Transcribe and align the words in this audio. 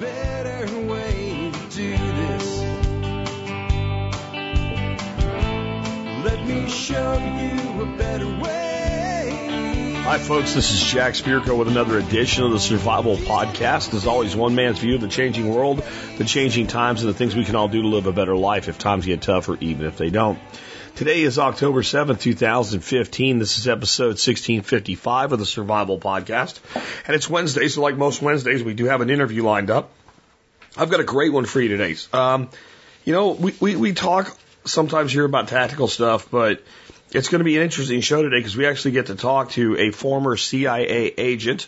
better 0.00 0.78
way 0.86 1.52
to 1.52 1.76
do 1.76 1.90
this. 1.96 2.58
Let 6.24 6.46
me 6.46 6.68
show 6.68 7.12
you 7.18 7.82
a 7.82 7.96
better 7.96 8.26
way. 8.26 10.00
Hi, 10.04 10.18
folks. 10.18 10.54
This 10.54 10.72
is 10.72 10.82
Jack 10.82 11.14
Spirko 11.14 11.56
with 11.56 11.68
another 11.68 11.98
edition 11.98 12.44
of 12.44 12.50
the 12.50 12.58
Survival 12.58 13.16
Podcast. 13.16 13.94
As 13.94 14.06
always, 14.06 14.34
one 14.34 14.54
man's 14.54 14.78
view 14.78 14.96
of 14.96 15.00
the 15.00 15.08
changing 15.08 15.48
world, 15.48 15.82
the 16.18 16.24
changing 16.24 16.66
times, 16.66 17.02
and 17.02 17.08
the 17.08 17.16
things 17.16 17.34
we 17.34 17.44
can 17.44 17.56
all 17.56 17.68
do 17.68 17.82
to 17.82 17.88
live 17.88 18.06
a 18.06 18.12
better 18.12 18.36
life 18.36 18.68
if 18.68 18.78
times 18.78 19.06
get 19.06 19.22
tougher, 19.22 19.56
even 19.60 19.86
if 19.86 19.96
they 19.96 20.10
don't. 20.10 20.38
Today 20.96 21.22
is 21.22 21.40
October 21.40 21.82
7th, 21.82 22.20
2015. 22.20 23.40
This 23.40 23.58
is 23.58 23.66
episode 23.66 24.14
1655 24.14 25.32
of 25.32 25.40
the 25.40 25.44
Survival 25.44 25.98
Podcast. 25.98 26.60
And 27.08 27.16
it's 27.16 27.28
Wednesday, 27.28 27.66
so 27.66 27.82
like 27.82 27.96
most 27.96 28.22
Wednesdays, 28.22 28.62
we 28.62 28.74
do 28.74 28.84
have 28.84 29.00
an 29.00 29.10
interview 29.10 29.42
lined 29.42 29.72
up. 29.72 29.90
I've 30.76 30.90
got 30.90 31.00
a 31.00 31.04
great 31.04 31.32
one 31.32 31.46
for 31.46 31.60
you 31.60 31.66
today. 31.66 31.96
Um, 32.12 32.48
you 33.04 33.12
know, 33.12 33.32
we, 33.32 33.52
we, 33.58 33.74
we 33.74 33.92
talk 33.92 34.38
sometimes 34.66 35.12
here 35.12 35.24
about 35.24 35.48
tactical 35.48 35.88
stuff, 35.88 36.30
but 36.30 36.62
it's 37.10 37.28
going 37.28 37.40
to 37.40 37.44
be 37.44 37.56
an 37.56 37.64
interesting 37.64 38.00
show 38.00 38.22
today 38.22 38.38
because 38.38 38.56
we 38.56 38.64
actually 38.64 38.92
get 38.92 39.06
to 39.06 39.16
talk 39.16 39.50
to 39.50 39.76
a 39.76 39.90
former 39.90 40.36
CIA 40.36 41.12
agent 41.18 41.66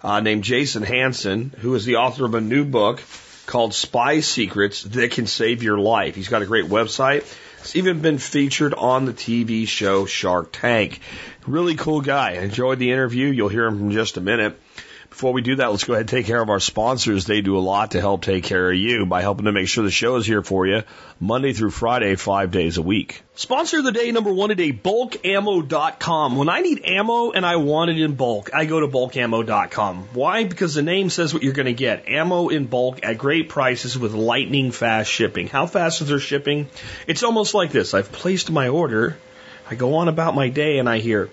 uh, 0.00 0.20
named 0.20 0.44
Jason 0.44 0.82
Hanson, 0.82 1.54
who 1.58 1.74
is 1.74 1.84
the 1.84 1.96
author 1.96 2.24
of 2.24 2.32
a 2.32 2.40
new 2.40 2.64
book 2.64 3.02
called 3.44 3.74
Spy 3.74 4.20
Secrets 4.20 4.82
That 4.82 5.10
Can 5.10 5.26
Save 5.26 5.62
Your 5.62 5.78
Life. 5.78 6.14
He's 6.14 6.28
got 6.28 6.40
a 6.40 6.46
great 6.46 6.64
website. 6.64 7.26
It's 7.62 7.76
even 7.76 8.00
been 8.00 8.18
featured 8.18 8.74
on 8.74 9.04
the 9.04 9.12
TV 9.12 9.68
show 9.68 10.04
Shark 10.04 10.48
Tank. 10.50 10.98
Really 11.46 11.76
cool 11.76 12.00
guy. 12.00 12.32
Enjoyed 12.32 12.80
the 12.80 12.90
interview. 12.90 13.28
You'll 13.28 13.50
hear 13.50 13.66
him 13.66 13.82
in 13.82 13.90
just 13.92 14.16
a 14.16 14.20
minute. 14.20 14.60
Before 15.12 15.34
we 15.34 15.42
do 15.42 15.56
that, 15.56 15.70
let's 15.70 15.84
go 15.84 15.92
ahead 15.92 16.00
and 16.00 16.08
take 16.08 16.24
care 16.24 16.40
of 16.40 16.48
our 16.48 16.58
sponsors. 16.58 17.26
They 17.26 17.42
do 17.42 17.58
a 17.58 17.60
lot 17.60 17.90
to 17.90 18.00
help 18.00 18.22
take 18.22 18.44
care 18.44 18.70
of 18.70 18.76
you 18.78 19.04
by 19.04 19.20
helping 19.20 19.44
to 19.44 19.52
make 19.52 19.68
sure 19.68 19.84
the 19.84 19.90
show 19.90 20.16
is 20.16 20.24
here 20.24 20.42
for 20.42 20.66
you 20.66 20.84
Monday 21.20 21.52
through 21.52 21.70
Friday, 21.70 22.16
five 22.16 22.50
days 22.50 22.78
a 22.78 22.82
week. 22.82 23.20
Sponsor 23.34 23.80
of 23.80 23.84
the 23.84 23.92
day 23.92 24.10
number 24.10 24.32
one 24.32 24.48
today, 24.48 24.72
bulkammo.com. 24.72 26.36
When 26.36 26.48
I 26.48 26.62
need 26.62 26.86
ammo 26.86 27.30
and 27.30 27.44
I 27.44 27.56
want 27.56 27.90
it 27.90 28.00
in 28.00 28.14
bulk, 28.14 28.54
I 28.54 28.64
go 28.64 28.80
to 28.80 28.88
bulkammo.com. 28.88 30.08
Why? 30.14 30.44
Because 30.44 30.72
the 30.72 30.82
name 30.82 31.10
says 31.10 31.34
what 31.34 31.42
you're 31.42 31.52
going 31.52 31.66
to 31.66 31.74
get. 31.74 32.08
Ammo 32.08 32.48
in 32.48 32.64
bulk 32.64 33.04
at 33.04 33.18
great 33.18 33.50
prices 33.50 33.98
with 33.98 34.14
lightning 34.14 34.72
fast 34.72 35.10
shipping. 35.10 35.46
How 35.46 35.66
fast 35.66 36.00
is 36.00 36.08
their 36.08 36.20
shipping? 36.20 36.70
It's 37.06 37.22
almost 37.22 37.52
like 37.52 37.70
this. 37.70 37.92
I've 37.92 38.10
placed 38.12 38.50
my 38.50 38.68
order. 38.68 39.18
I 39.68 39.74
go 39.74 39.96
on 39.96 40.08
about 40.08 40.34
my 40.34 40.48
day 40.48 40.78
and 40.78 40.88
I 40.88 41.00
hear, 41.00 41.28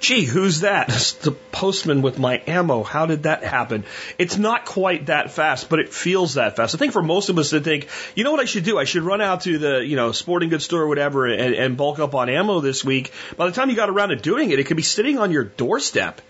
gee, 0.00 0.24
who's 0.24 0.60
that? 0.60 0.88
It's 0.88 1.12
the 1.12 1.32
postman 1.32 2.02
with 2.02 2.18
my 2.18 2.42
ammo. 2.46 2.82
How 2.82 3.06
did 3.06 3.22
that 3.24 3.42
happen? 3.42 3.84
It's 4.18 4.36
not 4.36 4.66
quite 4.66 5.06
that 5.06 5.30
fast, 5.30 5.68
but 5.68 5.78
it 5.78 5.92
feels 5.92 6.34
that 6.34 6.56
fast. 6.56 6.74
I 6.74 6.78
think 6.78 6.92
for 6.92 7.02
most 7.02 7.28
of 7.28 7.38
us 7.38 7.50
to 7.50 7.60
think, 7.60 7.88
you 8.14 8.24
know 8.24 8.30
what 8.30 8.40
I 8.40 8.44
should 8.44 8.64
do? 8.64 8.78
I 8.78 8.84
should 8.84 9.02
run 9.02 9.20
out 9.20 9.42
to 9.42 9.58
the, 9.58 9.84
you 9.84 9.96
know, 9.96 10.12
sporting 10.12 10.48
goods 10.50 10.64
store 10.64 10.82
or 10.82 10.88
whatever 10.88 11.26
and, 11.26 11.54
and 11.54 11.76
bulk 11.76 11.98
up 11.98 12.14
on 12.14 12.28
ammo 12.28 12.60
this 12.60 12.84
week. 12.84 13.12
By 13.36 13.46
the 13.46 13.52
time 13.52 13.70
you 13.70 13.76
got 13.76 13.88
around 13.90 14.10
to 14.10 14.16
doing 14.16 14.50
it, 14.50 14.58
it 14.58 14.64
could 14.64 14.76
be 14.76 14.82
sitting 14.82 15.18
on 15.18 15.30
your 15.30 15.44
doorstep. 15.44 16.20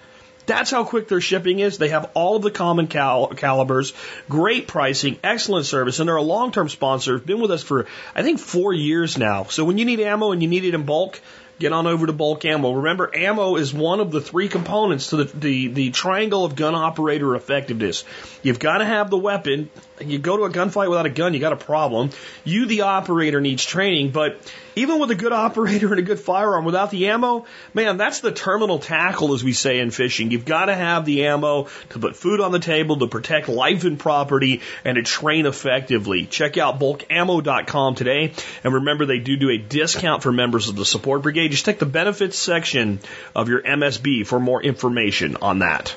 That's 0.47 0.71
how 0.71 0.85
quick 0.85 1.09
their 1.09 1.23
shipping 1.23 1.59
is. 1.61 1.79
They 1.79 1.89
have 1.89 2.11
all 2.15 2.37
of 2.37 2.43
the 2.43 2.51
common 2.51 2.87
cal- 2.87 3.29
calibers, 3.29 3.95
great 4.29 4.69
pricing, 4.69 5.19
excellent 5.25 5.67
service, 5.67 6.01
and 6.01 6.09
they're 6.09 6.17
a 6.17 6.23
long-term 6.23 6.69
sponsor. 6.69 7.19
They've 7.19 7.27
been 7.27 7.41
with 7.41 7.51
us 7.51 7.63
for 7.63 7.87
I 8.15 8.23
think 8.23 8.39
four 8.39 8.73
years 8.73 9.17
now. 9.17 9.45
So 9.45 9.65
when 9.65 9.79
you 9.79 9.85
need 9.85 10.01
ammo 10.01 10.33
and 10.33 10.43
you 10.43 10.49
need 10.49 10.65
it 10.65 10.75
in 10.75 10.85
bulk, 10.85 11.21
get 11.59 11.73
on 11.73 11.87
over 11.87 12.07
to 12.07 12.13
bulk 12.13 12.45
ammo. 12.45 12.73
Remember, 12.73 13.11
ammo 13.15 13.57
is 13.57 13.73
one 13.73 14.01
of 14.01 14.11
the 14.11 14.21
three 14.21 14.49
components 14.49 15.11
to 15.11 15.17
the, 15.17 15.25
the, 15.25 15.69
the 15.69 15.91
triangle 15.91 16.45
of 16.45 16.57
gun 16.57 16.75
operator 16.75 17.35
effectiveness. 17.35 18.05
You've 18.43 18.59
got 18.59 18.79
to 18.79 18.85
have 18.85 19.11
the 19.11 19.19
weapon. 19.19 19.71
You 20.01 20.19
go 20.19 20.37
to 20.37 20.43
a 20.45 20.51
gunfight 20.51 20.91
without 20.91 21.07
a 21.07 21.11
gun, 21.11 21.35
you 21.35 21.41
got 21.41 21.53
a 21.53 21.57
problem. 21.57 22.11
You, 22.43 22.67
the 22.67 22.83
operator, 22.83 23.41
needs 23.41 23.65
training, 23.65 24.11
but 24.11 24.41
even 24.75 24.99
with 24.99 25.11
a 25.13 25.15
good 25.15 25.33
operator 25.45 25.91
and 25.91 26.01
a 26.01 26.03
good 26.03 26.19
firearm, 26.19 26.65
without 26.65 26.91
the 26.91 27.09
ammo, 27.09 27.47
man, 27.75 27.97
that's 27.97 28.19
the 28.19 28.33
terminal 28.33 28.81
tackle, 28.81 29.35
as 29.35 29.45
we 29.45 29.53
say 29.53 29.79
in 29.79 29.93
fishing. 29.93 30.33
You've 30.33 30.45
got 30.45 30.67
to 30.67 30.75
have 30.75 31.05
the 31.05 31.27
ammo 31.27 31.69
to 31.91 31.99
put 32.01 32.17
food 32.17 32.41
on 32.41 32.51
the 32.51 32.59
table, 32.59 32.99
to 32.99 33.07
protect 33.07 33.49
life 33.49 33.85
and 33.85 33.99
property, 33.99 34.63
and 34.85 34.97
to 34.97 35.03
train 35.03 35.47
effectively. 35.47 36.27
Check 36.27 36.59
out 36.59 36.81
bulkammo.com 36.81 37.95
today, 37.95 38.33
and 38.65 38.75
remember 38.75 39.07
they 39.07 39.21
do 39.21 39.37
do 39.37 39.51
a 39.51 39.59
discount 39.59 40.25
for 40.25 40.33
members 40.33 40.69
of 40.69 40.75
the 40.75 40.85
support 40.85 41.23
brigade. 41.23 41.53
Just 41.53 41.67
check 41.67 41.79
the 41.79 41.87
benefits 41.87 42.37
section 42.37 42.99
of 43.37 43.49
your 43.49 43.63
MSB 43.63 44.27
for 44.27 44.41
more 44.41 44.61
information 44.61 45.37
on 45.37 45.61
that. 45.61 45.95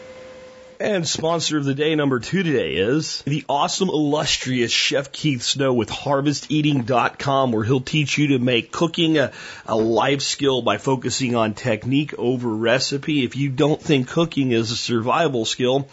And 0.79 1.07
sponsor 1.07 1.57
of 1.57 1.65
the 1.65 1.73
day 1.73 1.95
number 1.95 2.19
two 2.19 2.43
today 2.43 2.75
is 2.75 3.23
the 3.23 3.43
awesome, 3.49 3.89
illustrious 3.89 4.71
Chef 4.71 5.11
Keith 5.11 5.41
Snow 5.41 5.73
with 5.73 5.89
HarvestEating.com, 5.89 7.51
where 7.51 7.63
he'll 7.63 7.81
teach 7.81 8.19
you 8.19 8.27
to 8.27 8.39
make 8.39 8.71
cooking 8.71 9.17
a, 9.17 9.31
a 9.65 9.75
life 9.75 10.21
skill 10.21 10.61
by 10.61 10.77
focusing 10.77 11.35
on 11.35 11.55
technique 11.55 12.13
over 12.19 12.47
recipe. 12.47 13.23
If 13.23 13.35
you 13.35 13.49
don't 13.49 13.81
think 13.81 14.09
cooking 14.09 14.51
is 14.51 14.69
a 14.69 14.77
survival 14.77 15.45
skill, 15.45 15.87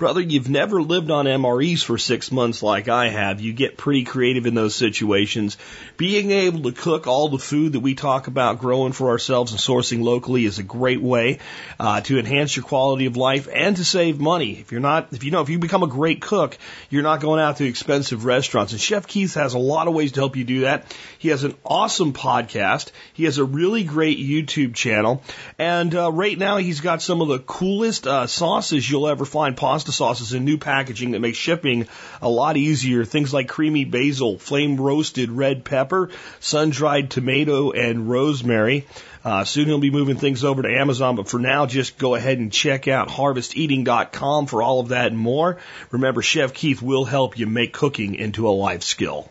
Brother, 0.00 0.22
you've 0.22 0.48
never 0.48 0.80
lived 0.80 1.10
on 1.10 1.26
MREs 1.26 1.84
for 1.84 1.98
six 1.98 2.32
months 2.32 2.62
like 2.62 2.88
I 2.88 3.10
have. 3.10 3.42
You 3.42 3.52
get 3.52 3.76
pretty 3.76 4.04
creative 4.04 4.46
in 4.46 4.54
those 4.54 4.74
situations. 4.74 5.58
Being 5.98 6.30
able 6.30 6.62
to 6.62 6.72
cook 6.72 7.06
all 7.06 7.28
the 7.28 7.36
food 7.36 7.74
that 7.74 7.80
we 7.80 7.94
talk 7.94 8.26
about 8.26 8.60
growing 8.60 8.92
for 8.92 9.10
ourselves 9.10 9.52
and 9.52 9.60
sourcing 9.60 10.02
locally 10.02 10.46
is 10.46 10.58
a 10.58 10.62
great 10.62 11.02
way 11.02 11.40
uh, 11.78 12.00
to 12.00 12.18
enhance 12.18 12.56
your 12.56 12.64
quality 12.64 13.04
of 13.04 13.18
life 13.18 13.46
and 13.54 13.76
to 13.76 13.84
save 13.84 14.18
money. 14.18 14.52
If 14.58 14.72
you're 14.72 14.80
not, 14.80 15.08
if 15.12 15.22
you 15.22 15.32
know, 15.32 15.42
if 15.42 15.50
you 15.50 15.58
become 15.58 15.82
a 15.82 15.86
great 15.86 16.22
cook, 16.22 16.56
you're 16.88 17.02
not 17.02 17.20
going 17.20 17.38
out 17.38 17.58
to 17.58 17.66
expensive 17.66 18.24
restaurants. 18.24 18.72
And 18.72 18.80
Chef 18.80 19.06
Keith 19.06 19.34
has 19.34 19.52
a 19.52 19.58
lot 19.58 19.86
of 19.86 19.92
ways 19.92 20.12
to 20.12 20.20
help 20.20 20.34
you 20.34 20.44
do 20.44 20.60
that. 20.60 20.96
He 21.18 21.28
has 21.28 21.44
an 21.44 21.54
awesome 21.62 22.14
podcast. 22.14 22.90
He 23.12 23.24
has 23.24 23.36
a 23.36 23.44
really 23.44 23.84
great 23.84 24.18
YouTube 24.18 24.74
channel. 24.74 25.22
And 25.58 25.94
uh, 25.94 26.10
right 26.10 26.38
now, 26.38 26.56
he's 26.56 26.80
got 26.80 27.02
some 27.02 27.20
of 27.20 27.28
the 27.28 27.40
coolest 27.40 28.06
uh, 28.06 28.26
sauces 28.26 28.90
you'll 28.90 29.06
ever 29.06 29.26
find. 29.26 29.54
Pasta 29.54 29.89
sauces 29.92 30.32
in 30.32 30.44
new 30.44 30.58
packaging 30.58 31.12
that 31.12 31.20
makes 31.20 31.38
shipping 31.38 31.88
a 32.22 32.28
lot 32.28 32.56
easier. 32.56 33.04
Things 33.04 33.32
like 33.32 33.48
creamy 33.48 33.84
basil, 33.84 34.38
flame 34.38 34.76
roasted 34.76 35.30
red 35.30 35.64
pepper, 35.64 36.10
sun 36.40 36.70
dried 36.70 37.10
tomato, 37.10 37.70
and 37.72 38.08
rosemary. 38.08 38.86
Uh, 39.24 39.44
soon 39.44 39.66
he'll 39.66 39.78
be 39.78 39.90
moving 39.90 40.16
things 40.16 40.44
over 40.44 40.62
to 40.62 40.78
Amazon, 40.78 41.16
but 41.16 41.28
for 41.28 41.38
now, 41.38 41.66
just 41.66 41.98
go 41.98 42.14
ahead 42.14 42.38
and 42.38 42.52
check 42.52 42.88
out 42.88 43.10
harvesteating.com 43.10 44.46
for 44.46 44.62
all 44.62 44.80
of 44.80 44.88
that 44.88 45.08
and 45.08 45.18
more. 45.18 45.58
Remember, 45.90 46.22
Chef 46.22 46.54
Keith 46.54 46.80
will 46.80 47.04
help 47.04 47.38
you 47.38 47.46
make 47.46 47.72
cooking 47.72 48.14
into 48.14 48.48
a 48.48 48.50
life 48.50 48.82
skill. 48.82 49.30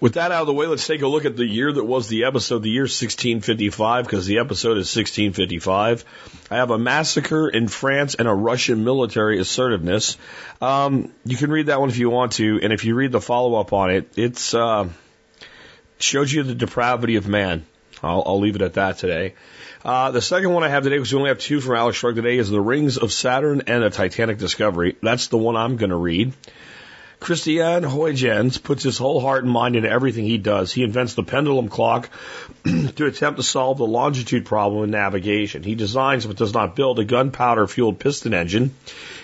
With 0.00 0.14
that 0.14 0.32
out 0.32 0.40
of 0.40 0.46
the 0.46 0.54
way, 0.54 0.66
let's 0.66 0.86
take 0.86 1.02
a 1.02 1.06
look 1.06 1.26
at 1.26 1.36
the 1.36 1.44
year 1.44 1.70
that 1.70 1.84
was 1.84 2.08
the 2.08 2.24
episode, 2.24 2.62
the 2.62 2.70
year 2.70 2.84
1655, 2.84 4.06
because 4.06 4.24
the 4.24 4.38
episode 4.38 4.78
is 4.78 4.96
1655. 4.96 6.06
I 6.50 6.56
have 6.56 6.70
a 6.70 6.78
massacre 6.78 7.50
in 7.50 7.68
France 7.68 8.14
and 8.14 8.26
a 8.26 8.32
Russian 8.32 8.82
military 8.82 9.38
assertiveness. 9.38 10.16
Um, 10.62 11.12
you 11.26 11.36
can 11.36 11.50
read 11.50 11.66
that 11.66 11.80
one 11.80 11.90
if 11.90 11.98
you 11.98 12.08
want 12.08 12.32
to, 12.32 12.60
and 12.62 12.72
if 12.72 12.86
you 12.86 12.94
read 12.94 13.12
the 13.12 13.20
follow 13.20 13.60
up 13.60 13.74
on 13.74 13.90
it, 13.90 14.10
it's 14.16 14.54
uh, 14.54 14.88
shows 15.98 16.32
you 16.32 16.44
the 16.44 16.54
depravity 16.54 17.16
of 17.16 17.28
man. 17.28 17.66
I'll, 18.02 18.22
I'll 18.24 18.40
leave 18.40 18.56
it 18.56 18.62
at 18.62 18.74
that 18.74 18.96
today. 18.96 19.34
Uh, 19.84 20.12
the 20.12 20.22
second 20.22 20.50
one 20.50 20.64
I 20.64 20.68
have 20.68 20.82
today, 20.82 20.96
because 20.96 21.12
we 21.12 21.18
only 21.18 21.28
have 21.28 21.38
two 21.38 21.60
from 21.60 21.76
Alex 21.76 21.98
Shrugged 21.98 22.16
today, 22.16 22.38
is 22.38 22.48
The 22.48 22.60
Rings 22.60 22.96
of 22.96 23.12
Saturn 23.12 23.64
and 23.66 23.84
a 23.84 23.90
Titanic 23.90 24.38
Discovery. 24.38 24.96
That's 25.02 25.26
the 25.26 25.36
one 25.36 25.56
I'm 25.56 25.76
going 25.76 25.90
to 25.90 25.96
read. 25.96 26.32
Christian 27.20 27.82
Huygens 27.82 28.56
puts 28.56 28.82
his 28.82 28.96
whole 28.96 29.20
heart 29.20 29.44
and 29.44 29.52
mind 29.52 29.76
into 29.76 29.90
everything 29.90 30.24
he 30.24 30.38
does. 30.38 30.72
He 30.72 30.82
invents 30.82 31.14
the 31.14 31.22
pendulum 31.22 31.68
clock 31.68 32.08
to 32.64 33.06
attempt 33.06 33.38
to 33.38 33.42
solve 33.42 33.76
the 33.76 33.86
longitude 33.86 34.46
problem 34.46 34.84
in 34.84 34.90
navigation. 34.90 35.62
He 35.62 35.74
designs 35.74 36.24
but 36.24 36.36
does 36.36 36.54
not 36.54 36.74
build 36.74 36.98
a 36.98 37.04
gunpowder 37.04 37.66
fueled 37.66 37.98
piston 37.98 38.32
engine. 38.32 38.74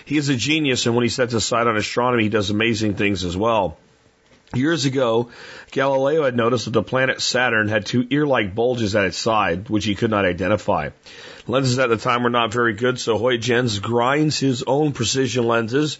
He 0.05 0.17
is 0.17 0.29
a 0.29 0.35
genius, 0.35 0.85
and 0.85 0.95
when 0.95 1.03
he 1.03 1.09
sets 1.09 1.33
his 1.33 1.43
sight 1.43 1.65
on 1.65 1.75
astronomy, 1.75 2.23
he 2.23 2.29
does 2.29 2.51
amazing 2.51 2.93
things 2.93 3.25
as 3.25 3.35
well. 3.35 3.77
Years 4.53 4.85
ago, 4.85 5.29
Galileo 5.71 6.23
had 6.23 6.35
noticed 6.35 6.65
that 6.65 6.71
the 6.71 6.83
planet 6.83 7.19
Saturn 7.19 7.67
had 7.67 7.85
two 7.85 8.07
ear-like 8.09 8.55
bulges 8.55 8.95
at 8.95 9.05
its 9.05 9.17
side, 9.17 9.69
which 9.69 9.83
he 9.83 9.95
could 9.95 10.11
not 10.11 10.23
identify. 10.23 10.89
Lenses 11.47 11.79
at 11.79 11.89
the 11.89 11.97
time 11.97 12.23
were 12.23 12.29
not 12.29 12.53
very 12.53 12.73
good, 12.73 12.99
so 12.99 13.17
Huygens 13.17 13.79
grinds 13.79 14.39
his 14.39 14.63
own 14.63 14.93
precision 14.93 15.45
lenses. 15.45 15.97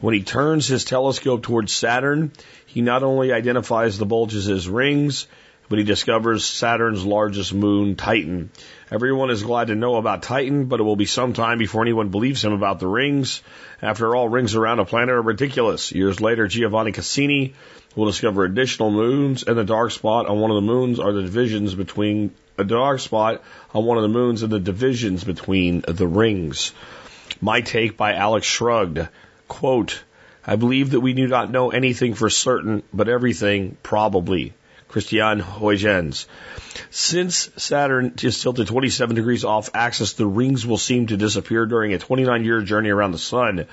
When 0.00 0.14
he 0.14 0.22
turns 0.22 0.66
his 0.66 0.84
telescope 0.84 1.42
towards 1.42 1.72
Saturn, 1.72 2.32
he 2.66 2.80
not 2.80 3.02
only 3.02 3.32
identifies 3.32 3.98
the 3.98 4.06
bulges 4.06 4.48
as 4.48 4.66
rings, 4.66 5.26
but 5.68 5.78
he 5.78 5.84
discovers 5.84 6.44
Saturn's 6.44 7.04
largest 7.04 7.52
moon, 7.52 7.96
Titan. 7.96 8.50
Everyone 8.90 9.30
is 9.30 9.42
glad 9.42 9.68
to 9.68 9.74
know 9.74 9.96
about 9.96 10.22
Titan, 10.22 10.64
but 10.64 10.80
it 10.80 10.82
will 10.82 10.96
be 10.96 11.04
some 11.04 11.32
time 11.32 11.58
before 11.58 11.82
anyone 11.82 12.08
believes 12.08 12.42
him 12.42 12.52
about 12.52 12.80
the 12.80 12.88
rings. 12.88 13.42
After 13.82 14.16
all, 14.16 14.28
rings 14.28 14.56
around 14.56 14.80
a 14.80 14.84
planet 14.84 15.10
are 15.10 15.22
ridiculous. 15.22 15.92
Years 15.92 16.20
later, 16.20 16.48
Giovanni 16.48 16.92
Cassini 16.92 17.54
will 17.94 18.06
discover 18.06 18.44
additional 18.44 18.90
moons, 18.90 19.42
and 19.42 19.56
the 19.56 19.64
dark 19.64 19.90
spot 19.90 20.26
on 20.26 20.40
one 20.40 20.50
of 20.50 20.56
the 20.56 20.62
moons 20.62 20.98
are 20.98 21.12
the 21.12 21.22
divisions 21.22 21.74
between 21.74 22.34
a 22.56 22.64
dark 22.64 23.00
spot 23.00 23.42
on 23.74 23.84
one 23.84 23.98
of 23.98 24.02
the 24.02 24.08
moons 24.08 24.42
and 24.42 24.50
the 24.50 24.60
divisions 24.60 25.24
between 25.24 25.84
the 25.86 26.06
rings. 26.06 26.72
My 27.40 27.60
take 27.60 27.96
by 27.96 28.14
Alex 28.14 28.46
Shrugged. 28.46 29.06
Quote, 29.50 30.04
I 30.46 30.54
believe 30.54 30.90
that 30.92 31.00
we 31.00 31.12
do 31.12 31.26
not 31.26 31.50
know 31.50 31.70
anything 31.70 32.14
for 32.14 32.30
certain, 32.30 32.84
but 32.94 33.08
everything 33.08 33.76
probably. 33.82 34.54
Christian 34.86 35.40
Huygens. 35.40 36.26
Since 36.90 37.50
Saturn 37.56 38.14
is 38.22 38.40
tilted 38.40 38.68
27 38.68 39.16
degrees 39.16 39.44
off 39.44 39.70
axis, 39.74 40.12
the 40.12 40.24
rings 40.24 40.64
will 40.64 40.78
seem 40.78 41.08
to 41.08 41.16
disappear 41.16 41.66
during 41.66 41.92
a 41.92 41.98
29 41.98 42.44
year 42.44 42.62
journey 42.62 42.90
around 42.90 43.10
the 43.10 43.18
sun. 43.18 43.66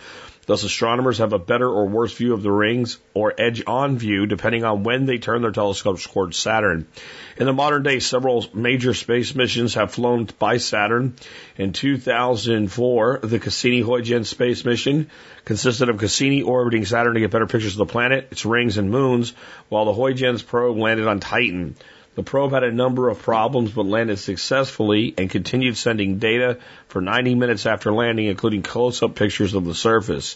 Thus, 0.48 0.64
astronomers 0.64 1.18
have 1.18 1.34
a 1.34 1.40
better 1.40 1.68
or 1.68 1.90
worse 1.90 2.14
view 2.14 2.34
of 2.34 2.42
the 2.42 2.52
rings 2.52 2.98
or 3.14 3.34
edge 3.38 3.64
on 3.68 3.98
view 3.98 4.26
depending 4.26 4.64
on 4.64 4.84
when 4.84 5.06
they 5.06 5.18
turn 5.18 5.42
their 5.42 5.52
telescopes 5.52 6.08
towards 6.08 6.38
Saturn. 6.38 6.88
In 7.36 7.46
the 7.46 7.52
modern 7.52 7.84
day, 7.84 8.00
several 8.00 8.46
major 8.54 8.94
space 8.94 9.36
missions 9.36 9.74
have 9.74 9.92
flown 9.92 10.30
by 10.40 10.56
Saturn. 10.56 11.16
In 11.58 11.74
2004, 11.74 13.20
the 13.24 13.40
Cassini-Huygens 13.40 14.30
space 14.30 14.64
mission 14.64 15.10
consisted 15.44 15.90
of 15.90 15.98
Cassini 15.98 16.44
orbiting 16.44 16.86
Saturn 16.86 17.16
to 17.16 17.20
get 17.20 17.32
better 17.32 17.46
pictures 17.46 17.74
of 17.74 17.80
the 17.80 17.92
planet, 17.92 18.30
its 18.32 18.46
rings 18.46 18.78
and 18.78 18.90
moons, 18.90 19.34
while 19.68 19.84
the 19.84 19.94
Huygens 19.94 20.44
probe 20.44 20.78
landed 20.78 21.08
on 21.08 21.20
Titan. 21.20 21.76
The 22.18 22.24
probe 22.24 22.52
had 22.52 22.64
a 22.64 22.72
number 22.72 23.10
of 23.10 23.22
problems 23.22 23.74
but 23.74 23.86
landed 23.86 24.18
successfully 24.18 25.14
and 25.19 25.30
continued 25.30 25.78
sending 25.78 26.18
data 26.18 26.58
for 26.88 27.00
90 27.00 27.36
minutes 27.36 27.68
after 27.68 27.94
landing, 27.94 28.25
including 28.25 28.64
close-up 28.64 29.14
pictures 29.14 29.54
of 29.54 29.66
the 29.66 29.75
surface. 29.75 30.36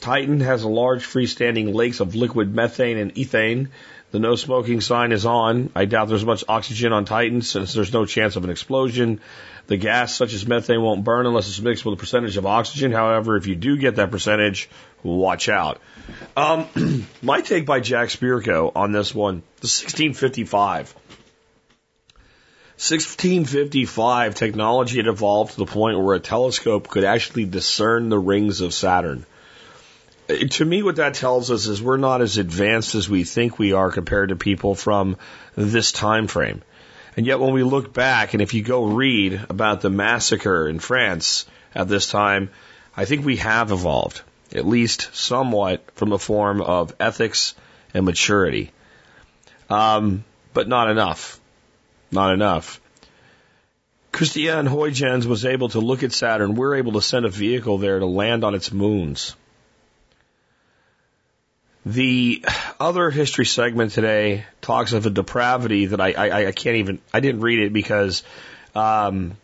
Titan 0.00 0.38
has 0.38 0.62
a 0.62 0.68
large 0.68 1.04
freestanding 1.04 1.74
lakes 1.74 1.98
of 1.98 2.14
liquid 2.14 2.54
methane 2.54 2.96
and 2.96 3.12
ethane. 3.16 3.70
The 4.12 4.20
no 4.20 4.36
smoking 4.36 4.80
sign 4.80 5.10
is 5.10 5.26
on. 5.26 5.70
I 5.74 5.86
doubt 5.86 6.06
there's 6.06 6.24
much 6.24 6.44
oxygen 6.48 6.92
on 6.92 7.06
Titan 7.06 7.42
since 7.42 7.74
there's 7.74 7.92
no 7.92 8.06
chance 8.06 8.36
of 8.36 8.44
an 8.44 8.50
explosion. 8.50 9.20
The 9.66 9.78
gas, 9.78 10.14
such 10.14 10.32
as 10.32 10.46
methane, 10.46 10.80
won't 10.80 11.02
burn 11.02 11.26
unless 11.26 11.48
it's 11.48 11.60
mixed 11.60 11.84
with 11.84 11.94
a 11.94 11.96
percentage 11.96 12.36
of 12.36 12.46
oxygen. 12.46 12.92
However, 12.92 13.36
if 13.36 13.48
you 13.48 13.56
do 13.56 13.76
get 13.76 13.96
that 13.96 14.12
percentage, 14.12 14.70
watch 15.02 15.48
out. 15.48 15.80
Um, 16.36 17.04
my 17.20 17.40
take 17.40 17.66
by 17.66 17.80
Jack 17.80 18.10
Spirko 18.10 18.70
on 18.76 18.92
this 18.92 19.12
one, 19.12 19.42
the 19.56 19.66
1655. 19.66 20.94
1655, 22.78 24.34
technology 24.34 24.98
had 24.98 25.06
evolved 25.06 25.52
to 25.52 25.56
the 25.56 25.64
point 25.64 25.98
where 25.98 26.14
a 26.14 26.20
telescope 26.20 26.88
could 26.88 27.04
actually 27.04 27.46
discern 27.46 28.10
the 28.10 28.18
rings 28.18 28.60
of 28.60 28.74
Saturn. 28.74 29.24
To 30.28 30.64
me, 30.64 30.82
what 30.82 30.96
that 30.96 31.14
tells 31.14 31.50
us 31.50 31.68
is 31.68 31.80
we're 31.80 31.96
not 31.96 32.20
as 32.20 32.36
advanced 32.36 32.94
as 32.94 33.08
we 33.08 33.24
think 33.24 33.58
we 33.58 33.72
are 33.72 33.90
compared 33.90 34.28
to 34.28 34.36
people 34.36 34.74
from 34.74 35.16
this 35.54 35.90
time 35.90 36.26
frame. 36.26 36.60
And 37.16 37.24
yet, 37.24 37.40
when 37.40 37.54
we 37.54 37.62
look 37.62 37.94
back, 37.94 38.34
and 38.34 38.42
if 38.42 38.52
you 38.52 38.62
go 38.62 38.84
read 38.84 39.46
about 39.48 39.80
the 39.80 39.88
massacre 39.88 40.68
in 40.68 40.78
France 40.78 41.46
at 41.74 41.88
this 41.88 42.08
time, 42.08 42.50
I 42.94 43.06
think 43.06 43.24
we 43.24 43.36
have 43.36 43.72
evolved, 43.72 44.20
at 44.54 44.66
least 44.66 45.08
somewhat, 45.14 45.82
from 45.94 46.12
a 46.12 46.18
form 46.18 46.60
of 46.60 46.94
ethics 47.00 47.54
and 47.94 48.04
maturity. 48.04 48.70
Um, 49.70 50.24
but 50.52 50.68
not 50.68 50.90
enough. 50.90 51.40
Not 52.10 52.32
enough. 52.32 52.80
Christian 54.12 54.66
Huygens 54.66 55.26
was 55.26 55.44
able 55.44 55.68
to 55.70 55.80
look 55.80 56.02
at 56.02 56.12
Saturn. 56.12 56.54
We're 56.54 56.76
able 56.76 56.92
to 56.92 57.02
send 57.02 57.26
a 57.26 57.28
vehicle 57.28 57.78
there 57.78 57.98
to 57.98 58.06
land 58.06 58.44
on 58.44 58.54
its 58.54 58.72
moons. 58.72 59.36
The 61.84 62.44
other 62.80 63.10
history 63.10 63.46
segment 63.46 63.92
today 63.92 64.46
talks 64.60 64.92
of 64.92 65.06
a 65.06 65.10
depravity 65.10 65.86
that 65.86 66.00
I, 66.00 66.12
I, 66.12 66.46
I 66.46 66.52
can't 66.52 66.76
even, 66.78 66.98
I 67.12 67.20
didn't 67.20 67.42
read 67.42 67.60
it 67.60 67.72
because 67.72 68.24
um, 68.74 69.36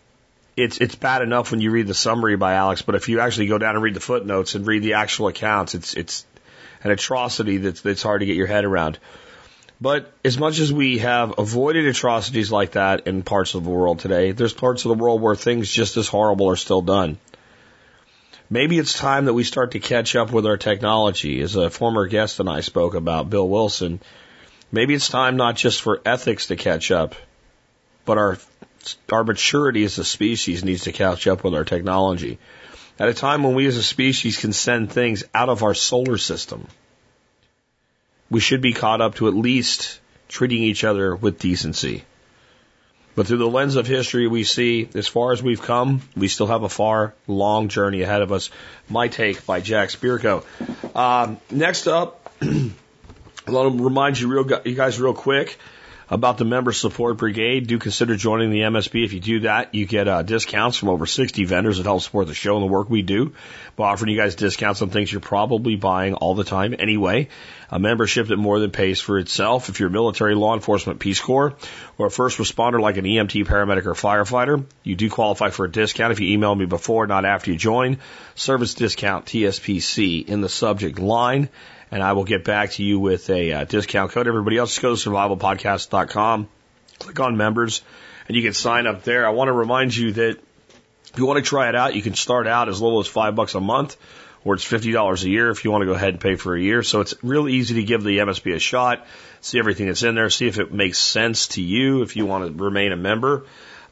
it's, 0.57 0.79
it's 0.79 0.95
bad 0.95 1.23
enough 1.23 1.51
when 1.51 1.61
you 1.61 1.71
read 1.71 1.87
the 1.87 1.95
summary 1.95 2.37
by 2.37 2.55
Alex, 2.55 2.83
but 2.83 2.95
if 2.95 3.09
you 3.09 3.21
actually 3.21 3.47
go 3.47 3.59
down 3.59 3.75
and 3.75 3.83
read 3.85 3.95
the 3.95 4.01
footnotes 4.01 4.55
and 4.55 4.67
read 4.67 4.83
the 4.83 4.95
actual 4.95 5.29
accounts, 5.29 5.75
it's, 5.75 5.95
it's 5.95 6.27
an 6.83 6.91
atrocity 6.91 7.59
that's, 7.59 7.83
that's 7.83 8.03
hard 8.03 8.21
to 8.21 8.27
get 8.27 8.37
your 8.37 8.49
head 8.49 8.65
around. 8.65 8.99
But 9.83 10.13
as 10.25 10.39
much 10.39 10.61
as 10.61 10.73
we 10.73 10.99
have 10.99 11.41
avoided 11.41 11.87
atrocities 11.87 12.53
like 12.53 12.73
that 12.73 13.09
in 13.09 13.25
parts 13.25 13.55
of 13.55 13.65
the 13.65 13.71
world 13.71 13.99
today, 13.99 14.31
there's 14.31 14.53
parts 14.53 14.85
of 14.85 14.91
the 14.91 15.03
world 15.03 15.21
where 15.21 15.35
things 15.35 15.69
just 15.69 15.97
as 15.97 16.07
horrible 16.07 16.49
are 16.51 16.57
still 16.57 16.83
done. 16.83 17.19
Maybe 18.49 18.79
it's 18.79 18.97
time 18.97 19.25
that 19.25 19.33
we 19.33 19.43
start 19.43 19.73
to 19.73 19.81
catch 19.81 20.15
up 20.15 20.31
with 20.31 20.47
our 20.47 20.57
technology. 20.57 21.41
As 21.41 21.57
a 21.57 21.69
former 21.69 22.07
guest 22.07 22.39
and 22.39 22.49
I 22.49 22.61
spoke 22.61 22.95
about, 22.95 23.29
Bill 23.29 23.49
Wilson, 23.49 23.99
maybe 24.71 24.95
it's 24.95 25.09
time 25.09 25.37
not 25.37 25.57
just 25.57 25.83
for 25.83 26.01
ethics 26.07 26.47
to 26.47 26.55
catch 26.55 26.93
up, 26.93 27.17
but 28.05 28.19
our 28.19 28.39
our 29.11 29.25
maturity 29.25 29.83
as 29.83 29.99
a 29.99 30.05
species 30.05 30.65
needs 30.65 30.85
to 30.85 30.93
catch 30.93 31.27
up 31.27 31.43
with 31.43 31.57
our 31.57 31.65
technology. 31.65 32.39
At 33.01 33.09
a 33.09 33.15
time 33.15 33.43
when 33.43 33.57
we 33.57 33.67
as 33.67 33.77
a 33.77 33.83
species 33.83 34.39
can 34.39 34.53
send 34.53 34.93
things 34.93 35.25
out 35.35 35.49
of 35.49 35.65
our 35.65 35.75
solar 35.75 36.19
system 36.19 36.69
we 38.33 38.41
should 38.41 38.63
be 38.63 38.73
caught 38.73 39.03
up 39.03 39.17
to 39.17 39.29
at 39.29 39.35
least 39.35 40.01
treating 40.27 40.63
each 40.63 40.85
other 40.85 41.15
with 41.15 41.39
decency. 41.39 42.03
But 43.15 43.27
through 43.27 43.37
the 43.37 43.47
lens 43.47 43.77
of 43.77 43.87
history, 43.87 44.27
we 44.27 44.43
see 44.45 44.89
as 44.95 45.07
far 45.07 45.33
as 45.33 45.43
we've 45.43 45.61
come, 45.61 46.01
we 46.17 46.29
still 46.29 46.47
have 46.47 46.63
a 46.63 46.69
far, 46.71 47.13
long 47.27 47.69
journey 47.69 48.01
ahead 48.01 48.23
of 48.23 48.33
us. 48.33 48.49
My 48.89 49.09
take 49.09 49.45
by 49.45 49.61
Jack 49.61 49.91
Spirko. 49.91 50.45
Um, 50.97 51.37
next 51.51 51.87
up, 51.87 52.33
I 52.43 53.51
want 53.51 53.77
to 53.77 53.85
remind 53.85 54.19
you, 54.19 54.29
real, 54.29 54.63
you 54.65 54.75
guys 54.75 54.99
real 54.99 55.13
quick 55.13 55.59
about 56.11 56.39
the 56.39 56.45
Member 56.45 56.73
Support 56.73 57.17
Brigade. 57.17 57.67
Do 57.67 57.79
consider 57.79 58.17
joining 58.17 58.51
the 58.51 58.61
MSB. 58.61 59.05
If 59.05 59.13
you 59.13 59.21
do 59.21 59.41
that, 59.41 59.75
you 59.75 59.87
get 59.87 60.09
uh, 60.09 60.23
discounts 60.23 60.77
from 60.77 60.89
over 60.89 61.07
60 61.07 61.45
vendors 61.45 61.79
that 61.79 61.85
help 61.85 62.03
support 62.03 62.27
the 62.27 62.35
show 62.35 62.57
and 62.57 62.63
the 62.63 62.73
work 62.73 62.91
we 62.91 63.03
do. 63.03 63.33
By 63.77 63.91
offering 63.91 64.11
you 64.11 64.19
guys 64.19 64.35
discounts 64.35 64.83
on 64.83 64.91
things 64.91 65.11
you're 65.11 65.21
probably 65.21 65.77
buying 65.77 66.15
all 66.15 66.35
the 66.35 66.45
time 66.45 66.75
anyway. 66.79 67.29
A 67.71 67.79
membership 67.79 68.27
that 68.29 68.37
more 68.37 68.61
than 68.61 68.71
pays 68.71 69.01
for 69.01 69.19
itself. 69.19 69.71
If 69.71 69.81
you're 69.81 69.89
military, 69.89 70.35
law 70.35 70.55
enforcement, 70.55 71.01
Peace 71.01 71.21
Corps, 71.21 71.55
or 71.97 72.07
a 72.07 72.11
first 72.11 72.39
responder 72.39 72.81
like 72.81 72.99
an 72.99 73.07
EMT, 73.07 73.47
paramedic, 73.47 73.87
or 73.87 73.95
firefighter, 73.95 74.65
you 74.83 74.95
do 74.95 75.09
qualify 75.09 75.49
for 75.49 75.65
a 75.65 75.71
discount 75.71 76.13
if 76.13 76.21
you 76.21 76.33
email 76.35 76.55
me 76.55 76.67
before, 76.67 77.07
not 77.07 77.25
after 77.25 77.51
you 77.51 77.57
join. 77.57 77.99
Service 78.35 78.75
discount 78.75 79.25
TSPC 79.25 80.29
in 80.29 80.43
the 80.43 80.51
subject 80.51 80.99
line 80.99 81.49
and 81.93 82.03
I 82.03 82.15
will 82.15 82.25
get 82.25 82.43
back 82.43 82.71
to 82.73 82.83
you 82.83 82.99
with 82.99 83.29
a 83.29 83.53
uh, 83.53 83.65
discount 83.65 84.13
code. 84.13 84.27
Everybody 84.27 84.57
else, 84.57 84.71
just 84.71 84.83
go 84.83 84.97
to 84.97 85.11
survivalpodcast.com, 85.11 86.49
click 86.99 87.21
on 87.21 87.37
members, 87.37 87.83
and 88.27 88.37
you 88.37 88.43
can 88.43 88.55
sign 88.55 88.87
up 88.87 89.05
there. 89.05 89.27
I 89.27 89.31
want 89.31 89.49
to 89.49 89.53
remind 89.53 89.95
you 89.95 90.13
that 90.13 90.39
if 91.13 91.19
you 91.19 91.27
want 91.27 91.45
to 91.45 91.49
try 91.49 91.69
it 91.69 91.75
out, 91.75 91.95
you 91.95 92.01
can 92.01 92.15
start 92.15 92.47
out 92.47 92.71
as 92.71 92.81
little 92.81 92.99
as 93.01 93.07
five 93.07 93.37
bucks 93.37 93.55
a 93.55 93.61
month, 93.61 93.99
or 94.43 94.55
it's 94.55 94.65
fifty 94.65 94.91
dollars 94.91 95.23
a 95.23 95.29
year 95.29 95.51
if 95.51 95.65
you 95.65 95.71
want 95.71 95.83
to 95.83 95.87
go 95.87 95.93
ahead 95.93 96.15
and 96.15 96.21
pay 96.21 96.37
for 96.37 96.57
a 96.57 96.61
year. 96.61 96.83
So 96.83 97.03
it's 97.03 97.15
really 97.23 97.53
easy 97.53 97.75
to 97.75 97.83
give 97.83 98.03
the 98.03 98.19
MSB 98.19 98.55
a 98.55 98.59
shot, 98.59 99.07
see 99.43 99.59
everything 99.59 99.89
that's 99.89 100.03
in 100.03 100.15
there, 100.15 100.31
see 100.31 100.49
if 100.49 100.59
it 100.59 100.73
makes 100.73 100.99
sense 100.99 101.49
to 101.49 101.63
you 101.63 102.01
if 102.01 102.17
you 102.17 102.25
want 102.25 102.57
to 102.57 102.65
remain 102.65 102.93
a 102.93 102.97
member. 102.97 103.45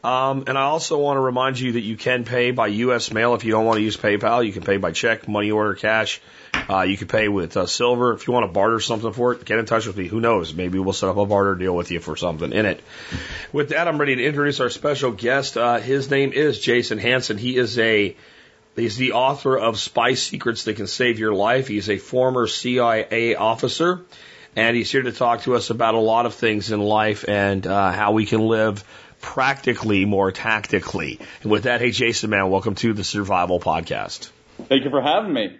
Um, 0.02 0.44
and 0.46 0.56
I 0.56 0.62
also 0.62 0.96
want 0.96 1.18
to 1.18 1.20
remind 1.20 1.60
you 1.60 1.72
that 1.72 1.82
you 1.82 1.98
can 1.98 2.24
pay 2.24 2.52
by 2.52 2.68
U.S. 2.68 3.12
mail 3.12 3.34
if 3.34 3.44
you 3.44 3.52
don't 3.52 3.66
want 3.66 3.76
to 3.76 3.82
use 3.82 3.98
PayPal. 3.98 4.46
You 4.46 4.52
can 4.52 4.62
pay 4.62 4.78
by 4.78 4.92
check, 4.92 5.28
money 5.28 5.50
order, 5.50 5.74
cash. 5.74 6.22
Uh, 6.54 6.82
you 6.82 6.96
can 6.96 7.08
pay 7.08 7.28
with 7.28 7.56
uh, 7.56 7.66
silver. 7.66 8.12
If 8.12 8.26
you 8.26 8.32
want 8.32 8.46
to 8.46 8.52
barter 8.52 8.80
something 8.80 9.12
for 9.12 9.32
it, 9.32 9.44
get 9.44 9.58
in 9.58 9.66
touch 9.66 9.86
with 9.86 9.96
me. 9.96 10.06
Who 10.06 10.20
knows? 10.20 10.54
Maybe 10.54 10.78
we'll 10.78 10.92
set 10.92 11.08
up 11.08 11.16
a 11.16 11.26
barter 11.26 11.54
deal 11.54 11.74
with 11.74 11.90
you 11.90 12.00
for 12.00 12.16
something 12.16 12.52
in 12.52 12.66
it. 12.66 12.80
With 13.52 13.70
that, 13.70 13.88
I'm 13.88 13.98
ready 13.98 14.16
to 14.16 14.24
introduce 14.24 14.60
our 14.60 14.70
special 14.70 15.10
guest. 15.10 15.56
Uh, 15.56 15.78
his 15.78 16.10
name 16.10 16.32
is 16.32 16.60
Jason 16.60 16.98
Hanson. 16.98 17.38
He 17.38 17.56
is 17.56 17.78
a 17.78 18.16
He's 18.76 18.96
the 18.96 19.12
author 19.12 19.58
of 19.58 19.78
Spy 19.78 20.14
Secrets 20.14 20.64
That 20.64 20.76
Can 20.76 20.86
Save 20.86 21.18
Your 21.18 21.34
Life. 21.34 21.66
He's 21.66 21.90
a 21.90 21.98
former 21.98 22.46
CIA 22.46 23.34
officer, 23.34 24.02
and 24.54 24.76
he's 24.76 24.90
here 24.90 25.02
to 25.02 25.12
talk 25.12 25.42
to 25.42 25.56
us 25.56 25.70
about 25.70 25.94
a 25.94 25.98
lot 25.98 26.24
of 26.24 26.34
things 26.34 26.70
in 26.70 26.80
life 26.80 27.24
and 27.26 27.66
uh, 27.66 27.90
how 27.90 28.12
we 28.12 28.26
can 28.26 28.40
live 28.40 28.84
practically 29.20 30.04
more 30.04 30.30
tactically. 30.30 31.18
And 31.42 31.50
with 31.50 31.64
that, 31.64 31.80
hey, 31.80 31.90
Jason, 31.90 32.30
man, 32.30 32.48
welcome 32.48 32.74
to 32.76 32.92
the 32.92 33.04
Survival 33.04 33.60
Podcast. 33.60 34.30
Thank 34.68 34.84
you 34.84 34.90
for 34.90 35.02
having 35.02 35.32
me. 35.32 35.58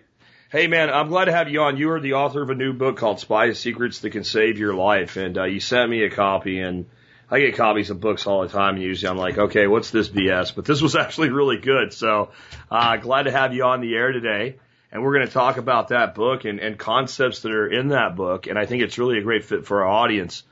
Hey 0.51 0.67
man, 0.67 0.91
I'm 0.91 1.07
glad 1.07 1.27
to 1.27 1.33
have 1.33 1.49
you 1.49 1.63
on. 1.63 1.77
You 1.77 1.93
are 1.93 2.01
the 2.01 2.15
author 2.15 2.43
of 2.43 2.51
a 2.51 2.57
new 2.57 2.73
book 2.73 2.97
called 2.97 3.21
Spy 3.21 3.53
Secrets 3.53 4.01
That 4.01 4.11
Can 4.11 4.25
Save 4.25 4.59
Your 4.59 4.75
Life, 4.75 5.17
and 5.17 5.39
uh, 5.39 5.45
you 5.45 5.61
sent 5.61 5.89
me 5.89 6.03
a 6.03 6.11
copy, 6.11 6.59
and 6.59 6.87
I 7.31 7.39
get 7.39 7.55
copies 7.55 7.91
of 7.91 8.01
books 8.01 8.27
all 8.27 8.43
the 8.43 8.49
time. 8.49 8.75
And 8.75 8.83
usually, 8.83 9.09
I'm 9.09 9.17
like, 9.17 9.39
okay, 9.39 9.69
what's 9.69 9.93
this 9.93 10.09
BS? 10.09 10.53
But 10.57 10.65
this 10.65 10.83
was 10.83 10.97
actually 10.97 11.29
really 11.29 11.59
good. 11.59 11.93
So, 11.93 12.31
uh, 12.69 12.97
glad 12.97 13.27
to 13.27 13.31
have 13.31 13.55
you 13.55 13.63
on 13.63 13.81
the 13.81 13.95
air 13.95 14.11
today, 14.11 14.57
and 14.91 15.05
we're 15.05 15.15
going 15.15 15.29
to 15.29 15.33
talk 15.33 15.57
about 15.57 15.91
that 15.91 16.17
book 16.17 16.45
and, 16.45 16.59
and 16.59 16.77
concepts 16.77 17.43
that 17.43 17.53
are 17.53 17.69
in 17.69 17.91
that 17.91 18.17
book. 18.17 18.49
And 18.49 18.59
I 18.59 18.67
think 18.67 18.83
it's 18.83 18.99
really 18.99 19.19
a 19.19 19.23
great 19.23 19.45
fit 19.45 19.67
for 19.67 19.85
our 19.85 19.89
audience. 19.89 20.43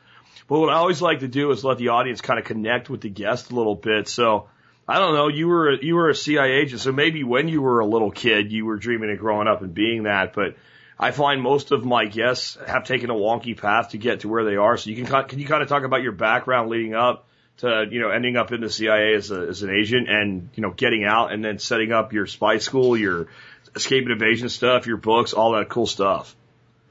But 0.47 0.61
what 0.61 0.69
I 0.69 0.75
always 0.75 1.02
like 1.02 1.21
to 1.21 1.28
do 1.28 1.50
is 1.50 1.64
let 1.64 1.78
the 1.78 1.88
audience 1.88 2.21
kind 2.21 2.38
of 2.38 2.45
connect 2.45 2.88
with 2.88 3.00
the 3.00 3.11
guest 3.11 3.50
a 3.50 3.57
little 3.57 3.75
bit. 3.75 4.07
So 4.07 4.49
I 4.88 4.99
don't 4.99 5.14
know. 5.14 5.28
You 5.28 5.49
were 5.49 5.75
you 5.75 5.97
were 5.97 6.09
a 6.09 6.14
CIA 6.14 6.62
agent, 6.62 6.80
so 6.80 6.92
maybe 6.92 7.23
when 7.23 7.49
you 7.49 7.61
were 7.61 7.80
a 7.80 7.87
little 7.87 8.11
kid, 8.11 8.50
you 8.50 8.64
were 8.64 8.78
dreaming 8.78 9.11
of 9.11 9.18
growing 9.18 9.47
up 9.47 9.61
and 9.61 9.75
being 9.75 10.04
that. 10.04 10.33
But 10.33 10.57
I 10.99 11.11
find 11.11 11.42
most 11.42 11.73
of 11.73 11.85
my 11.85 12.07
guests 12.07 12.57
have 12.66 12.85
taken 12.85 13.11
a 13.11 13.14
wonky 13.14 13.57
path 13.57 13.90
to 13.90 13.99
get 13.99 14.21
to 14.21 14.28
where 14.28 14.45
they 14.45 14.57
are. 14.57 14.78
So 14.78 14.88
you 14.88 15.04
can 15.04 15.25
can 15.26 15.38
you 15.38 15.47
kind 15.47 15.62
of 15.62 15.68
talk 15.68 15.85
about 15.85 16.02
your 16.02 16.12
background 16.12 16.71
leading 16.71 16.95
up 16.95 17.28
to, 17.59 17.87
you 17.90 18.00
know, 18.00 18.11
ending 18.11 18.37
up 18.37 18.50
in 18.52 18.61
the 18.61 18.71
CIA 18.71 19.14
as, 19.14 19.30
a, 19.30 19.40
as 19.49 19.62
an 19.62 19.71
agent 19.71 20.09
and, 20.09 20.49
you 20.54 20.62
know, 20.62 20.71
getting 20.71 21.04
out 21.04 21.33
and 21.33 21.45
then 21.45 21.59
setting 21.59 21.92
up 21.92 22.12
your 22.12 22.26
spy 22.26 22.59
school, 22.59 22.97
your 22.97 23.26
escape 23.75 24.04
and 24.04 24.12
evasion 24.12 24.49
stuff, 24.49 24.87
your 24.87 24.97
books, 24.97 25.33
all 25.33 25.52
that 25.52 25.68
cool 25.68 25.87
stuff? 25.87 26.35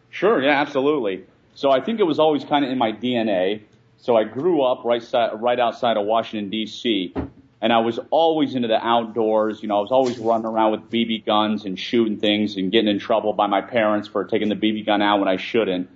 Sure, 0.09 0.41
yeah, 0.41 0.61
absolutely. 0.61 1.25
So 1.55 1.71
I 1.71 1.81
think 1.81 1.99
it 1.99 2.03
was 2.03 2.19
always 2.19 2.43
kind 2.43 2.63
of 2.63 2.71
in 2.71 2.77
my 2.77 2.91
DNA. 2.91 3.63
So 3.97 4.15
I 4.15 4.25
grew 4.25 4.61
up 4.61 4.83
right 4.85 5.03
right 5.33 5.59
outside 5.59 5.97
of 5.97 6.05
Washington 6.05 6.49
D.C. 6.49 7.13
and 7.61 7.73
I 7.73 7.79
was 7.79 7.99
always 8.11 8.55
into 8.55 8.67
the 8.67 8.83
outdoors. 8.85 9.61
You 9.61 9.67
know, 9.67 9.77
I 9.77 9.81
was 9.81 9.91
always 9.91 10.17
running 10.19 10.45
around 10.45 10.71
with 10.71 10.91
BB 10.91 11.25
guns 11.25 11.65
and 11.65 11.79
shooting 11.79 12.17
things 12.17 12.55
and 12.55 12.71
getting 12.71 12.89
in 12.89 12.99
trouble 12.99 13.33
by 13.33 13.47
my 13.47 13.61
parents 13.61 14.07
for 14.07 14.25
taking 14.25 14.49
the 14.49 14.55
BB 14.55 14.85
gun 14.85 15.01
out 15.01 15.19
when 15.19 15.27
I 15.27 15.37
shouldn't. 15.37 15.89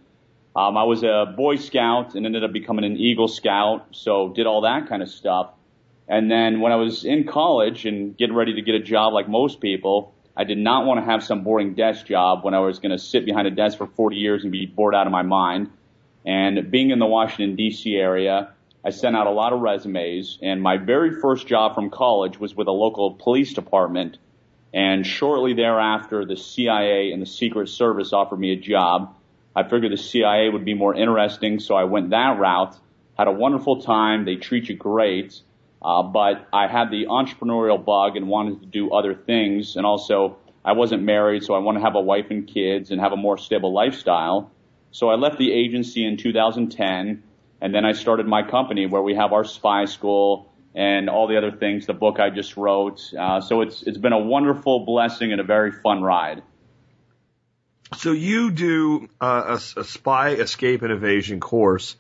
Um, 0.56 0.77
I 0.77 0.84
was 0.84 1.03
a 1.03 1.34
Boy 1.38 1.56
Scout 1.56 2.15
and 2.15 2.25
ended 2.25 2.44
up 2.44 2.51
becoming 2.51 2.84
an 2.84 2.98
Eagle 2.98 3.27
Scout, 3.27 3.88
so 3.91 4.30
did 4.30 4.48
all 4.48 4.62
that 4.62 4.89
kind 4.89 5.01
of 5.01 5.10
stuff. 5.10 5.51
And 6.08 6.30
then 6.30 6.60
when 6.60 6.74
I 6.74 6.75
was 6.75 7.06
in 7.06 7.25
college 7.25 7.86
and 7.86 8.18
getting 8.18 8.36
ready 8.36 8.56
to 8.56 8.62
get 8.62 8.75
a 8.75 8.80
job 8.80 9.13
like 9.13 9.30
most 9.30 9.62
people, 9.62 10.13
I 10.36 10.44
did 10.44 10.58
not 10.58 10.86
want 10.86 11.00
to 11.00 11.06
have 11.06 11.24
some 11.24 11.44
boring 11.44 11.74
desk 11.74 12.06
job 12.06 12.44
when 12.44 12.53
I 12.53 12.60
was 12.60 12.80
going 12.80 12.91
to 12.91 12.98
sit 12.98 13.25
behind 13.25 13.48
a 13.48 13.51
desk 13.51 13.77
for 13.77 13.88
40 13.88 14.18
years 14.18 14.44
and 14.44 14.51
be 14.51 14.65
bored 14.65 14.94
out 14.94 15.06
of 15.06 15.12
my 15.12 15.22
mind. 15.22 15.70
And 16.25 16.70
being 16.70 16.89
in 16.89 17.00
the 17.00 17.06
Washington 17.06 17.56
DC 17.56 17.98
area, 17.98 18.51
I 18.84 18.90
sent 18.90 19.16
out 19.16 19.28
a 19.28 19.32
lot 19.32 19.54
of 19.54 19.62
resumes 19.62 20.40
and 20.42 20.62
my 20.62 20.78
very 20.78 21.20
first 21.20 21.48
job 21.48 21.76
from 21.76 21.90
college 21.90 22.40
was 22.40 22.56
with 22.56 22.68
a 22.68 22.72
local 22.72 23.14
police 23.14 23.54
department. 23.54 24.18
And 24.74 25.06
shortly 25.06 25.54
thereafter, 25.54 26.26
the 26.26 26.38
CIA 26.38 27.12
and 27.12 27.22
the 27.22 27.26
Secret 27.26 27.70
Service 27.70 28.14
offered 28.14 28.40
me 28.40 28.54
a 28.54 28.56
job 28.56 29.14
I 29.56 29.64
figured 29.64 29.92
the 29.92 29.98
CIA 29.98 30.50
would 30.50 30.64
be 30.64 30.74
more 30.74 30.96
interesting, 30.96 31.60
so 31.60 31.76
I 31.76 31.84
went 31.84 32.12
that 32.12 32.40
route. 32.40 32.78
Had 33.18 33.28
a 33.28 33.32
wonderful 33.32 33.82
time. 33.82 34.24
They 34.24 34.36
treat 34.36 34.70
you 34.70 34.76
great. 34.76 35.40
Uh, 35.82 36.04
but 36.04 36.48
I 36.54 36.68
had 36.68 36.92
the 36.92 37.08
entrepreneurial 37.08 37.84
bug 37.84 38.16
and 38.16 38.28
wanted 38.28 38.62
to 38.62 38.66
do 38.68 38.92
other 38.92 39.14
things. 39.14 39.76
And 39.76 39.86
also, 39.86 40.38
I 40.64 40.74
wasn't 40.74 41.04
married, 41.04 41.44
so 41.44 41.54
I 41.54 41.60
wanted 41.60 41.80
to 41.80 41.86
have 41.86 41.96
a 41.96 42.02
wife 42.02 42.28
and 42.30 42.48
kids 42.48 42.92
and 42.92 43.02
have 43.02 43.12
a 43.12 43.18
more 43.18 43.38
stable 43.38 43.74
lifestyle. 43.74 44.52
So 44.92 45.10
I 45.10 45.16
left 45.16 45.38
the 45.38 45.52
agency 45.52 46.06
in 46.06 46.18
2010, 46.18 47.24
and 47.62 47.74
then 47.74 47.86
I 47.86 47.94
started 47.94 48.25
my 48.27 48.44
company 48.44 48.88
where 48.88 49.01
we 49.01 49.15
have 49.15 49.32
our 49.32 49.46
spy 49.46 49.86
school 49.86 50.51
and 50.74 51.10
all 51.10 51.27
the 51.27 51.38
other 51.38 51.51
things, 51.51 51.86
the 51.86 51.94
book 51.94 52.20
I 52.20 52.30
just 52.30 52.58
wrote. 52.58 53.01
Uh, 53.18 53.41
so 53.41 53.62
it's 53.62 53.84
it's 53.84 53.98
been 53.98 54.13
a 54.13 54.20
wonderful 54.20 54.86
blessing 54.86 55.32
and 55.32 55.39
a 55.39 55.44
very 55.44 55.72
fun 55.72 56.01
ride. 56.01 56.44
So 57.98 58.13
you 58.13 58.51
do 58.51 59.10
uh, 59.20 59.58
a, 59.75 59.80
a 59.80 59.84
spy 59.84 60.30
escape 60.30 60.82
and 60.82 60.91
evasion 60.91 61.39
course. 61.39 61.98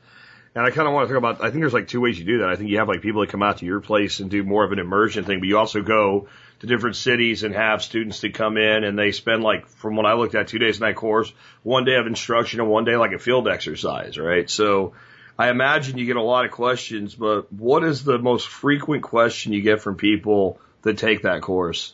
And 0.53 0.65
I 0.65 0.71
kind 0.71 0.85
of 0.85 0.93
want 0.93 1.07
to 1.07 1.13
talk 1.13 1.17
about, 1.17 1.41
I 1.41 1.49
think 1.49 1.61
there's 1.61 1.73
like 1.73 1.87
two 1.87 2.01
ways 2.01 2.19
you 2.19 2.25
do 2.25 2.39
that. 2.39 2.49
I 2.49 2.55
think 2.57 2.69
you 2.69 2.79
have 2.79 2.89
like 2.89 3.01
people 3.01 3.21
that 3.21 3.29
come 3.29 3.41
out 3.41 3.59
to 3.59 3.65
your 3.65 3.79
place 3.79 4.19
and 4.19 4.29
do 4.29 4.43
more 4.43 4.65
of 4.65 4.73
an 4.73 4.79
immersion 4.79 5.23
thing, 5.23 5.39
but 5.39 5.47
you 5.47 5.57
also 5.57 5.81
go 5.81 6.27
to 6.59 6.67
different 6.67 6.97
cities 6.97 7.43
and 7.43 7.55
have 7.55 7.81
students 7.81 8.19
that 8.21 8.33
come 8.33 8.57
in 8.57 8.83
and 8.83 8.99
they 8.99 9.13
spend 9.13 9.43
like, 9.43 9.67
from 9.67 9.95
what 9.95 10.05
I 10.05 10.13
looked 10.13 10.35
at, 10.35 10.49
two 10.49 10.59
days 10.59 10.75
in 10.75 10.81
that 10.81 10.97
course, 10.97 11.31
one 11.63 11.85
day 11.85 11.95
of 11.95 12.05
instruction 12.05 12.59
and 12.59 12.69
one 12.69 12.83
day 12.83 12.97
like 12.97 13.13
a 13.13 13.19
field 13.19 13.47
exercise, 13.47 14.17
right? 14.17 14.49
So 14.49 14.93
I 15.37 15.49
imagine 15.49 15.97
you 15.97 16.05
get 16.05 16.17
a 16.17 16.21
lot 16.21 16.45
of 16.45 16.51
questions, 16.51 17.15
but 17.15 17.51
what 17.51 17.83
is 17.83 18.03
the 18.03 18.19
most 18.19 18.47
frequent 18.47 19.03
question 19.03 19.53
you 19.53 19.61
get 19.61 19.81
from 19.81 19.95
people 19.95 20.59
that 20.83 20.97
take 20.97 21.23
that 21.23 21.41
course? 21.41 21.93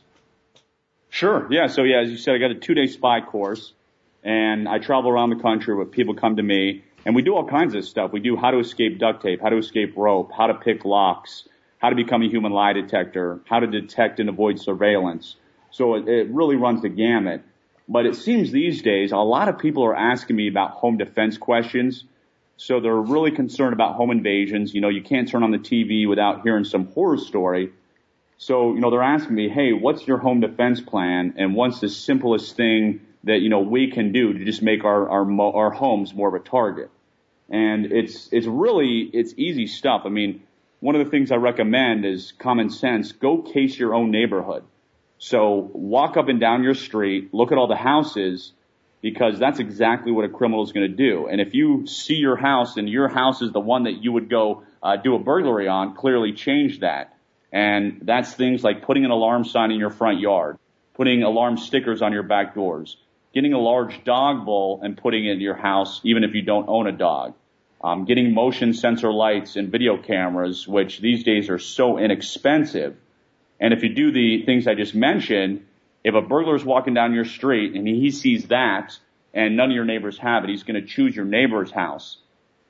Sure. 1.09 1.47
Yeah. 1.49 1.67
So 1.67 1.83
yeah, 1.83 2.01
as 2.01 2.09
you 2.09 2.17
said, 2.17 2.35
I 2.35 2.37
got 2.37 2.51
a 2.51 2.55
two 2.55 2.73
day 2.73 2.87
spy 2.87 3.21
course 3.21 3.73
and 4.23 4.67
I 4.67 4.79
travel 4.79 5.09
around 5.09 5.29
the 5.29 5.41
country 5.41 5.75
where 5.75 5.85
people 5.85 6.15
come 6.15 6.35
to 6.35 6.43
me 6.43 6.83
and 7.05 7.15
we 7.15 7.21
do 7.21 7.35
all 7.35 7.47
kinds 7.47 7.73
of 7.75 7.85
stuff. 7.85 8.11
We 8.11 8.19
do 8.19 8.35
how 8.35 8.51
to 8.51 8.59
escape 8.59 8.99
duct 8.99 9.23
tape, 9.23 9.41
how 9.41 9.49
to 9.49 9.57
escape 9.57 9.93
rope, 9.95 10.31
how 10.35 10.47
to 10.47 10.53
pick 10.53 10.83
locks, 10.83 11.47
how 11.77 11.89
to 11.89 11.95
become 11.95 12.21
a 12.21 12.27
human 12.27 12.51
lie 12.51 12.73
detector, 12.73 13.39
how 13.45 13.59
to 13.59 13.67
detect 13.67 14.19
and 14.19 14.29
avoid 14.29 14.59
surveillance. 14.59 15.35
So 15.71 15.95
it, 15.95 16.07
it 16.07 16.29
really 16.29 16.55
runs 16.55 16.81
the 16.81 16.89
gamut. 16.89 17.43
But 17.87 18.05
it 18.05 18.15
seems 18.15 18.51
these 18.51 18.81
days 18.81 19.13
a 19.13 19.17
lot 19.17 19.47
of 19.47 19.59
people 19.59 19.83
are 19.85 19.95
asking 19.95 20.35
me 20.35 20.49
about 20.49 20.71
home 20.71 20.97
defense 20.97 21.37
questions. 21.37 22.03
So 22.57 22.79
they're 22.79 22.95
really 22.95 23.31
concerned 23.31 23.73
about 23.73 23.95
home 23.95 24.11
invasions. 24.11 24.73
You 24.73 24.81
know, 24.81 24.89
you 24.89 25.01
can't 25.01 25.29
turn 25.29 25.43
on 25.43 25.51
the 25.51 25.59
TV 25.59 26.07
without 26.09 26.41
hearing 26.41 26.63
some 26.63 26.87
horror 26.87 27.17
story. 27.17 27.71
So, 28.37 28.73
you 28.73 28.81
know, 28.81 28.91
they're 28.91 29.01
asking 29.01 29.35
me, 29.35 29.49
hey, 29.49 29.73
what's 29.73 30.05
your 30.07 30.17
home 30.17 30.41
defense 30.41 30.81
plan? 30.81 31.35
And 31.37 31.55
what's 31.55 31.79
the 31.79 31.89
simplest 31.89 32.55
thing 32.55 33.01
that 33.27 33.41
you 33.41 33.49
know 33.49 33.59
we 33.59 33.91
can 33.91 34.11
do 34.11 34.33
to 34.33 34.43
just 34.43 34.61
make 34.61 34.83
our 34.83 35.09
our 35.09 35.41
our 35.41 35.69
homes 35.69 36.13
more 36.13 36.27
of 36.27 36.33
a 36.33 36.43
target. 36.43 36.89
And 37.49 37.85
it's 37.91 38.29
it's 38.31 38.47
really 38.47 39.09
it's 39.13 39.33
easy 39.37 39.67
stuff. 39.67 40.01
I 40.05 40.09
mean, 40.09 40.43
one 40.79 40.95
of 40.95 41.05
the 41.05 41.11
things 41.11 41.31
I 41.31 41.35
recommend 41.35 42.05
is 42.05 42.33
common 42.37 42.69
sense. 42.69 43.11
Go 43.11 43.41
case 43.41 43.77
your 43.77 43.93
own 43.93 44.11
neighborhood. 44.11 44.63
So 45.19 45.69
walk 45.73 46.17
up 46.17 46.27
and 46.27 46.39
down 46.39 46.63
your 46.63 46.75
street, 46.75 47.33
look 47.33 47.51
at 47.51 47.57
all 47.57 47.67
the 47.67 47.75
houses, 47.75 48.51
because 49.09 49.39
that's 49.39 49.59
exactly 49.59 50.11
what 50.11 50.25
a 50.25 50.27
criminal 50.27 50.65
is 50.65 50.73
going 50.73 50.91
to 50.91 50.93
do. 50.93 51.27
And 51.27 51.39
if 51.39 51.53
you 51.53 51.87
see 51.87 52.15
your 52.15 52.35
house 52.35 52.75
and 52.75 52.89
your 52.89 53.07
house 53.07 53.41
is 53.41 53.53
the 53.53 53.59
one 53.61 53.83
that 53.83 54.03
you 54.03 54.11
would 54.11 54.29
go 54.29 54.63
uh, 54.83 54.97
do 54.97 55.15
a 55.15 55.19
burglary 55.19 55.69
on, 55.69 55.95
clearly 55.95 56.33
change 56.33 56.81
that. 56.81 57.15
And 57.53 58.01
that's 58.01 58.33
things 58.33 58.65
like 58.65 58.85
putting 58.85 59.05
an 59.05 59.11
alarm 59.11 59.45
sign 59.45 59.71
in 59.71 59.79
your 59.79 59.91
front 59.91 60.19
yard, 60.19 60.57
putting 60.93 61.23
alarm 61.23 61.55
stickers 61.55 62.01
on 62.01 62.11
your 62.11 62.23
back 62.23 62.53
doors, 62.53 62.97
getting 63.33 63.53
a 63.53 63.57
large 63.57 64.03
dog 64.03 64.45
bowl 64.45 64.81
and 64.83 64.97
putting 64.97 65.25
it 65.25 65.35
in 65.35 65.39
your 65.39 65.55
house, 65.55 66.01
even 66.03 66.25
if 66.25 66.35
you 66.35 66.41
don't 66.41 66.67
own 66.67 66.85
a 66.87 66.91
dog. 66.91 67.33
Um, 67.81 68.03
getting 68.03 68.33
motion 68.33 68.73
sensor 68.73 69.13
lights 69.13 69.55
and 69.55 69.71
video 69.71 69.95
cameras, 69.95 70.67
which 70.67 70.99
these 70.99 71.23
days 71.23 71.49
are 71.49 71.59
so 71.59 71.97
inexpensive. 71.97 72.97
And 73.57 73.73
if 73.73 73.83
you 73.83 73.93
do 73.93 74.11
the 74.11 74.43
things 74.45 74.67
I 74.67 74.73
just 74.73 74.93
mentioned, 74.93 75.65
if 76.07 76.15
a 76.15 76.21
burglar 76.21 76.55
is 76.55 76.63
walking 76.63 76.93
down 76.93 77.13
your 77.13 77.25
street 77.25 77.75
and 77.75 77.85
he 77.85 78.11
sees 78.11 78.47
that 78.47 78.97
and 79.33 79.57
none 79.57 79.71
of 79.71 79.75
your 79.75 79.83
neighbors 79.83 80.17
have 80.17 80.45
it, 80.45 80.49
he's 80.49 80.63
going 80.63 80.81
to 80.81 80.87
choose 80.87 81.13
your 81.13 81.25
neighbor's 81.25 81.69
house. 81.69 82.17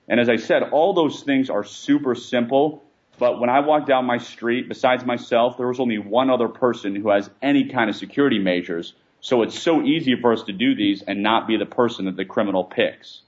And 0.07 0.19
as 0.19 0.27
I 0.27 0.37
said, 0.37 0.63
all 0.63 0.93
those 0.93 1.21
things 1.21 1.51
are 1.51 1.63
super 1.63 2.15
simple. 2.15 2.83
But 3.19 3.39
when 3.39 3.51
I 3.51 3.59
walked 3.59 3.87
down 3.87 4.05
my 4.05 4.17
street, 4.17 4.67
besides 4.67 5.05
myself, 5.05 5.55
there 5.55 5.67
was 5.67 5.79
only 5.79 5.99
one 5.99 6.31
other 6.31 6.47
person 6.47 6.95
who 6.95 7.09
has 7.09 7.29
any 7.39 7.69
kind 7.69 7.91
of 7.91 7.95
security 7.95 8.39
measures. 8.39 8.95
So 9.21 9.43
it's 9.43 9.59
so 9.59 9.83
easy 9.83 10.19
for 10.19 10.33
us 10.33 10.41
to 10.45 10.51
do 10.51 10.73
these 10.73 11.03
and 11.03 11.21
not 11.21 11.47
be 11.47 11.57
the 11.57 11.65
person 11.67 12.05
that 12.05 12.15
the 12.15 12.25
criminal 12.25 12.63
picks. 12.63 13.21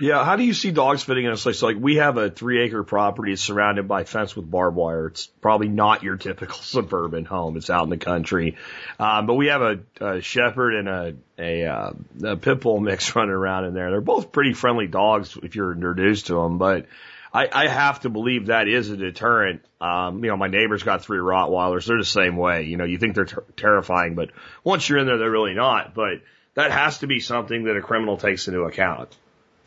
Yeah, 0.00 0.24
how 0.24 0.36
do 0.36 0.44
you 0.44 0.54
see 0.54 0.70
dogs 0.70 1.02
fitting 1.02 1.26
in 1.26 1.32
a 1.32 1.36
place? 1.36 1.58
So 1.58 1.66
like 1.66 1.76
we 1.78 1.96
have 1.96 2.16
a 2.16 2.30
three 2.30 2.62
acre 2.62 2.82
property 2.82 3.36
surrounded 3.36 3.86
by 3.86 4.04
fence 4.04 4.34
with 4.34 4.50
barbed 4.50 4.76
wire. 4.76 5.08
It's 5.08 5.26
probably 5.26 5.68
not 5.68 6.02
your 6.02 6.16
typical 6.16 6.56
suburban 6.60 7.26
home. 7.26 7.56
It's 7.56 7.68
out 7.68 7.84
in 7.84 7.90
the 7.90 7.98
country. 7.98 8.56
Um, 8.98 9.26
but 9.26 9.34
we 9.34 9.48
have 9.48 9.60
a, 9.62 9.80
a 10.00 10.20
shepherd 10.22 10.74
and 10.74 10.88
a, 10.88 11.14
a, 11.38 11.66
uh, 11.66 11.92
a 12.24 12.36
pit 12.36 12.60
bull 12.60 12.80
mix 12.80 13.14
running 13.14 13.30
around 13.30 13.66
in 13.66 13.74
there. 13.74 13.90
They're 13.90 14.00
both 14.00 14.32
pretty 14.32 14.54
friendly 14.54 14.86
dogs 14.86 15.36
if 15.42 15.54
you're 15.54 15.72
introduced 15.72 16.28
to 16.28 16.34
them, 16.34 16.56
but 16.56 16.86
I, 17.32 17.48
I 17.52 17.68
have 17.68 18.00
to 18.00 18.10
believe 18.10 18.46
that 18.46 18.68
is 18.68 18.90
a 18.90 18.96
deterrent. 18.96 19.62
Um, 19.80 20.24
you 20.24 20.30
know, 20.30 20.36
my 20.36 20.48
neighbor's 20.48 20.82
got 20.82 21.04
three 21.04 21.18
Rottweilers. 21.18 21.86
They're 21.86 21.98
the 21.98 22.04
same 22.04 22.36
way. 22.36 22.64
You 22.64 22.76
know, 22.76 22.84
you 22.84 22.98
think 22.98 23.14
they're 23.14 23.26
ter- 23.26 23.44
terrifying, 23.56 24.14
but 24.14 24.30
once 24.64 24.88
you're 24.88 24.98
in 24.98 25.06
there, 25.06 25.18
they're 25.18 25.30
really 25.30 25.54
not. 25.54 25.94
But 25.94 26.22
that 26.54 26.72
has 26.72 26.98
to 26.98 27.06
be 27.06 27.20
something 27.20 27.64
that 27.64 27.76
a 27.76 27.82
criminal 27.82 28.16
takes 28.16 28.48
into 28.48 28.62
account. 28.62 29.16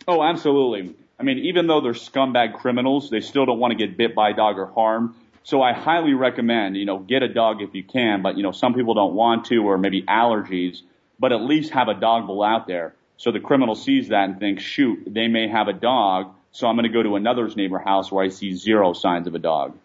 Oh, 0.08 0.24
absolutely. 0.24 0.96
I 1.20 1.24
mean, 1.24 1.40
even 1.40 1.68
though 1.68 1.82
they're 1.82 1.94
scumbag 1.94 2.54
criminals, 2.54 3.10
they 3.10 3.22
still 3.22 3.46
don't 3.46 3.60
want 3.60 3.72
to 3.72 3.78
get 3.78 3.98
bit 3.98 4.16
by 4.16 4.30
a 4.30 4.34
dog 4.34 4.58
or 4.58 4.66
harmed. 4.66 5.14
So 5.44 5.62
I 5.62 5.74
highly 5.74 6.14
recommend, 6.14 6.78
you 6.78 6.86
know, 6.86 7.00
get 7.00 7.22
a 7.22 7.28
dog 7.28 7.62
if 7.62 7.74
you 7.74 7.84
can, 7.84 8.22
but 8.22 8.38
you 8.38 8.44
know, 8.44 8.52
some 8.52 8.74
people 8.74 8.94
don't 8.94 9.14
want 9.14 9.46
to 9.46 9.58
or 9.58 9.78
maybe 9.78 10.04
allergies, 10.04 10.82
but 11.20 11.32
at 11.32 11.42
least 11.42 11.72
have 11.72 11.88
a 11.90 11.94
dog 11.94 12.28
bowl 12.28 12.44
out 12.44 12.66
there. 12.68 12.94
So 13.18 13.32
the 13.32 13.40
criminal 13.40 13.76
sees 13.76 14.10
that 14.10 14.30
and 14.30 14.40
thinks, 14.40 14.64
shoot, 14.64 15.04
they 15.06 15.28
may 15.28 15.48
have 15.48 15.68
a 15.68 15.74
dog 15.74 16.34
so 16.54 16.68
I'm 16.68 16.76
going 16.76 16.84
to 16.84 16.94
go 16.94 17.02
to 17.02 17.16
another's 17.16 17.56
neighbor 17.56 17.80
house 17.80 18.12
where 18.12 18.24
I 18.24 18.30
see 18.30 18.54
zero 18.54 18.94
signs 18.94 19.28
of 19.28 19.34
a 19.34 19.40
dog. 19.40 19.76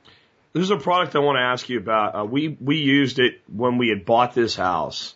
There's 0.52 0.70
a 0.70 0.76
product 0.76 1.16
I 1.16 1.20
want 1.20 1.36
to 1.36 1.42
ask 1.42 1.68
you 1.68 1.78
about. 1.78 2.14
Uh, 2.14 2.24
we 2.24 2.56
we 2.60 2.76
used 2.76 3.18
it 3.18 3.40
when 3.54 3.78
we 3.78 3.88
had 3.88 4.04
bought 4.04 4.34
this 4.34 4.54
house, 4.54 5.14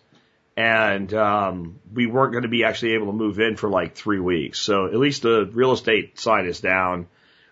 and 0.56 1.12
um, 1.14 1.80
we 1.92 2.06
weren't 2.06 2.32
going 2.32 2.42
to 2.42 2.48
be 2.48 2.64
actually 2.64 2.94
able 2.94 3.06
to 3.06 3.12
move 3.12 3.40
in 3.40 3.56
for 3.56 3.68
like 3.68 3.94
three 3.94 4.20
weeks. 4.20 4.58
So 4.58 4.86
at 4.86 4.96
least 4.96 5.22
the 5.22 5.48
real 5.52 5.72
estate 5.72 6.18
side 6.18 6.46
is 6.46 6.60
down. 6.60 7.08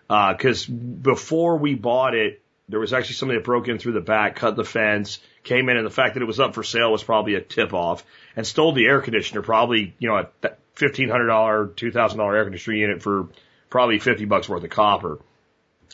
Because 0.07 0.69
uh, 0.69 0.73
before 0.73 1.57
we 1.57 1.73
bought 1.73 2.15
it, 2.15 2.41
there 2.67 2.79
was 2.79 2.93
actually 2.93 3.15
somebody 3.15 3.39
that 3.39 3.45
broke 3.45 3.67
in 3.67 3.79
through 3.79 3.93
the 3.93 4.01
back, 4.01 4.35
cut 4.35 4.55
the 4.55 4.63
fence, 4.63 5.19
came 5.43 5.69
in, 5.69 5.77
and 5.77 5.85
the 5.85 5.91
fact 5.91 6.13
that 6.13 6.23
it 6.23 6.25
was 6.25 6.39
up 6.39 6.53
for 6.53 6.63
sale 6.63 6.91
was 6.91 7.03
probably 7.03 7.35
a 7.35 7.41
tip 7.41 7.73
off, 7.73 8.05
and 8.35 8.45
stole 8.45 8.73
the 8.73 8.85
air 8.85 9.01
conditioner, 9.01 9.41
probably 9.41 9.93
you 9.99 10.09
know 10.09 10.17
a 10.17 10.51
fifteen 10.75 11.09
hundred 11.09 11.27
dollar, 11.27 11.67
two 11.67 11.91
thousand 11.91 12.19
dollar 12.19 12.35
air 12.35 12.43
conditioner 12.43 12.77
unit 12.77 13.01
for 13.01 13.29
probably 13.69 13.97
50 13.97 14.25
bucks 14.25 14.47
worth 14.47 14.63
of 14.63 14.69
copper. 14.69 15.19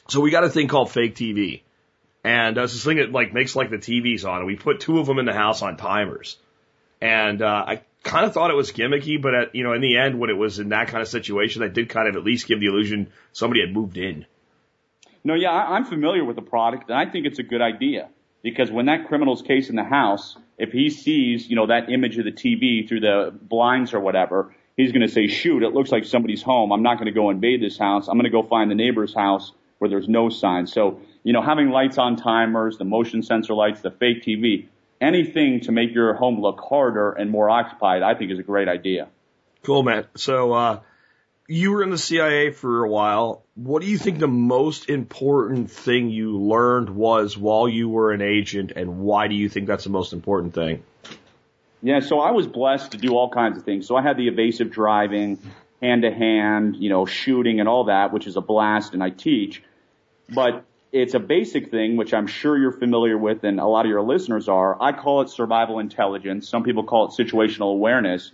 So 0.10 0.20
we 0.20 0.32
got 0.32 0.44
a 0.44 0.50
thing 0.50 0.68
called 0.68 0.92
fake 0.92 1.16
TV. 1.16 1.62
And 2.24 2.58
uh, 2.58 2.64
it's 2.64 2.74
this 2.74 2.84
thing 2.84 2.98
that 2.98 3.12
like 3.12 3.34
makes 3.34 3.56
like 3.56 3.70
the 3.70 3.78
TVs 3.78 4.28
on, 4.28 4.40
and 4.40 4.48
we 4.48 4.58
put 4.58 4.82
two 4.82 5.00
of 5.00 5.06
them 5.06 5.20
in 5.20 5.26
the 5.26 5.34
house 5.34 5.62
on 5.62 5.78
timers. 5.78 6.38
And 7.02 7.42
uh, 7.42 7.66
I 7.68 7.82
kind 8.04 8.26
of 8.26 8.34
thought 8.34 8.50
it 8.50 8.56
was 8.56 8.72
gimmicky, 8.72 9.22
but 9.22 9.36
at, 9.36 9.56
you 9.56 9.64
know, 9.64 9.74
in 9.74 9.82
the 9.82 9.98
end, 9.98 10.20
when 10.20 10.30
it 10.30 10.38
was 10.38 10.60
in 10.60 10.70
that 10.70 10.88
kind 10.88 11.02
of 11.02 11.08
situation, 11.08 11.62
I 11.62 11.68
did 11.68 11.90
kind 11.90 12.08
of 12.08 12.16
at 12.16 12.24
least 12.24 12.48
give 12.48 12.60
the 12.60 12.68
illusion 12.68 13.12
somebody 13.34 13.62
had 13.62 13.74
moved 13.74 13.98
in. 13.98 14.26
No, 15.24 15.34
yeah, 15.34 15.52
I, 15.52 15.76
I'm 15.76 15.86
familiar 15.86 16.24
with 16.24 16.36
the 16.36 16.42
product, 16.42 16.90
and 16.90 16.98
I 16.98 17.12
think 17.12 17.26
it's 17.26 17.40
a 17.40 17.44
good 17.44 17.62
idea 17.62 18.10
because 18.42 18.72
when 18.72 18.86
that 18.86 19.08
criminal's 19.08 19.42
case 19.42 19.70
in 19.70 19.76
the 19.76 19.84
house, 19.84 20.38
if 20.58 20.72
he 20.72 20.90
sees, 20.90 21.50
you 21.50 21.56
know, 21.56 21.68
that 21.68 21.90
image 21.92 22.18
of 22.18 22.26
the 22.26 22.32
TV 22.32 22.88
through 22.88 23.02
the 23.02 23.38
blinds 23.42 23.94
or 23.94 24.00
whatever, 24.00 24.56
he's 24.76 24.92
going 24.92 25.06
to 25.06 25.14
say, 25.14 25.28
"Shoot, 25.28 25.64
it 25.64 25.74
looks 25.74 25.92
like 25.92 26.06
somebody's 26.06 26.42
home. 26.42 26.72
I'm 26.72 26.84
not 26.84 26.96
going 26.96 27.08
to 27.08 27.12
go 27.12 27.30
invade 27.30 27.62
this 27.62 27.78
house. 27.78 28.08
I'm 28.08 28.16
going 28.16 28.24
to 28.24 28.30
go 28.30 28.44
find 28.44 28.72
the 28.72 28.76
neighbor's 28.76 29.14
house 29.14 29.52
where 29.80 29.90
there's 29.90 30.08
no 30.08 30.30
sign." 30.30 30.66
So, 30.66 31.02
you 31.24 31.34
know, 31.34 31.42
having 31.42 31.70
lights 31.70 31.98
on 31.98 32.16
timers, 32.16 32.78
the 32.78 32.86
motion 32.86 33.22
sensor 33.22 33.54
lights, 33.54 33.82
the 33.82 33.92
fake 33.92 34.24
TV, 34.24 34.68
anything 35.00 35.62
to 35.62 35.72
make 35.72 35.94
your 35.94 36.14
home 36.14 36.42
look 36.42 36.60
harder 36.60 37.12
and 37.12 37.30
more 37.30 37.50
occupied, 37.50 38.02
I 38.02 38.16
think 38.16 38.32
is 38.32 38.40
a 38.40 38.44
great 38.44 38.68
idea. 38.68 39.08
Cool, 39.64 39.84
man. 39.84 40.06
So, 40.16 40.54
uh, 40.54 40.80
you 41.48 41.72
were 41.72 41.82
in 41.82 41.90
the 41.90 41.98
CIA 41.98 42.52
for 42.52 42.84
a 42.84 42.90
while. 42.90 43.44
What 43.56 43.82
do 43.82 43.88
you 43.88 43.98
think 43.98 44.20
the 44.20 44.28
most 44.28 44.90
important 44.90 45.72
thing 45.72 46.10
you 46.10 46.38
learned 46.38 46.90
was 46.90 47.38
while 47.38 47.70
you 47.70 47.88
were 47.88 48.12
an 48.12 48.22
agent, 48.22 48.74
and 48.76 49.00
why 49.00 49.28
do 49.28 49.36
you 49.36 49.48
think 49.48 49.68
that's 49.68 49.86
the 49.86 49.90
most 49.90 50.12
important 50.12 50.54
thing? 50.54 50.84
Yeah, 51.82 52.02
so 52.02 52.20
I 52.20 52.32
was 52.32 52.48
blessed 52.48 52.92
to 52.92 52.98
do 52.98 53.16
all 53.16 53.30
kinds 53.30 53.58
of 53.58 53.64
things. 53.64 53.88
So 53.88 53.96
I 53.96 54.02
had 54.02 54.18
the 54.18 54.28
evasive 54.28 54.72
driving, 54.72 55.40
hand 55.82 56.02
to 56.02 56.12
hand, 56.12 56.76
you 56.78 56.90
know, 56.90 57.06
shooting 57.06 57.60
and 57.60 57.70
all 57.70 57.86
that, 57.86 58.12
which 58.12 58.28
is 58.28 58.36
a 58.36 58.42
blast, 58.42 58.94
and 58.94 59.02
I 59.02 59.10
teach. 59.10 59.64
But 60.28 60.66
it's 60.92 61.14
a 61.14 61.20
basic 61.20 61.72
thing, 61.72 61.98
which 61.98 62.14
I'm 62.14 62.28
sure 62.28 62.58
you're 62.58 62.72
familiar 62.72 63.18
with, 63.18 63.44
and 63.44 63.60
a 63.60 63.66
lot 63.66 63.86
of 63.86 63.90
your 63.90 64.02
listeners 64.02 64.48
are. 64.48 64.82
I 64.82 64.92
call 64.94 65.22
it 65.22 65.30
survival 65.30 65.80
intelligence. 65.80 66.48
Some 66.48 66.64
people 66.64 66.84
call 66.84 67.08
it 67.08 67.12
situational 67.12 67.72
awareness 67.72 68.32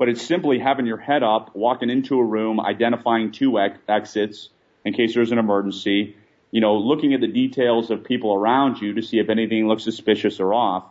but 0.00 0.08
it's 0.08 0.22
simply 0.22 0.58
having 0.58 0.86
your 0.86 0.96
head 0.96 1.22
up, 1.22 1.54
walking 1.54 1.90
into 1.90 2.18
a 2.18 2.24
room, 2.24 2.58
identifying 2.58 3.32
two 3.32 3.60
ex- 3.60 3.78
exits 3.86 4.48
in 4.82 4.94
case 4.94 5.14
there's 5.14 5.30
an 5.30 5.36
emergency, 5.36 6.16
you 6.50 6.62
know, 6.62 6.78
looking 6.78 7.12
at 7.12 7.20
the 7.20 7.26
details 7.26 7.90
of 7.90 8.02
people 8.02 8.32
around 8.32 8.80
you 8.80 8.94
to 8.94 9.02
see 9.02 9.18
if 9.18 9.28
anything 9.28 9.68
looks 9.68 9.84
suspicious 9.84 10.40
or 10.40 10.54
off. 10.54 10.84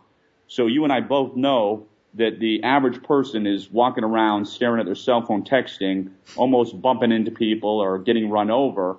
So 0.46 0.68
you 0.68 0.84
and 0.84 0.92
I 0.92 1.00
both 1.00 1.34
know 1.34 1.88
that 2.14 2.38
the 2.38 2.62
average 2.62 3.02
person 3.02 3.48
is 3.48 3.68
walking 3.68 4.04
around 4.04 4.46
staring 4.46 4.78
at 4.78 4.86
their 4.86 4.94
cell 4.94 5.26
phone 5.26 5.42
texting, 5.42 6.12
almost 6.36 6.80
bumping 6.80 7.10
into 7.10 7.32
people 7.32 7.80
or 7.80 7.98
getting 7.98 8.30
run 8.30 8.48
over. 8.48 8.96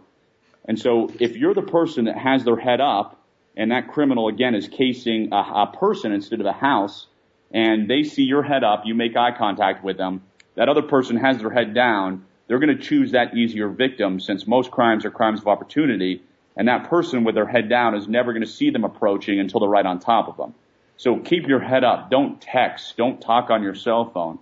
And 0.65 0.79
so 0.79 1.09
if 1.19 1.35
you're 1.35 1.53
the 1.53 1.61
person 1.61 2.05
that 2.05 2.17
has 2.17 2.43
their 2.43 2.55
head 2.55 2.81
up 2.81 3.19
and 3.57 3.71
that 3.71 3.87
criminal 3.87 4.27
again 4.27 4.55
is 4.55 4.67
casing 4.67 5.33
a, 5.33 5.35
a 5.35 5.73
person 5.77 6.11
instead 6.11 6.39
of 6.39 6.45
a 6.45 6.53
house, 6.53 7.07
and 7.53 7.89
they 7.89 8.03
see 8.03 8.23
your 8.23 8.43
head 8.43 8.63
up, 8.63 8.83
you 8.85 8.95
make 8.95 9.15
eye 9.17 9.35
contact 9.37 9.83
with 9.83 9.97
them, 9.97 10.23
that 10.55 10.69
other 10.69 10.81
person 10.81 11.17
has 11.17 11.39
their 11.39 11.49
head 11.49 11.73
down, 11.73 12.25
they're 12.47 12.59
going 12.59 12.75
to 12.75 12.83
choose 12.83 13.11
that 13.11 13.35
easier 13.35 13.69
victim 13.69 14.19
since 14.19 14.47
most 14.47 14.71
crimes 14.71 15.05
are 15.05 15.11
crimes 15.11 15.39
of 15.41 15.47
opportunity, 15.47 16.21
and 16.55 16.67
that 16.67 16.89
person 16.89 17.23
with 17.23 17.35
their 17.35 17.45
head 17.45 17.69
down 17.69 17.95
is 17.95 18.07
never 18.07 18.33
going 18.33 18.43
to 18.43 18.47
see 18.47 18.69
them 18.69 18.83
approaching 18.83 19.39
until 19.39 19.61
they're 19.61 19.69
right 19.69 19.85
on 19.85 19.99
top 19.99 20.27
of 20.27 20.37
them. 20.37 20.53
So 20.97 21.17
keep 21.17 21.47
your 21.47 21.59
head 21.59 21.83
up. 21.83 22.11
Don't 22.11 22.39
text. 22.39 22.95
Don't 22.97 23.19
talk 23.19 23.49
on 23.49 23.63
your 23.63 23.73
cell 23.73 24.11
phone 24.11 24.37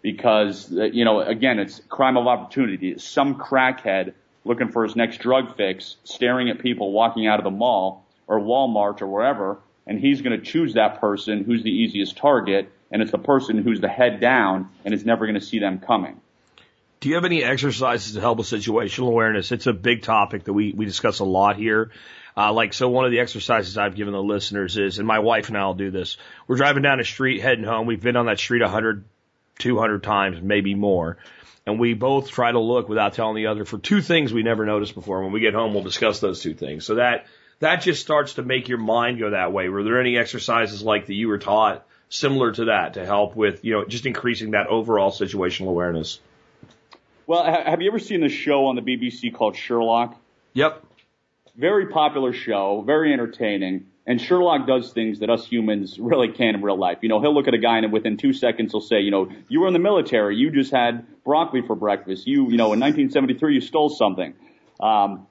because, 0.00 0.72
uh, 0.72 0.84
you 0.84 1.04
know, 1.04 1.20
again, 1.20 1.58
it's 1.58 1.80
crime 1.88 2.16
of 2.16 2.26
opportunity. 2.26 2.98
Some 2.98 3.34
crackhead 3.34 4.14
looking 4.48 4.68
for 4.70 4.82
his 4.82 4.96
next 4.96 5.18
drug 5.18 5.56
fix, 5.56 5.96
staring 6.04 6.48
at 6.48 6.58
people 6.58 6.90
walking 6.90 7.26
out 7.26 7.38
of 7.38 7.44
the 7.44 7.50
mall 7.50 8.06
or 8.26 8.40
Walmart 8.40 9.02
or 9.02 9.06
wherever, 9.06 9.58
and 9.86 10.00
he's 10.00 10.22
going 10.22 10.38
to 10.38 10.44
choose 10.44 10.74
that 10.74 11.00
person 11.00 11.44
who's 11.44 11.62
the 11.62 11.70
easiest 11.70 12.16
target, 12.16 12.70
and 12.90 13.02
it's 13.02 13.12
the 13.12 13.18
person 13.18 13.58
who's 13.58 13.80
the 13.80 13.88
head 13.88 14.20
down 14.20 14.70
and 14.84 14.92
is 14.92 15.04
never 15.04 15.26
going 15.26 15.38
to 15.38 15.44
see 15.44 15.58
them 15.58 15.78
coming. 15.78 16.20
Do 17.00 17.08
you 17.08 17.14
have 17.14 17.24
any 17.24 17.44
exercises 17.44 18.14
to 18.14 18.20
help 18.20 18.38
with 18.38 18.48
situational 18.48 19.08
awareness? 19.08 19.52
It's 19.52 19.68
a 19.68 19.72
big 19.72 20.02
topic 20.02 20.44
that 20.44 20.52
we, 20.52 20.72
we 20.72 20.84
discuss 20.84 21.20
a 21.20 21.24
lot 21.24 21.56
here. 21.56 21.92
Uh, 22.36 22.52
like, 22.52 22.72
so 22.72 22.88
one 22.88 23.04
of 23.04 23.10
the 23.10 23.20
exercises 23.20 23.78
I've 23.78 23.94
given 23.94 24.14
the 24.14 24.22
listeners 24.22 24.76
is, 24.76 24.98
and 24.98 25.06
my 25.06 25.20
wife 25.20 25.48
and 25.48 25.56
I 25.56 25.66
will 25.66 25.74
do 25.74 25.90
this. 25.90 26.16
We're 26.46 26.56
driving 26.56 26.82
down 26.82 27.00
a 27.00 27.04
street 27.04 27.40
heading 27.40 27.64
home. 27.64 27.86
We've 27.86 28.02
been 28.02 28.16
on 28.16 28.26
that 28.26 28.38
street 28.38 28.62
100, 28.62 29.04
200 29.58 30.02
times, 30.02 30.40
maybe 30.42 30.74
more. 30.74 31.18
And 31.68 31.78
we 31.78 31.92
both 31.92 32.30
try 32.30 32.50
to 32.50 32.58
look 32.58 32.88
without 32.88 33.12
telling 33.12 33.36
the 33.36 33.48
other 33.48 33.66
for 33.66 33.76
two 33.76 34.00
things 34.00 34.32
we 34.32 34.42
never 34.42 34.64
noticed 34.64 34.94
before. 34.94 35.22
When 35.22 35.32
we 35.32 35.40
get 35.40 35.52
home, 35.52 35.74
we'll 35.74 35.82
discuss 35.82 36.18
those 36.18 36.40
two 36.40 36.54
things. 36.54 36.86
So 36.86 36.94
that 36.94 37.26
that 37.58 37.82
just 37.82 38.00
starts 38.00 38.34
to 38.34 38.42
make 38.42 38.68
your 38.68 38.78
mind 38.78 39.18
go 39.18 39.30
that 39.30 39.52
way. 39.52 39.68
Were 39.68 39.82
there 39.82 40.00
any 40.00 40.16
exercises 40.16 40.82
like 40.82 41.06
that 41.06 41.14
you 41.14 41.28
were 41.28 41.36
taught 41.36 41.86
similar 42.08 42.52
to 42.52 42.64
that 42.66 42.94
to 42.94 43.04
help 43.04 43.36
with, 43.36 43.66
you 43.66 43.74
know, 43.74 43.84
just 43.84 44.06
increasing 44.06 44.52
that 44.52 44.68
overall 44.68 45.10
situational 45.10 45.68
awareness? 45.68 46.20
Well, 47.26 47.44
have 47.44 47.82
you 47.82 47.90
ever 47.90 47.98
seen 47.98 48.22
the 48.22 48.30
show 48.30 48.64
on 48.68 48.76
the 48.76 48.80
BBC 48.80 49.34
called 49.34 49.54
Sherlock? 49.54 50.16
Yep. 50.54 50.82
Very 51.54 51.88
popular 51.88 52.32
show, 52.32 52.80
very 52.80 53.12
entertaining. 53.12 53.88
And 54.08 54.18
Sherlock 54.18 54.66
does 54.66 54.90
things 54.90 55.18
that 55.18 55.28
us 55.28 55.46
humans 55.46 55.98
really 55.98 56.28
can't 56.28 56.56
in 56.56 56.62
real 56.62 56.78
life. 56.78 57.00
You 57.02 57.10
know, 57.10 57.20
he'll 57.20 57.34
look 57.34 57.46
at 57.46 57.52
a 57.52 57.58
guy 57.58 57.76
and 57.76 57.92
within 57.92 58.16
two 58.16 58.32
seconds 58.32 58.72
he'll 58.72 58.80
say, 58.80 59.00
you 59.00 59.10
know, 59.10 59.30
you 59.50 59.60
were 59.60 59.66
in 59.66 59.74
the 59.74 59.78
military, 59.78 60.34
you 60.34 60.50
just 60.50 60.72
had 60.72 61.06
broccoli 61.24 61.60
for 61.60 61.76
breakfast, 61.76 62.26
you, 62.26 62.50
you 62.50 62.56
know, 62.56 62.72
in 62.72 62.80
1973 62.80 63.54
you 63.54 63.60
stole 63.60 63.90
something. 63.90 64.32
Um, 64.80 65.26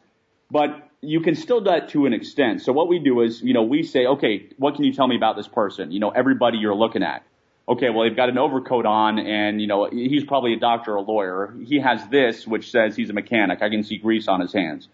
but 0.52 0.92
you 1.02 1.22
can 1.22 1.34
still 1.34 1.60
do 1.60 1.72
that 1.72 1.90
to 1.90 2.06
an 2.06 2.14
extent. 2.14 2.62
So 2.62 2.72
what 2.72 2.88
we 2.88 3.00
do 3.00 3.22
is, 3.22 3.42
you 3.42 3.56
know, 3.56 3.64
we 3.64 3.82
say, 3.82 4.06
okay, 4.06 4.50
what 4.58 4.76
can 4.76 4.84
you 4.84 4.94
tell 4.94 5.08
me 5.08 5.16
about 5.16 5.38
this 5.38 5.48
person? 5.48 5.92
You 5.92 6.00
know, 6.00 6.12
everybody 6.12 6.60
you're 6.60 6.76
looking 6.76 7.02
at. 7.02 7.24
Okay, 7.68 7.90
well, 7.90 8.04
they've 8.08 8.16
got 8.16 8.30
an 8.30 8.38
overcoat 8.38 8.86
on 8.86 9.18
and, 9.18 9.60
you 9.60 9.66
know, 9.66 9.90
he's 9.90 10.24
probably 10.24 10.54
a 10.54 10.60
doctor 10.60 10.94
or 10.94 10.98
a 10.98 11.02
lawyer. 11.02 11.52
He 11.66 11.80
has 11.80 12.08
this, 12.10 12.46
which 12.46 12.70
says 12.70 12.96
he's 12.96 13.10
a 13.10 13.14
mechanic. 13.14 13.64
I 13.64 13.70
can 13.70 13.84
see 13.84 13.98
grease 13.98 14.28
on 14.28 14.40
his 14.40 14.54
hands. 14.54 14.88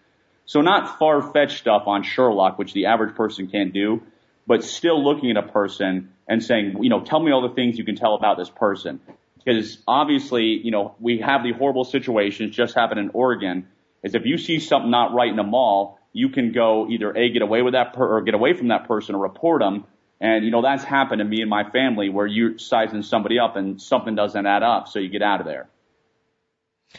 So 0.46 0.60
not 0.60 0.98
far-fetched 0.98 1.58
stuff 1.58 1.84
on 1.86 2.02
Sherlock, 2.02 2.58
which 2.58 2.72
the 2.72 2.86
average 2.86 3.14
person 3.14 3.48
can't 3.48 3.72
do, 3.72 4.02
but 4.46 4.62
still 4.62 5.02
looking 5.02 5.30
at 5.30 5.36
a 5.36 5.48
person 5.48 6.12
and 6.28 6.42
saying, 6.42 6.82
you 6.82 6.90
know, 6.90 7.02
tell 7.02 7.20
me 7.20 7.32
all 7.32 7.48
the 7.48 7.54
things 7.54 7.78
you 7.78 7.84
can 7.84 7.96
tell 7.96 8.14
about 8.14 8.36
this 8.36 8.50
person. 8.50 9.00
Because 9.42 9.78
obviously, 9.86 10.60
you 10.62 10.70
know, 10.70 10.94
we 11.00 11.18
have 11.18 11.42
the 11.42 11.52
horrible 11.52 11.84
situations 11.84 12.54
just 12.54 12.74
happened 12.74 13.00
in 13.00 13.10
Oregon 13.14 13.68
is 14.02 14.14
if 14.14 14.26
you 14.26 14.38
see 14.38 14.60
something 14.60 14.90
not 14.90 15.14
right 15.14 15.30
in 15.32 15.38
a 15.38 15.44
mall, 15.44 15.98
you 16.12 16.28
can 16.28 16.52
go 16.52 16.88
either 16.88 17.14
A, 17.16 17.30
get 17.30 17.42
away 17.42 17.62
with 17.62 17.72
that 17.72 17.94
per- 17.94 18.16
or 18.16 18.22
get 18.22 18.34
away 18.34 18.54
from 18.54 18.68
that 18.68 18.86
person 18.86 19.14
or 19.14 19.22
report 19.22 19.60
them. 19.60 19.84
And, 20.20 20.44
you 20.44 20.50
know, 20.50 20.62
that's 20.62 20.84
happened 20.84 21.18
to 21.18 21.24
me 21.24 21.40
and 21.40 21.50
my 21.50 21.68
family 21.70 22.08
where 22.08 22.26
you're 22.26 22.58
sizing 22.58 23.02
somebody 23.02 23.38
up 23.38 23.56
and 23.56 23.80
something 23.80 24.14
doesn't 24.14 24.46
add 24.46 24.62
up. 24.62 24.88
So 24.88 24.98
you 24.98 25.08
get 25.08 25.22
out 25.22 25.40
of 25.40 25.46
there. 25.46 25.68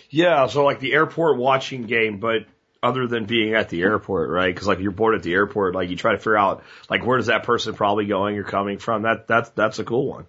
Yeah. 0.09 0.47
So 0.47 0.65
like 0.65 0.79
the 0.79 0.93
airport 0.93 1.37
watching 1.37 1.83
game, 1.83 2.19
but 2.19 2.45
other 2.85 3.07
than 3.07 3.25
being 3.25 3.55
at 3.55 3.69
the 3.69 3.81
airport, 3.81 4.29
right? 4.29 4.55
Cause 4.55 4.67
like 4.67 4.79
you're 4.79 4.91
bored 4.91 5.15
at 5.15 5.23
the 5.23 5.33
airport, 5.33 5.73
like 5.73 5.89
you 5.89 5.95
try 5.95 6.11
to 6.11 6.19
figure 6.19 6.37
out 6.37 6.63
like 6.89 7.03
where 7.05 7.17
does 7.17 7.27
that 7.27 7.43
person 7.43 7.73
probably 7.73 8.05
going 8.05 8.37
or 8.37 8.43
coming 8.43 8.77
from? 8.77 9.01
That, 9.01 9.27
that's, 9.27 9.49
that's 9.49 9.79
a 9.79 9.83
cool 9.83 10.07
one. 10.07 10.27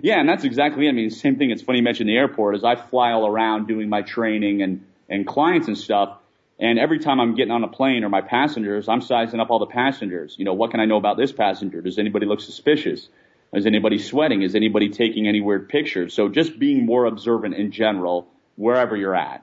Yeah. 0.00 0.20
And 0.20 0.28
that's 0.28 0.44
exactly 0.44 0.86
it. 0.86 0.90
I 0.90 0.92
mean, 0.92 1.08
same 1.08 1.36
thing. 1.36 1.50
It's 1.50 1.62
funny 1.62 1.78
you 1.78 1.84
mentioned 1.84 2.10
the 2.10 2.16
airport 2.16 2.56
is 2.56 2.64
I 2.64 2.76
fly 2.76 3.12
all 3.12 3.26
around 3.26 3.68
doing 3.68 3.88
my 3.88 4.02
training 4.02 4.60
and, 4.60 4.84
and 5.08 5.26
clients 5.26 5.66
and 5.66 5.78
stuff. 5.78 6.18
And 6.58 6.78
every 6.78 6.98
time 6.98 7.20
I'm 7.20 7.34
getting 7.34 7.52
on 7.52 7.64
a 7.64 7.68
plane 7.68 8.04
or 8.04 8.10
my 8.10 8.20
passengers, 8.20 8.88
I'm 8.88 9.00
sizing 9.00 9.40
up 9.40 9.50
all 9.50 9.58
the 9.58 9.66
passengers. 9.66 10.36
You 10.38 10.44
know, 10.44 10.52
what 10.52 10.70
can 10.70 10.80
I 10.80 10.84
know 10.84 10.98
about 10.98 11.16
this 11.16 11.32
passenger? 11.32 11.80
Does 11.80 11.98
anybody 11.98 12.26
look 12.26 12.40
suspicious? 12.40 13.08
Is 13.54 13.66
anybody 13.66 13.98
sweating? 13.98 14.42
Is 14.42 14.54
anybody 14.54 14.90
taking 14.90 15.26
any 15.26 15.40
weird 15.40 15.68
pictures? 15.68 16.12
So 16.12 16.28
just 16.28 16.58
being 16.58 16.84
more 16.84 17.06
observant 17.06 17.54
in 17.54 17.70
general, 17.72 18.28
wherever 18.56 18.96
you're 18.96 19.16
at. 19.16 19.42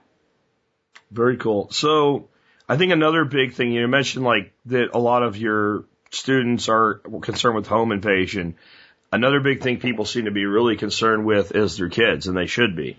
Very 1.12 1.38
cool. 1.38 1.70
So 1.72 2.30
I 2.72 2.78
think 2.78 2.94
another 2.94 3.26
big 3.26 3.52
thing 3.52 3.74
you 3.74 3.86
mentioned, 3.86 4.24
like 4.24 4.54
that 4.68 4.92
a 4.94 4.98
lot 4.98 5.24
of 5.24 5.36
your 5.36 5.84
students 6.10 6.70
are 6.70 7.02
concerned 7.22 7.58
with 7.58 7.68
home 7.68 7.92
invasion. 7.92 8.56
Another 9.12 9.42
big 9.42 9.62
thing 9.62 9.82
people 9.82 10.06
seem 10.06 10.24
to 10.24 10.32
be 10.32 10.46
really 10.46 10.78
concerned 10.78 11.26
with 11.26 11.54
is 11.54 11.76
their 11.76 11.90
kids, 11.90 12.28
and 12.28 12.38
they 12.38 12.46
should 12.46 12.78
be. 12.78 12.98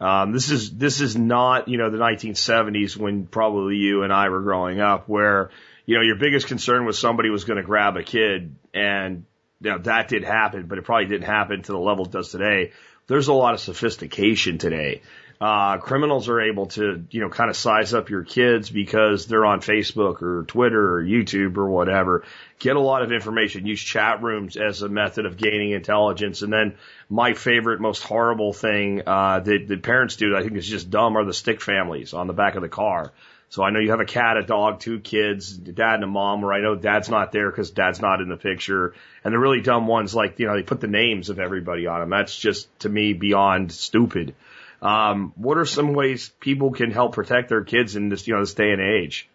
Um, 0.00 0.32
this 0.32 0.50
is 0.50 0.72
this 0.76 1.00
is 1.00 1.16
not 1.16 1.68
you 1.68 1.78
know 1.78 1.88
the 1.88 1.98
1970s 1.98 2.96
when 2.96 3.28
probably 3.28 3.76
you 3.76 4.02
and 4.02 4.12
I 4.12 4.28
were 4.28 4.40
growing 4.40 4.80
up, 4.80 5.08
where 5.08 5.50
you 5.86 5.94
know 5.94 6.02
your 6.02 6.16
biggest 6.16 6.48
concern 6.48 6.84
was 6.84 6.98
somebody 6.98 7.30
was 7.30 7.44
going 7.44 7.58
to 7.58 7.62
grab 7.62 7.96
a 7.96 8.02
kid, 8.02 8.56
and 8.74 9.24
you 9.60 9.70
know, 9.70 9.78
that 9.78 10.08
did 10.08 10.24
happen, 10.24 10.66
but 10.66 10.78
it 10.78 10.84
probably 10.84 11.06
didn't 11.06 11.28
happen 11.28 11.62
to 11.62 11.70
the 11.70 11.78
level 11.78 12.06
it 12.06 12.10
does 12.10 12.32
today. 12.32 12.72
There's 13.06 13.28
a 13.28 13.32
lot 13.32 13.54
of 13.54 13.60
sophistication 13.60 14.58
today. 14.58 15.02
Uh, 15.42 15.78
criminals 15.78 16.28
are 16.28 16.40
able 16.40 16.66
to, 16.66 17.04
you 17.10 17.20
know, 17.20 17.28
kind 17.28 17.50
of 17.50 17.56
size 17.56 17.92
up 17.94 18.10
your 18.10 18.22
kids 18.22 18.70
because 18.70 19.26
they're 19.26 19.44
on 19.44 19.60
Facebook 19.60 20.22
or 20.22 20.44
Twitter 20.44 20.98
or 20.98 21.02
YouTube 21.02 21.56
or 21.56 21.68
whatever. 21.68 22.22
Get 22.60 22.76
a 22.76 22.80
lot 22.80 23.02
of 23.02 23.10
information. 23.10 23.66
Use 23.66 23.82
chat 23.82 24.22
rooms 24.22 24.56
as 24.56 24.82
a 24.82 24.88
method 24.88 25.26
of 25.26 25.36
gaining 25.36 25.72
intelligence. 25.72 26.42
And 26.42 26.52
then 26.52 26.76
my 27.10 27.34
favorite, 27.34 27.80
most 27.80 28.04
horrible 28.04 28.52
thing 28.52 29.02
uh, 29.04 29.40
that, 29.40 29.66
that 29.66 29.82
parents 29.82 30.14
do, 30.14 30.30
that 30.30 30.36
I 30.36 30.42
think 30.44 30.56
is 30.56 30.68
just 30.68 30.90
dumb, 30.90 31.16
are 31.16 31.24
the 31.24 31.34
stick 31.34 31.60
families 31.60 32.14
on 32.14 32.28
the 32.28 32.32
back 32.32 32.54
of 32.54 32.62
the 32.62 32.68
car. 32.68 33.10
So 33.48 33.64
I 33.64 33.70
know 33.70 33.80
you 33.80 33.90
have 33.90 33.98
a 33.98 34.04
cat, 34.04 34.36
a 34.36 34.44
dog, 34.44 34.78
two 34.78 35.00
kids, 35.00 35.56
dad 35.56 35.96
and 35.96 36.04
a 36.04 36.06
mom, 36.06 36.42
where 36.42 36.52
I 36.52 36.60
know 36.60 36.76
dad's 36.76 37.08
not 37.08 37.32
there 37.32 37.50
because 37.50 37.72
dad's 37.72 38.00
not 38.00 38.20
in 38.20 38.28
the 38.28 38.36
picture. 38.36 38.94
And 39.24 39.34
the 39.34 39.40
really 39.40 39.60
dumb 39.60 39.88
ones, 39.88 40.14
like, 40.14 40.38
you 40.38 40.46
know, 40.46 40.54
they 40.54 40.62
put 40.62 40.80
the 40.80 40.86
names 40.86 41.30
of 41.30 41.40
everybody 41.40 41.88
on 41.88 41.98
them. 41.98 42.10
That's 42.10 42.36
just, 42.36 42.68
to 42.78 42.88
me, 42.88 43.12
beyond 43.12 43.72
stupid. 43.72 44.36
Um, 44.82 45.32
what 45.36 45.58
are 45.58 45.64
some 45.64 45.94
ways 45.94 46.30
people 46.40 46.72
can 46.72 46.90
help 46.90 47.14
protect 47.14 47.48
their 47.48 47.62
kids 47.62 47.94
in 47.94 48.08
this, 48.08 48.26
you 48.26 48.34
know, 48.34 48.40
this 48.40 48.54
day 48.54 48.72
and 48.72 48.80
age? 48.80 49.28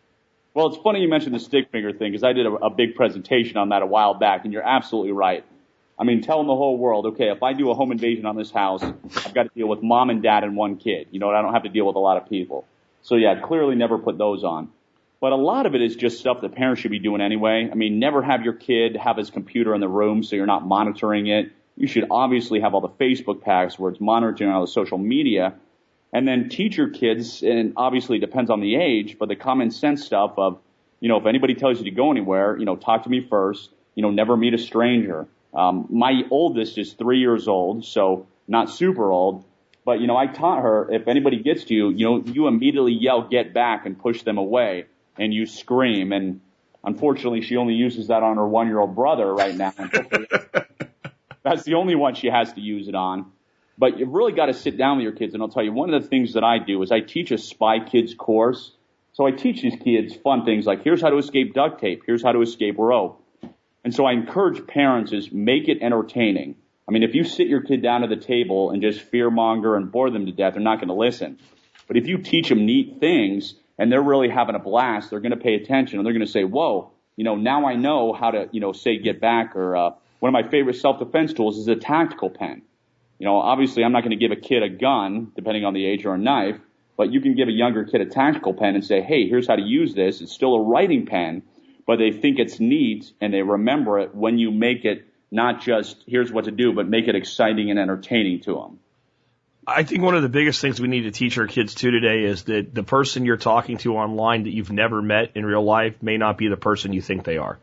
Well, 0.53 0.67
it's 0.67 0.77
funny 0.83 0.99
you 0.99 1.09
mentioned 1.09 1.33
the 1.33 1.39
stick 1.39 1.71
figure 1.71 1.93
thing 1.93 2.11
because 2.11 2.23
I 2.23 2.33
did 2.33 2.45
a, 2.45 2.51
a 2.51 2.69
big 2.69 2.95
presentation 2.95 3.57
on 3.57 3.69
that 3.69 3.81
a 3.81 3.85
while 3.85 4.13
back, 4.13 4.43
and 4.43 4.51
you're 4.51 4.67
absolutely 4.67 5.13
right. 5.13 5.45
I 5.97 6.03
mean, 6.03 6.21
telling 6.21 6.47
the 6.47 6.55
whole 6.55 6.77
world, 6.77 7.07
okay, 7.07 7.29
if 7.29 7.41
I 7.41 7.53
do 7.53 7.71
a 7.71 7.73
home 7.73 7.91
invasion 7.91 8.25
on 8.25 8.35
this 8.35 8.51
house, 8.51 8.83
I've 8.83 9.33
got 9.33 9.43
to 9.43 9.49
deal 9.55 9.67
with 9.67 9.81
mom 9.81 10.09
and 10.09 10.21
dad 10.21 10.43
and 10.43 10.55
one 10.55 10.77
kid. 10.77 11.07
You 11.11 11.19
know, 11.19 11.29
I 11.29 11.41
don't 11.41 11.53
have 11.53 11.63
to 11.63 11.69
deal 11.69 11.87
with 11.87 11.95
a 11.95 11.99
lot 11.99 12.17
of 12.17 12.29
people. 12.29 12.65
So 13.01 13.15
yeah, 13.15 13.39
clearly 13.39 13.75
never 13.75 13.97
put 13.97 14.17
those 14.17 14.43
on. 14.43 14.69
But 15.19 15.31
a 15.31 15.35
lot 15.35 15.65
of 15.65 15.73
it 15.73 15.81
is 15.81 15.95
just 15.95 16.19
stuff 16.19 16.41
that 16.41 16.53
parents 16.53 16.81
should 16.81 16.91
be 16.91 16.99
doing 16.99 17.21
anyway. 17.21 17.69
I 17.71 17.75
mean, 17.75 17.97
never 17.97 18.21
have 18.21 18.43
your 18.43 18.53
kid 18.53 18.95
have 18.95 19.17
his 19.17 19.31
computer 19.31 19.73
in 19.73 19.81
the 19.81 19.87
room 19.87 20.21
so 20.23 20.35
you're 20.35 20.45
not 20.45 20.67
monitoring 20.67 21.27
it. 21.27 21.51
You 21.77 21.87
should 21.87 22.07
obviously 22.09 22.59
have 22.59 22.73
all 22.73 22.81
the 22.81 22.89
Facebook 22.89 23.41
passwords, 23.41 24.01
monitoring 24.01 24.51
all 24.51 24.61
the 24.61 24.67
social 24.71 24.97
media, 24.97 25.53
and 26.11 26.27
then 26.27 26.49
teach 26.49 26.77
your 26.77 26.89
kids, 26.89 27.43
and 27.43 27.73
obviously 27.77 28.17
it 28.17 28.21
depends 28.21 28.49
on 28.49 28.61
the 28.61 28.75
age, 28.75 29.17
but 29.19 29.29
the 29.29 29.35
common 29.35 29.71
sense 29.71 30.03
stuff 30.03 30.33
of, 30.37 30.59
you 30.99 31.09
know, 31.09 31.17
if 31.17 31.25
anybody 31.25 31.53
tells 31.53 31.77
you 31.77 31.85
to 31.85 31.91
go 31.91 32.11
anywhere, 32.11 32.57
you 32.57 32.65
know, 32.65 32.75
talk 32.75 33.03
to 33.03 33.09
me 33.09 33.21
first, 33.21 33.69
you 33.93 34.01
know, 34.01 34.09
never 34.09 34.35
meet 34.35 34.53
a 34.53 34.57
stranger. 34.57 35.27
Um, 35.53 35.87
my 35.89 36.23
oldest 36.31 36.77
is 36.77 36.93
three 36.93 37.19
years 37.19 37.47
old, 37.47 37.85
so 37.85 38.27
not 38.47 38.69
super 38.69 39.11
old, 39.11 39.43
but 39.85 40.01
you 40.01 40.07
know, 40.07 40.17
I 40.17 40.27
taught 40.27 40.61
her 40.61 40.91
if 40.91 41.07
anybody 41.07 41.41
gets 41.41 41.63
to 41.65 41.73
you, 41.73 41.89
you 41.89 42.05
know, 42.05 42.23
you 42.25 42.47
immediately 42.47 42.93
yell, 42.93 43.21
get 43.21 43.53
back 43.53 43.85
and 43.85 43.97
push 43.97 44.23
them 44.23 44.37
away 44.37 44.85
and 45.17 45.33
you 45.33 45.45
scream. 45.45 46.11
And 46.11 46.41
unfortunately, 46.83 47.41
she 47.41 47.57
only 47.57 47.73
uses 47.73 48.07
that 48.07 48.23
on 48.23 48.37
her 48.37 48.47
one 48.47 48.67
year 48.67 48.79
old 48.79 48.95
brother 48.95 49.33
right 49.33 49.55
now. 49.55 49.73
That's 51.49 51.63
the 51.63 51.75
only 51.75 51.95
one 51.95 52.15
she 52.15 52.27
has 52.27 52.51
to 52.53 52.61
use 52.61 52.87
it 52.87 52.95
on. 52.95 53.31
But 53.77 53.99
you've 53.99 54.11
really 54.11 54.33
got 54.33 54.47
to 54.47 54.53
sit 54.53 54.77
down 54.77 54.97
with 54.97 55.03
your 55.03 55.13
kids. 55.13 55.33
And 55.33 55.43
I'll 55.43 55.49
tell 55.49 55.63
you, 55.63 55.71
one 55.71 55.93
of 55.93 56.01
the 56.01 56.07
things 56.07 56.33
that 56.33 56.43
I 56.43 56.57
do 56.59 56.81
is 56.81 56.91
I 56.91 56.99
teach 56.99 57.31
a 57.31 57.37
Spy 57.37 57.79
Kids 57.79 58.13
course. 58.15 58.71
So 59.13 59.25
I 59.25 59.31
teach 59.31 59.61
these 59.61 59.75
kids 59.83 60.15
fun 60.15 60.45
things 60.45 60.65
like 60.65 60.83
here's 60.83 61.01
how 61.01 61.09
to 61.09 61.17
escape 61.17 61.53
duct 61.53 61.81
tape. 61.81 62.03
Here's 62.05 62.23
how 62.23 62.33
to 62.33 62.41
escape 62.41 62.75
rope. 62.77 63.23
And 63.83 63.93
so 63.93 64.05
I 64.05 64.13
encourage 64.13 64.67
parents 64.67 65.11
is 65.11 65.31
make 65.31 65.69
it 65.69 65.81
entertaining. 65.81 66.55
I 66.87 66.91
mean, 66.91 67.03
if 67.03 67.15
you 67.15 67.23
sit 67.23 67.47
your 67.47 67.61
kid 67.61 67.81
down 67.81 68.03
at 68.03 68.09
the 68.09 68.15
table 68.15 68.71
and 68.71 68.81
just 68.81 69.01
fear 69.01 69.29
monger 69.29 69.75
and 69.75 69.91
bore 69.91 70.09
them 70.09 70.25
to 70.25 70.31
death, 70.31 70.53
they're 70.53 70.61
not 70.61 70.77
going 70.77 70.89
to 70.89 70.93
listen. 70.93 71.39
But 71.87 71.97
if 71.97 72.07
you 72.07 72.17
teach 72.19 72.49
them 72.49 72.65
neat 72.65 72.99
things 72.99 73.55
and 73.77 73.91
they're 73.91 74.01
really 74.01 74.29
having 74.29 74.55
a 74.55 74.59
blast, 74.59 75.09
they're 75.09 75.19
going 75.19 75.31
to 75.31 75.37
pay 75.37 75.55
attention 75.55 75.97
and 75.97 76.05
they're 76.05 76.13
going 76.13 76.25
to 76.25 76.31
say, 76.31 76.43
whoa, 76.43 76.91
you 77.15 77.23
know, 77.23 77.35
now 77.35 77.65
I 77.65 77.75
know 77.75 78.13
how 78.13 78.31
to, 78.31 78.49
you 78.51 78.59
know, 78.59 78.71
say 78.73 78.97
get 78.99 79.19
back 79.19 79.55
or, 79.55 79.75
uh, 79.75 79.89
one 80.19 80.33
of 80.33 80.33
my 80.33 80.49
favorite 80.49 80.75
self-defense 80.75 81.33
tools 81.33 81.57
is 81.57 81.67
a 81.67 81.75
tactical 81.75 82.29
pen. 82.29 82.63
You 83.19 83.25
know, 83.25 83.37
obviously 83.37 83.83
I'm 83.83 83.91
not 83.91 84.01
going 84.01 84.17
to 84.17 84.27
give 84.27 84.31
a 84.31 84.39
kid 84.39 84.63
a 84.63 84.69
gun, 84.69 85.31
depending 85.35 85.65
on 85.65 85.73
the 85.73 85.85
age 85.85 86.05
or 86.05 86.13
a 86.13 86.17
knife, 86.17 86.59
but 86.95 87.11
you 87.11 87.21
can 87.21 87.35
give 87.35 87.47
a 87.47 87.51
younger 87.51 87.83
kid 87.83 88.01
a 88.01 88.05
tactical 88.05 88.53
pen 88.53 88.75
and 88.75 88.83
say, 88.83 89.01
hey, 89.01 89.27
here's 89.27 89.47
how 89.47 89.55
to 89.55 89.61
use 89.61 89.93
this. 89.93 90.21
It's 90.21 90.31
still 90.31 90.55
a 90.55 90.61
writing 90.61 91.05
pen, 91.05 91.43
but 91.85 91.97
they 91.97 92.11
think 92.11 92.39
it's 92.39 92.59
neat 92.59 93.11
and 93.21 93.33
they 93.33 93.41
remember 93.41 93.99
it 93.99 94.13
when 94.15 94.37
you 94.37 94.51
make 94.51 94.85
it 94.85 95.07
not 95.31 95.61
just 95.61 96.03
here's 96.07 96.31
what 96.31 96.45
to 96.45 96.51
do, 96.51 96.73
but 96.73 96.87
make 96.87 97.07
it 97.07 97.15
exciting 97.15 97.69
and 97.69 97.79
entertaining 97.79 98.41
to 98.41 98.53
them. 98.53 98.79
I 99.69 99.83
think 99.83 100.01
one 100.01 100.15
of 100.15 100.21
the 100.21 100.29
biggest 100.29 100.61
things 100.61 100.79
we 100.79 100.87
need 100.87 101.01
to 101.01 101.11
teach 101.11 101.37
our 101.37 101.47
kids 101.47 101.75
too 101.75 101.91
today 101.91 102.23
is 102.23 102.43
that 102.43 102.73
the 102.73 102.83
person 102.83 103.25
you're 103.25 103.35
talking 103.35 103.77
to 103.79 103.97
online 103.97 104.43
that 104.43 104.51
you've 104.51 104.71
never 104.71 105.01
met 105.01 105.31
in 105.35 105.45
real 105.45 105.63
life 105.63 106.01
may 106.01 106.15
not 106.15 106.37
be 106.37 106.47
the 106.47 106.55
person 106.55 106.93
you 106.93 107.01
think 107.01 107.25
they 107.25 107.37
are. 107.37 107.59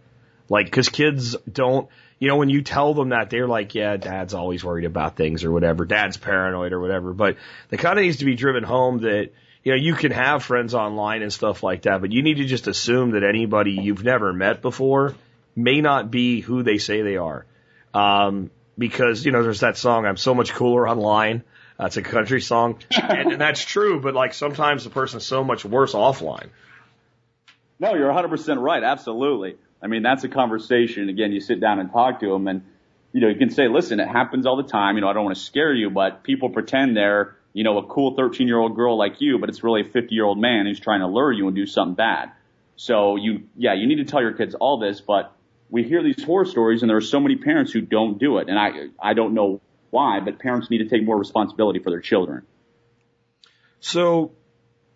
Like, 0.49 0.71
cause 0.71 0.89
kids 0.89 1.37
don't, 1.51 1.89
you 2.19 2.29
know, 2.29 2.37
when 2.37 2.49
you 2.49 2.63
tell 2.63 2.95
them 2.95 3.11
that, 3.11 3.31
they're 3.31 3.49
like, 3.49 3.75
yeah, 3.75 3.97
dad's 3.97 4.35
always 4.35 4.65
worried 4.65 4.85
about 4.85 5.17
things 5.17 5.45
or 5.45 5.51
whatever. 5.51 5.85
Dad's 5.85 6.17
paranoid 6.17 6.73
or 6.73 6.81
whatever. 6.81 7.13
But 7.13 7.37
it 7.71 7.79
kind 7.79 7.99
of 7.99 8.05
needs 8.05 8.19
to 8.19 8.25
be 8.25 8.35
driven 8.35 8.63
home 8.63 8.99
that, 8.99 9.31
you 9.63 9.73
know, 9.73 9.79
you 9.79 9.95
can 9.95 10.13
have 10.13 10.43
friends 10.43 10.75
online 10.75 11.23
and 11.23 11.33
stuff 11.33 11.63
like 11.63 11.83
that, 11.83 12.01
but 12.01 12.13
you 12.13 12.23
need 12.23 12.37
to 12.37 12.45
just 12.45 12.67
assume 12.67 13.13
that 13.13 13.25
anybody 13.25 13.73
you've 13.73 14.05
never 14.05 14.33
met 14.33 14.63
before 14.63 15.15
may 15.57 15.81
not 15.81 16.11
be 16.11 16.41
who 16.41 16.63
they 16.63 16.79
say 16.79 17.03
they 17.03 17.17
are. 17.17 17.47
Um, 17.93 18.51
because, 18.77 19.25
you 19.25 19.33
know, 19.33 19.43
there's 19.43 19.61
that 19.61 19.77
song, 19.77 20.05
I'm 20.05 20.17
so 20.17 20.35
much 20.35 20.53
cooler 20.53 20.89
online. 20.89 21.43
That's 21.79 21.97
a 21.97 22.03
country 22.03 22.41
song. 22.41 22.79
and, 22.91 23.33
and 23.33 23.41
that's 23.41 23.65
true, 23.65 24.01
but 24.01 24.15
like 24.15 24.35
sometimes 24.35 24.85
the 24.85 24.91
person's 24.91 25.27
so 25.27 25.43
much 25.43 25.65
worse 25.65 25.95
offline. 25.95 26.49
No, 27.79 27.95
you're 27.95 28.13
100% 28.13 28.61
right. 28.61 28.83
Absolutely. 28.83 29.57
I 29.83 29.87
mean, 29.87 30.03
that's 30.03 30.25
a 30.25 30.29
conversation. 30.29 31.09
Again, 31.09 31.33
you 31.33 31.41
sit 31.41 31.61
down 31.61 31.79
and 31.79 31.91
talk 31.91 32.21
to 32.21 32.31
them 32.31 32.49
and, 32.49 32.63
you 33.13 33.21
know, 33.21 33.29
you 33.29 33.37
can 33.37 33.51
say, 33.51 33.69
listen, 33.69 34.01
it 34.01 34.09
happens 34.09 34.47
all 34.47 34.57
the 34.57 34.69
time. 34.69 34.97
You 34.97 35.03
know, 35.03 35.09
I 35.09 35.13
don't 35.13 35.25
want 35.25 35.37
to 35.37 35.43
scare 35.43 35.73
you, 35.73 35.91
but 35.91 36.25
people 36.25 36.49
pretend 36.51 36.97
they're, 36.97 37.37
you 37.53 37.65
know, 37.65 37.79
a 37.79 37.87
cool 37.87 38.17
13 38.17 38.47
year 38.49 38.59
old 38.59 38.75
girl 38.77 38.97
like 38.97 39.21
you, 39.21 39.39
but 39.39 39.49
it's 39.49 39.63
really 39.63 39.83
a 39.83 39.85
50 39.85 40.15
year 40.15 40.25
old 40.25 40.39
man 40.39 40.67
who's 40.67 40.81
trying 40.81 41.01
to 41.01 41.07
lure 41.07 41.33
you 41.33 41.47
and 41.47 41.55
do 41.55 41.67
something 41.67 41.95
bad. 41.95 42.33
So 42.77 43.17
you, 43.17 43.45
yeah, 43.57 43.75
you 43.75 43.87
need 43.87 43.97
to 43.97 44.05
tell 44.05 44.21
your 44.21 44.33
kids 44.33 44.55
all 44.55 44.79
this, 44.79 45.01
but 45.01 45.33
we 45.71 45.85
hear 45.85 46.03
these 46.03 46.23
horror 46.23 46.45
stories 46.45 46.83
and 46.83 46.91
there 46.91 46.97
are 46.97 47.03
so 47.03 47.21
many 47.21 47.37
parents 47.37 47.73
who 47.73 47.81
don't 47.81 48.19
do 48.19 48.39
it. 48.39 48.49
And 48.49 48.59
I, 48.59 48.71
I 49.01 49.15
don't 49.15 49.35
know 49.35 49.61
why, 49.91 50.21
but 50.21 50.39
parents 50.39 50.71
need 50.71 50.79
to 50.79 50.89
take 50.89 51.05
more 51.05 51.17
responsibility 51.17 51.79
for 51.79 51.91
their 51.91 52.01
children. 52.01 52.45
So, 53.81 54.33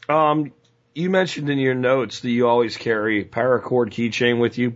um, 0.08 0.52
you 0.98 1.10
mentioned 1.10 1.48
in 1.48 1.58
your 1.58 1.76
notes 1.76 2.20
that 2.20 2.30
you 2.30 2.48
always 2.48 2.76
carry 2.76 3.24
paracord 3.24 3.90
keychain 3.90 4.40
with 4.40 4.58
you. 4.58 4.74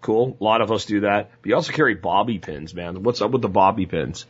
Cool. 0.00 0.36
A 0.40 0.42
lot 0.42 0.60
of 0.60 0.72
us 0.72 0.86
do 0.86 1.00
that. 1.00 1.30
But 1.40 1.48
you 1.48 1.54
also 1.54 1.72
carry 1.72 1.94
bobby 1.94 2.40
pins, 2.40 2.74
man. 2.74 3.04
What's 3.04 3.20
up 3.22 3.30
with 3.30 3.42
the 3.42 3.48
bobby 3.48 3.86
pins? 3.86 4.26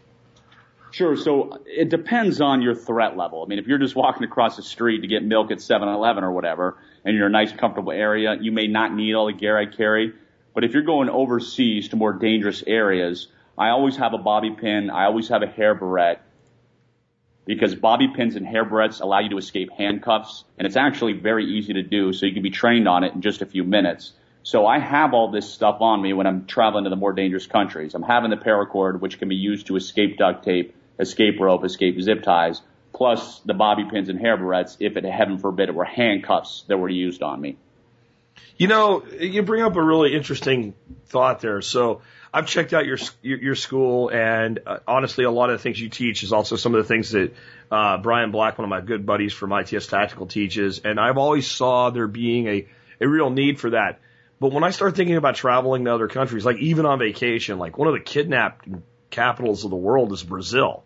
Sure. 0.90 1.16
So 1.16 1.58
it 1.64 1.88
depends 1.88 2.42
on 2.42 2.60
your 2.60 2.74
threat 2.74 3.16
level. 3.16 3.42
I 3.42 3.48
mean, 3.48 3.58
if 3.58 3.66
you're 3.66 3.78
just 3.78 3.96
walking 3.96 4.24
across 4.24 4.56
the 4.56 4.62
street 4.62 5.00
to 5.00 5.06
get 5.06 5.24
milk 5.24 5.50
at 5.50 5.58
7-Eleven 5.58 6.22
or 6.22 6.32
whatever, 6.32 6.76
and 7.02 7.16
you're 7.16 7.28
in 7.28 7.34
a 7.34 7.38
nice, 7.38 7.50
comfortable 7.50 7.92
area, 7.92 8.36
you 8.38 8.52
may 8.52 8.66
not 8.66 8.94
need 8.94 9.14
all 9.14 9.26
the 9.26 9.32
gear 9.32 9.56
I 9.56 9.64
carry. 9.64 10.12
But 10.54 10.64
if 10.64 10.74
you're 10.74 10.82
going 10.82 11.08
overseas 11.08 11.88
to 11.88 11.96
more 11.96 12.12
dangerous 12.12 12.62
areas, 12.66 13.28
I 13.56 13.68
always 13.68 13.96
have 13.96 14.12
a 14.12 14.18
bobby 14.18 14.50
pin. 14.50 14.90
I 14.90 15.06
always 15.06 15.28
have 15.28 15.40
a 15.40 15.46
hair 15.46 15.74
barrette 15.74 16.20
because 17.44 17.74
bobby 17.74 18.08
pins 18.14 18.36
and 18.36 18.46
hair 18.46 18.64
barrettes 18.64 19.00
allow 19.00 19.18
you 19.18 19.30
to 19.30 19.38
escape 19.38 19.70
handcuffs 19.76 20.44
and 20.58 20.66
it's 20.66 20.76
actually 20.76 21.12
very 21.12 21.44
easy 21.44 21.72
to 21.74 21.82
do 21.82 22.12
so 22.12 22.26
you 22.26 22.32
can 22.32 22.42
be 22.42 22.50
trained 22.50 22.88
on 22.88 23.04
it 23.04 23.14
in 23.14 23.22
just 23.22 23.42
a 23.42 23.46
few 23.46 23.64
minutes. 23.64 24.12
So 24.44 24.66
I 24.66 24.78
have 24.78 25.14
all 25.14 25.30
this 25.30 25.52
stuff 25.52 25.80
on 25.80 26.02
me 26.02 26.12
when 26.12 26.26
I'm 26.26 26.46
traveling 26.46 26.84
to 26.84 26.90
the 26.90 26.96
more 26.96 27.12
dangerous 27.12 27.46
countries. 27.46 27.94
I'm 27.94 28.02
having 28.02 28.30
the 28.30 28.36
paracord 28.36 29.00
which 29.00 29.18
can 29.18 29.28
be 29.28 29.36
used 29.36 29.68
to 29.68 29.76
escape 29.76 30.18
duct 30.18 30.44
tape, 30.44 30.74
escape 30.98 31.38
rope, 31.38 31.64
escape 31.64 32.00
zip 32.00 32.22
ties, 32.22 32.60
plus 32.92 33.40
the 33.40 33.54
bobby 33.54 33.84
pins 33.90 34.08
and 34.08 34.18
hair 34.18 34.36
barrettes 34.36 34.76
if 34.80 34.96
it 34.96 35.04
heaven 35.04 35.38
forbid 35.38 35.68
it 35.68 35.74
were 35.74 35.84
handcuffs 35.84 36.64
that 36.68 36.76
were 36.76 36.88
used 36.88 37.22
on 37.22 37.40
me. 37.40 37.56
You 38.56 38.66
know, 38.68 39.04
you 39.06 39.42
bring 39.42 39.62
up 39.62 39.76
a 39.76 39.82
really 39.82 40.14
interesting 40.14 40.74
thought 41.06 41.40
there. 41.40 41.60
So 41.62 42.02
I've 42.34 42.46
checked 42.46 42.72
out 42.72 42.86
your 42.86 42.98
your, 43.20 43.38
your 43.38 43.54
school, 43.54 44.10
and 44.10 44.58
uh, 44.66 44.78
honestly, 44.86 45.24
a 45.24 45.30
lot 45.30 45.50
of 45.50 45.58
the 45.58 45.62
things 45.62 45.80
you 45.80 45.90
teach 45.90 46.22
is 46.22 46.32
also 46.32 46.56
some 46.56 46.74
of 46.74 46.82
the 46.82 46.88
things 46.88 47.10
that 47.10 47.34
uh, 47.70 47.98
Bryan 47.98 48.30
Black, 48.30 48.56
one 48.58 48.64
of 48.64 48.70
my 48.70 48.80
good 48.80 49.04
buddies 49.04 49.34
from 49.34 49.52
ITS 49.52 49.86
Tactical, 49.86 50.26
teaches. 50.26 50.80
And 50.84 50.98
I've 50.98 51.18
always 51.18 51.46
saw 51.46 51.90
there 51.90 52.08
being 52.08 52.46
a 52.46 52.66
a 53.00 53.08
real 53.08 53.30
need 53.30 53.60
for 53.60 53.70
that. 53.70 54.00
But 54.40 54.52
when 54.52 54.64
I 54.64 54.70
start 54.70 54.96
thinking 54.96 55.16
about 55.16 55.36
traveling 55.36 55.84
to 55.84 55.94
other 55.94 56.08
countries, 56.08 56.44
like 56.44 56.56
even 56.58 56.86
on 56.86 56.98
vacation, 56.98 57.58
like 57.58 57.78
one 57.78 57.88
of 57.88 57.94
the 57.94 58.00
kidnapped 58.00 58.66
capitals 59.10 59.64
of 59.64 59.70
the 59.70 59.76
world 59.76 60.12
is 60.12 60.22
Brazil. 60.22 60.84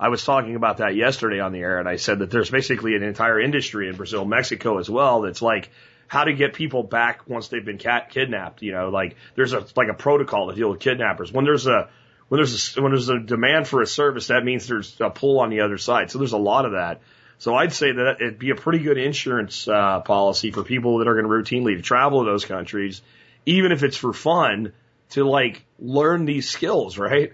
I 0.00 0.10
was 0.10 0.22
talking 0.24 0.56
about 0.56 0.76
that 0.76 0.94
yesterday 0.94 1.40
on 1.40 1.52
the 1.52 1.60
air, 1.60 1.78
and 1.78 1.88
I 1.88 1.96
said 1.96 2.20
that 2.20 2.30
there's 2.30 2.50
basically 2.50 2.94
an 2.94 3.02
entire 3.02 3.40
industry 3.40 3.88
in 3.88 3.96
Brazil, 3.96 4.24
Mexico 4.24 4.78
as 4.78 4.88
well, 4.88 5.22
that's 5.22 5.42
like 5.42 5.70
how 6.08 6.24
to 6.24 6.32
get 6.32 6.54
people 6.54 6.82
back 6.82 7.28
once 7.28 7.48
they've 7.48 7.64
been 7.64 7.78
cat- 7.78 8.10
kidnapped. 8.10 8.62
You 8.62 8.72
know, 8.72 8.88
like 8.88 9.16
there's 9.36 9.52
a 9.52 9.64
like 9.76 9.88
a 9.88 9.94
protocol 9.94 10.48
to 10.48 10.56
deal 10.56 10.70
with 10.70 10.80
kidnappers. 10.80 11.30
When 11.30 11.44
there's 11.44 11.66
a 11.66 11.88
when 12.28 12.38
there's 12.40 12.76
a, 12.76 12.82
when 12.82 12.92
there's 12.92 13.08
a 13.08 13.20
demand 13.20 13.68
for 13.68 13.80
a 13.80 13.86
service, 13.86 14.26
that 14.28 14.44
means 14.44 14.66
there's 14.66 14.96
a 15.00 15.10
pull 15.10 15.38
on 15.38 15.50
the 15.50 15.60
other 15.60 15.78
side. 15.78 16.10
So 16.10 16.18
there's 16.18 16.32
a 16.32 16.38
lot 16.38 16.64
of 16.64 16.72
that. 16.72 17.00
So 17.38 17.54
I'd 17.54 17.72
say 17.72 17.92
that 17.92 18.16
it'd 18.20 18.38
be 18.38 18.50
a 18.50 18.56
pretty 18.56 18.80
good 18.80 18.98
insurance 18.98 19.68
uh, 19.68 20.00
policy 20.00 20.50
for 20.50 20.64
people 20.64 20.98
that 20.98 21.08
are 21.08 21.14
going 21.14 21.24
to 21.24 21.30
routinely 21.30 21.80
travel 21.80 22.24
to 22.24 22.30
those 22.30 22.44
countries, 22.44 23.00
even 23.46 23.70
if 23.70 23.84
it's 23.84 23.96
for 23.96 24.12
fun, 24.12 24.72
to 25.10 25.24
like 25.24 25.64
learn 25.78 26.24
these 26.24 26.48
skills, 26.48 26.98
right? 26.98 27.32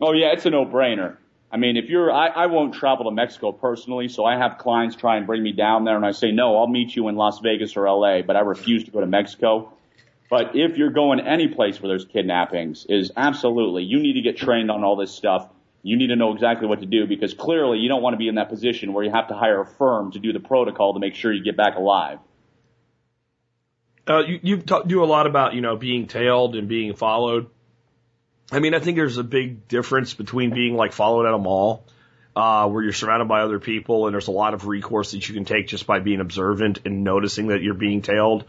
Oh 0.00 0.12
yeah, 0.12 0.32
it's 0.32 0.46
a 0.46 0.50
no-brainer. 0.50 1.16
I 1.52 1.56
mean, 1.56 1.76
if 1.76 1.86
you're, 1.86 2.12
I, 2.12 2.28
I 2.28 2.46
won't 2.46 2.74
travel 2.74 3.06
to 3.06 3.10
Mexico 3.10 3.50
personally, 3.50 4.08
so 4.08 4.24
I 4.24 4.36
have 4.36 4.58
clients 4.58 4.94
try 4.94 5.16
and 5.16 5.26
bring 5.26 5.42
me 5.42 5.52
down 5.52 5.84
there, 5.84 5.96
and 5.96 6.06
I 6.06 6.12
say, 6.12 6.30
no, 6.30 6.56
I'll 6.56 6.68
meet 6.68 6.94
you 6.94 7.08
in 7.08 7.16
Las 7.16 7.40
Vegas 7.40 7.76
or 7.76 7.90
LA, 7.90 8.22
but 8.22 8.36
I 8.36 8.40
refuse 8.40 8.84
to 8.84 8.90
go 8.92 9.00
to 9.00 9.06
Mexico. 9.06 9.72
But 10.30 10.54
if 10.54 10.78
you're 10.78 10.90
going 10.90 11.18
any 11.18 11.48
place 11.48 11.82
where 11.82 11.88
there's 11.88 12.04
kidnappings, 12.04 12.86
is 12.88 13.10
absolutely, 13.16 13.82
you 13.82 13.98
need 13.98 14.12
to 14.12 14.22
get 14.22 14.36
trained 14.36 14.70
on 14.70 14.84
all 14.84 14.94
this 14.94 15.10
stuff. 15.10 15.48
You 15.82 15.96
need 15.96 16.08
to 16.08 16.16
know 16.16 16.32
exactly 16.32 16.68
what 16.68 16.80
to 16.80 16.86
do 16.86 17.06
because 17.08 17.34
clearly 17.34 17.78
you 17.78 17.88
don't 17.88 18.02
want 18.02 18.14
to 18.14 18.18
be 18.18 18.28
in 18.28 18.36
that 18.36 18.48
position 18.48 18.92
where 18.92 19.02
you 19.02 19.10
have 19.10 19.28
to 19.28 19.34
hire 19.34 19.60
a 19.60 19.66
firm 19.66 20.12
to 20.12 20.20
do 20.20 20.32
the 20.32 20.38
protocol 20.38 20.94
to 20.94 21.00
make 21.00 21.16
sure 21.16 21.32
you 21.32 21.42
get 21.42 21.56
back 21.56 21.74
alive. 21.74 22.20
Uh, 24.06 24.20
you 24.20 24.40
you 24.42 24.56
do 24.86 25.02
a 25.02 25.06
lot 25.06 25.26
about 25.26 25.54
you 25.54 25.60
know 25.60 25.76
being 25.76 26.06
tailed 26.06 26.54
and 26.54 26.68
being 26.68 26.94
followed. 26.94 27.48
I 28.52 28.58
mean, 28.58 28.74
I 28.74 28.80
think 28.80 28.96
there's 28.96 29.18
a 29.18 29.24
big 29.24 29.68
difference 29.68 30.14
between 30.14 30.50
being 30.50 30.74
like 30.74 30.92
followed 30.92 31.26
at 31.26 31.34
a 31.34 31.38
mall, 31.38 31.84
uh, 32.34 32.68
where 32.68 32.82
you're 32.82 32.92
surrounded 32.92 33.28
by 33.28 33.42
other 33.42 33.58
people 33.58 34.06
and 34.06 34.14
there's 34.14 34.28
a 34.28 34.32
lot 34.32 34.54
of 34.54 34.66
recourse 34.66 35.12
that 35.12 35.28
you 35.28 35.34
can 35.34 35.44
take 35.44 35.68
just 35.68 35.86
by 35.86 35.98
being 36.00 36.20
observant 36.20 36.80
and 36.84 37.04
noticing 37.04 37.48
that 37.48 37.62
you're 37.62 37.74
being 37.74 38.02
tailed, 38.02 38.44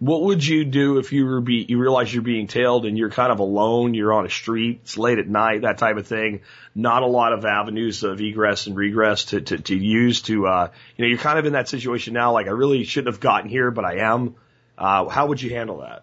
What 0.00 0.22
would 0.22 0.44
you 0.44 0.64
do 0.64 0.98
if 0.98 1.12
you 1.12 1.24
were 1.24 1.40
be 1.40 1.64
you 1.68 1.78
realize 1.78 2.12
you're 2.12 2.22
being 2.22 2.46
tailed 2.46 2.84
and 2.84 2.98
you're 2.98 3.10
kind 3.10 3.30
of 3.30 3.38
alone, 3.38 3.94
you're 3.94 4.12
on 4.12 4.26
a 4.26 4.30
street, 4.30 4.80
it's 4.82 4.98
late 4.98 5.18
at 5.18 5.28
night, 5.28 5.62
that 5.62 5.78
type 5.78 5.96
of 5.96 6.06
thing. 6.06 6.40
Not 6.74 7.02
a 7.02 7.06
lot 7.06 7.32
of 7.32 7.44
avenues 7.44 8.02
of 8.02 8.20
egress 8.20 8.66
and 8.66 8.76
regress 8.76 9.26
to 9.26 9.40
to, 9.40 9.58
to 9.58 9.76
use 9.76 10.22
to 10.22 10.46
uh 10.46 10.70
you 10.96 11.04
know, 11.04 11.08
you're 11.08 11.18
kind 11.18 11.38
of 11.38 11.46
in 11.46 11.52
that 11.52 11.68
situation 11.68 12.12
now, 12.12 12.32
like 12.32 12.46
I 12.46 12.50
really 12.50 12.84
shouldn't 12.84 13.14
have 13.14 13.20
gotten 13.20 13.48
here, 13.48 13.70
but 13.70 13.84
I 13.84 13.98
am. 13.98 14.34
Uh 14.76 15.08
how 15.08 15.26
would 15.26 15.40
you 15.40 15.50
handle 15.50 15.78
that? 15.78 16.02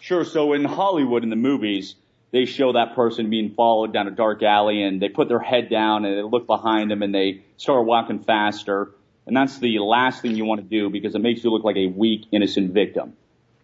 Sure. 0.00 0.24
So 0.24 0.52
in 0.54 0.64
Hollywood 0.64 1.22
in 1.22 1.30
the 1.30 1.36
movies, 1.36 1.94
they 2.30 2.44
show 2.44 2.72
that 2.72 2.94
person 2.94 3.30
being 3.30 3.54
followed 3.54 3.92
down 3.92 4.06
a 4.06 4.10
dark 4.10 4.42
alley 4.42 4.82
and 4.82 5.00
they 5.00 5.08
put 5.08 5.28
their 5.28 5.38
head 5.38 5.70
down 5.70 6.04
and 6.04 6.18
they 6.18 6.22
look 6.22 6.46
behind 6.46 6.90
them 6.90 7.02
and 7.02 7.14
they 7.14 7.42
start 7.56 7.86
walking 7.86 8.20
faster. 8.20 8.90
And 9.26 9.36
that's 9.36 9.58
the 9.58 9.78
last 9.78 10.22
thing 10.22 10.36
you 10.36 10.44
want 10.44 10.60
to 10.60 10.66
do 10.66 10.90
because 10.90 11.14
it 11.14 11.20
makes 11.20 11.42
you 11.42 11.50
look 11.50 11.64
like 11.64 11.76
a 11.76 11.86
weak, 11.86 12.26
innocent 12.32 12.72
victim. 12.72 13.14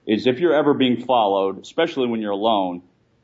Is 0.06 0.26
if 0.26 0.38
you're 0.38 0.54
ever 0.54 0.74
being 0.74 1.04
followed, 1.04 1.60
especially 1.62 2.08
when 2.08 2.20
you're 2.20 2.32
alone, 2.32 2.82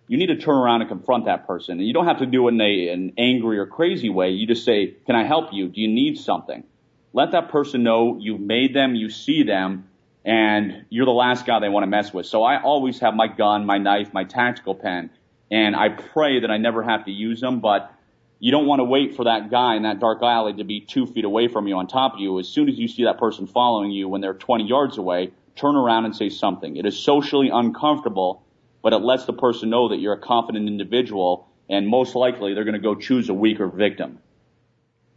you 0.09 0.17
need 0.19 0.27
to 0.27 0.37
turn 0.37 0.57
around 0.57 0.81
and 0.81 0.91
confront 0.91 1.27
that 1.27 1.47
person. 1.47 1.79
And 1.79 1.87
you 1.87 1.93
don't 1.93 2.07
have 2.07 2.19
to 2.19 2.27
do 2.27 2.49
it 2.49 2.53
in 2.53 2.61
a, 2.61 2.89
an 2.89 3.13
angry 3.17 3.59
or 3.59 3.67
crazy 3.67 4.09
way. 4.09 4.31
You 4.31 4.47
just 4.47 4.65
say, 4.65 4.95
can 5.07 5.15
I 5.15 5.25
help 5.25 5.53
you? 5.53 5.69
Do 5.69 5.81
you 5.81 5.89
need 5.89 6.19
something? 6.19 6.65
Let 7.13 7.33
that 7.33 7.51
person 7.51 7.83
know 7.83 8.19
you've 8.21 8.41
made 8.41 8.75
them, 8.75 8.95
you 8.95 9.11
see 9.11 9.43
them, 9.43 9.89
and 10.25 10.85
you're 10.91 11.07
the 11.07 11.13
last 11.13 11.47
guy 11.47 11.61
they 11.61 11.69
want 11.69 11.85
to 11.85 11.89
mess 11.89 12.13
with. 12.13 12.27
So 12.27 12.43
I 12.43 12.61
always 12.61 13.01
have 13.01 13.15
my 13.15 13.27
gun, 13.27 13.67
my 13.67 13.79
knife, 13.79 14.13
my 14.13 14.25
tactical 14.25 14.75
pen, 14.75 15.11
and 15.51 15.75
I 15.75 15.89
pray 15.89 16.41
that 16.41 16.51
I 16.51 16.59
never 16.59 16.83
have 16.83 17.05
to 17.07 17.11
use 17.11 17.41
them, 17.41 17.61
but 17.61 17.93
you 18.39 18.51
don't 18.51 18.67
want 18.67 18.81
to 18.81 18.85
wait 18.85 19.17
for 19.17 19.25
that 19.25 19.51
guy 19.51 19.77
in 19.77 19.83
that 19.83 20.01
dark 20.01 20.23
alley 20.23 20.55
to 20.55 20.65
be 20.65 20.81
two 20.81 21.07
feet 21.07 21.25
away 21.25 21.49
from 21.49 21.67
you 21.67 21.77
on 21.77 21.87
top 21.87 22.15
of 22.15 22.21
you. 22.21 22.39
As 22.39 22.49
soon 22.49 22.69
as 22.69 22.79
you 22.79 22.89
see 22.89 23.05
that 23.05 23.19
person 23.19 23.47
following 23.47 23.91
you 23.91 24.09
when 24.09 24.21
they're 24.21 24.35
20 24.35 24.65
yards 24.65 24.97
away, 24.97 25.33
turn 25.57 25.77
around 25.77 26.07
and 26.07 26.17
say 26.17 26.31
something. 26.31 26.77
It 26.77 26.87
is 26.87 26.99
socially 26.99 27.51
uncomfortable, 27.53 28.43
but 28.83 28.93
it 28.93 28.99
lets 28.99 29.27
the 29.27 29.33
person 29.33 29.71
know 29.71 29.91
that 29.91 29.99
you're 29.99 30.15
a 30.15 30.21
confident 30.21 30.69
individual 30.69 31.49
and 31.69 31.87
most 31.87 32.15
likely 32.15 32.55
they're 32.55 32.65
going 32.65 32.75
to 32.75 32.81
go 32.81 32.95
choose 32.95 33.29
a 33.29 33.35
weaker 33.35 33.67
victim. 33.69 34.19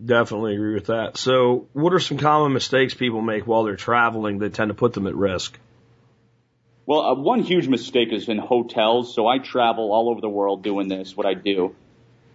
Definitely 0.03 0.55
agree 0.55 0.73
with 0.73 0.87
that. 0.87 1.17
So, 1.17 1.67
what 1.73 1.93
are 1.93 1.99
some 1.99 2.17
common 2.17 2.53
mistakes 2.53 2.93
people 2.93 3.21
make 3.21 3.47
while 3.47 3.63
they're 3.63 3.75
traveling 3.75 4.39
that 4.39 4.53
tend 4.53 4.69
to 4.69 4.73
put 4.73 4.93
them 4.93 5.07
at 5.07 5.15
risk? 5.15 5.57
Well, 6.85 7.01
uh, 7.01 7.15
one 7.15 7.41
huge 7.41 7.67
mistake 7.67 8.11
is 8.11 8.27
in 8.27 8.37
hotels. 8.37 9.13
So 9.15 9.27
I 9.27 9.37
travel 9.37 9.91
all 9.93 10.09
over 10.09 10.19
the 10.19 10.29
world 10.29 10.63
doing 10.63 10.87
this, 10.87 11.15
what 11.15 11.25
I 11.25 11.33
do. 11.33 11.75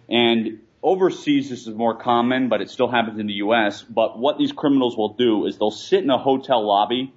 And 0.09 0.61
overseas, 0.81 1.49
this 1.49 1.67
is 1.67 1.75
more 1.75 1.95
common, 1.95 2.49
but 2.49 2.61
it 2.61 2.69
still 2.69 2.87
happens 2.87 3.19
in 3.19 3.27
the 3.27 3.33
U.S. 3.33 3.83
But 3.83 4.17
what 4.17 4.37
these 4.39 4.51
criminals 4.51 4.97
will 4.97 5.13
do 5.13 5.45
is 5.45 5.57
they'll 5.57 5.69
sit 5.69 6.03
in 6.03 6.09
a 6.09 6.17
hotel 6.17 6.65
lobby 6.65 7.13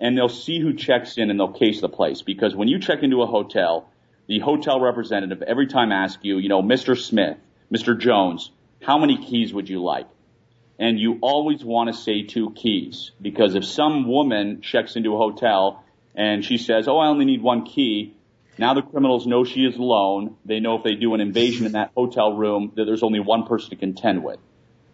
and 0.00 0.16
they'll 0.16 0.28
see 0.28 0.58
who 0.58 0.72
checks 0.72 1.18
in 1.18 1.30
and 1.30 1.38
they'll 1.38 1.52
case 1.52 1.80
the 1.80 1.88
place. 1.88 2.22
Because 2.22 2.54
when 2.54 2.68
you 2.68 2.78
check 2.78 3.02
into 3.02 3.20
a 3.22 3.26
hotel, 3.26 3.90
the 4.26 4.38
hotel 4.38 4.80
representative 4.80 5.42
every 5.42 5.66
time 5.66 5.92
asks 5.92 6.24
you, 6.24 6.38
you 6.38 6.48
know, 6.48 6.62
Mr. 6.62 6.96
Smith, 6.98 7.36
Mr. 7.70 7.98
Jones, 7.98 8.50
how 8.80 8.96
many 8.96 9.18
keys 9.18 9.52
would 9.52 9.68
you 9.68 9.82
like? 9.82 10.06
And 10.78 10.98
you 10.98 11.18
always 11.20 11.64
want 11.64 11.92
to 11.92 12.00
say 12.00 12.22
two 12.22 12.52
keys 12.52 13.10
because 13.20 13.54
if 13.56 13.64
some 13.64 14.08
woman 14.08 14.62
checks 14.62 14.94
into 14.94 15.14
a 15.14 15.18
hotel 15.18 15.84
and 16.14 16.44
she 16.44 16.58
says, 16.58 16.88
oh, 16.88 16.98
I 16.98 17.06
only 17.08 17.24
need 17.24 17.42
one 17.42 17.64
key, 17.64 18.14
now 18.58 18.74
the 18.74 18.82
criminals 18.82 19.26
know 19.26 19.44
she 19.44 19.64
is 19.64 19.76
alone. 19.76 20.36
They 20.44 20.58
know 20.58 20.76
if 20.76 20.82
they 20.82 20.94
do 20.94 21.14
an 21.14 21.20
invasion 21.20 21.64
in 21.64 21.72
that 21.72 21.92
hotel 21.96 22.32
room 22.32 22.72
that 22.74 22.84
there's 22.84 23.04
only 23.04 23.20
one 23.20 23.46
person 23.46 23.70
to 23.70 23.76
contend 23.76 24.24
with. 24.24 24.40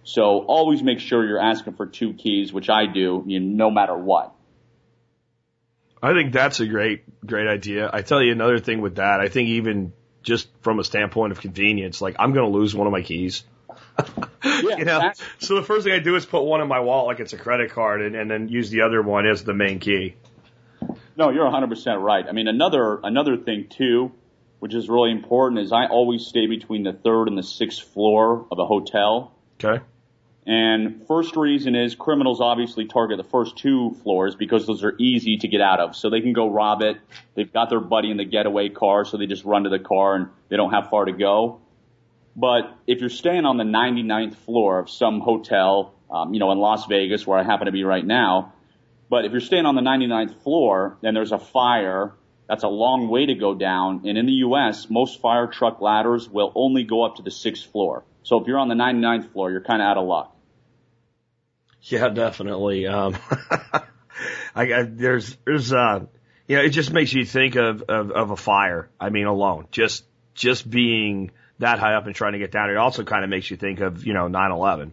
So 0.05 0.41
always 0.41 0.83
make 0.83 1.01
sure 1.01 1.27
you're 1.27 1.41
asking 1.41 1.75
for 1.75 1.87
two 1.87 2.13
keys, 2.13 2.53
which 2.53 2.69
I 2.69 2.85
do, 2.87 3.25
you 3.27 3.41
know, 3.41 3.69
no 3.69 3.71
matter 3.71 3.97
what. 3.97 4.35
I 6.03 6.13
think 6.13 6.35
that's 6.35 6.61
a 6.61 6.67
great, 6.67 7.05
great 7.25 7.49
idea. 7.49 7.89
I 7.91 8.03
tell 8.03 8.23
you 8.23 8.33
another 8.33 8.59
thing 8.59 8.83
with 8.83 8.97
that. 8.97 9.21
I 9.21 9.29
think 9.29 9.49
even 9.49 9.95
just 10.23 10.49
from 10.61 10.79
a 10.79 10.85
standpoint 10.85 11.33
of 11.33 11.41
convenience, 11.41 12.03
like 12.03 12.17
I'm 12.19 12.35
going 12.35 12.45
to 12.45 12.57
lose 12.59 12.75
one 12.75 12.87
of 12.87 12.93
my 12.93 13.03
keys. 13.03 13.45
Yeah, 14.45 14.77
you 14.77 14.85
know, 14.85 15.13
so 15.39 15.55
the 15.55 15.63
first 15.63 15.85
thing 15.85 15.95
I 15.95 16.01
do 16.01 16.17
is 16.17 16.27
put 16.27 16.43
one 16.43 16.61
in 16.61 16.69
my 16.69 16.81
wallet 16.81 17.07
like 17.07 17.21
it's 17.21 17.33
a 17.33 17.39
credit 17.39 17.73
card, 17.73 18.03
and, 18.03 18.15
and 18.15 18.31
then 18.31 18.49
use 18.49 18.69
the 18.69 18.83
other 18.83 19.01
one 19.01 19.27
as 19.27 19.43
the 19.43 19.55
main 19.55 19.79
key. 19.79 20.17
No, 21.17 21.31
you're 21.31 21.49
100% 21.49 22.03
right. 22.03 22.27
I 22.29 22.33
mean, 22.33 22.49
another 22.49 23.01
another 23.03 23.37
thing 23.37 23.69
too, 23.69 24.13
which 24.59 24.75
is 24.75 24.89
really 24.89 25.11
important, 25.11 25.61
is 25.61 25.73
I 25.73 25.87
always 25.87 26.27
stay 26.27 26.47
between 26.47 26.83
the 26.83 26.93
third 26.93 27.29
and 27.29 27.39
the 27.39 27.43
sixth 27.43 27.83
floor 27.83 28.47
of 28.51 28.59
a 28.59 28.67
hotel. 28.67 29.33
Okay. 29.63 29.83
And 30.47 31.07
first 31.07 31.37
reason 31.37 31.75
is 31.75 31.95
criminals 31.95 32.41
obviously 32.41 32.87
target 32.87 33.17
the 33.17 33.25
first 33.25 33.57
two 33.57 33.97
floors 34.03 34.35
because 34.35 34.67
those 34.67 34.85
are 34.85 34.95
easy 34.99 35.39
to 35.39 35.49
get 35.49 35.63
out 35.63 35.81
of. 35.81 35.97
So 35.97 36.11
they 36.11 36.21
can 36.21 36.35
go 36.35 36.51
rob 36.51 36.83
it. 36.83 36.99
They've 37.35 37.51
got 37.51 37.71
their 37.71 37.81
buddy 37.81 38.11
in 38.11 38.19
the 38.19 38.27
getaway 38.27 38.69
car, 38.69 39.07
so 39.07 39.17
they 39.17 39.27
just 39.27 39.45
run 39.45 39.65
to 39.65 39.71
the 39.71 39.79
car 39.79 40.17
and 40.17 40.29
they 40.51 40.57
don't 40.57 40.73
have 40.73 40.91
far 40.91 41.07
to 41.07 41.13
go. 41.13 41.61
But 42.37 42.77
if 42.87 43.01
you're 43.01 43.11
staying 43.11 43.47
on 43.47 43.57
the 43.57 43.65
99th 43.65 44.35
floor 44.35 44.81
of 44.81 44.91
some 44.91 45.21
hotel, 45.21 45.95
um, 46.11 46.35
you 46.35 46.41
know, 46.41 46.53
in 46.53 46.59
Las 46.59 46.87
Vegas, 46.87 47.27
where 47.27 47.39
I 47.39 47.43
happen 47.43 47.67
to 47.67 47.73
be 47.73 47.85
right 47.85 48.05
now, 48.05 48.53
but 49.09 49.25
if 49.25 49.33
you're 49.33 49.41
staying 49.41 49.67
on 49.67 49.75
the 49.75 49.83
99th 49.83 50.43
floor 50.43 50.99
and 51.03 51.17
there's 51.17 51.33
a 51.33 51.39
fire, 51.39 52.13
that's 52.49 52.65
a 52.65 52.69
long 52.69 53.09
way 53.09 53.27
to 53.27 53.35
go 53.35 53.55
down. 53.55 54.03
And 54.05 54.19
in 54.19 54.27
the 54.27 54.33
U.S., 54.33 54.89
most 54.91 55.21
fire 55.21 55.47
truck 55.47 55.81
ladders 55.81 56.29
will 56.29 56.53
only 56.55 56.85
go 56.85 57.05
up 57.05 57.17
to 57.17 57.23
the 57.23 57.31
sixth 57.31 57.71
floor. 57.71 58.05
So 58.23 58.41
if 58.41 58.47
you're 58.47 58.59
on 58.59 58.69
the 58.69 58.75
99th 58.75 59.33
floor, 59.33 59.51
you're 59.51 59.61
kind 59.61 59.83
of 59.83 59.87
out 59.87 59.99
of 59.99 60.07
luck. 60.07 60.35
Yeah, 61.83 62.09
definitely. 62.09 62.87
Um, 62.87 63.17
I, 64.55 64.73
I 64.73 64.83
there's 64.85 65.37
there's 65.45 65.73
uh, 65.73 66.07
you 66.49 66.57
know, 66.57 66.63
it 66.63 66.71
just 66.71 66.93
makes 66.93 67.13
you 67.13 67.27
think 67.27 67.57
of, 67.57 67.83
of 67.83 68.11
of 68.11 68.31
a 68.31 68.37
fire. 68.37 68.89
I 68.99 69.11
mean, 69.11 69.27
alone, 69.27 69.69
just 69.71 70.05
just 70.35 70.69
being 70.69 71.31
that 71.59 71.79
high 71.79 71.95
up 71.95 72.07
and 72.07 72.15
trying 72.15 72.33
to 72.33 72.39
get 72.39 72.51
down. 72.51 72.71
It 72.71 72.77
also 72.79 73.05
kind 73.05 73.23
of 73.23 73.31
makes 73.31 73.51
you 73.51 73.59
think 73.59 73.81
of 73.81 74.07
you 74.07 74.15
know 74.15 74.29
9/11. 74.29 74.93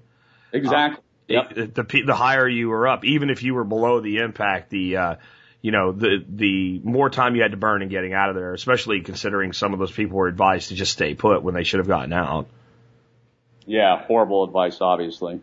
Exactly. 0.51 1.01
Yep. 1.33 1.57
It- 1.57 1.75
the 1.75 2.01
the 2.05 2.15
higher 2.15 2.47
you 2.47 2.69
were 2.69 2.87
up, 2.87 3.05
even 3.05 3.29
if 3.29 3.43
you 3.43 3.53
were 3.53 3.63
below 3.63 3.99
the 3.99 4.17
impact, 4.17 4.69
the 4.69 4.97
uh, 4.97 5.15
you 5.61 5.71
know 5.71 5.91
the 5.91 6.23
the 6.27 6.79
more 6.83 7.09
time 7.09 7.35
you 7.35 7.41
had 7.41 7.51
to 7.51 7.57
burn 7.57 7.81
in 7.81 7.89
getting 7.89 8.13
out 8.13 8.29
of 8.29 8.35
there, 8.35 8.53
especially 8.53 9.01
considering 9.01 9.53
some 9.53 9.73
of 9.73 9.79
those 9.79 9.91
people 9.91 10.17
were 10.17 10.27
advised 10.27 10.69
to 10.69 10.75
just 10.75 10.91
stay 10.93 11.15
put 11.15 11.43
when 11.43 11.53
they 11.53 11.63
should 11.63 11.79
have 11.79 11.87
gotten 11.87 12.13
out. 12.13 12.47
Yeah, 13.65 14.03
horrible 14.03 14.43
advice, 14.43 14.79
obviously. 14.81 15.39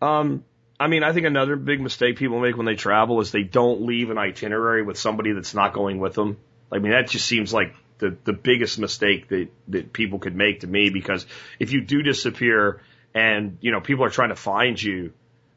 Um, 0.00 0.44
I 0.78 0.88
mean, 0.88 1.02
I 1.02 1.12
think 1.12 1.26
another 1.26 1.56
big 1.56 1.80
mistake 1.80 2.16
people 2.16 2.40
make 2.40 2.56
when 2.56 2.66
they 2.66 2.74
travel 2.74 3.20
is 3.20 3.30
they 3.30 3.42
don't 3.42 3.82
leave 3.82 4.10
an 4.10 4.18
itinerary 4.18 4.82
with 4.82 4.98
somebody 4.98 5.32
that's 5.32 5.54
not 5.54 5.72
going 5.72 5.98
with 5.98 6.14
them. 6.14 6.38
I 6.72 6.78
mean, 6.78 6.92
that 6.92 7.08
just 7.08 7.26
seems 7.26 7.52
like 7.52 7.74
the 7.98 8.16
the 8.24 8.32
biggest 8.32 8.78
mistake 8.78 9.28
that 9.28 9.48
that 9.68 9.92
people 9.92 10.18
could 10.18 10.34
make 10.34 10.60
to 10.60 10.66
me 10.66 10.90
because 10.90 11.26
if 11.60 11.72
you 11.72 11.82
do 11.82 12.02
disappear 12.02 12.80
and 13.14 13.58
you 13.60 13.72
know 13.72 13.80
people 13.80 14.04
are 14.04 14.10
trying 14.10 14.30
to 14.30 14.36
find 14.36 14.80
you, 14.82 15.12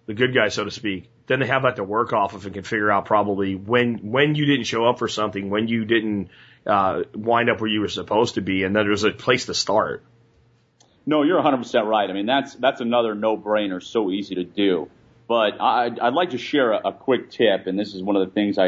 the 0.05 0.13
good 0.13 0.33
guy, 0.33 0.49
so 0.49 0.63
to 0.63 0.71
speak, 0.71 1.09
then 1.27 1.39
they 1.39 1.47
have 1.47 1.63
that 1.63 1.75
to 1.75 1.83
work 1.83 2.13
off 2.13 2.33
of 2.33 2.45
and 2.45 2.53
can 2.53 2.63
figure 2.63 2.91
out 2.91 3.05
probably 3.05 3.55
when 3.55 4.09
when 4.09 4.35
you 4.35 4.45
didn't 4.45 4.65
show 4.65 4.85
up 4.85 4.99
for 4.99 5.07
something, 5.07 5.49
when 5.49 5.67
you 5.67 5.85
didn't 5.85 6.29
uh, 6.65 7.03
wind 7.13 7.49
up 7.49 7.59
where 7.59 7.69
you 7.69 7.81
were 7.81 7.89
supposed 7.89 8.35
to 8.35 8.41
be, 8.41 8.63
and 8.63 8.75
then 8.75 8.85
there's 8.85 9.03
a 9.03 9.11
place 9.11 9.45
to 9.45 9.53
start. 9.53 10.03
No, 11.05 11.23
you're 11.23 11.41
100% 11.41 11.85
right. 11.85 12.09
I 12.09 12.13
mean, 12.13 12.25
that's 12.25 12.55
that's 12.55 12.81
another 12.81 13.15
no-brainer, 13.15 13.81
so 13.81 14.11
easy 14.11 14.35
to 14.35 14.43
do. 14.43 14.89
But 15.27 15.59
I, 15.59 15.85
I'd 16.01 16.13
like 16.13 16.31
to 16.31 16.37
share 16.37 16.73
a, 16.73 16.89
a 16.89 16.93
quick 16.93 17.31
tip, 17.31 17.67
and 17.67 17.77
this 17.77 17.93
is 17.93 18.01
one 18.01 18.15
of 18.15 18.27
the 18.27 18.33
things 18.33 18.57
I, 18.57 18.67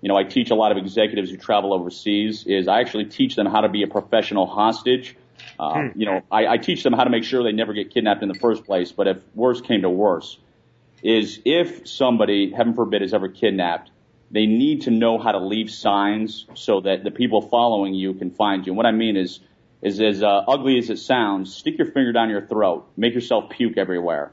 you 0.00 0.08
know, 0.08 0.16
I 0.16 0.24
teach 0.24 0.50
a 0.50 0.54
lot 0.54 0.72
of 0.72 0.78
executives 0.78 1.30
who 1.30 1.36
travel 1.36 1.72
overseas. 1.72 2.44
Is 2.46 2.68
I 2.68 2.80
actually 2.80 3.06
teach 3.06 3.34
them 3.34 3.46
how 3.46 3.62
to 3.62 3.68
be 3.68 3.82
a 3.82 3.88
professional 3.88 4.46
hostage. 4.46 5.16
Uh, 5.58 5.88
You 5.94 6.06
know, 6.06 6.22
I, 6.30 6.46
I 6.46 6.56
teach 6.58 6.82
them 6.82 6.92
how 6.92 7.04
to 7.04 7.10
make 7.10 7.24
sure 7.24 7.42
they 7.42 7.52
never 7.52 7.72
get 7.72 7.92
kidnapped 7.92 8.22
in 8.22 8.28
the 8.28 8.38
first 8.38 8.64
place. 8.64 8.92
But 8.92 9.06
if 9.08 9.18
worse 9.34 9.60
came 9.60 9.82
to 9.82 9.90
worse, 9.90 10.38
is 11.02 11.40
if 11.44 11.86
somebody, 11.88 12.52
heaven 12.52 12.74
forbid, 12.74 13.02
is 13.02 13.14
ever 13.14 13.28
kidnapped, 13.28 13.90
they 14.30 14.46
need 14.46 14.82
to 14.82 14.90
know 14.90 15.18
how 15.18 15.32
to 15.32 15.38
leave 15.38 15.70
signs 15.70 16.46
so 16.54 16.80
that 16.80 17.04
the 17.04 17.10
people 17.10 17.42
following 17.42 17.94
you 17.94 18.14
can 18.14 18.30
find 18.30 18.66
you. 18.66 18.72
And 18.72 18.76
what 18.76 18.86
I 18.86 18.92
mean 18.92 19.16
is, 19.16 19.40
is 19.82 20.00
as 20.00 20.22
uh, 20.22 20.42
ugly 20.48 20.78
as 20.78 20.90
it 20.90 20.98
sounds, 20.98 21.54
stick 21.54 21.78
your 21.78 21.90
finger 21.92 22.12
down 22.12 22.28
your 22.30 22.44
throat, 22.44 22.88
make 22.96 23.14
yourself 23.14 23.50
puke 23.50 23.76
everywhere, 23.76 24.32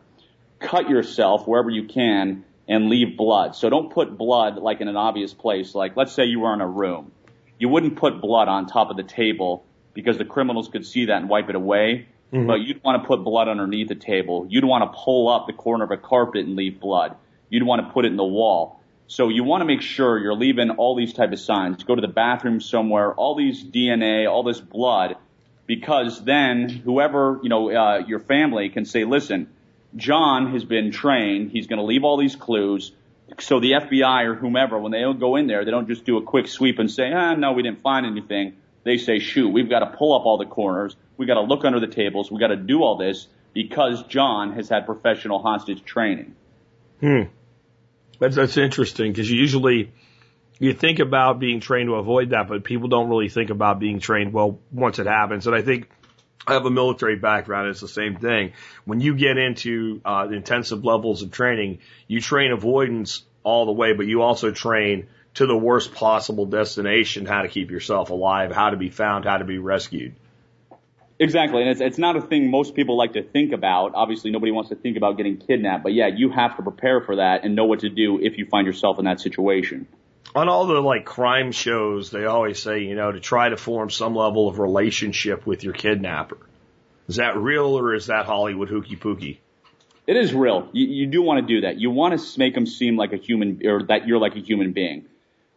cut 0.59 0.89
yourself 0.89 1.47
wherever 1.47 1.69
you 1.69 1.83
can, 1.83 2.43
and 2.67 2.89
leave 2.89 3.17
blood. 3.17 3.55
So 3.55 3.69
don't 3.69 3.91
put 3.91 4.17
blood 4.17 4.57
like 4.57 4.81
in 4.81 4.87
an 4.87 4.95
obvious 4.95 5.33
place. 5.33 5.75
Like 5.75 5.95
let's 5.95 6.13
say 6.13 6.25
you 6.25 6.39
were 6.39 6.53
in 6.53 6.61
a 6.61 6.67
room, 6.67 7.11
you 7.59 7.69
wouldn't 7.69 7.97
put 7.97 8.21
blood 8.21 8.47
on 8.47 8.65
top 8.65 8.89
of 8.89 8.97
the 8.97 9.03
table 9.03 9.65
because 9.93 10.17
the 10.17 10.25
criminals 10.25 10.67
could 10.67 10.85
see 10.85 11.05
that 11.05 11.17
and 11.17 11.29
wipe 11.29 11.49
it 11.49 11.55
away. 11.55 12.07
But 12.47 12.61
you'd 12.61 12.83
want 12.83 13.01
to 13.01 13.07
put 13.07 13.23
blood 13.23 13.47
underneath 13.47 13.89
the 13.89 13.95
table. 13.95 14.47
You'd 14.49 14.65
want 14.65 14.91
to 14.91 14.99
pull 14.99 15.29
up 15.29 15.45
the 15.45 15.53
corner 15.53 15.83
of 15.83 15.91
a 15.91 15.97
carpet 15.97 16.45
and 16.45 16.55
leave 16.55 16.79
blood. 16.79 17.15
You'd 17.49 17.63
want 17.63 17.85
to 17.85 17.93
put 17.93 18.05
it 18.05 18.07
in 18.07 18.17
the 18.17 18.23
wall. 18.23 18.79
So 19.05 19.29
you 19.29 19.43
want 19.43 19.61
to 19.61 19.65
make 19.65 19.81
sure 19.81 20.17
you're 20.17 20.33
leaving 20.33 20.71
all 20.71 20.95
these 20.95 21.13
type 21.13 21.31
of 21.31 21.39
signs. 21.39 21.83
Go 21.83 21.93
to 21.93 22.01
the 22.01 22.07
bathroom 22.07 22.59
somewhere, 22.59 23.13
all 23.13 23.35
these 23.35 23.63
DNA, 23.63 24.27
all 24.27 24.41
this 24.41 24.59
blood, 24.59 25.17
because 25.67 26.23
then 26.23 26.69
whoever, 26.69 27.39
you 27.43 27.49
know, 27.49 27.69
uh, 27.69 28.03
your 28.07 28.19
family 28.19 28.69
can 28.69 28.85
say, 28.85 29.03
listen, 29.03 29.49
John 29.95 30.51
has 30.53 30.65
been 30.65 30.91
trained. 30.91 31.51
He's 31.51 31.67
going 31.67 31.77
to 31.77 31.85
leave 31.85 32.03
all 32.03 32.17
these 32.17 32.35
clues. 32.35 32.91
So 33.39 33.59
the 33.59 33.73
FBI 33.73 34.25
or 34.25 34.35
whomever, 34.35 34.79
when 34.79 34.91
they 34.91 35.03
go 35.13 35.35
in 35.35 35.47
there, 35.47 35.65
they 35.65 35.71
don't 35.71 35.87
just 35.87 36.05
do 36.05 36.17
a 36.17 36.23
quick 36.23 36.47
sweep 36.47 36.79
and 36.79 36.89
say, 36.89 37.11
ah, 37.11 37.35
no, 37.35 37.53
we 37.53 37.61
didn't 37.61 37.81
find 37.81 38.05
anything. 38.05 38.55
They 38.83 38.97
say, 38.97 39.19
shoot, 39.19 39.49
we've 39.49 39.69
got 39.69 39.79
to 39.79 39.97
pull 39.97 40.13
up 40.13 40.25
all 40.25 40.37
the 40.37 40.45
corners. 40.45 40.95
We've 41.17 41.27
got 41.27 41.35
to 41.35 41.41
look 41.41 41.63
under 41.63 41.79
the 41.79 41.87
tables. 41.87 42.29
We've 42.29 42.39
got 42.39 42.47
to 42.47 42.55
do 42.55 42.83
all 42.83 42.97
this 42.97 43.27
because 43.53 44.03
John 44.03 44.53
has 44.53 44.69
had 44.69 44.85
professional 44.85 45.41
hostage 45.41 45.83
training. 45.83 46.35
Hmm. 46.99 47.23
That's, 48.19 48.35
that's 48.35 48.57
interesting 48.57 49.11
because 49.11 49.29
usually 49.29 49.91
you 50.59 50.73
think 50.73 50.99
about 50.99 51.39
being 51.39 51.59
trained 51.59 51.87
to 51.87 51.95
avoid 51.95 52.31
that, 52.31 52.47
but 52.47 52.63
people 52.63 52.87
don't 52.87 53.09
really 53.09 53.29
think 53.29 53.49
about 53.49 53.79
being 53.79 53.99
trained 53.99 54.33
well 54.33 54.59
once 54.71 54.99
it 54.99 55.07
happens. 55.07 55.47
And 55.47 55.55
I 55.55 55.61
think 55.61 55.89
I 56.45 56.53
have 56.53 56.65
a 56.65 56.71
military 56.71 57.15
background. 57.15 57.69
It's 57.69 57.81
the 57.81 57.87
same 57.87 58.15
thing. 58.15 58.53
When 58.85 58.99
you 58.99 59.15
get 59.15 59.37
into 59.37 60.01
uh, 60.03 60.27
intensive 60.31 60.83
levels 60.83 61.21
of 61.21 61.31
training, 61.31 61.79
you 62.07 62.21
train 62.21 62.51
avoidance 62.51 63.23
all 63.43 63.65
the 63.65 63.71
way, 63.71 63.93
but 63.93 64.05
you 64.07 64.21
also 64.21 64.51
train 64.51 65.07
to 65.35 65.45
the 65.47 65.57
worst 65.57 65.93
possible 65.93 66.45
destination, 66.45 67.25
how 67.25 67.41
to 67.41 67.47
keep 67.47 67.71
yourself 67.71 68.09
alive, 68.09 68.51
how 68.51 68.69
to 68.69 68.77
be 68.77 68.89
found, 68.89 69.25
how 69.25 69.37
to 69.37 69.45
be 69.45 69.57
rescued. 69.57 70.15
Exactly, 71.19 71.61
and 71.61 71.71
it's 71.71 71.79
it's 71.79 71.97
not 71.97 72.15
a 72.15 72.21
thing 72.21 72.49
most 72.49 72.75
people 72.75 72.97
like 72.97 73.13
to 73.13 73.23
think 73.23 73.53
about. 73.53 73.93
Obviously, 73.93 74.31
nobody 74.31 74.51
wants 74.51 74.69
to 74.69 74.75
think 74.75 74.97
about 74.97 75.15
getting 75.15 75.37
kidnapped, 75.37 75.83
but 75.83 75.93
yeah, 75.93 76.07
you 76.07 76.29
have 76.31 76.57
to 76.57 76.63
prepare 76.63 77.01
for 77.01 77.17
that 77.17 77.43
and 77.43 77.55
know 77.55 77.65
what 77.65 77.81
to 77.81 77.89
do 77.89 78.19
if 78.19 78.37
you 78.37 78.45
find 78.45 78.65
yourself 78.65 78.99
in 78.99 79.05
that 79.05 79.19
situation. 79.21 79.87
On 80.35 80.49
all 80.49 80.65
the 80.65 80.81
like 80.81 81.05
crime 81.05 81.51
shows, 81.51 82.09
they 82.09 82.25
always 82.25 82.59
say, 82.61 82.79
you 82.83 82.95
know, 82.95 83.11
to 83.11 83.19
try 83.19 83.49
to 83.49 83.57
form 83.57 83.91
some 83.91 84.15
level 84.15 84.49
of 84.49 84.57
relationship 84.57 85.45
with 85.45 85.63
your 85.63 85.73
kidnapper. 85.73 86.37
Is 87.07 87.17
that 87.17 87.37
real 87.37 87.77
or 87.77 87.93
is 87.93 88.07
that 88.07 88.25
Hollywood 88.25 88.69
hooky 88.69 88.95
pooky? 88.95 89.37
It 90.07 90.17
is 90.17 90.33
real. 90.33 90.67
You, 90.73 90.87
you 90.87 91.05
do 91.07 91.21
want 91.21 91.45
to 91.45 91.53
do 91.55 91.61
that. 91.61 91.79
You 91.79 91.91
want 91.91 92.19
to 92.19 92.39
make 92.39 92.55
them 92.55 92.65
seem 92.65 92.97
like 92.97 93.13
a 93.13 93.17
human, 93.17 93.61
or 93.65 93.83
that 93.83 94.07
you're 94.07 94.19
like 94.19 94.35
a 94.35 94.39
human 94.39 94.73
being. 94.73 95.05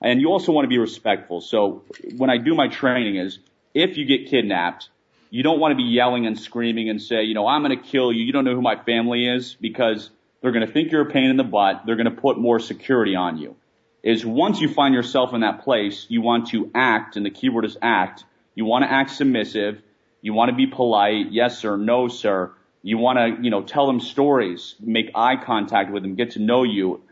And 0.00 0.20
you 0.20 0.28
also 0.28 0.52
want 0.52 0.64
to 0.64 0.68
be 0.68 0.78
respectful. 0.78 1.40
So 1.40 1.84
when 2.16 2.30
I 2.30 2.36
do 2.36 2.54
my 2.54 2.68
training 2.68 3.16
is, 3.16 3.38
if 3.74 3.96
you 3.96 4.04
get 4.04 4.28
kidnapped, 4.28 4.90
you 5.30 5.42
don't 5.42 5.58
want 5.58 5.72
to 5.72 5.76
be 5.76 5.84
yelling 5.84 6.26
and 6.26 6.38
screaming 6.38 6.88
and 6.88 7.00
say, 7.00 7.24
you 7.24 7.34
know, 7.34 7.46
I'm 7.46 7.62
going 7.62 7.76
to 7.76 7.82
kill 7.82 8.12
you. 8.12 8.24
You 8.24 8.32
don't 8.32 8.44
know 8.44 8.54
who 8.54 8.62
my 8.62 8.76
family 8.76 9.26
is 9.26 9.56
because 9.60 10.10
they're 10.40 10.52
going 10.52 10.66
to 10.66 10.72
think 10.72 10.92
you're 10.92 11.08
a 11.08 11.10
pain 11.10 11.30
in 11.30 11.36
the 11.36 11.44
butt. 11.44 11.82
They're 11.86 11.96
going 11.96 12.10
to 12.14 12.20
put 12.20 12.38
more 12.38 12.60
security 12.60 13.16
on 13.16 13.38
you. 13.38 13.56
Is 14.02 14.24
once 14.24 14.60
you 14.60 14.68
find 14.68 14.94
yourself 14.94 15.34
in 15.34 15.40
that 15.40 15.64
place, 15.64 16.06
you 16.08 16.22
want 16.22 16.48
to 16.50 16.70
act, 16.74 17.16
and 17.16 17.26
the 17.26 17.30
keyword 17.30 17.64
is 17.64 17.76
act. 17.82 18.24
You 18.54 18.64
want 18.64 18.84
to 18.84 18.92
act 18.92 19.10
submissive. 19.10 19.82
You 20.22 20.32
want 20.32 20.50
to 20.50 20.54
be 20.54 20.66
polite. 20.66 21.32
Yes, 21.32 21.58
sir. 21.58 21.76
No, 21.76 22.06
sir. 22.06 22.52
You 22.82 22.98
want 22.98 23.18
to, 23.18 23.42
you 23.42 23.50
know, 23.50 23.62
tell 23.62 23.86
them 23.86 23.98
stories, 23.98 24.76
make 24.78 25.10
eye 25.14 25.36
contact 25.36 25.90
with 25.90 26.04
them, 26.04 26.14
get 26.14 26.32
to 26.32 26.38
know 26.38 26.62
you, 26.62 27.02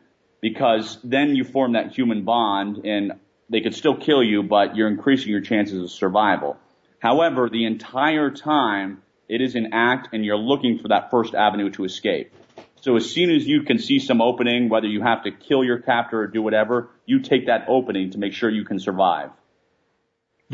because 0.44 0.98
then 1.02 1.34
you 1.34 1.42
form 1.42 1.72
that 1.72 1.92
human 1.92 2.22
bond 2.22 2.84
and 2.84 3.12
they 3.48 3.62
could 3.62 3.74
still 3.74 3.96
kill 3.96 4.22
you, 4.22 4.42
but 4.42 4.76
you're 4.76 4.88
increasing 4.88 5.30
your 5.30 5.40
chances 5.40 5.82
of 5.82 5.90
survival. 5.90 6.58
However, 6.98 7.48
the 7.48 7.64
entire 7.64 8.30
time 8.30 9.00
it 9.26 9.40
is 9.40 9.54
an 9.54 9.70
act 9.72 10.08
and 10.12 10.22
you're 10.22 10.36
looking 10.36 10.80
for 10.80 10.88
that 10.88 11.10
first 11.10 11.34
avenue 11.34 11.70
to 11.70 11.84
escape. 11.84 12.30
So 12.82 12.94
as 12.96 13.10
soon 13.10 13.30
as 13.30 13.46
you 13.46 13.62
can 13.62 13.78
see 13.78 13.98
some 13.98 14.20
opening, 14.20 14.68
whether 14.68 14.86
you 14.86 15.00
have 15.00 15.24
to 15.24 15.30
kill 15.30 15.64
your 15.64 15.78
captor 15.78 16.20
or 16.20 16.26
do 16.26 16.42
whatever, 16.42 16.90
you 17.06 17.20
take 17.20 17.46
that 17.46 17.64
opening 17.66 18.10
to 18.10 18.18
make 18.18 18.34
sure 18.34 18.50
you 18.50 18.66
can 18.66 18.78
survive. 18.78 19.30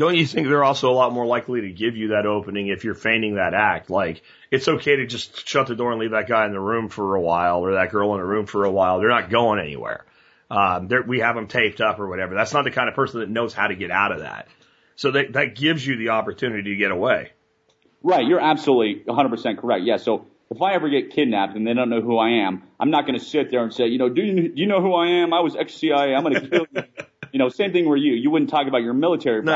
Don't 0.01 0.15
you 0.15 0.25
think 0.25 0.47
they're 0.47 0.63
also 0.63 0.89
a 0.89 0.97
lot 0.97 1.13
more 1.13 1.27
likely 1.27 1.61
to 1.61 1.69
give 1.69 1.95
you 1.95 2.07
that 2.07 2.25
opening 2.25 2.69
if 2.69 2.83
you're 2.83 2.95
feigning 2.95 3.35
that 3.35 3.53
act? 3.53 3.91
Like, 3.91 4.23
it's 4.49 4.67
okay 4.67 4.95
to 4.95 5.05
just 5.05 5.47
shut 5.47 5.67
the 5.67 5.75
door 5.75 5.91
and 5.91 6.01
leave 6.01 6.09
that 6.09 6.27
guy 6.27 6.47
in 6.47 6.53
the 6.53 6.59
room 6.59 6.89
for 6.89 7.13
a 7.13 7.21
while 7.21 7.59
or 7.59 7.73
that 7.73 7.91
girl 7.91 8.11
in 8.15 8.19
the 8.19 8.25
room 8.25 8.47
for 8.47 8.65
a 8.65 8.71
while. 8.71 8.97
They're 8.97 9.09
not 9.09 9.29
going 9.29 9.59
anywhere. 9.59 10.03
Um, 10.49 10.89
we 11.05 11.19
have 11.19 11.35
them 11.35 11.45
taped 11.45 11.81
up 11.81 11.99
or 11.99 12.09
whatever. 12.09 12.33
That's 12.33 12.51
not 12.51 12.63
the 12.63 12.71
kind 12.71 12.89
of 12.89 12.95
person 12.95 13.19
that 13.19 13.29
knows 13.29 13.53
how 13.53 13.67
to 13.67 13.75
get 13.75 13.91
out 13.91 14.11
of 14.11 14.21
that. 14.21 14.47
So 14.95 15.11
that, 15.11 15.33
that 15.33 15.55
gives 15.55 15.85
you 15.85 15.95
the 15.97 16.09
opportunity 16.09 16.71
to 16.71 16.77
get 16.77 16.89
away. 16.89 17.33
Right. 18.01 18.25
You're 18.25 18.41
absolutely 18.41 19.03
100% 19.03 19.59
correct. 19.59 19.83
Yeah. 19.83 19.97
So 19.97 20.25
if 20.49 20.63
I 20.63 20.73
ever 20.73 20.89
get 20.89 21.11
kidnapped 21.11 21.55
and 21.55 21.67
they 21.67 21.75
don't 21.75 21.91
know 21.91 22.01
who 22.01 22.17
I 22.17 22.47
am, 22.47 22.63
I'm 22.79 22.89
not 22.89 23.05
going 23.05 23.19
to 23.19 23.23
sit 23.23 23.51
there 23.51 23.61
and 23.61 23.71
say, 23.71 23.85
you 23.85 23.99
know, 23.99 24.09
do 24.09 24.23
you, 24.23 24.49
do 24.49 24.53
you 24.55 24.65
know 24.65 24.81
who 24.81 24.95
I 24.95 25.21
am? 25.21 25.31
I 25.31 25.41
was 25.41 25.55
ex-CIA. 25.55 26.15
I'm 26.15 26.23
going 26.23 26.41
to 26.41 26.49
kill 26.49 26.65
you. 26.71 26.83
you 27.31 27.37
know, 27.37 27.49
same 27.49 27.71
thing 27.71 27.87
with 27.87 27.99
you, 27.99 28.13
you 28.13 28.31
wouldn't 28.31 28.49
talk 28.49 28.67
about 28.67 28.81
your 28.81 28.95
military 28.95 29.43
no. 29.43 29.51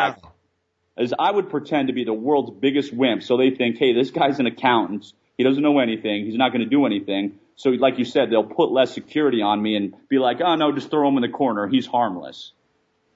As 0.97 1.13
I 1.17 1.31
would 1.31 1.49
pretend 1.49 1.87
to 1.87 1.93
be 1.93 2.05
the 2.05 2.13
world's 2.13 2.51
biggest 2.59 2.93
wimp. 2.93 3.23
So 3.23 3.37
they 3.37 3.51
think, 3.51 3.77
hey, 3.77 3.93
this 3.93 4.11
guy's 4.11 4.39
an 4.39 4.47
accountant. 4.47 5.11
He 5.37 5.43
doesn't 5.43 5.61
know 5.61 5.79
anything. 5.79 6.25
He's 6.25 6.35
not 6.35 6.51
going 6.51 6.63
to 6.63 6.69
do 6.69 6.85
anything. 6.85 7.39
So 7.57 7.69
like 7.71 7.99
you 7.99 8.05
said, 8.05 8.29
they'll 8.29 8.43
put 8.43 8.71
less 8.71 8.93
security 8.93 9.41
on 9.41 9.61
me 9.61 9.75
and 9.75 9.93
be 10.09 10.19
like, 10.19 10.39
oh 10.41 10.55
no, 10.55 10.71
just 10.71 10.89
throw 10.89 11.07
him 11.07 11.15
in 11.17 11.21
the 11.21 11.29
corner. 11.29 11.67
He's 11.67 11.85
harmless. 11.85 12.51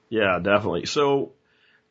Yeah, 0.08 0.38
definitely. 0.42 0.86
So 0.86 1.32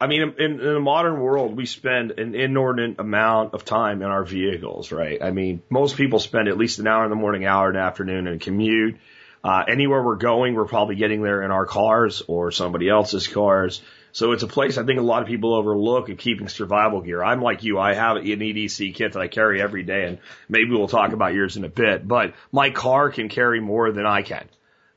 I 0.01 0.07
mean, 0.07 0.33
in, 0.37 0.61
in 0.61 0.75
a 0.77 0.79
modern 0.79 1.19
world, 1.19 1.57
we 1.57 1.65
spend 1.65 2.11
an 2.11 2.33
inordinate 2.33 2.99
amount 2.99 3.53
of 3.53 3.65
time 3.65 4.01
in 4.01 4.07
our 4.07 4.23
vehicles, 4.23 4.93
right? 4.93 5.21
I 5.21 5.31
mean, 5.31 5.61
most 5.69 5.97
people 5.97 6.19
spend 6.19 6.47
at 6.47 6.57
least 6.57 6.79
an 6.79 6.87
hour 6.87 7.03
in 7.03 7.09
the 7.09 7.17
morning, 7.17 7.45
hour 7.45 7.69
in 7.69 7.75
the 7.75 7.81
afternoon 7.81 8.27
in 8.27 8.35
a 8.35 8.39
commute. 8.39 8.97
Uh, 9.43 9.63
anywhere 9.67 10.01
we're 10.01 10.15
going, 10.15 10.55
we're 10.55 10.65
probably 10.65 10.95
getting 10.95 11.21
there 11.21 11.43
in 11.43 11.51
our 11.51 11.65
cars 11.65 12.23
or 12.27 12.51
somebody 12.51 12.87
else's 12.87 13.27
cars. 13.27 13.81
So 14.11 14.31
it's 14.31 14.43
a 14.43 14.47
place 14.47 14.77
I 14.77 14.85
think 14.85 14.99
a 14.99 15.03
lot 15.03 15.21
of 15.21 15.27
people 15.27 15.53
overlook 15.53 16.09
in 16.09 16.17
keeping 16.17 16.47
survival 16.47 17.01
gear. 17.01 17.23
I'm 17.23 17.41
like 17.41 17.63
you. 17.63 17.79
I 17.79 17.93
have 17.93 18.17
an 18.17 18.23
EDC 18.23 18.95
kit 18.95 19.13
that 19.13 19.19
I 19.19 19.27
carry 19.27 19.61
every 19.61 19.83
day 19.83 20.05
and 20.05 20.19
maybe 20.47 20.71
we'll 20.71 20.87
talk 20.87 21.13
about 21.13 21.33
yours 21.33 21.57
in 21.57 21.63
a 21.63 21.69
bit, 21.69 22.07
but 22.07 22.33
my 22.51 22.69
car 22.69 23.11
can 23.11 23.29
carry 23.29 23.59
more 23.59 23.91
than 23.91 24.05
I 24.05 24.21
can 24.21 24.47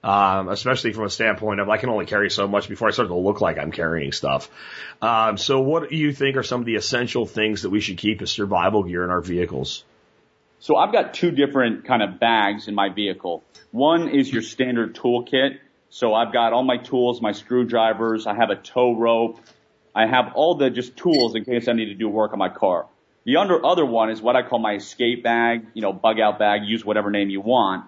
um, 0.05 0.49
especially 0.49 0.93
from 0.93 1.05
a 1.05 1.11
standpoint 1.11 1.61
of 1.61 1.69
I 1.69 1.77
can 1.77 1.89
only 1.89 2.07
carry 2.07 2.31
so 2.31 2.49
much 2.49 2.69
before 2.69 2.89
I 2.89 2.91
start 2.91 3.09
to 3.09 3.15
look 3.15 3.41
like 3.41 3.59
I'm 3.59 3.71
carrying 3.71 4.13
stuff. 4.13 4.51
Um, 5.01 5.39
so, 5.39 5.61
what 5.61 5.89
do 5.89 5.97
you 5.97 6.13
think 6.13 6.37
are 6.37 6.43
some 6.43 6.61
of 6.61 6.67
the 6.67 6.75
essential 6.75 7.25
things 7.25 7.63
that 7.63 7.71
we 7.71 7.81
should 7.81 7.99
keep 7.99 8.21
as 8.21 8.31
survival 8.31 8.83
gear 8.83 9.05
in 9.05 9.11
our 9.11 9.21
vehicles? 9.21 9.85
So, 10.59 10.77
I've 10.77 10.93
got 10.93 11.15
two 11.15 11.31
different 11.31 11.85
kind 11.85 12.03
of 12.03 12.19
bags 12.19 12.67
in 12.67 12.75
my 12.75 12.89
vehicle. 12.89 13.45
One 13.71 14.09
is 14.09 14.33
your 14.33 14.43
standard 14.43 14.97
toolkit. 14.97 15.59
So, 15.95 16.15
I've 16.15 16.33
got 16.33 16.55
all 16.55 16.63
my 16.65 16.79
tools, 16.79 17.21
my 17.21 17.33
screwdrivers. 17.33 18.27
I 18.27 18.35
have 18.35 18.49
a 18.49 18.57
tow 18.57 18.97
rope. 18.97 19.39
I 19.95 20.07
have 20.07 20.33
all 20.35 20.55
the 20.55 20.71
just 20.71 20.97
tools 20.97 21.35
in 21.35 21.45
case 21.45 21.69
I 21.69 21.75
need 21.75 21.85
to 21.87 21.95
do 21.95 22.09
work 22.09 22.33
on 22.33 22.39
my 22.39 22.49
car. 22.49 22.87
The 23.25 23.37
under, 23.37 23.63
other 23.63 23.85
one 23.85 24.09
is 24.09 24.23
what 24.23 24.35
I 24.35 24.43
call 24.43 24.59
my 24.59 24.77
escape 24.77 25.23
bag, 25.23 25.67
you 25.75 25.83
know, 25.83 25.93
bug 25.93 26.19
out 26.19 26.39
bag, 26.39 26.63
use 26.65 26.83
whatever 26.83 27.11
name 27.11 27.29
you 27.29 27.43
want. 27.43 27.85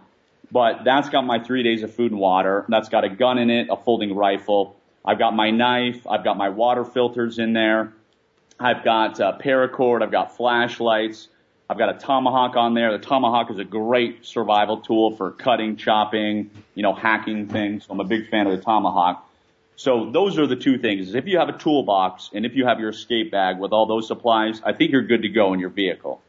But 0.53 0.85
that's 0.85 1.09
got 1.09 1.23
my 1.23 1.43
three 1.43 1.63
days 1.63 1.83
of 1.83 1.95
food 1.95 2.13
and 2.13 2.21
water. 2.21 2.67
That's 2.69 2.91
got 2.91 3.05
a 3.05 3.09
gun 3.09 3.39
in 3.39 3.49
it, 3.49 3.69
a 3.71 3.77
folding 3.77 4.15
rifle. 4.15 4.77
I've 5.03 5.19
got 5.19 5.35
my 5.35 5.51
knife. 5.51 6.07
I've 6.07 6.25
got 6.25 6.37
my 6.37 6.51
water 6.51 6.85
filters 6.85 7.39
in 7.39 7.55
there. 7.55 7.95
I've 8.61 8.85
got 8.85 9.19
uh, 9.19 9.39
paracord. 9.39 10.03
I've 10.03 10.13
got 10.13 10.37
flashlights. 10.37 11.29
I've 11.69 11.79
got 11.79 11.97
a 11.97 11.99
tomahawk 11.99 12.57
on 12.57 12.75
there. 12.75 12.93
The 12.97 13.05
tomahawk 13.05 13.51
is 13.51 13.59
a 13.59 13.65
great 13.65 14.27
survival 14.27 14.79
tool 14.79 15.17
for 15.17 15.31
cutting, 15.31 15.77
chopping, 15.77 16.51
you 16.75 16.83
know, 16.83 16.95
hacking 16.95 17.49
things. 17.49 17.87
So 17.87 17.93
I'm 17.93 18.01
a 18.01 18.05
big 18.05 18.29
fan 18.29 18.47
of 18.47 18.57
the 18.57 18.63
tomahawk. 18.63 19.27
So 19.77 20.11
those 20.11 20.39
are 20.39 20.47
the 20.47 20.57
two 20.57 20.79
things. 20.79 21.15
If 21.15 21.27
you 21.27 21.39
have 21.39 21.49
a 21.49 21.59
toolbox 21.59 22.31
and 22.33 22.45
if 22.45 22.55
you 22.55 22.67
have 22.67 22.81
your 22.81 22.91
escape 22.91 23.31
bag 23.31 23.59
with 23.59 23.73
all 23.73 23.87
those 23.87 24.07
supplies, 24.07 24.61
I 24.65 24.73
think 24.73 24.93
you're 24.93 25.07
good 25.07 25.23
to 25.23 25.29
go 25.29 25.55
in 25.55 25.61
your 25.61 25.71
vehicle. 25.71 26.23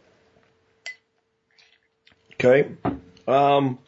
Okay. 2.34 2.72
Um, 3.28 3.80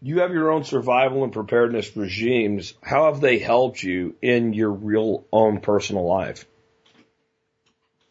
you 0.00 0.20
have 0.20 0.32
your 0.32 0.50
own 0.50 0.64
survival 0.64 1.24
and 1.24 1.32
preparedness 1.32 1.96
regimes. 1.96 2.74
How 2.82 3.12
have 3.12 3.20
they 3.20 3.38
helped 3.38 3.82
you 3.82 4.14
in 4.22 4.52
your 4.52 4.70
real 4.70 5.26
own 5.32 5.60
personal 5.60 6.06
life? 6.06 6.46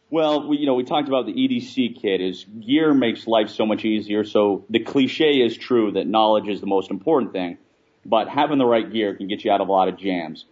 Well, 0.09 0.47
we, 0.47 0.57
you 0.57 0.65
know, 0.65 0.73
we 0.73 0.83
talked 0.83 1.07
about 1.07 1.25
the 1.25 1.33
EDC 1.33 2.01
kit 2.01 2.21
is 2.21 2.43
gear 2.43 2.93
makes 2.93 3.27
life 3.27 3.49
so 3.49 3.65
much 3.65 3.85
easier. 3.85 4.23
So 4.23 4.65
the 4.69 4.79
cliche 4.79 5.41
is 5.41 5.55
true 5.55 5.91
that 5.91 6.07
knowledge 6.07 6.47
is 6.47 6.61
the 6.61 6.67
most 6.67 6.89
important 6.89 7.31
thing, 7.31 7.57
but 8.05 8.27
having 8.27 8.57
the 8.57 8.65
right 8.65 8.91
gear 8.91 9.15
can 9.15 9.27
get 9.27 9.43
you 9.43 9.51
out 9.51 9.61
of 9.61 9.69
a 9.69 9.71
lot 9.71 9.87
of 9.87 9.97
jams. 9.97 10.45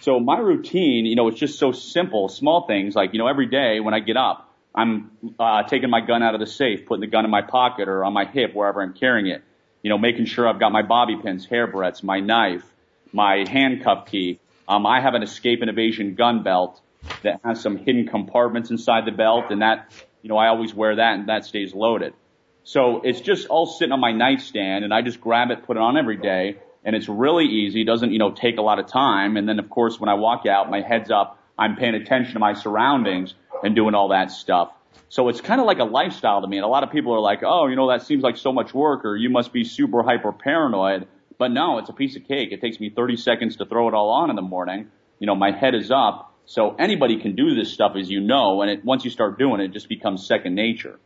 So 0.00 0.20
my 0.20 0.38
routine, 0.38 1.06
you 1.06 1.16
know, 1.16 1.28
it's 1.28 1.38
just 1.38 1.58
so 1.58 1.72
simple, 1.72 2.28
small 2.28 2.66
things 2.66 2.94
like, 2.94 3.12
you 3.12 3.18
know, 3.18 3.26
every 3.26 3.46
day 3.46 3.80
when 3.80 3.94
I 3.94 4.00
get 4.00 4.16
up, 4.16 4.50
I'm 4.74 5.10
uh, 5.38 5.62
taking 5.64 5.90
my 5.90 6.00
gun 6.00 6.22
out 6.22 6.34
of 6.34 6.40
the 6.40 6.46
safe, 6.46 6.86
putting 6.86 7.02
the 7.02 7.06
gun 7.06 7.24
in 7.24 7.30
my 7.30 7.42
pocket 7.42 7.88
or 7.88 8.04
on 8.04 8.12
my 8.12 8.24
hip, 8.24 8.54
wherever 8.54 8.82
I'm 8.82 8.94
carrying 8.94 9.26
it 9.26 9.42
you 9.84 9.90
know, 9.90 9.98
making 9.98 10.24
sure 10.24 10.48
I've 10.48 10.58
got 10.58 10.72
my 10.72 10.80
bobby 10.80 11.16
pins, 11.16 11.44
hair 11.44 11.68
barrettes, 11.68 12.02
my 12.02 12.18
knife, 12.18 12.64
my 13.12 13.44
handcuff 13.46 14.06
key. 14.06 14.40
Um, 14.66 14.86
I 14.86 15.02
have 15.02 15.12
an 15.12 15.22
escape 15.22 15.60
and 15.60 15.68
evasion 15.68 16.14
gun 16.14 16.42
belt 16.42 16.80
that 17.22 17.40
has 17.44 17.60
some 17.60 17.76
hidden 17.76 18.06
compartments 18.08 18.70
inside 18.70 19.06
the 19.06 19.12
belt, 19.12 19.46
and 19.50 19.62
that, 19.62 19.92
you 20.22 20.28
know, 20.28 20.36
I 20.36 20.48
always 20.48 20.74
wear 20.74 20.96
that, 20.96 21.18
and 21.18 21.28
that 21.28 21.44
stays 21.44 21.74
loaded. 21.74 22.14
So 22.62 23.02
it's 23.04 23.20
just 23.20 23.46
all 23.48 23.66
sitting 23.66 23.92
on 23.92 24.00
my 24.00 24.12
nightstand, 24.12 24.84
and 24.84 24.92
I 24.92 25.02
just 25.02 25.20
grab 25.20 25.50
it, 25.50 25.64
put 25.64 25.76
it 25.76 25.80
on 25.80 25.96
every 25.96 26.16
day, 26.16 26.56
and 26.84 26.94
it's 26.94 27.08
really 27.08 27.46
easy. 27.46 27.82
It 27.82 27.86
doesn't, 27.86 28.12
you 28.12 28.18
know, 28.18 28.32
take 28.32 28.58
a 28.58 28.62
lot 28.62 28.78
of 28.78 28.86
time. 28.86 29.36
And 29.36 29.48
then, 29.48 29.58
of 29.58 29.70
course, 29.70 29.98
when 29.98 30.08
I 30.08 30.14
walk 30.14 30.46
out, 30.46 30.70
my 30.70 30.82
head's 30.82 31.10
up, 31.10 31.38
I'm 31.58 31.76
paying 31.76 31.94
attention 31.94 32.34
to 32.34 32.38
my 32.38 32.52
surroundings 32.52 33.34
and 33.62 33.74
doing 33.74 33.94
all 33.94 34.08
that 34.08 34.30
stuff. 34.30 34.72
So 35.08 35.28
it's 35.28 35.40
kind 35.40 35.60
of 35.60 35.66
like 35.66 35.78
a 35.78 35.84
lifestyle 35.84 36.42
to 36.42 36.46
me. 36.46 36.56
And 36.56 36.64
a 36.64 36.68
lot 36.68 36.82
of 36.82 36.90
people 36.90 37.14
are 37.14 37.20
like, 37.20 37.42
oh, 37.44 37.68
you 37.68 37.76
know, 37.76 37.88
that 37.90 38.02
seems 38.02 38.22
like 38.22 38.36
so 38.36 38.52
much 38.52 38.74
work 38.74 39.04
or 39.04 39.16
you 39.16 39.30
must 39.30 39.52
be 39.52 39.64
super 39.64 40.02
hyper 40.02 40.32
paranoid. 40.32 41.06
But 41.38 41.52
no, 41.52 41.78
it's 41.78 41.88
a 41.88 41.92
piece 41.92 42.16
of 42.16 42.26
cake. 42.26 42.50
It 42.52 42.60
takes 42.60 42.80
me 42.80 42.90
30 42.90 43.16
seconds 43.16 43.56
to 43.56 43.64
throw 43.64 43.88
it 43.88 43.94
all 43.94 44.10
on 44.10 44.30
in 44.30 44.36
the 44.36 44.42
morning. 44.42 44.88
You 45.18 45.26
know, 45.26 45.34
my 45.34 45.52
head 45.52 45.74
is 45.74 45.90
up. 45.90 46.33
So 46.46 46.74
anybody 46.74 47.20
can 47.20 47.34
do 47.34 47.54
this 47.54 47.72
stuff, 47.72 47.96
as 47.96 48.10
you 48.10 48.20
know, 48.20 48.62
and 48.62 48.70
it, 48.70 48.84
once 48.84 49.04
you 49.04 49.10
start 49.10 49.38
doing 49.38 49.60
it, 49.60 49.66
it 49.66 49.72
just 49.72 49.88
becomes 49.88 50.26
second 50.26 50.54
nature. 50.54 50.98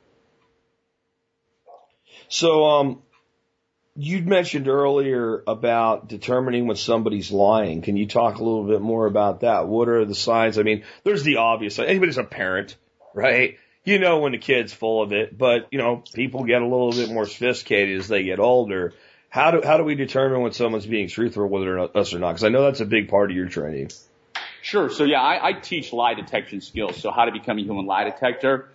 So, 2.28 2.64
um, 2.66 3.02
you'd 3.94 4.28
mentioned 4.28 4.68
earlier 4.68 5.42
about 5.46 6.08
determining 6.08 6.66
when 6.66 6.76
somebody's 6.76 7.32
lying. 7.32 7.82
Can 7.82 7.96
you 7.96 8.06
talk 8.06 8.36
a 8.36 8.44
little 8.44 8.64
bit 8.64 8.80
more 8.80 9.06
about 9.06 9.40
that? 9.40 9.66
What 9.66 9.88
are 9.88 10.04
the 10.04 10.14
signs? 10.14 10.58
I 10.58 10.62
mean, 10.62 10.84
there's 11.02 11.24
the 11.24 11.36
obvious. 11.36 11.78
Anybody's 11.78 12.18
a 12.18 12.24
parent, 12.24 12.76
right? 13.12 13.58
You 13.84 13.98
know 13.98 14.18
when 14.18 14.32
the 14.32 14.38
kid's 14.38 14.72
full 14.72 15.02
of 15.02 15.12
it, 15.12 15.36
but 15.36 15.68
you 15.72 15.78
know, 15.78 16.04
people 16.12 16.44
get 16.44 16.62
a 16.62 16.66
little 16.66 16.92
bit 16.92 17.10
more 17.10 17.26
sophisticated 17.26 17.98
as 17.98 18.08
they 18.08 18.22
get 18.22 18.38
older. 18.38 18.92
How 19.30 19.50
do, 19.50 19.62
how 19.64 19.78
do 19.78 19.84
we 19.84 19.94
determine 19.94 20.42
when 20.42 20.52
someone's 20.52 20.86
being 20.86 21.08
truthful, 21.08 21.46
whether 21.46 21.74
or 21.74 21.78
not, 21.78 21.96
us 21.96 22.14
or 22.14 22.18
not? 22.18 22.32
Because 22.32 22.44
I 22.44 22.50
know 22.50 22.62
that's 22.62 22.80
a 22.80 22.86
big 22.86 23.08
part 23.08 23.30
of 23.30 23.36
your 23.36 23.48
training. 23.48 23.90
Sure. 24.62 24.90
So 24.90 25.04
yeah, 25.04 25.20
I, 25.20 25.48
I 25.48 25.52
teach 25.52 25.92
lie 25.92 26.14
detection 26.14 26.60
skills. 26.60 27.00
So 27.00 27.10
how 27.10 27.24
to 27.24 27.32
become 27.32 27.58
a 27.58 27.62
human 27.62 27.86
lie 27.86 28.04
detector. 28.04 28.68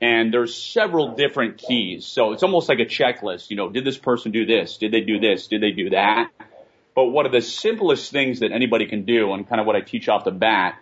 And 0.00 0.32
there's 0.32 0.54
several 0.54 1.14
different 1.14 1.58
keys. 1.58 2.06
So 2.06 2.32
it's 2.32 2.42
almost 2.42 2.68
like 2.68 2.78
a 2.78 2.86
checklist. 2.86 3.50
You 3.50 3.56
know, 3.56 3.68
did 3.68 3.84
this 3.84 3.98
person 3.98 4.32
do 4.32 4.46
this? 4.46 4.78
Did 4.78 4.92
they 4.92 5.02
do 5.02 5.18
this? 5.20 5.46
Did 5.48 5.62
they 5.62 5.72
do 5.72 5.90
that? 5.90 6.30
But 6.94 7.06
one 7.06 7.26
of 7.26 7.32
the 7.32 7.42
simplest 7.42 8.10
things 8.10 8.40
that 8.40 8.50
anybody 8.50 8.86
can 8.86 9.04
do, 9.04 9.32
and 9.32 9.46
kind 9.48 9.60
of 9.60 9.66
what 9.66 9.76
I 9.76 9.80
teach 9.80 10.08
off 10.08 10.24
the 10.24 10.30
bat, 10.30 10.78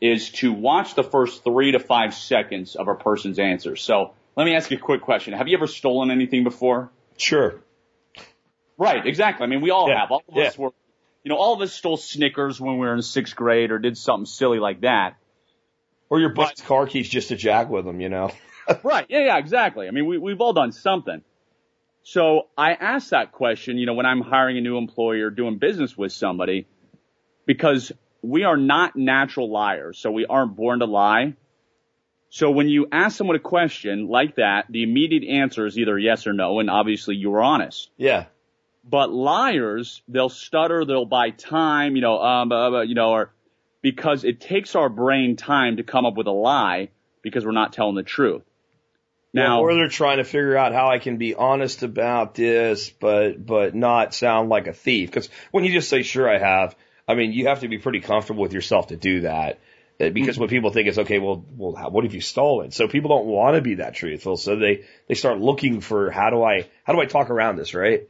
is 0.00 0.30
to 0.30 0.52
watch 0.52 0.94
the 0.94 1.02
first 1.02 1.44
three 1.44 1.72
to 1.72 1.78
five 1.78 2.14
seconds 2.14 2.76
of 2.76 2.88
a 2.88 2.94
person's 2.94 3.38
answer. 3.38 3.74
So 3.74 4.12
let 4.36 4.44
me 4.44 4.54
ask 4.54 4.70
you 4.70 4.76
a 4.76 4.80
quick 4.80 5.00
question. 5.02 5.32
Have 5.32 5.48
you 5.48 5.56
ever 5.56 5.66
stolen 5.66 6.10
anything 6.10 6.44
before? 6.44 6.90
Sure. 7.16 7.60
Right, 8.76 9.04
exactly. 9.06 9.44
I 9.44 9.48
mean, 9.48 9.60
we 9.60 9.70
all 9.70 9.88
Yeah. 9.88 10.00
have. 10.00 10.10
All 10.12 10.22
of 10.28 10.36
Yeah. 10.36 10.44
us 10.44 10.58
were, 10.58 10.70
you 11.24 11.30
know, 11.30 11.36
all 11.36 11.54
of 11.54 11.60
us 11.60 11.72
stole 11.72 11.96
Snickers 11.96 12.60
when 12.60 12.74
we 12.74 12.86
were 12.86 12.94
in 12.94 13.02
sixth 13.02 13.36
grade 13.36 13.70
or 13.70 13.78
did 13.78 13.96
something 13.96 14.26
silly 14.26 14.58
like 14.58 14.82
that. 14.82 15.16
Or 16.10 16.20
your 16.20 16.30
buddy's 16.30 16.62
car 16.62 16.86
keys 16.86 17.08
just 17.08 17.28
to 17.28 17.36
jack 17.36 17.68
with 17.68 17.84
them, 17.84 18.00
you 18.00 18.08
know? 18.08 18.30
Right. 18.82 19.06
Yeah, 19.08 19.24
yeah, 19.24 19.38
exactly. 19.38 19.88
I 19.88 19.92
mean, 19.92 20.04
we, 20.04 20.18
we've 20.18 20.42
all 20.42 20.52
done 20.52 20.72
something. 20.72 21.22
So 22.02 22.48
I 22.56 22.74
ask 22.74 23.10
that 23.10 23.32
question, 23.32 23.78
you 23.78 23.86
know, 23.86 23.94
when 23.94 24.04
I'm 24.04 24.20
hiring 24.20 24.58
a 24.58 24.60
new 24.60 24.76
employee 24.76 25.22
or 25.22 25.30
doing 25.30 25.56
business 25.56 25.96
with 25.96 26.12
somebody, 26.12 26.66
because 27.46 27.92
we 28.20 28.44
are 28.44 28.58
not 28.58 28.94
natural 28.94 29.50
liars. 29.50 29.98
So 29.98 30.10
we 30.10 30.26
aren't 30.26 30.54
born 30.54 30.80
to 30.80 30.84
lie. 30.84 31.32
So 32.30 32.50
when 32.50 32.68
you 32.68 32.88
ask 32.92 33.16
someone 33.16 33.36
a 33.36 33.40
question 33.40 34.08
like 34.08 34.36
that, 34.36 34.66
the 34.68 34.82
immediate 34.82 35.24
answer 35.24 35.64
is 35.64 35.78
either 35.78 35.98
yes 35.98 36.26
or 36.26 36.34
no, 36.34 36.60
and 36.60 36.68
obviously 36.68 37.16
you 37.16 37.30
were 37.30 37.42
honest. 37.42 37.90
Yeah. 37.96 38.26
But 38.88 39.12
liars, 39.12 40.02
they'll 40.08 40.30
stutter, 40.30 40.84
they'll 40.84 41.04
buy 41.04 41.30
time, 41.30 41.94
you 41.96 42.02
know, 42.02 42.22
um, 42.22 42.52
uh, 42.52 42.70
uh, 42.70 42.80
you 42.82 42.94
know, 42.94 43.10
or 43.10 43.32
because 43.82 44.24
it 44.24 44.40
takes 44.40 44.74
our 44.74 44.88
brain 44.88 45.36
time 45.36 45.76
to 45.76 45.82
come 45.82 46.06
up 46.06 46.16
with 46.16 46.26
a 46.26 46.32
lie 46.32 46.88
because 47.22 47.44
we're 47.44 47.52
not 47.52 47.72
telling 47.72 47.96
the 47.96 48.02
truth. 48.02 48.42
Now, 49.34 49.60
or 49.60 49.74
they're 49.74 49.88
trying 49.88 50.18
to 50.18 50.24
figure 50.24 50.56
out 50.56 50.72
how 50.72 50.88
I 50.88 50.98
can 50.98 51.18
be 51.18 51.34
honest 51.34 51.82
about 51.82 52.34
this, 52.34 52.88
but 52.88 53.44
but 53.44 53.74
not 53.74 54.14
sound 54.14 54.48
like 54.48 54.66
a 54.66 54.72
thief. 54.72 55.10
Because 55.10 55.28
when 55.50 55.64
you 55.64 55.72
just 55.72 55.90
say 55.90 56.02
"sure, 56.02 56.28
I 56.28 56.38
have," 56.38 56.74
I 57.06 57.14
mean 57.14 57.32
you 57.32 57.48
have 57.48 57.60
to 57.60 57.68
be 57.68 57.78
pretty 57.78 58.00
comfortable 58.00 58.42
with 58.42 58.54
yourself 58.54 58.88
to 58.88 58.96
do 58.96 59.20
that. 59.20 59.58
Uh, 60.00 60.08
Because 60.08 60.38
what 60.38 60.48
people 60.48 60.70
think 60.70 60.88
is 60.88 60.98
okay, 60.98 61.18
well, 61.18 61.44
well, 61.56 61.74
how, 61.74 61.90
what 61.90 62.04
have 62.04 62.14
you 62.14 62.22
stolen? 62.22 62.70
So 62.70 62.88
people 62.88 63.10
don't 63.10 63.26
want 63.26 63.56
to 63.56 63.60
be 63.60 63.74
that 63.74 63.94
truthful, 63.94 64.38
so 64.38 64.56
they 64.56 64.84
they 65.08 65.14
start 65.14 65.38
looking 65.38 65.82
for 65.82 66.10
how 66.10 66.30
do 66.30 66.42
I 66.42 66.66
how 66.84 66.94
do 66.94 67.00
I 67.00 67.04
talk 67.04 67.28
around 67.28 67.56
this, 67.56 67.74
right? 67.74 68.08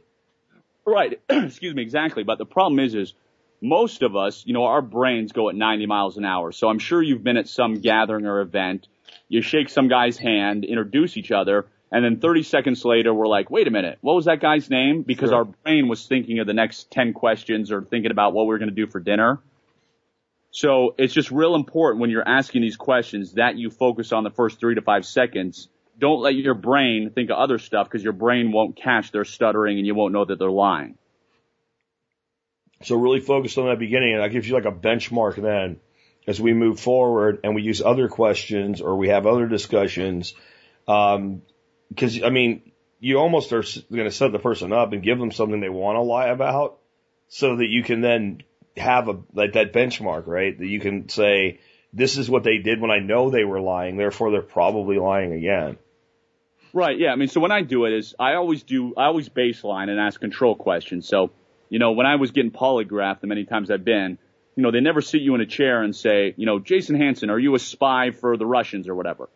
Right, 0.89 1.19
excuse 1.29 1.73
me, 1.75 1.81
exactly. 1.81 2.23
But 2.23 2.37
the 2.37 2.45
problem 2.45 2.79
is, 2.79 2.95
is 2.95 3.13
most 3.61 4.03
of 4.03 4.15
us, 4.15 4.43
you 4.45 4.53
know, 4.53 4.65
our 4.65 4.81
brains 4.81 5.31
go 5.31 5.49
at 5.49 5.55
90 5.55 5.85
miles 5.85 6.17
an 6.17 6.25
hour. 6.25 6.51
So 6.51 6.69
I'm 6.69 6.79
sure 6.79 7.01
you've 7.01 7.23
been 7.23 7.37
at 7.37 7.47
some 7.47 7.75
gathering 7.75 8.25
or 8.25 8.41
event. 8.41 8.87
You 9.27 9.41
shake 9.41 9.69
some 9.69 9.87
guy's 9.87 10.17
hand, 10.17 10.65
introduce 10.65 11.17
each 11.17 11.31
other, 11.31 11.67
and 11.91 12.05
then 12.05 12.19
30 12.19 12.43
seconds 12.43 12.85
later, 12.85 13.13
we're 13.13 13.27
like, 13.27 13.49
wait 13.49 13.67
a 13.67 13.71
minute, 13.71 13.97
what 14.01 14.15
was 14.15 14.25
that 14.25 14.39
guy's 14.39 14.69
name? 14.69 15.01
Because 15.01 15.29
Sure. 15.29 15.39
our 15.39 15.45
brain 15.45 15.87
was 15.87 16.05
thinking 16.05 16.39
of 16.39 16.47
the 16.47 16.53
next 16.53 16.91
10 16.91 17.13
questions 17.13 17.71
or 17.71 17.81
thinking 17.81 18.11
about 18.11 18.33
what 18.33 18.43
we 18.45 18.49
we're 18.49 18.59
going 18.59 18.69
to 18.69 18.75
do 18.75 18.87
for 18.87 18.99
dinner. 18.99 19.39
So 20.51 20.95
it's 20.97 21.13
just 21.13 21.31
real 21.31 21.55
important 21.55 22.01
when 22.01 22.09
you're 22.09 22.27
asking 22.27 22.61
these 22.61 22.75
questions 22.75 23.33
that 23.33 23.57
you 23.57 23.69
focus 23.69 24.11
on 24.11 24.23
the 24.23 24.31
first 24.31 24.59
three 24.59 24.75
to 24.75 24.81
five 24.81 25.05
seconds. 25.05 25.67
Don't 25.99 26.21
let 26.21 26.35
your 26.35 26.53
brain 26.53 27.11
think 27.13 27.29
of 27.29 27.37
other 27.37 27.59
stuff 27.59 27.87
because 27.87 28.03
your 28.03 28.13
brain 28.13 28.51
won't 28.51 28.77
catch 28.77 29.11
their 29.11 29.25
stuttering 29.25 29.77
and 29.77 29.85
you 29.85 29.95
won't 29.95 30.13
know 30.13 30.25
that 30.25 30.39
they're 30.39 30.49
lying. 30.49 30.97
So 32.83 32.95
really 32.95 33.19
focused 33.19 33.57
on 33.57 33.67
that 33.67 33.79
beginning, 33.79 34.13
and 34.13 34.23
that 34.23 34.31
gives 34.31 34.47
you 34.47 34.53
like 34.53 34.65
a 34.65 34.71
benchmark 34.71 35.41
then 35.41 35.79
as 36.27 36.39
we 36.39 36.53
move 36.53 36.79
forward 36.79 37.39
and 37.43 37.55
we 37.55 37.61
use 37.61 37.81
other 37.81 38.07
questions 38.07 38.81
or 38.81 38.95
we 38.95 39.09
have 39.09 39.27
other 39.27 39.47
discussions. 39.47 40.33
Um, 40.87 41.41
cause 41.97 42.21
I 42.23 42.29
mean, 42.29 42.71
you 42.99 43.17
almost 43.17 43.51
are 43.51 43.63
going 43.91 44.05
to 44.05 44.11
set 44.11 44.31
the 44.31 44.39
person 44.39 44.71
up 44.71 44.93
and 44.93 45.03
give 45.03 45.19
them 45.19 45.31
something 45.31 45.59
they 45.59 45.69
want 45.69 45.97
to 45.97 46.01
lie 46.01 46.27
about 46.27 46.79
so 47.27 47.57
that 47.57 47.67
you 47.67 47.83
can 47.83 48.01
then 48.01 48.43
have 48.77 49.07
a, 49.09 49.19
like 49.33 49.53
that 49.53 49.73
benchmark, 49.73 50.27
right? 50.27 50.57
That 50.57 50.67
you 50.67 50.79
can 50.79 51.09
say, 51.09 51.59
this 51.91 52.17
is 52.17 52.29
what 52.29 52.43
they 52.43 52.57
did 52.57 52.79
when 52.79 52.91
I 52.91 52.99
know 52.99 53.29
they 53.29 53.43
were 53.43 53.61
lying, 53.61 53.97
therefore 53.97 54.31
they're 54.31 54.41
probably 54.41 54.97
lying 54.97 55.33
again. 55.33 55.77
Right. 56.73 56.97
Yeah. 56.97 57.11
I 57.11 57.15
mean, 57.15 57.27
so 57.27 57.39
when 57.39 57.51
I 57.51 57.61
do 57.61 57.85
it 57.85 57.93
is 57.93 58.15
I 58.19 58.35
always 58.35 58.63
do, 58.63 58.93
I 58.95 59.05
always 59.05 59.29
baseline 59.29 59.89
and 59.89 59.99
ask 59.99 60.19
control 60.19 60.55
questions. 60.55 61.07
So, 61.07 61.31
you 61.69 61.79
know, 61.79 61.91
when 61.91 62.05
I 62.05 62.15
was 62.15 62.31
getting 62.31 62.51
polygraphed 62.51 63.21
the 63.21 63.27
many 63.27 63.45
times 63.45 63.71
I've 63.71 63.85
been, 63.85 64.17
you 64.55 64.63
know, 64.63 64.71
they 64.71 64.81
never 64.81 65.01
sit 65.01 65.21
you 65.21 65.35
in 65.35 65.41
a 65.41 65.45
chair 65.45 65.81
and 65.81 65.95
say, 65.95 66.33
you 66.35 66.45
know, 66.45 66.59
Jason 66.59 66.95
Hanson, 66.95 67.29
are 67.29 67.39
you 67.39 67.55
a 67.55 67.59
spy 67.59 68.11
for 68.11 68.35
the 68.35 68.45
Russians 68.45 68.89
or 68.89 68.95
whatever? 68.95 69.29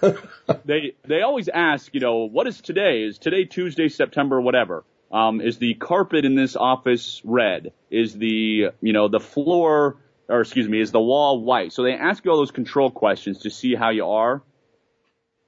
they, 0.64 0.94
they 1.06 1.20
always 1.20 1.48
ask, 1.48 1.92
you 1.92 2.00
know, 2.00 2.26
what 2.26 2.46
is 2.46 2.60
today? 2.60 3.02
Is 3.02 3.18
today 3.18 3.44
Tuesday, 3.44 3.88
September, 3.88 4.40
whatever? 4.40 4.84
Um, 5.10 5.42
is 5.42 5.58
the 5.58 5.74
carpet 5.74 6.24
in 6.24 6.36
this 6.36 6.56
office 6.56 7.20
red? 7.22 7.72
Is 7.90 8.16
the, 8.16 8.70
you 8.80 8.92
know, 8.94 9.08
the 9.08 9.20
floor, 9.20 9.98
or 10.28 10.40
excuse 10.40 10.66
me, 10.66 10.80
is 10.80 10.90
the 10.90 11.00
wall 11.00 11.42
white? 11.42 11.72
So 11.74 11.82
they 11.82 11.92
ask 11.92 12.24
you 12.24 12.30
all 12.30 12.38
those 12.38 12.50
control 12.50 12.90
questions 12.90 13.40
to 13.40 13.50
see 13.50 13.74
how 13.74 13.90
you 13.90 14.06
are. 14.06 14.42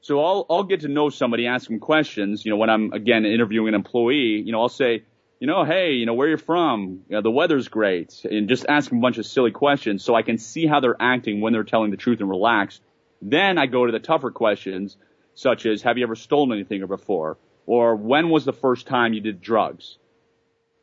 So 0.05 0.23
I'll, 0.23 0.45
I'll 0.51 0.65
get 0.65 0.81
to 0.83 0.89
know 0.89 1.09
somebody, 1.09 1.47
ask 1.47 1.67
them 1.67 1.81
questions, 1.81 2.45
you 2.45 2.51
know, 2.51 2.59
when 2.59 2.69
I'm, 2.69 2.93
again, 2.93 3.25
interviewing 3.25 3.69
an 3.69 3.75
employee, 3.75 4.43
you 4.45 4.53
know, 4.53 4.61
I'll 4.61 4.69
say, 4.69 5.03
you 5.41 5.47
know, 5.47 5.65
hey, 5.65 5.93
you 5.93 6.05
know, 6.05 6.13
where 6.13 6.29
you're 6.29 6.37
from, 6.37 7.05
you 7.09 7.17
know, 7.17 7.23
the 7.23 7.31
weather's 7.31 7.69
great, 7.69 8.23
and 8.23 8.47
just 8.47 8.67
ask 8.69 8.91
them 8.91 8.99
a 8.99 9.01
bunch 9.01 9.17
of 9.17 9.25
silly 9.25 9.51
questions 9.51 10.05
so 10.05 10.15
I 10.15 10.21
can 10.21 10.37
see 10.37 10.67
how 10.67 10.81
they're 10.81 10.95
acting 11.01 11.41
when 11.41 11.55
they're 11.55 11.65
telling 11.65 11.91
the 11.91 11.97
truth 11.97 12.21
and 12.21 12.29
relaxed. 12.29 12.83
Then 13.23 13.57
I 13.57 13.65
go 13.65 13.87
to 13.87 13.93
the 13.93 13.99
tougher 13.99 14.31
questions, 14.31 14.99
such 15.35 15.65
as, 15.65 15.81
have 15.81 15.97
you 15.97 16.05
ever 16.05 16.17
stolen 16.17 16.53
anything 16.53 16.87
before? 16.87 17.39
Or 17.65 17.97
when 17.97 18.29
was 18.29 18.45
the 18.45 18.53
first 18.53 18.87
time 18.87 19.15
you 19.15 19.23
did 19.23 19.41
drugs? 19.41 19.97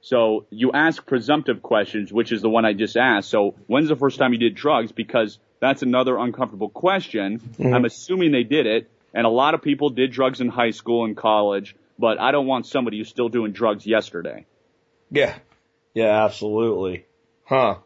So 0.02 0.48
you 0.50 0.72
ask 0.72 1.06
presumptive 1.06 1.62
questions, 1.62 2.12
which 2.12 2.32
is 2.32 2.42
the 2.42 2.50
one 2.50 2.66
I 2.66 2.74
just 2.74 2.98
asked. 2.98 3.30
So 3.30 3.54
when's 3.68 3.90
the 3.90 3.96
first 3.96 4.18
time 4.18 4.34
you 4.34 4.40
did 4.40 4.56
drugs? 4.56 4.92
Because 4.92 5.38
that's 5.60 5.84
another 5.84 6.18
uncomfortable 6.18 6.70
question. 6.70 7.38
Mm-hmm. 7.38 7.72
I'm 7.72 7.86
assuming 7.86 8.32
they 8.32 8.42
did 8.42 8.66
it. 8.66 8.90
And 9.14 9.26
a 9.26 9.30
lot 9.30 9.54
of 9.54 9.62
people 9.62 9.90
did 9.90 10.12
drugs 10.12 10.42
in 10.42 10.50
high 10.50 10.72
school 10.72 11.06
and 11.06 11.16
college, 11.18 11.76
but 12.00 12.20
I 12.20 12.32
don't 12.32 12.48
want 12.48 12.66
somebody 12.66 12.98
who's 12.98 13.10
still 13.10 13.30
doing 13.30 13.52
drugs 13.52 13.86
yesterday. 13.86 14.46
Yeah. 15.10 15.36
Yeah, 15.94 16.24
absolutely. 16.24 17.06
Huh. 17.44 17.78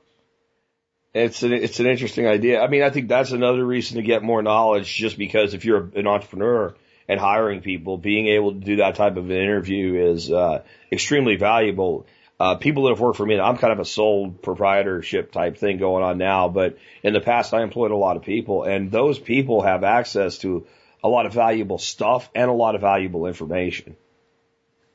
It's 1.13 1.43
an, 1.43 1.53
it's 1.53 1.80
an 1.80 1.88
interesting 1.88 2.28
idea. 2.28 2.61
I 2.61 2.67
mean, 2.67 2.84
I 2.84 2.89
think 2.89 3.07
that's 3.07 3.32
another 3.32 3.65
reason 3.65 3.97
to 3.97 4.03
get 4.03 4.21
more 4.21 4.41
knowledge 4.41 4.93
just 4.93 5.17
because 5.17 5.53
if 5.53 5.65
you're 5.65 5.89
an 5.95 6.07
entrepreneur 6.07 6.76
and 7.07 7.19
hiring 7.19 7.61
people, 7.61 7.97
being 7.97 8.28
able 8.28 8.53
to 8.53 8.59
do 8.59 8.76
that 8.78 8.95
type 8.95 9.15
of 9.15 9.26
an 9.30 9.36
interview 9.36 10.11
is, 10.11 10.32
uh, 10.32 10.63
extremely 10.91 11.38
valuable. 11.38 12.05
Uh, 12.38 12.55
people 12.55 12.84
that 12.84 12.89
have 12.89 12.99
worked 12.99 13.15
for 13.15 13.26
me, 13.26 13.39
I'm 13.39 13.57
kind 13.57 13.71
of 13.71 13.80
a 13.80 13.86
sole 13.86 14.30
proprietorship 14.30 15.32
type 15.32 15.57
thing 15.57 15.78
going 15.78 16.03
on 16.03 16.17
now, 16.17 16.49
but 16.49 16.78
in 17.01 17.13
the 17.13 17.21
past 17.21 17.53
I 17.53 17.63
employed 17.63 17.91
a 17.91 17.95
lot 17.95 18.17
of 18.17 18.23
people 18.23 18.63
and 18.63 18.91
those 18.91 19.17
people 19.17 19.61
have 19.61 19.86
access 19.86 20.39
to 20.39 20.67
a 21.06 21.08
lot 21.08 21.28
of 21.28 21.34
valuable 21.34 21.78
stuff 21.78 22.28
and 22.34 22.49
a 22.49 22.53
lot 22.53 22.74
of 22.74 22.82
valuable 22.82 23.28
information. 23.28 23.95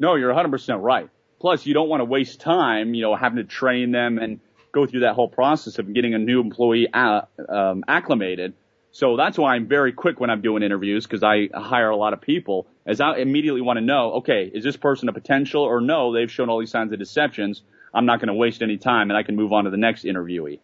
No, 0.00 0.16
you're 0.16 0.34
100% 0.34 0.82
right. 0.82 1.08
Plus, 1.40 1.66
you 1.66 1.72
don't 1.72 1.88
want 1.88 2.00
to 2.00 2.04
waste 2.04 2.40
time, 2.40 2.94
you 2.94 3.02
know, 3.02 3.14
having 3.14 3.36
to 3.36 3.44
train 3.44 3.92
them 3.92 4.18
and 4.18 4.40
go 4.72 4.86
through 4.86 5.00
that 5.00 5.14
whole 5.14 5.28
process 5.28 5.78
of 5.78 5.94
getting 5.94 6.14
a 6.14 6.18
new 6.18 6.40
employee 6.40 6.88
uh, 6.92 7.22
um, 7.48 7.84
acclimated. 7.86 8.54
So 8.90 9.16
that's 9.16 9.38
why 9.38 9.54
I'm 9.54 9.68
very 9.68 9.92
quick 9.92 10.18
when 10.18 10.30
I'm 10.30 10.40
doing 10.40 10.64
interviews 10.64 11.06
because 11.06 11.22
I 11.22 11.48
hire 11.54 11.90
a 11.90 11.96
lot 11.96 12.12
of 12.12 12.20
people. 12.20 12.66
As 12.84 13.00
I 13.00 13.18
immediately 13.18 13.60
want 13.60 13.76
to 13.76 13.84
know, 13.84 14.14
okay, 14.14 14.50
is 14.52 14.64
this 14.64 14.76
person 14.76 15.08
a 15.08 15.12
potential 15.12 15.62
or 15.62 15.80
no? 15.80 16.12
They've 16.12 16.30
shown 16.30 16.48
all 16.48 16.58
these 16.58 16.72
signs 16.72 16.92
of 16.92 16.98
deceptions. 16.98 17.62
I'm 17.94 18.06
not 18.06 18.18
going 18.18 18.34
to 18.34 18.34
waste 18.34 18.62
any 18.62 18.78
time, 18.78 19.10
and 19.10 19.16
I 19.16 19.22
can 19.22 19.36
move 19.36 19.52
on 19.52 19.64
to 19.64 19.70
the 19.70 19.76
next 19.76 20.02
interviewee. 20.02 20.58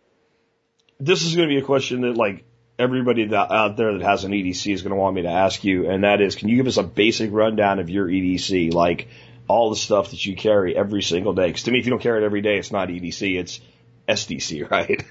this 0.98 1.24
is 1.24 1.36
going 1.36 1.48
to 1.48 1.54
be 1.54 1.60
a 1.60 1.64
question 1.64 2.00
that 2.00 2.16
like 2.16 2.44
everybody 2.78 3.26
that 3.26 3.50
out 3.50 3.76
there 3.76 3.92
that 3.94 4.02
has 4.02 4.24
an 4.24 4.32
EDC 4.32 4.72
is 4.72 4.82
going 4.82 4.90
to 4.90 4.96
want 4.96 5.14
me 5.14 5.22
to 5.22 5.30
ask 5.30 5.64
you, 5.64 5.88
and 5.88 6.04
that 6.04 6.20
is, 6.20 6.34
can 6.34 6.48
you 6.48 6.56
give 6.56 6.66
us 6.66 6.76
a 6.76 6.82
basic 6.82 7.32
rundown 7.32 7.78
of 7.78 7.90
your 7.90 8.06
EDC? 8.06 8.72
Like, 8.72 9.08
all 9.48 9.70
the 9.70 9.76
stuff 9.76 10.10
that 10.10 10.24
you 10.24 10.36
carry 10.36 10.76
every 10.76 11.02
single 11.02 11.32
day. 11.32 11.46
Because 11.46 11.64
to 11.64 11.70
me, 11.70 11.78
if 11.78 11.86
you 11.86 11.90
don't 11.90 12.02
carry 12.02 12.22
it 12.22 12.26
every 12.26 12.40
day, 12.40 12.58
it's 12.58 12.72
not 12.72 12.88
EDC, 12.88 13.38
it's 13.38 13.60
SDC, 14.08 14.70
right? 14.70 15.04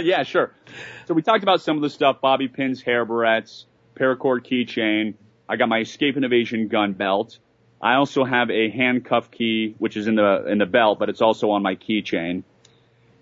yeah, 0.04 0.22
sure. 0.22 0.52
So 1.06 1.14
we 1.14 1.22
talked 1.22 1.42
about 1.42 1.60
some 1.60 1.76
of 1.76 1.82
the 1.82 1.90
stuff: 1.90 2.20
bobby 2.20 2.48
pins, 2.48 2.82
hair 2.82 3.04
barrettes, 3.06 3.64
paracord 3.98 4.46
keychain. 4.46 5.14
I 5.48 5.56
got 5.56 5.68
my 5.68 5.80
escape 5.80 6.16
and 6.16 6.24
evasion 6.24 6.68
gun 6.68 6.92
belt. 6.92 7.38
I 7.80 7.94
also 7.94 8.24
have 8.24 8.50
a 8.50 8.70
handcuff 8.70 9.30
key, 9.30 9.74
which 9.78 9.96
is 9.96 10.06
in 10.06 10.16
the 10.16 10.46
in 10.46 10.58
the 10.58 10.66
belt, 10.66 10.98
but 10.98 11.08
it's 11.08 11.20
also 11.20 11.50
on 11.50 11.62
my 11.62 11.76
keychain. 11.76 12.42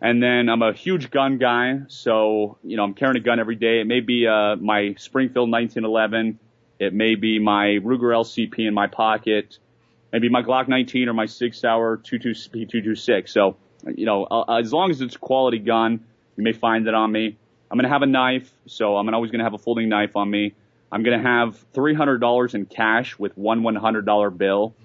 And 0.04 0.22
then 0.22 0.50
I'm 0.50 0.60
a 0.60 0.74
huge 0.74 1.10
gun 1.10 1.38
guy, 1.38 1.78
so 1.88 2.58
you 2.62 2.76
know 2.76 2.84
I'm 2.84 2.92
carrying 2.92 3.16
a 3.16 3.20
gun 3.20 3.40
every 3.40 3.56
day. 3.56 3.80
It 3.80 3.86
may 3.86 4.00
be 4.00 4.26
uh, 4.26 4.56
my 4.56 4.96
Springfield 4.98 5.50
1911, 5.50 6.38
it 6.78 6.92
may 6.92 7.14
be 7.14 7.38
my 7.38 7.78
Ruger 7.82 8.12
LCP 8.12 8.68
in 8.68 8.74
my 8.74 8.86
pocket, 8.86 9.58
maybe 10.12 10.28
my 10.28 10.42
Glock 10.42 10.68
19 10.68 11.08
or 11.08 11.14
my 11.14 11.24
Sig 11.24 11.54
Sauer 11.54 11.96
226. 11.96 13.32
So 13.32 13.56
you 13.96 14.04
know, 14.04 14.24
uh, 14.24 14.58
as 14.58 14.74
long 14.74 14.90
as 14.90 15.00
it's 15.00 15.16
a 15.16 15.18
quality 15.18 15.58
gun, 15.58 16.04
you 16.36 16.44
may 16.44 16.52
find 16.52 16.86
it 16.86 16.92
on 16.92 17.10
me. 17.10 17.38
I'm 17.70 17.78
gonna 17.78 17.88
have 17.88 18.02
a 18.02 18.06
knife, 18.06 18.52
so 18.66 18.98
I'm 18.98 19.08
always 19.14 19.30
gonna 19.30 19.44
have 19.44 19.54
a 19.54 19.58
folding 19.58 19.88
knife 19.88 20.16
on 20.16 20.30
me. 20.30 20.54
I'm 20.94 21.02
going 21.02 21.20
to 21.20 21.28
have 21.28 21.64
$300 21.72 22.54
in 22.54 22.66
cash 22.66 23.18
with 23.18 23.36
one 23.36 23.62
$100 23.62 24.38
bill. 24.38 24.76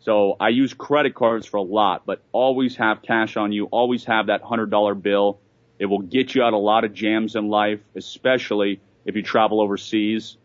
So 0.00 0.36
I 0.40 0.48
use 0.48 0.72
credit 0.72 1.14
cards 1.14 1.46
for 1.46 1.58
a 1.58 1.62
lot, 1.62 2.06
but 2.06 2.22
always 2.32 2.76
have 2.76 3.02
cash 3.02 3.36
on 3.36 3.52
you. 3.52 3.66
Always 3.66 4.04
have 4.06 4.26
that 4.26 4.42
$100 4.42 5.02
bill. 5.02 5.38
It 5.78 5.86
will 5.86 6.00
get 6.00 6.34
you 6.34 6.42
out 6.42 6.52
a 6.52 6.58
lot 6.58 6.84
of 6.84 6.94
jams 6.94 7.36
in 7.36 7.48
life, 7.48 7.80
especially 7.94 8.80
if 9.04 9.14
you 9.14 9.22
travel 9.22 9.60
overseas. 9.60 10.36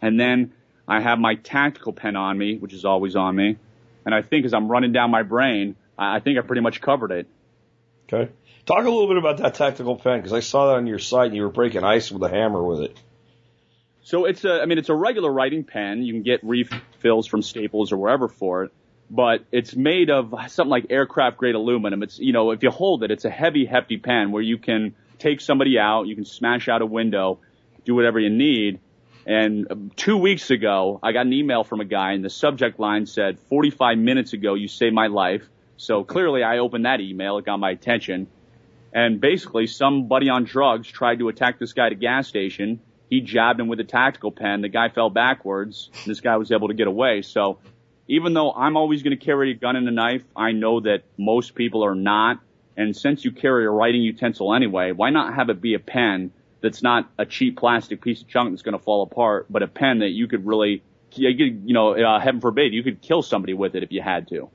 And 0.00 0.18
then 0.18 0.52
I 0.88 1.00
have 1.00 1.18
my 1.18 1.34
tactical 1.34 1.92
pen 1.92 2.16
on 2.16 2.38
me, 2.38 2.56
which 2.56 2.72
is 2.72 2.84
always 2.84 3.16
on 3.16 3.36
me. 3.36 3.56
And 4.04 4.14
I 4.14 4.22
think 4.22 4.46
as 4.46 4.54
I'm 4.54 4.68
running 4.68 4.92
down 4.92 5.10
my 5.10 5.22
brain, 5.22 5.76
I 5.98 6.20
think 6.20 6.38
I 6.38 6.42
pretty 6.42 6.62
much 6.62 6.80
covered 6.80 7.10
it. 7.10 7.26
Okay. 8.04 8.30
Talk 8.66 8.84
a 8.84 8.90
little 8.90 9.08
bit 9.08 9.16
about 9.16 9.38
that 9.38 9.54
tactical 9.54 9.96
pen 9.96 10.18
because 10.18 10.32
I 10.32 10.40
saw 10.40 10.68
that 10.68 10.76
on 10.76 10.86
your 10.86 10.98
site 10.98 11.26
and 11.26 11.36
you 11.36 11.42
were 11.42 11.50
breaking 11.50 11.84
ice 11.84 12.10
with 12.10 12.22
a 12.22 12.28
hammer 12.28 12.62
with 12.62 12.80
it. 12.80 12.96
So 14.02 14.24
it's 14.24 14.44
a, 14.44 14.62
I 14.62 14.66
mean, 14.66 14.78
it's 14.78 14.88
a 14.88 14.94
regular 14.94 15.30
writing 15.30 15.64
pen. 15.64 16.02
You 16.02 16.12
can 16.12 16.22
get 16.22 16.40
refills 16.44 17.26
from 17.26 17.42
Staples 17.42 17.92
or 17.92 17.96
wherever 17.96 18.28
for 18.28 18.64
it, 18.64 18.72
but 19.10 19.44
it's 19.52 19.74
made 19.76 20.10
of 20.10 20.34
something 20.48 20.70
like 20.70 20.86
aircraft 20.90 21.36
grade 21.36 21.54
aluminum. 21.54 22.02
It's, 22.02 22.18
you 22.18 22.32
know, 22.32 22.50
if 22.50 22.62
you 22.62 22.70
hold 22.70 23.02
it, 23.04 23.10
it's 23.10 23.24
a 23.24 23.30
heavy, 23.30 23.64
hefty 23.64 23.98
pen 23.98 24.32
where 24.32 24.42
you 24.42 24.58
can 24.58 24.94
take 25.18 25.40
somebody 25.40 25.78
out, 25.78 26.06
you 26.06 26.14
can 26.14 26.24
smash 26.24 26.68
out 26.68 26.82
a 26.82 26.86
window, 26.86 27.38
do 27.84 27.94
whatever 27.94 28.18
you 28.18 28.30
need. 28.30 28.80
And 29.26 29.92
two 29.96 30.16
weeks 30.16 30.50
ago, 30.50 31.00
I 31.02 31.12
got 31.12 31.26
an 31.26 31.32
email 31.32 31.64
from 31.64 31.80
a 31.80 31.84
guy 31.84 32.12
and 32.12 32.24
the 32.24 32.30
subject 32.30 32.78
line 32.78 33.06
said, 33.06 33.38
45 33.48 33.98
minutes 33.98 34.32
ago, 34.32 34.54
you 34.54 34.68
saved 34.68 34.94
my 34.94 35.08
life. 35.08 35.42
So 35.76 36.04
clearly 36.04 36.42
I 36.42 36.58
opened 36.58 36.86
that 36.86 37.00
email. 37.00 37.38
It 37.38 37.44
got 37.44 37.58
my 37.58 37.70
attention. 37.70 38.28
And 38.92 39.20
basically 39.20 39.66
somebody 39.66 40.28
on 40.28 40.44
drugs 40.44 40.88
tried 40.88 41.18
to 41.18 41.28
attack 41.28 41.58
this 41.58 41.72
guy 41.72 41.86
at 41.86 41.92
a 41.92 41.96
gas 41.96 42.28
station 42.28 42.80
he 43.08 43.20
jabbed 43.20 43.60
him 43.60 43.68
with 43.68 43.80
a 43.80 43.84
tactical 43.84 44.32
pen. 44.32 44.62
The 44.62 44.68
guy 44.68 44.88
fell 44.88 45.10
backwards. 45.10 45.90
This 46.06 46.20
guy 46.20 46.36
was 46.36 46.50
able 46.50 46.68
to 46.68 46.74
get 46.74 46.88
away. 46.88 47.22
So 47.22 47.58
even 48.08 48.34
though 48.34 48.52
I'm 48.52 48.76
always 48.76 49.02
going 49.02 49.16
to 49.16 49.24
carry 49.24 49.50
a 49.50 49.54
gun 49.54 49.76
and 49.76 49.88
a 49.88 49.92
knife, 49.92 50.22
I 50.34 50.52
know 50.52 50.80
that 50.80 51.02
most 51.16 51.54
people 51.54 51.84
are 51.84 51.94
not. 51.94 52.40
And 52.76 52.96
since 52.96 53.24
you 53.24 53.32
carry 53.32 53.66
a 53.66 53.70
writing 53.70 54.02
utensil 54.02 54.54
anyway, 54.54 54.92
why 54.92 55.10
not 55.10 55.34
have 55.34 55.48
it 55.50 55.60
be 55.60 55.74
a 55.74 55.78
pen 55.78 56.32
that's 56.60 56.82
not 56.82 57.10
a 57.18 57.26
cheap 57.26 57.58
plastic 57.58 58.02
piece 58.02 58.22
of 58.22 58.28
junk 58.28 58.50
that's 58.50 58.62
going 58.62 58.76
to 58.76 58.82
fall 58.82 59.02
apart, 59.02 59.46
but 59.50 59.62
a 59.62 59.66
pen 59.66 60.00
that 60.00 60.10
you 60.10 60.28
could 60.28 60.46
really, 60.46 60.82
you 61.14 61.74
know, 61.74 61.94
uh, 61.94 62.20
heaven 62.20 62.40
forbid, 62.40 62.72
you 62.72 62.82
could 62.82 63.00
kill 63.00 63.22
somebody 63.22 63.54
with 63.54 63.74
it 63.74 63.82
if 63.82 63.92
you 63.92 64.02
had 64.02 64.28
to. 64.28 64.50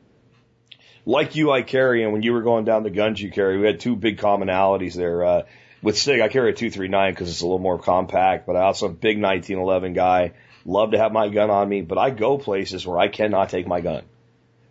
Like 1.05 1.35
you, 1.35 1.51
I 1.51 1.63
carry, 1.63 2.03
and 2.03 2.13
when 2.13 2.21
you 2.21 2.33
were 2.33 2.43
going 2.43 2.63
down 2.63 2.83
the 2.83 2.91
guns 2.91 3.19
you 3.19 3.31
carry, 3.31 3.57
we 3.57 3.65
had 3.65 3.79
two 3.79 3.95
big 3.95 4.19
commonalities 4.19 4.93
there. 4.93 5.23
Uh, 5.23 5.41
with 5.81 5.97
Sig, 5.97 6.21
I 6.21 6.27
carry 6.27 6.51
a 6.51 6.53
239 6.53 7.11
because 7.11 7.29
it's 7.29 7.41
a 7.41 7.45
little 7.45 7.59
more 7.59 7.79
compact, 7.79 8.45
but 8.45 8.55
I 8.55 8.61
also 8.61 8.85
a 8.85 8.89
big 8.89 9.19
1911 9.19 9.93
guy. 9.93 10.33
Love 10.65 10.91
to 10.91 10.97
have 10.97 11.11
my 11.11 11.29
gun 11.29 11.49
on 11.49 11.67
me, 11.67 11.81
but 11.81 11.97
I 11.97 12.09
go 12.09 12.37
places 12.37 12.85
where 12.85 12.99
I 12.99 13.07
cannot 13.07 13.49
take 13.49 13.67
my 13.67 13.81
gun. 13.81 14.03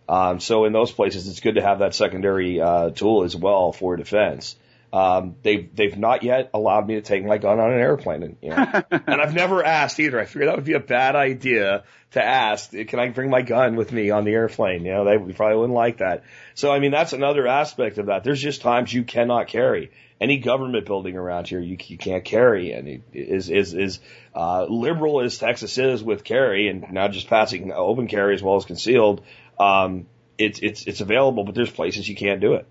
Um, 0.08 0.40
so 0.40 0.64
in 0.64 0.72
those 0.72 0.90
places, 0.90 1.28
it's 1.28 1.40
good 1.40 1.54
to 1.54 1.62
have 1.62 1.80
that 1.80 1.94
secondary 1.94 2.60
uh, 2.60 2.90
tool 2.90 3.22
as 3.22 3.36
well 3.36 3.72
for 3.72 3.96
defense. 3.96 4.56
Um, 4.92 5.36
they've 5.42 5.74
they've 5.74 5.96
not 5.96 6.24
yet 6.24 6.50
allowed 6.52 6.88
me 6.88 6.96
to 6.96 7.00
take 7.00 7.24
my 7.24 7.38
gun 7.38 7.60
on 7.60 7.72
an 7.72 7.78
airplane, 7.78 8.24
and, 8.24 8.36
you 8.42 8.50
know, 8.50 8.56
and 8.90 9.20
I've 9.20 9.34
never 9.34 9.64
asked 9.64 10.00
either. 10.00 10.18
I 10.18 10.24
figured 10.24 10.48
that 10.48 10.56
would 10.56 10.64
be 10.64 10.72
a 10.72 10.80
bad 10.80 11.14
idea 11.14 11.84
to 12.12 12.24
ask. 12.24 12.72
Can 12.72 12.98
I 12.98 13.08
bring 13.10 13.30
my 13.30 13.42
gun 13.42 13.76
with 13.76 13.92
me 13.92 14.10
on 14.10 14.24
the 14.24 14.32
airplane? 14.32 14.84
You 14.84 14.92
know, 14.92 15.04
they 15.04 15.32
probably 15.32 15.58
wouldn't 15.58 15.76
like 15.76 15.98
that. 15.98 16.24
So 16.54 16.72
I 16.72 16.80
mean, 16.80 16.90
that's 16.90 17.12
another 17.12 17.46
aspect 17.46 17.98
of 17.98 18.06
that. 18.06 18.24
There's 18.24 18.42
just 18.42 18.62
times 18.62 18.92
you 18.92 19.04
cannot 19.04 19.46
carry 19.46 19.92
any 20.20 20.38
government 20.38 20.86
building 20.86 21.16
around 21.16 21.48
here. 21.48 21.60
You, 21.60 21.76
you 21.86 21.96
can't 21.96 22.24
carry, 22.24 22.72
and 22.72 23.02
is 23.12 23.48
is 23.48 23.74
is 23.74 24.00
uh, 24.34 24.64
liberal 24.64 25.20
as 25.20 25.38
Texas 25.38 25.78
is 25.78 26.02
with 26.02 26.24
carry, 26.24 26.68
and 26.68 26.92
now 26.92 27.08
just 27.08 27.28
passing 27.28 27.72
open 27.72 28.06
carry 28.06 28.34
as 28.34 28.42
well 28.42 28.56
as 28.56 28.64
concealed. 28.64 29.22
Um, 29.58 30.06
it's 30.36 30.58
it's 30.60 30.86
it's 30.86 31.00
available, 31.00 31.44
but 31.44 31.54
there's 31.54 31.70
places 31.70 32.08
you 32.08 32.16
can't 32.16 32.40
do 32.40 32.54
it. 32.54 32.66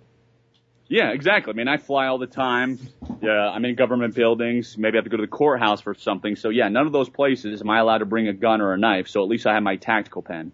Yeah, 0.87 1.11
exactly. 1.11 1.53
I 1.53 1.55
mean, 1.55 1.67
I 1.67 1.77
fly 1.77 2.07
all 2.07 2.17
the 2.17 2.25
time. 2.25 2.79
Yeah, 3.21 3.29
I'm 3.29 3.63
in 3.63 3.75
government 3.75 4.15
buildings. 4.15 4.75
Maybe 4.75 4.97
I 4.97 4.97
have 4.97 5.03
to 5.03 5.11
go 5.11 5.17
to 5.17 5.21
the 5.21 5.27
courthouse 5.27 5.81
for 5.81 5.93
something. 5.93 6.35
So 6.35 6.49
yeah, 6.49 6.67
none 6.69 6.87
of 6.87 6.91
those 6.91 7.09
places 7.09 7.61
am 7.61 7.69
I 7.69 7.77
allowed 7.77 7.99
to 7.99 8.05
bring 8.05 8.27
a 8.27 8.33
gun 8.33 8.59
or 8.59 8.73
a 8.73 8.77
knife. 8.77 9.07
So 9.07 9.21
at 9.21 9.29
least 9.29 9.45
I 9.45 9.53
have 9.53 9.61
my 9.61 9.75
tactical 9.75 10.23
pen. 10.23 10.51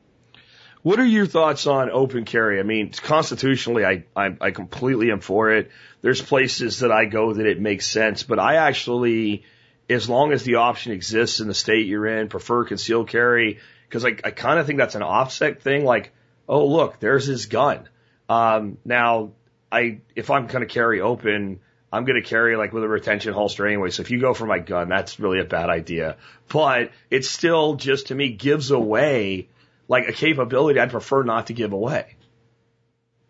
What 0.85 0.99
are 0.99 1.05
your 1.05 1.25
thoughts 1.25 1.65
on 1.65 1.89
open 1.89 2.25
carry? 2.25 2.59
I 2.59 2.63
mean, 2.63 2.91
constitutionally, 2.91 3.83
I, 3.83 4.03
I, 4.15 4.37
I 4.39 4.51
completely 4.51 5.09
am 5.09 5.19
for 5.19 5.49
it. 5.49 5.71
There's 6.03 6.21
places 6.21 6.81
that 6.81 6.91
I 6.91 7.05
go 7.05 7.33
that 7.33 7.47
it 7.47 7.59
makes 7.59 7.87
sense, 7.87 8.21
but 8.21 8.37
I 8.37 8.57
actually, 8.57 9.45
as 9.89 10.07
long 10.07 10.31
as 10.31 10.43
the 10.43 10.57
option 10.57 10.91
exists 10.91 11.39
in 11.39 11.47
the 11.47 11.55
state 11.55 11.87
you're 11.87 12.05
in, 12.05 12.29
prefer 12.29 12.65
concealed 12.65 13.09
carry 13.09 13.57
because 13.89 14.05
I, 14.05 14.09
I 14.23 14.29
kind 14.29 14.59
of 14.59 14.67
think 14.67 14.77
that's 14.77 14.93
an 14.93 15.01
offset 15.01 15.63
thing. 15.63 15.85
Like, 15.85 16.13
oh, 16.47 16.67
look, 16.67 16.99
there's 16.99 17.25
his 17.25 17.47
gun. 17.47 17.89
Um, 18.29 18.77
now 18.85 19.31
I 19.71 20.01
if 20.15 20.29
I'm 20.29 20.45
going 20.45 20.61
to 20.61 20.71
carry 20.71 21.01
open, 21.01 21.61
I'm 21.91 22.05
going 22.05 22.21
to 22.21 22.29
carry 22.29 22.57
like 22.57 22.73
with 22.73 22.83
a 22.83 22.87
retention 22.87 23.33
holster 23.33 23.65
anyway. 23.65 23.89
So 23.89 24.03
if 24.03 24.11
you 24.11 24.19
go 24.19 24.35
for 24.35 24.45
my 24.45 24.59
gun, 24.59 24.89
that's 24.89 25.19
really 25.19 25.39
a 25.39 25.45
bad 25.45 25.71
idea. 25.71 26.17
But 26.47 26.91
it 27.09 27.25
still 27.25 27.73
just 27.73 28.09
to 28.09 28.15
me 28.15 28.29
gives 28.33 28.69
away 28.69 29.47
like 29.87 30.07
a 30.07 30.13
capability 30.13 30.79
I'd 30.79 30.91
prefer 30.91 31.23
not 31.23 31.47
to 31.47 31.53
give 31.53 31.73
away. 31.73 32.15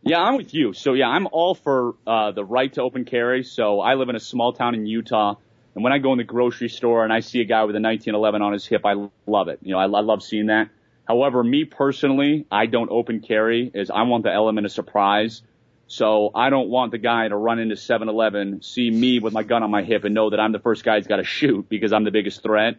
Yeah, 0.01 0.19
I'm 0.19 0.37
with 0.37 0.53
you. 0.53 0.73
So 0.73 0.93
yeah, 0.93 1.07
I'm 1.07 1.27
all 1.31 1.55
for 1.55 1.95
uh, 2.05 2.31
the 2.31 2.45
right 2.45 2.71
to 2.73 2.81
open 2.81 3.05
carry. 3.05 3.43
So 3.43 3.81
I 3.81 3.95
live 3.95 4.09
in 4.09 4.15
a 4.15 4.19
small 4.19 4.53
town 4.53 4.75
in 4.75 4.85
Utah, 4.85 5.35
and 5.73 5.83
when 5.83 5.93
I 5.93 5.97
go 5.97 6.11
in 6.11 6.19
the 6.19 6.23
grocery 6.23 6.69
store 6.69 7.03
and 7.03 7.11
I 7.11 7.21
see 7.21 7.41
a 7.41 7.45
guy 7.45 7.63
with 7.63 7.75
a 7.75 7.81
1911 7.81 8.41
on 8.41 8.53
his 8.53 8.65
hip, 8.65 8.85
I 8.85 9.09
love 9.25 9.47
it. 9.47 9.59
You 9.63 9.73
know, 9.73 9.79
I, 9.79 9.83
I 9.85 10.01
love 10.01 10.21
seeing 10.21 10.47
that. 10.47 10.69
However, 11.07 11.43
me 11.43 11.65
personally, 11.65 12.45
I 12.51 12.65
don't 12.65 12.89
open 12.89 13.19
carry, 13.19 13.69
is 13.73 13.89
I 13.89 14.03
want 14.03 14.23
the 14.23 14.31
element 14.31 14.65
of 14.65 14.71
surprise. 14.71 15.41
So 15.87 16.31
I 16.33 16.49
don't 16.49 16.69
want 16.69 16.91
the 16.91 16.97
guy 16.97 17.27
to 17.27 17.35
run 17.35 17.59
into 17.59 17.75
7-Eleven, 17.75 18.63
see 18.63 18.89
me 18.89 19.19
with 19.19 19.33
my 19.33 19.43
gun 19.43 19.61
on 19.61 19.69
my 19.69 19.83
hip 19.83 20.03
and 20.03 20.15
know 20.15 20.31
that 20.31 20.39
I'm 20.39 20.51
the 20.51 20.59
first 20.59 20.83
guy 20.83 20.97
he's 20.97 21.05
got 21.05 21.17
to 21.17 21.23
shoot 21.23 21.69
because 21.69 21.93
I'm 21.93 22.03
the 22.03 22.11
biggest 22.11 22.41
threat. 22.41 22.77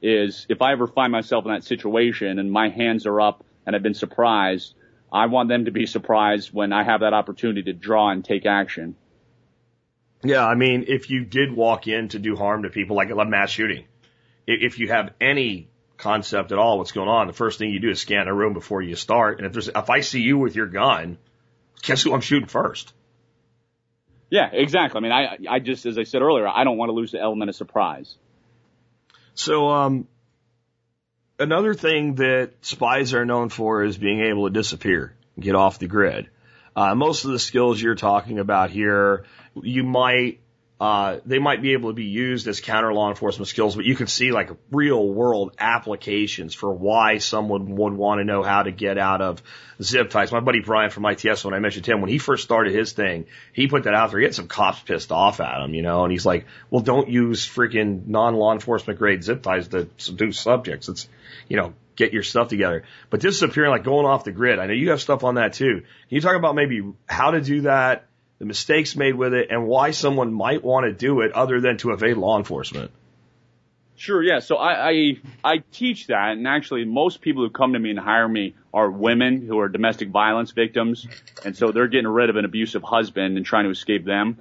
Is 0.00 0.46
if 0.48 0.62
I 0.62 0.72
ever 0.72 0.86
find 0.86 1.10
myself 1.10 1.44
in 1.44 1.50
that 1.50 1.64
situation 1.64 2.38
and 2.38 2.52
my 2.52 2.68
hands 2.68 3.06
are 3.06 3.20
up 3.20 3.44
and 3.66 3.74
I've 3.74 3.82
been 3.82 3.94
surprised, 3.94 4.74
I 5.12 5.26
want 5.26 5.48
them 5.48 5.64
to 5.64 5.70
be 5.70 5.86
surprised 5.86 6.52
when 6.52 6.72
I 6.72 6.84
have 6.84 7.00
that 7.00 7.14
opportunity 7.14 7.64
to 7.64 7.72
draw 7.72 8.10
and 8.10 8.24
take 8.24 8.46
action. 8.46 8.94
Yeah, 10.22 10.46
I 10.46 10.54
mean, 10.54 10.84
if 10.88 11.10
you 11.10 11.24
did 11.24 11.52
walk 11.52 11.86
in 11.86 12.08
to 12.08 12.18
do 12.18 12.36
harm 12.36 12.62
to 12.64 12.70
people, 12.70 12.96
like 12.96 13.10
a 13.10 13.24
mass 13.24 13.50
shooting, 13.50 13.86
if 14.46 14.78
you 14.78 14.88
have 14.88 15.10
any 15.20 15.68
concept 15.96 16.52
at 16.52 16.58
all 16.58 16.78
what's 16.78 16.92
going 16.92 17.08
on, 17.08 17.26
the 17.26 17.32
first 17.32 17.58
thing 17.58 17.70
you 17.70 17.80
do 17.80 17.90
is 17.90 18.00
scan 18.00 18.28
a 18.28 18.34
room 18.34 18.54
before 18.54 18.82
you 18.82 18.94
start. 18.94 19.38
And 19.38 19.46
if 19.46 19.52
there's, 19.52 19.68
if 19.68 19.90
I 19.90 20.00
see 20.00 20.20
you 20.20 20.38
with 20.38 20.56
your 20.56 20.66
gun, 20.66 21.18
guess 21.82 22.02
who 22.02 22.14
I'm 22.14 22.20
shooting 22.20 22.48
first? 22.48 22.92
Yeah, 24.30 24.50
exactly. 24.52 24.98
I 24.98 25.02
mean, 25.02 25.12
I, 25.12 25.56
I 25.56 25.58
just, 25.58 25.86
as 25.86 25.98
I 25.98 26.04
said 26.04 26.22
earlier, 26.22 26.46
I 26.46 26.64
don't 26.64 26.76
want 26.76 26.90
to 26.90 26.94
lose 26.94 27.12
the 27.12 27.20
element 27.20 27.48
of 27.48 27.56
surprise. 27.56 28.16
So, 29.38 29.68
um, 29.68 30.08
another 31.38 31.72
thing 31.72 32.16
that 32.16 32.54
spies 32.62 33.14
are 33.14 33.24
known 33.24 33.50
for 33.50 33.84
is 33.84 33.96
being 33.96 34.20
able 34.20 34.48
to 34.48 34.52
disappear, 34.52 35.14
get 35.38 35.54
off 35.54 35.78
the 35.78 35.86
grid. 35.86 36.28
Uh, 36.74 36.96
most 36.96 37.24
of 37.24 37.30
the 37.30 37.38
skills 37.38 37.80
you're 37.80 37.94
talking 37.94 38.40
about 38.40 38.70
here, 38.70 39.26
you 39.54 39.84
might 39.84 40.40
uh, 40.80 41.18
they 41.26 41.40
might 41.40 41.60
be 41.60 41.72
able 41.72 41.90
to 41.90 41.94
be 41.94 42.04
used 42.04 42.46
as 42.46 42.60
counter 42.60 42.92
law 42.92 43.08
enforcement 43.08 43.48
skills, 43.48 43.74
but 43.74 43.84
you 43.84 43.96
can 43.96 44.06
see 44.06 44.30
like 44.30 44.50
real 44.70 45.08
world 45.08 45.56
applications 45.58 46.54
for 46.54 46.72
why 46.72 47.18
someone 47.18 47.74
would 47.74 47.92
want 47.92 48.20
to 48.20 48.24
know 48.24 48.44
how 48.44 48.62
to 48.62 48.70
get 48.70 48.96
out 48.96 49.20
of 49.20 49.42
zip 49.82 50.10
ties. 50.10 50.30
My 50.30 50.38
buddy 50.38 50.60
Bryan 50.60 50.90
from 50.90 51.04
ITS, 51.04 51.44
when 51.44 51.52
I 51.52 51.58
mentioned 51.58 51.84
him, 51.84 52.00
when 52.00 52.10
he 52.10 52.18
first 52.18 52.44
started 52.44 52.72
his 52.72 52.92
thing, 52.92 53.26
he 53.52 53.66
put 53.66 53.84
that 53.84 53.94
out 53.94 54.10
there. 54.10 54.20
He 54.20 54.24
had 54.24 54.36
some 54.36 54.46
cops 54.46 54.80
pissed 54.80 55.10
off 55.10 55.40
at 55.40 55.60
him, 55.60 55.74
you 55.74 55.82
know, 55.82 56.04
and 56.04 56.12
he's 56.12 56.24
like, 56.24 56.46
well, 56.70 56.82
don't 56.82 57.08
use 57.08 57.44
freaking 57.44 58.06
non 58.06 58.36
law 58.36 58.52
enforcement 58.52 59.00
grade 59.00 59.24
zip 59.24 59.42
ties 59.42 59.66
to 59.68 59.88
seduce 59.96 60.38
subjects. 60.38 60.88
It's, 60.88 61.08
you 61.48 61.56
know, 61.56 61.74
get 61.96 62.12
your 62.12 62.22
stuff 62.22 62.48
together. 62.48 62.84
But 63.10 63.20
disappearing, 63.20 63.72
like 63.72 63.82
going 63.82 64.06
off 64.06 64.22
the 64.22 64.30
grid, 64.30 64.60
I 64.60 64.66
know 64.66 64.74
you 64.74 64.90
have 64.90 65.02
stuff 65.02 65.24
on 65.24 65.34
that 65.34 65.54
too. 65.54 65.80
Can 65.80 65.84
you 66.08 66.20
talk 66.20 66.36
about 66.36 66.54
maybe 66.54 66.82
how 67.06 67.32
to 67.32 67.40
do 67.40 67.62
that, 67.62 68.06
the 68.38 68.44
mistakes 68.44 68.96
made 68.96 69.14
with 69.14 69.34
it, 69.34 69.48
and 69.50 69.66
why 69.66 69.90
someone 69.90 70.32
might 70.32 70.62
want 70.62 70.86
to 70.86 70.92
do 70.92 71.20
it 71.22 71.32
other 71.32 71.60
than 71.60 71.76
to 71.78 71.92
evade 71.92 72.16
law 72.16 72.38
enforcement? 72.38 72.90
Sure, 73.96 74.22
yeah. 74.22 74.38
So 74.38 74.56
I, 74.56 74.90
I 74.90 75.16
I 75.42 75.58
teach 75.72 76.06
that, 76.06 76.30
and 76.30 76.46
actually, 76.46 76.84
most 76.84 77.20
people 77.20 77.42
who 77.42 77.50
come 77.50 77.72
to 77.72 77.78
me 77.80 77.90
and 77.90 77.98
hire 77.98 78.28
me 78.28 78.54
are 78.72 78.88
women 78.88 79.44
who 79.44 79.58
are 79.58 79.68
domestic 79.68 80.10
violence 80.10 80.52
victims, 80.52 81.06
and 81.44 81.56
so 81.56 81.72
they're 81.72 81.88
getting 81.88 82.06
rid 82.06 82.30
of 82.30 82.36
an 82.36 82.44
abusive 82.44 82.84
husband 82.84 83.36
and 83.36 83.44
trying 83.44 83.64
to 83.64 83.70
escape 83.70 84.04
them. 84.04 84.38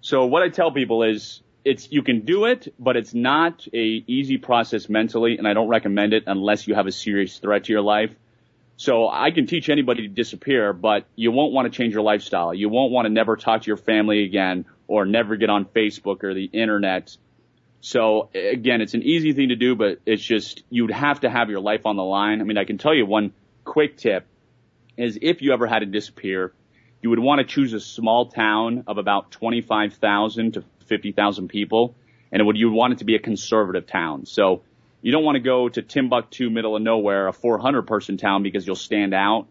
So 0.00 0.24
what 0.24 0.42
I 0.42 0.48
tell 0.48 0.72
people 0.72 1.02
is, 1.02 1.42
it's 1.62 1.92
you 1.92 2.02
can 2.02 2.20
do 2.24 2.46
it, 2.46 2.72
but 2.78 2.96
it's 2.96 3.12
not 3.12 3.68
a 3.74 4.02
easy 4.06 4.38
process 4.38 4.88
mentally, 4.88 5.36
and 5.36 5.46
I 5.46 5.52
don't 5.52 5.68
recommend 5.68 6.14
it 6.14 6.24
unless 6.26 6.66
you 6.66 6.74
have 6.74 6.86
a 6.86 6.92
serious 6.92 7.36
threat 7.36 7.64
to 7.64 7.72
your 7.72 7.82
life. 7.82 8.14
So 8.80 9.08
I 9.08 9.30
can 9.30 9.46
teach 9.46 9.68
anybody 9.68 10.02
to 10.02 10.08
disappear, 10.08 10.72
but 10.72 11.04
you 11.14 11.32
won't 11.32 11.52
want 11.52 11.70
to 11.70 11.76
change 11.76 11.92
your 11.92 12.02
lifestyle. 12.02 12.54
You 12.54 12.68
won't 12.68 12.92
want 12.92 13.06
to 13.06 13.10
never 13.10 13.36
talk 13.36 13.62
to 13.62 13.66
your 13.66 13.76
family 13.76 14.24
again, 14.24 14.64
or 14.88 15.04
never 15.04 15.36
get 15.36 15.50
on 15.50 15.66
Facebook 15.66 16.24
or 16.24 16.32
the 16.32 16.44
internet 16.44 17.16
so 17.80 18.28
again, 18.34 18.80
it's 18.80 18.94
an 18.94 19.02
easy 19.02 19.32
thing 19.32 19.48
to 19.48 19.56
do, 19.56 19.74
but 19.74 20.00
it's 20.04 20.22
just, 20.22 20.62
you'd 20.70 20.90
have 20.90 21.20
to 21.20 21.30
have 21.30 21.48
your 21.48 21.60
life 21.60 21.86
on 21.86 21.96
the 21.96 22.02
line. 22.02 22.40
I 22.40 22.44
mean, 22.44 22.58
I 22.58 22.64
can 22.64 22.78
tell 22.78 22.94
you 22.94 23.06
one 23.06 23.32
quick 23.64 23.96
tip 23.96 24.26
is 24.96 25.18
if 25.20 25.40
you 25.40 25.52
ever 25.52 25.66
had 25.66 25.78
to 25.78 25.86
disappear, 25.86 26.52
you 27.02 27.08
would 27.10 27.18
want 27.18 27.38
to 27.40 27.44
choose 27.44 27.72
a 27.72 27.80
small 27.80 28.26
town 28.26 28.84
of 28.86 28.98
about 28.98 29.30
25,000 29.30 30.54
to 30.54 30.64
50,000 30.86 31.48
people, 31.48 31.94
and 32.30 32.42
it 32.42 32.44
would, 32.44 32.58
you 32.58 32.68
would 32.68 32.76
want 32.76 32.92
it 32.92 32.98
to 32.98 33.06
be 33.06 33.14
a 33.14 33.18
conservative 33.18 33.86
town. 33.86 34.26
So 34.26 34.62
you 35.02 35.12
don't 35.12 35.24
want 35.24 35.36
to 35.36 35.40
go 35.40 35.68
to 35.68 35.82
Timbuktu, 35.82 36.50
middle 36.50 36.76
of 36.76 36.82
nowhere, 36.82 37.28
a 37.28 37.32
400 37.32 37.82
person 37.82 38.16
town 38.16 38.42
because 38.42 38.66
you'll 38.66 38.76
stand 38.76 39.14
out. 39.14 39.46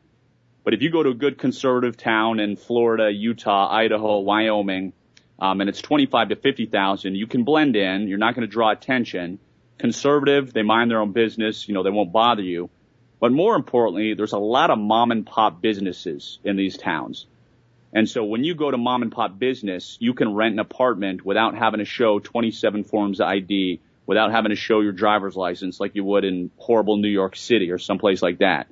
But 0.63 0.73
if 0.73 0.81
you 0.81 0.91
go 0.91 1.01
to 1.01 1.09
a 1.09 1.15
good 1.15 1.37
conservative 1.37 1.97
town 1.97 2.39
in 2.39 2.55
Florida, 2.55 3.11
Utah, 3.11 3.71
Idaho, 3.71 4.19
Wyoming, 4.19 4.93
um, 5.39 5.61
and 5.61 5.69
it's 5.69 5.81
25 5.81 6.29
to 6.29 6.35
50,000, 6.35 7.15
you 7.15 7.25
can 7.25 7.43
blend 7.43 7.75
in. 7.75 8.07
You're 8.07 8.17
not 8.17 8.35
going 8.35 8.47
to 8.47 8.51
draw 8.51 8.71
attention. 8.71 9.39
Conservative, 9.77 10.53
they 10.53 10.61
mind 10.61 10.91
their 10.91 10.99
own 10.99 11.13
business. 11.13 11.67
You 11.67 11.73
know, 11.73 11.83
they 11.83 11.89
won't 11.89 12.11
bother 12.11 12.43
you. 12.43 12.69
But 13.19 13.31
more 13.31 13.55
importantly, 13.55 14.13
there's 14.13 14.33
a 14.33 14.39
lot 14.39 14.69
of 14.69 14.77
mom 14.77 15.11
and 15.11 15.25
pop 15.25 15.61
businesses 15.61 16.39
in 16.43 16.55
these 16.55 16.77
towns. 16.77 17.25
And 17.91 18.07
so 18.07 18.23
when 18.23 18.43
you 18.43 18.53
go 18.53 18.69
to 18.69 18.77
mom 18.77 19.01
and 19.01 19.11
pop 19.11 19.39
business, 19.39 19.97
you 19.99 20.13
can 20.13 20.35
rent 20.35 20.53
an 20.53 20.59
apartment 20.59 21.25
without 21.25 21.57
having 21.57 21.79
to 21.79 21.85
show 21.85 22.19
27 22.19 22.83
forms 22.83 23.19
of 23.19 23.27
ID, 23.27 23.81
without 24.09 24.31
having 24.31 24.49
to 24.49 24.55
show 24.55 24.81
your 24.81 24.91
driver's 24.91 25.35
license 25.35 25.79
like 25.79 25.93
you 25.93 26.03
would 26.03 26.25
in 26.25 26.49
horrible 26.57 26.97
New 26.97 27.09
York 27.09 27.35
City 27.35 27.69
or 27.69 27.77
someplace 27.77 28.23
like 28.23 28.39
that. 28.39 28.65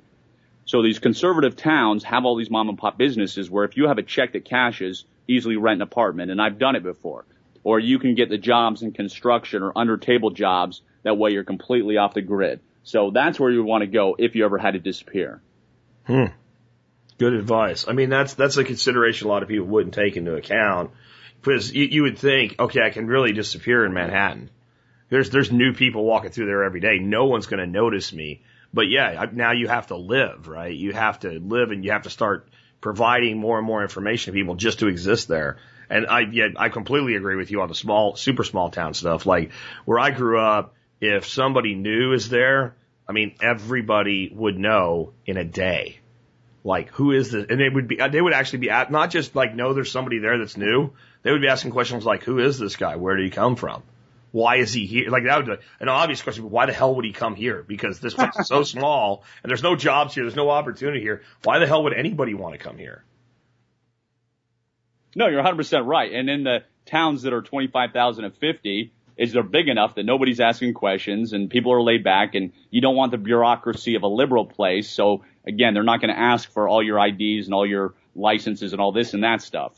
So 0.64 0.82
these 0.82 0.98
conservative 0.98 1.54
towns 1.54 2.02
have 2.02 2.24
all 2.24 2.34
these 2.34 2.50
mom 2.50 2.68
and 2.68 2.76
pop 2.76 2.98
businesses 2.98 3.48
where 3.48 3.64
if 3.64 3.76
you 3.76 3.86
have 3.86 3.98
a 3.98 4.02
check 4.02 4.32
that 4.32 4.44
cashes, 4.44 5.04
easily 5.28 5.56
rent 5.56 5.78
an 5.78 5.82
apartment, 5.82 6.32
and 6.32 6.42
I've 6.42 6.58
done 6.58 6.74
it 6.74 6.82
before. 6.82 7.24
Or 7.62 7.78
you 7.78 8.00
can 8.00 8.16
get 8.16 8.30
the 8.30 8.36
jobs 8.36 8.82
in 8.82 8.90
construction 8.90 9.62
or 9.62 9.70
under 9.78 9.96
table 9.96 10.30
jobs. 10.30 10.82
That 11.04 11.16
way 11.16 11.30
you're 11.30 11.44
completely 11.44 11.98
off 11.98 12.14
the 12.14 12.22
grid. 12.22 12.58
So 12.82 13.12
that's 13.12 13.38
where 13.38 13.52
you 13.52 13.62
want 13.62 13.82
to 13.82 13.86
go 13.86 14.16
if 14.18 14.34
you 14.34 14.44
ever 14.44 14.58
had 14.58 14.72
to 14.72 14.80
disappear. 14.80 15.40
Hmm. 16.04 16.32
Good 17.18 17.34
advice. 17.34 17.86
I 17.86 17.92
mean, 17.92 18.08
that's 18.08 18.34
that's 18.34 18.56
a 18.56 18.64
consideration 18.64 19.28
a 19.28 19.30
lot 19.30 19.44
of 19.44 19.48
people 19.48 19.66
wouldn't 19.66 19.94
take 19.94 20.16
into 20.16 20.34
account 20.34 20.90
because 21.40 21.72
you, 21.72 21.84
you 21.84 22.02
would 22.02 22.18
think, 22.18 22.56
okay, 22.58 22.80
I 22.82 22.90
can 22.90 23.06
really 23.06 23.32
disappear 23.32 23.84
in 23.84 23.92
Manhattan. 23.92 24.50
There's 25.10 25.30
there's 25.30 25.50
new 25.50 25.72
people 25.72 26.04
walking 26.04 26.30
through 26.30 26.46
there 26.46 26.64
every 26.64 26.80
day. 26.80 26.98
No 26.98 27.26
one's 27.26 27.46
going 27.46 27.60
to 27.60 27.66
notice 27.66 28.12
me. 28.12 28.42
But 28.72 28.88
yeah, 28.88 29.26
now 29.32 29.52
you 29.52 29.68
have 29.68 29.86
to 29.88 29.96
live, 29.96 30.46
right? 30.48 30.74
You 30.74 30.92
have 30.92 31.20
to 31.20 31.40
live 31.40 31.70
and 31.70 31.84
you 31.84 31.92
have 31.92 32.02
to 32.02 32.10
start 32.10 32.48
providing 32.80 33.38
more 33.38 33.58
and 33.58 33.66
more 33.66 33.82
information 33.82 34.32
to 34.32 34.38
people 34.38 34.54
just 34.54 34.80
to 34.80 34.88
exist 34.88 35.26
there. 35.26 35.56
And 35.90 36.06
I, 36.06 36.20
yeah, 36.20 36.48
I 36.56 36.68
completely 36.68 37.16
agree 37.16 37.36
with 37.36 37.50
you 37.50 37.62
on 37.62 37.68
the 37.68 37.74
small, 37.74 38.14
super 38.16 38.44
small 38.44 38.70
town 38.70 38.92
stuff. 38.92 39.24
Like 39.24 39.52
where 39.86 39.98
I 39.98 40.10
grew 40.10 40.38
up, 40.38 40.74
if 41.00 41.26
somebody 41.26 41.74
new 41.74 42.12
is 42.12 42.28
there, 42.28 42.74
I 43.08 43.12
mean, 43.12 43.36
everybody 43.40 44.30
would 44.34 44.58
know 44.58 45.12
in 45.24 45.38
a 45.38 45.44
day. 45.44 46.00
Like, 46.62 46.90
who 46.90 47.12
is 47.12 47.30
this? 47.30 47.46
And 47.48 47.58
they 47.58 47.68
would 47.68 47.88
be, 47.88 47.96
they 47.96 48.20
would 48.20 48.34
actually 48.34 48.58
be 48.58 48.70
at, 48.70 48.90
not 48.90 49.10
just 49.10 49.34
like 49.34 49.54
know 49.54 49.72
there's 49.72 49.90
somebody 49.90 50.18
there 50.18 50.36
that's 50.36 50.56
new. 50.56 50.90
They 51.22 51.32
would 51.32 51.40
be 51.40 51.48
asking 51.48 51.70
questions 51.70 52.04
like, 52.04 52.24
who 52.24 52.38
is 52.38 52.58
this 52.58 52.76
guy? 52.76 52.96
Where 52.96 53.16
did 53.16 53.24
he 53.24 53.30
come 53.30 53.56
from? 53.56 53.82
Why 54.30 54.56
is 54.56 54.72
he 54.72 54.86
here? 54.86 55.10
Like 55.10 55.24
that 55.24 55.36
would 55.38 55.46
be 55.46 55.64
an 55.80 55.88
obvious 55.88 56.22
question. 56.22 56.44
But 56.44 56.52
why 56.52 56.66
the 56.66 56.72
hell 56.72 56.94
would 56.94 57.04
he 57.04 57.12
come 57.12 57.34
here? 57.34 57.64
Because 57.66 58.00
this 58.00 58.14
place 58.14 58.36
is 58.38 58.48
so 58.48 58.62
small 58.64 59.24
and 59.42 59.50
there's 59.50 59.62
no 59.62 59.76
jobs 59.76 60.14
here. 60.14 60.24
There's 60.24 60.36
no 60.36 60.50
opportunity 60.50 61.00
here. 61.00 61.22
Why 61.44 61.58
the 61.58 61.66
hell 61.66 61.84
would 61.84 61.94
anybody 61.94 62.34
want 62.34 62.54
to 62.54 62.58
come 62.58 62.78
here? 62.78 63.04
No, 65.16 65.28
you're 65.28 65.42
100% 65.42 65.86
right. 65.86 66.12
And 66.12 66.28
in 66.28 66.44
the 66.44 66.58
towns 66.86 67.22
that 67.22 67.32
are 67.32 67.42
25,000 67.42 68.24
and 68.24 68.36
50, 68.36 68.92
is 69.18 69.32
they're 69.32 69.42
big 69.42 69.68
enough 69.68 69.96
that 69.96 70.06
nobody's 70.06 70.38
asking 70.38 70.72
questions 70.72 71.32
and 71.32 71.50
people 71.50 71.72
are 71.72 71.82
laid 71.82 72.04
back 72.04 72.36
and 72.36 72.52
you 72.70 72.80
don't 72.80 72.94
want 72.94 73.10
the 73.10 73.18
bureaucracy 73.18 73.96
of 73.96 74.04
a 74.04 74.06
liberal 74.06 74.46
place. 74.46 74.88
So 74.88 75.24
again, 75.44 75.74
they're 75.74 75.82
not 75.82 76.00
going 76.00 76.14
to 76.14 76.18
ask 76.18 76.50
for 76.52 76.68
all 76.68 76.82
your 76.82 77.04
IDs 77.04 77.46
and 77.46 77.54
all 77.54 77.66
your 77.66 77.94
licenses 78.14 78.72
and 78.72 78.80
all 78.80 78.92
this 78.92 79.14
and 79.14 79.24
that 79.24 79.42
stuff. 79.42 79.74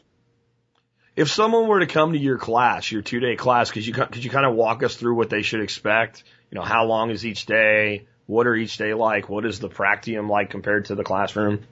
If 1.16 1.30
someone 1.30 1.66
were 1.66 1.80
to 1.80 1.86
come 1.86 2.12
to 2.12 2.18
your 2.18 2.38
class, 2.38 2.90
your 2.90 3.02
two 3.02 3.20
day 3.20 3.36
class, 3.36 3.70
could 3.70 3.86
you 3.86 3.92
could 3.92 4.24
you 4.24 4.30
kind 4.30 4.46
of 4.46 4.54
walk 4.54 4.82
us 4.82 4.94
through 4.94 5.16
what 5.16 5.30
they 5.30 5.42
should 5.42 5.60
expect? 5.60 6.24
You 6.50 6.56
know, 6.56 6.64
how 6.64 6.84
long 6.84 7.10
is 7.10 7.26
each 7.26 7.46
day? 7.46 8.06
What 8.26 8.46
are 8.46 8.54
each 8.54 8.76
day 8.76 8.94
like? 8.94 9.28
What 9.28 9.44
is 9.44 9.58
the 9.58 9.68
practium 9.68 10.28
like 10.28 10.50
compared 10.50 10.86
to 10.86 10.94
the 10.94 11.02
classroom? 11.02 11.64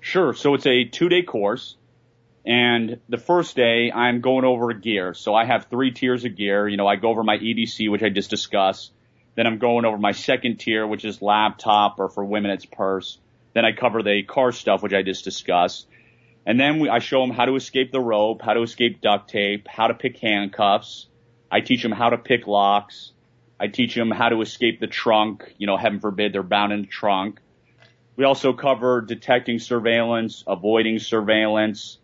Sure. 0.00 0.32
So 0.34 0.54
it's 0.54 0.66
a 0.66 0.84
two 0.84 1.08
day 1.08 1.22
course. 1.22 1.76
And 2.44 2.98
the 3.08 3.18
first 3.18 3.54
day 3.54 3.92
I'm 3.92 4.20
going 4.20 4.44
over 4.44 4.72
gear. 4.72 5.14
So 5.14 5.34
I 5.34 5.44
have 5.44 5.66
three 5.66 5.92
tiers 5.92 6.24
of 6.24 6.36
gear. 6.36 6.68
You 6.68 6.76
know, 6.76 6.86
I 6.86 6.96
go 6.96 7.08
over 7.08 7.22
my 7.22 7.38
EDC, 7.38 7.90
which 7.90 8.02
I 8.02 8.08
just 8.08 8.30
discussed. 8.30 8.92
Then 9.34 9.46
I'm 9.46 9.58
going 9.58 9.84
over 9.84 9.98
my 9.98 10.12
second 10.12 10.58
tier, 10.58 10.86
which 10.86 11.04
is 11.04 11.22
laptop 11.22 11.98
or 11.98 12.08
for 12.08 12.24
women 12.24 12.50
it's 12.50 12.66
purse. 12.66 13.18
Then 13.54 13.64
I 13.64 13.72
cover 13.72 14.02
the 14.02 14.22
car 14.22 14.52
stuff, 14.52 14.82
which 14.82 14.92
I 14.92 15.02
just 15.02 15.24
discussed. 15.24 15.86
And 16.44 16.58
then 16.58 16.80
we, 16.80 16.88
I 16.88 16.98
show 16.98 17.20
them 17.20 17.30
how 17.30 17.44
to 17.44 17.54
escape 17.54 17.92
the 17.92 18.00
rope, 18.00 18.42
how 18.42 18.54
to 18.54 18.62
escape 18.62 19.00
duct 19.00 19.30
tape, 19.30 19.68
how 19.68 19.86
to 19.86 19.94
pick 19.94 20.18
handcuffs. 20.18 21.06
I 21.50 21.60
teach 21.60 21.82
them 21.82 21.92
how 21.92 22.10
to 22.10 22.18
pick 22.18 22.46
locks. 22.46 23.12
I 23.60 23.68
teach 23.68 23.94
them 23.94 24.10
how 24.10 24.28
to 24.28 24.40
escape 24.40 24.80
the 24.80 24.88
trunk. 24.88 25.54
You 25.58 25.66
know, 25.66 25.76
heaven 25.76 26.00
forbid 26.00 26.32
they're 26.32 26.42
bound 26.42 26.72
in 26.72 26.80
the 26.82 26.88
trunk. 26.88 27.40
We 28.16 28.24
also 28.24 28.52
cover 28.52 29.00
detecting 29.00 29.58
surveillance, 29.58 30.42
avoiding 30.46 30.98
surveillance. 30.98 31.98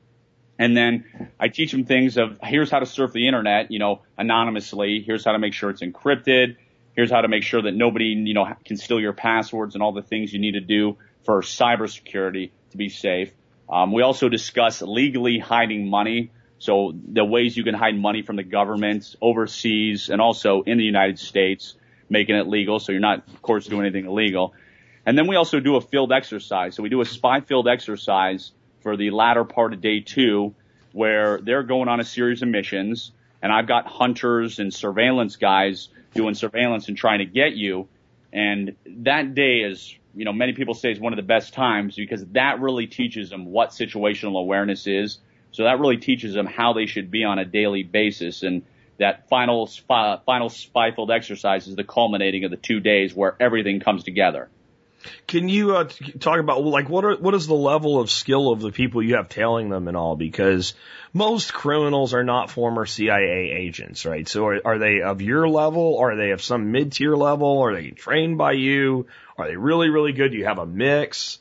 And 0.59 0.77
then 0.77 1.31
I 1.39 1.49
teach 1.49 1.73
them 1.73 1.85
things 1.85 2.17
of 2.17 2.39
here's 2.43 2.71
how 2.71 2.79
to 2.79 2.87
surf 2.87 3.13
the 3.13 3.27
internet, 3.27 3.71
you 3.71 3.79
know, 3.79 4.03
anonymously. 4.17 5.03
Here's 5.05 5.25
how 5.25 5.33
to 5.33 5.39
make 5.39 5.53
sure 5.53 5.71
it's 5.71 5.83
encrypted. 5.83 6.57
Here's 6.95 7.11
how 7.11 7.21
to 7.21 7.29
make 7.29 7.45
sure 7.45 7.63
that 7.63 7.75
nobody, 7.75 8.07
you 8.07 8.35
know, 8.35 8.53
can 8.65 8.77
steal 8.77 9.01
your 9.01 9.13
passwords 9.13 9.75
and 9.75 9.83
all 9.83 9.93
the 9.93 10.03
things 10.03 10.33
you 10.33 10.41
need 10.41 10.53
to 10.53 10.61
do 10.61 10.97
for 11.25 11.43
cybersecurity 11.43 12.51
to 12.71 12.77
be 12.77 12.89
safe. 12.89 13.33
Um, 13.71 13.93
we 13.93 14.03
also 14.03 14.29
discuss 14.29 14.83
legally 14.83 15.39
hiding 15.39 15.89
money. 15.89 16.31
So 16.59 16.93
the 17.13 17.25
ways 17.25 17.57
you 17.57 17.65
can 17.65 17.75
hide 17.75 17.97
money 17.97 18.23
from 18.23 18.37
the 18.37 18.43
government 18.43 19.15
overseas 19.21 20.09
and 20.09 20.21
also 20.21 20.63
in 20.63 20.79
the 20.79 20.85
United 20.85 21.19
States, 21.19 21.75
making 22.09 22.37
it 22.37 22.47
legal. 22.49 22.79
So 22.79 22.93
you're 22.93 23.01
not, 23.01 23.29
of 23.29 23.43
course, 23.43 23.67
doing 23.67 23.83
anything 23.83 24.07
illegal. 24.07 24.55
And 25.07 25.17
then 25.17 25.27
we 25.27 25.37
also 25.37 25.61
do 25.61 25.77
a 25.77 25.81
field 25.81 26.13
exercise. 26.13 26.75
So 26.75 26.83
we 26.83 26.89
do 26.89 27.01
a 27.01 27.05
spy 27.05 27.41
field 27.41 27.69
exercise 27.69 28.53
for 28.81 28.97
the 28.97 29.11
latter 29.11 29.45
part 29.45 29.73
of 29.73 29.81
day 29.81 30.01
two 30.01 30.55
where 30.93 31.39
they're 31.41 31.63
going 31.63 31.89
on 31.89 32.01
a 32.01 32.05
series 32.05 32.43
of 32.43 32.49
missions 32.49 33.13
and 33.43 33.53
I've 33.53 33.67
got 33.67 33.87
hunters 33.87 34.59
and 34.59 34.73
surveillance 34.73 35.37
guys 35.37 35.89
doing 36.15 36.35
surveillance 36.35 36.89
and 36.89 36.97
trying 36.97 37.21
to 37.21 37.25
get 37.25 37.55
you. 37.55 37.89
And 38.33 38.77
that 38.87 39.35
day 39.35 39.61
is 39.61 39.95
you 40.19 40.25
know, 40.25 40.33
many 40.33 40.53
people 40.53 40.75
say 40.75 40.91
is 40.91 40.99
one 40.99 41.13
of 41.13 41.17
the 41.17 41.23
best 41.23 41.55
times 41.55 41.95
because 41.95 42.27
that 42.33 42.61
really 42.61 42.89
teaches 42.89 43.31
them 43.31 43.47
what 43.47 43.71
situational 43.71 44.41
awareness 44.41 44.89
is. 44.89 45.19
So 45.53 45.63
that 45.63 45.79
really 45.79 45.97
teaches 45.97 46.35
them 46.35 46.45
how 46.45 46.73
they 46.73 46.87
should 46.87 47.09
be 47.09 47.23
on 47.23 47.39
a 47.39 47.45
daily 47.45 47.85
basis. 47.85 48.43
And 48.43 48.65
that 48.99 49.29
final 49.29 49.69
final 50.27 50.49
spy 50.49 50.91
field 50.91 51.13
exercise 51.13 51.69
is 51.69 51.77
the 51.77 51.85
culminating 51.85 52.43
of 52.43 52.51
the 52.51 52.57
two 52.57 52.81
days 52.81 53.15
where 53.15 53.37
everything 53.39 53.79
comes 53.79 54.03
together. 54.03 54.51
Can 55.27 55.49
you 55.49 55.77
uh, 55.77 55.89
talk 56.19 56.41
about 56.41 56.65
like 56.65 56.89
what 56.89 57.05
are 57.05 57.17
what 57.17 57.35
is 57.35 57.47
the 57.47 57.55
level 57.55 58.01
of 58.01 58.11
skill 58.11 58.51
of 58.51 58.61
the 58.61 58.73
people 58.73 59.03
you 59.03 59.17
have 59.17 59.29
tailing 59.29 59.69
them 59.69 59.89
and 59.89 59.97
all? 59.97 60.17
Because 60.17 60.75
most 61.13 61.53
criminals 61.53 62.15
are 62.15 62.25
not 62.25 62.51
former 62.51 62.87
CIA 62.87 63.53
agents, 63.53 64.05
right? 64.05 64.29
So 64.29 64.47
are, 64.47 64.61
are 64.65 64.79
they 64.79 65.03
of 65.03 65.23
your 65.23 65.49
level? 65.49 65.99
Are 65.99 66.17
they 66.17 66.31
of 66.31 66.43
some 66.43 66.73
mid 66.73 66.93
tier 66.93 67.15
level? 67.15 67.61
Are 67.61 67.75
they 67.75 67.91
trained 67.91 68.39
by 68.39 68.53
you? 68.53 69.07
Are 69.37 69.49
they 69.49 69.57
really 69.57 69.89
really 69.89 70.13
good? 70.13 70.33
Do 70.33 70.39
you 70.39 70.47
have 70.47 70.59
a 70.59 70.67
mix? 70.67 71.39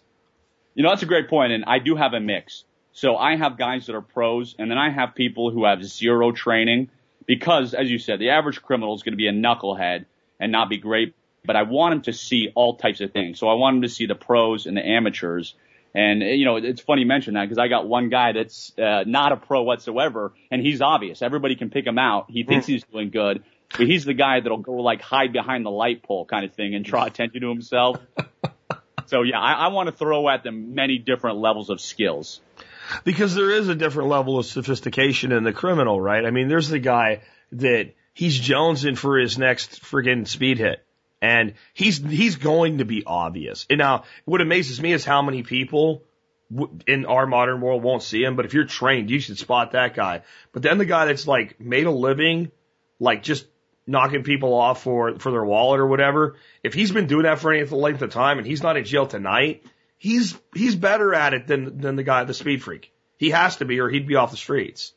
You 0.76 0.84
know 0.84 0.89
that's 0.89 1.03
a 1.03 1.08
great 1.08 1.30
point, 1.30 1.53
and 1.53 1.66
I 1.66 1.80
do 1.80 1.95
have 1.95 2.14
a 2.14 2.20
mix. 2.20 2.64
So 2.93 3.16
I 3.16 3.36
have 3.36 3.58
guys 3.58 3.88
that 3.88 3.95
are 3.95 4.01
pros, 4.01 4.55
and 4.58 4.72
then 4.72 4.78
I 4.78 4.89
have 4.89 5.16
people 5.16 5.51
who 5.51 5.66
have 5.66 5.84
zero 5.84 6.32
training 6.32 6.89
because, 7.26 7.74
as 7.74 7.89
you 7.89 7.99
said, 7.99 8.20
the 8.20 8.32
average 8.32 8.62
criminal 8.62 8.95
is 8.95 9.03
going 9.03 9.14
to 9.14 9.18
be 9.18 9.28
a 9.28 9.34
knucklehead 9.34 10.05
and 10.39 10.51
not 10.51 10.70
be 10.70 10.78
great 10.78 11.14
but 11.47 11.55
I 11.55 11.63
want 11.63 11.95
him 11.95 12.01
to 12.03 12.13
see 12.13 12.51
all 12.53 12.75
types 12.75 13.01
of 13.01 13.11
things. 13.11 13.39
So 13.39 13.47
I 13.47 13.53
want 13.55 13.77
him 13.77 13.81
to 13.83 13.89
see 13.89 14.05
the 14.05 14.15
pros 14.15 14.67
and 14.67 14.77
the 14.77 14.85
amateurs. 14.85 15.55
And 15.95 16.21
you 16.21 16.45
know, 16.45 16.57
it's 16.57 16.81
funny 16.81 17.01
you 17.01 17.07
mention 17.07 17.33
that 17.33 17.45
because 17.45 17.57
I 17.57 17.69
got 17.69 17.87
one 17.87 18.09
guy 18.09 18.33
that's 18.33 18.77
uh, 18.77 19.03
not 19.07 19.31
a 19.31 19.37
pro 19.37 19.63
whatsoever, 19.63 20.33
and 20.51 20.61
he's 20.61 20.81
obvious. 20.81 21.23
Everybody 21.23 21.55
can 21.55 21.71
pick 21.71 21.87
him 21.87 21.97
out. 21.97 22.29
He 22.29 22.43
thinks 22.43 22.67
he's 22.67 22.83
doing 22.83 23.09
good, 23.09 23.43
but 23.71 23.87
he's 23.87 24.05
the 24.05 24.13
guy 24.13 24.41
that'll 24.41 24.59
go 24.59 24.73
like 24.73 25.01
hide 25.01 25.33
behind 25.33 25.65
the 25.65 25.71
light 25.71 26.03
pole 26.03 26.25
kind 26.25 26.45
of 26.45 26.53
thing 26.53 26.75
and 26.75 26.85
draw 26.85 27.05
attention 27.11 27.41
to 27.41 27.49
himself. 27.49 27.97
so 29.07 29.23
yeah, 29.23 29.39
I, 29.39 29.53
I 29.53 29.67
want 29.69 29.87
to 29.87 29.95
throw 29.95 30.29
at 30.29 30.43
them 30.43 30.75
many 30.75 30.99
different 30.99 31.37
levels 31.37 31.69
of 31.69 31.81
skills. 31.81 32.41
Because 33.03 33.33
there 33.33 33.51
is 33.51 33.67
a 33.67 33.75
different 33.75 34.09
level 34.09 34.37
of 34.37 34.45
sophistication 34.45 35.31
in 35.31 35.43
the 35.43 35.53
criminal, 35.53 35.99
right? 35.99 36.25
I 36.25 36.31
mean, 36.31 36.47
there's 36.47 36.69
the 36.69 36.79
guy 36.79 37.21
that 37.53 37.93
he's 38.13 38.39
jonesing 38.39 38.97
for 38.97 39.17
his 39.17 39.37
next 39.37 39.81
friggin' 39.81 40.27
speed 40.27 40.57
hit. 40.57 40.83
And 41.22 41.55
he's, 41.74 41.97
he's 41.97 42.36
going 42.36 42.78
to 42.78 42.86
be 42.86 43.03
obvious. 43.05 43.65
And 43.70 43.80
now, 43.80 44.03
what 44.26 44.41
amazes 44.41 44.80
me 44.80 44.93
is 44.93 45.03
how 45.03 45.22
many 45.22 45.43
people 45.43 46.03
in 46.86 47.05
our 47.05 47.26
modern 47.26 47.59
world 47.61 47.84
won't 47.84 48.03
see 48.03 48.24
him. 48.24 48.36
But 48.36 48.45
if 48.45 48.53
you're 48.53 48.65
trained, 48.65 49.09
you 49.09 49.20
should 49.20 49.38
spot 49.38 49.72
that 49.72 49.95
guy. 49.95 50.22
But 50.51 50.61
then 50.61 50.78
the 50.78 50.86
guy 50.86 51.05
that's 51.05 51.28
like 51.28 51.59
made 51.59 51.88
a 51.88 51.91
living, 51.91 52.51
like 52.99 53.24
just 53.24 53.45
knocking 53.86 54.24
people 54.24 54.53
off 54.53 54.84
for, 54.84 55.18
for 55.20 55.32
their 55.32 55.45
wallet 55.45 55.80
or 55.80 55.88
whatever. 55.88 56.36
If 56.61 56.74
he's 56.74 56.91
been 56.91 57.07
doing 57.07 57.24
that 57.24 57.39
for 57.39 57.53
any 57.53 57.63
length 57.65 58.01
of 58.01 58.11
time 58.11 58.38
and 58.38 58.45
he's 58.45 58.61
not 58.61 58.78
in 58.78 58.84
jail 58.84 59.07
tonight, 59.07 59.63
he's, 59.97 60.38
he's 60.53 60.76
better 60.76 61.13
at 61.13 61.34
it 61.34 61.47
than, 61.47 61.80
than 61.80 61.95
the 61.95 62.03
guy, 62.03 62.24
the 62.26 62.34
speed 62.34 62.61
freak. 62.61 62.93
He 63.18 63.32
has 63.32 63.57
to 63.57 63.65
be 63.65 63.80
or 63.80 63.89
he'd 63.89 64.07
be 64.07 64.15
off 64.15 64.32
the 64.32 64.38
streets. 64.38 64.93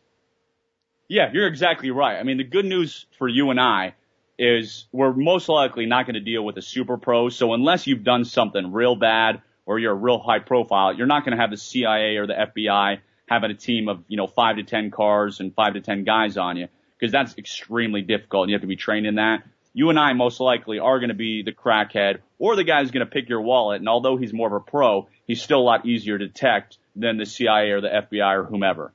Yeah, 1.09 1.31
you're 1.33 1.47
exactly 1.47 1.91
right. 1.91 2.18
I 2.18 2.23
mean, 2.23 2.37
the 2.37 2.45
good 2.45 2.64
news 2.64 3.07
for 3.18 3.27
you 3.27 3.51
and 3.51 3.61
I 3.61 3.95
is 4.41 4.86
we're 4.91 5.12
most 5.12 5.51
likely 5.51 5.84
not 5.84 6.07
going 6.07 6.14
to 6.14 6.20
deal 6.20 6.43
with 6.43 6.57
a 6.57 6.62
super 6.62 6.97
pro. 6.97 7.28
So 7.28 7.53
unless 7.53 7.86
you've 7.86 8.03
done 8.03 8.24
something 8.24 8.72
real 8.72 8.97
bad 8.97 9.43
or 9.66 9.78
you're 9.78 9.93
a 9.93 9.95
real 9.95 10.18
high 10.18 10.38
profile, 10.38 10.95
you're 10.95 11.07
not 11.07 11.26
going 11.26 11.36
to 11.36 11.41
have 11.41 11.51
the 11.51 11.59
CIA 11.59 12.16
or 12.16 12.26
the 12.26 12.32
FBI 12.32 13.01
having 13.28 13.51
a 13.51 13.55
team 13.55 13.91
of, 13.91 14.03
you 14.09 14.16
know, 14.16 14.26
five 14.26 14.57
to 14.57 14.62
10 14.62 14.91
cars 14.91 15.41
and 15.41 15.55
five 15.55 15.74
to 15.74 15.82
10 15.82 16.05
guys 16.05 16.38
on 16.38 16.57
you 16.57 16.68
because 16.99 17.12
that's 17.12 17.36
extremely 17.36 18.01
difficult 18.01 18.45
and 18.45 18.51
you 18.51 18.55
have 18.55 18.62
to 18.62 18.66
be 18.66 18.76
trained 18.76 19.07
in 19.07 19.16
that. 19.16 19.43
You 19.74 19.91
and 19.91 19.99
I 19.99 20.14
most 20.14 20.41
likely 20.41 20.78
are 20.78 20.99
going 20.99 21.11
to 21.11 21.14
be 21.14 21.43
the 21.43 21.53
crackhead 21.53 22.20
or 22.38 22.57
the 22.57 22.64
guy 22.64 22.80
who's 22.80 22.91
going 22.93 23.07
to 23.07 23.12
pick 23.12 23.28
your 23.28 23.43
wallet. 23.43 23.80
And 23.80 23.91
although 23.91 24.16
he's 24.16 24.32
more 24.32 24.49
of 24.49 24.55
a 24.55 24.61
pro, 24.61 25.07
he's 25.26 25.43
still 25.43 25.61
a 25.61 25.62
lot 25.62 25.84
easier 25.84 26.16
to 26.16 26.26
detect 26.26 26.78
than 26.97 27.18
the 27.18 27.26
CIA 27.26 27.72
or 27.72 27.82
the 27.82 27.88
FBI 27.88 28.38
or 28.38 28.45
whomever. 28.45 28.95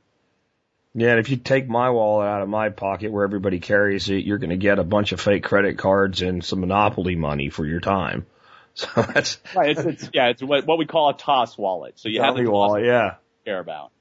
Yeah, 0.97 1.09
and 1.11 1.19
if 1.19 1.29
you 1.29 1.35
take 1.35 1.67
my 1.67 1.89
wallet 1.89 2.25
out 2.25 2.41
of 2.41 2.47
my 2.47 2.69
pocket 2.69 3.11
where 3.11 3.25
everybody 3.25 3.59
carries 3.59 4.09
it, 4.09 4.23
you're 4.23 4.37
going 4.37 4.51
to 4.51 4.57
get 4.57 4.79
a 4.79 4.83
bunch 4.83 5.11
of 5.11 5.19
fake 5.19 5.43
credit 5.43 5.77
cards 5.77 6.21
and 6.21 6.43
some 6.43 6.61
monopoly 6.61 7.15
money 7.15 7.49
for 7.49 7.65
your 7.65 7.81
time. 7.81 8.25
So 8.77 8.89
that's 8.93 9.37
right. 9.55 9.69
It's, 9.69 9.79
it's 9.85 10.09
yeah, 10.13 10.27
it's 10.27 10.43
what, 10.43 10.65
what 10.65 10.77
we 10.77 10.85
call 10.85 11.07
a 11.07 11.13
toss 11.13 11.57
wallet. 11.57 11.97
So 11.97 12.09
you 12.09 12.21
have 12.21 12.35
the 12.35 12.45
wallet, 12.45 12.83
yeah. 12.83 13.15
Care 13.45 13.61
about. 13.61 13.91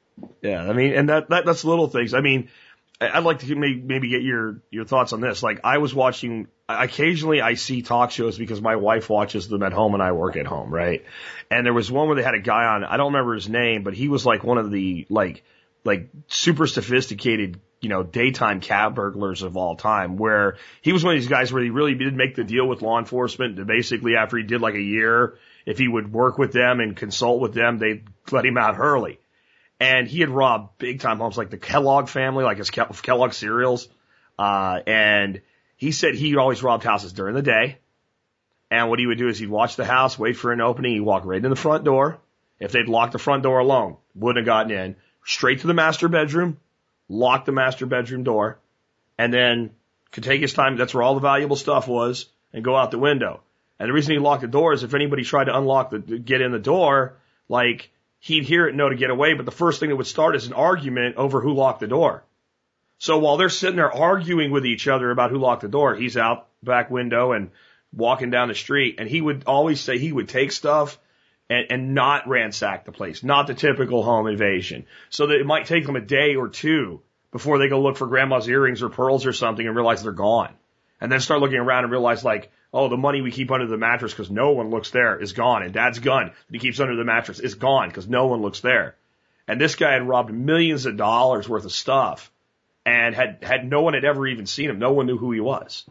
Yeah, 0.42 0.68
I 0.68 0.72
mean, 0.72 0.94
and 0.94 1.08
that, 1.10 1.28
that 1.28 1.46
that's 1.46 1.64
little 1.64 1.86
things. 1.86 2.12
I 2.12 2.20
mean, 2.20 2.48
I'd 3.00 3.22
like 3.22 3.38
to 3.38 3.54
maybe, 3.54 3.80
maybe 3.80 4.08
get 4.08 4.22
your 4.22 4.62
your 4.72 4.84
thoughts 4.84 5.12
on 5.12 5.20
this. 5.20 5.44
Like, 5.44 5.60
I 5.62 5.78
was 5.78 5.94
watching. 5.94 6.48
Occasionally, 6.68 7.40
I 7.40 7.54
see 7.54 7.82
talk 7.82 8.10
shows 8.10 8.36
because 8.36 8.60
my 8.60 8.74
wife 8.74 9.08
watches 9.08 9.46
them 9.46 9.62
at 9.62 9.72
home 9.72 9.94
and 9.94 10.02
I 10.02 10.10
work 10.10 10.36
at 10.36 10.46
home, 10.46 10.74
right? 10.74 11.04
And 11.52 11.64
there 11.64 11.72
was 11.72 11.88
one 11.88 12.08
where 12.08 12.16
they 12.16 12.24
had 12.24 12.34
a 12.34 12.40
guy 12.40 12.64
on. 12.64 12.82
I 12.82 12.96
don't 12.96 13.12
remember 13.12 13.34
his 13.34 13.48
name, 13.48 13.84
but 13.84 13.94
he 13.94 14.08
was 14.08 14.26
like 14.26 14.42
one 14.42 14.58
of 14.58 14.72
the 14.72 15.06
like 15.08 15.44
like 15.84 16.08
super 16.28 16.66
sophisticated, 16.66 17.60
you 17.80 17.88
know, 17.88 18.02
daytime 18.02 18.60
cat 18.60 18.94
burglars 18.94 19.42
of 19.42 19.56
all 19.56 19.76
time, 19.76 20.16
where 20.16 20.56
he 20.80 20.92
was 20.92 21.04
one 21.04 21.14
of 21.14 21.20
these 21.20 21.28
guys 21.28 21.52
where 21.52 21.62
he 21.62 21.70
really 21.70 21.94
did 21.94 22.14
make 22.14 22.34
the 22.34 22.44
deal 22.44 22.66
with 22.66 22.82
law 22.82 22.98
enforcement 22.98 23.56
to 23.56 23.64
basically 23.64 24.16
after 24.16 24.38
he 24.38 24.42
did 24.42 24.60
like 24.60 24.74
a 24.74 24.80
year, 24.80 25.36
if 25.66 25.78
he 25.78 25.86
would 25.86 26.12
work 26.12 26.38
with 26.38 26.52
them 26.52 26.80
and 26.80 26.96
consult 26.96 27.40
with 27.40 27.52
them, 27.52 27.78
they'd 27.78 28.04
let 28.30 28.46
him 28.46 28.56
out 28.56 28.78
early. 28.78 29.20
And 29.78 30.08
he 30.08 30.20
had 30.20 30.30
robbed 30.30 30.78
big 30.78 31.00
time 31.00 31.18
homes 31.18 31.36
like 31.36 31.50
the 31.50 31.58
Kellogg 31.58 32.08
family, 32.08 32.44
like 32.44 32.58
his 32.58 32.70
Kellogg 32.70 33.32
cereals. 33.32 33.88
Uh, 34.38 34.80
and 34.86 35.42
he 35.76 35.92
said 35.92 36.14
he 36.14 36.36
always 36.36 36.62
robbed 36.62 36.84
houses 36.84 37.12
during 37.12 37.34
the 37.34 37.42
day. 37.42 37.78
And 38.70 38.88
what 38.88 38.98
he 38.98 39.06
would 39.06 39.18
do 39.18 39.28
is 39.28 39.38
he'd 39.38 39.50
watch 39.50 39.76
the 39.76 39.84
house, 39.84 40.18
wait 40.18 40.36
for 40.36 40.52
an 40.52 40.60
opening, 40.60 40.94
he'd 40.94 41.00
walk 41.00 41.24
right 41.26 41.42
in 41.42 41.50
the 41.50 41.56
front 41.56 41.84
door. 41.84 42.18
If 42.58 42.72
they'd 42.72 42.88
locked 42.88 43.12
the 43.12 43.18
front 43.18 43.42
door 43.42 43.58
alone, 43.58 43.96
wouldn't 44.14 44.38
have 44.38 44.46
gotten 44.46 44.72
in 44.72 44.96
straight 45.24 45.60
to 45.60 45.66
the 45.66 45.74
master 45.74 46.08
bedroom, 46.08 46.58
lock 47.08 47.44
the 47.44 47.52
master 47.52 47.86
bedroom 47.86 48.22
door, 48.22 48.58
and 49.18 49.32
then 49.32 49.70
could 50.12 50.24
take 50.24 50.40
his 50.40 50.52
time. 50.52 50.76
That's 50.76 50.94
where 50.94 51.02
all 51.02 51.14
the 51.14 51.20
valuable 51.20 51.56
stuff 51.56 51.88
was 51.88 52.26
and 52.52 52.64
go 52.64 52.76
out 52.76 52.90
the 52.90 52.98
window. 52.98 53.40
And 53.78 53.88
the 53.88 53.92
reason 53.92 54.12
he 54.12 54.18
locked 54.18 54.42
the 54.42 54.48
door 54.48 54.72
is 54.72 54.82
if 54.82 54.94
anybody 54.94 55.24
tried 55.24 55.44
to 55.44 55.56
unlock 55.56 55.90
the, 55.90 55.98
get 55.98 56.40
in 56.40 56.52
the 56.52 56.58
door, 56.58 57.16
like 57.48 57.90
he'd 58.20 58.44
hear 58.44 58.68
it 58.68 58.74
know 58.74 58.88
to 58.88 58.94
get 58.94 59.10
away. 59.10 59.34
But 59.34 59.46
the 59.46 59.52
first 59.52 59.80
thing 59.80 59.88
that 59.88 59.96
would 59.96 60.06
start 60.06 60.36
is 60.36 60.46
an 60.46 60.52
argument 60.52 61.16
over 61.16 61.40
who 61.40 61.52
locked 61.52 61.80
the 61.80 61.88
door. 61.88 62.22
So 62.98 63.18
while 63.18 63.36
they're 63.36 63.48
sitting 63.48 63.76
there 63.76 63.92
arguing 63.92 64.50
with 64.52 64.64
each 64.64 64.86
other 64.86 65.10
about 65.10 65.30
who 65.30 65.38
locked 65.38 65.62
the 65.62 65.68
door, 65.68 65.94
he's 65.94 66.16
out 66.16 66.46
back 66.62 66.90
window 66.90 67.32
and 67.32 67.50
walking 67.92 68.30
down 68.30 68.48
the 68.48 68.54
street. 68.54 68.96
And 68.98 69.08
he 69.08 69.20
would 69.20 69.44
always 69.46 69.80
say 69.80 69.98
he 69.98 70.12
would 70.12 70.28
take 70.28 70.52
stuff 70.52 70.98
and, 71.54 71.66
and 71.70 71.94
not 71.94 72.28
ransack 72.28 72.84
the 72.84 72.92
place, 72.92 73.22
not 73.22 73.46
the 73.46 73.54
typical 73.54 74.02
home 74.02 74.26
invasion. 74.26 74.86
So 75.10 75.28
that 75.28 75.40
it 75.40 75.46
might 75.46 75.66
take 75.66 75.86
them 75.86 75.96
a 75.96 76.00
day 76.00 76.34
or 76.34 76.48
two 76.48 77.00
before 77.30 77.58
they 77.58 77.68
go 77.68 77.80
look 77.80 77.96
for 77.96 78.06
grandma's 78.06 78.48
earrings 78.48 78.82
or 78.82 78.88
pearls 78.88 79.24
or 79.26 79.32
something 79.32 79.66
and 79.66 79.76
realize 79.76 80.02
they're 80.02 80.12
gone. 80.12 80.52
And 81.00 81.10
then 81.10 81.20
start 81.20 81.40
looking 81.40 81.58
around 81.58 81.84
and 81.84 81.92
realize 81.92 82.24
like, 82.24 82.50
oh, 82.72 82.88
the 82.88 82.96
money 82.96 83.20
we 83.20 83.30
keep 83.30 83.50
under 83.50 83.66
the 83.66 83.76
mattress 83.76 84.12
because 84.12 84.30
no 84.30 84.52
one 84.52 84.70
looks 84.70 84.90
there 84.90 85.20
is 85.20 85.32
gone. 85.32 85.62
And 85.62 85.72
dad's 85.72 85.98
gun 86.00 86.26
that 86.26 86.34
he 86.50 86.58
keeps 86.58 86.80
under 86.80 86.96
the 86.96 87.04
mattress 87.04 87.40
is 87.40 87.54
gone 87.54 87.88
because 87.88 88.08
no 88.08 88.26
one 88.26 88.42
looks 88.42 88.60
there. 88.60 88.96
And 89.46 89.60
this 89.60 89.76
guy 89.76 89.92
had 89.92 90.08
robbed 90.08 90.32
millions 90.32 90.86
of 90.86 90.96
dollars 90.96 91.48
worth 91.48 91.64
of 91.64 91.72
stuff 91.72 92.32
and 92.86 93.14
had, 93.14 93.38
had 93.42 93.68
no 93.68 93.82
one 93.82 93.94
had 93.94 94.04
ever 94.04 94.26
even 94.26 94.46
seen 94.46 94.70
him. 94.70 94.78
No 94.78 94.92
one 94.92 95.06
knew 95.06 95.18
who 95.18 95.32
he 95.32 95.40
was. 95.40 95.84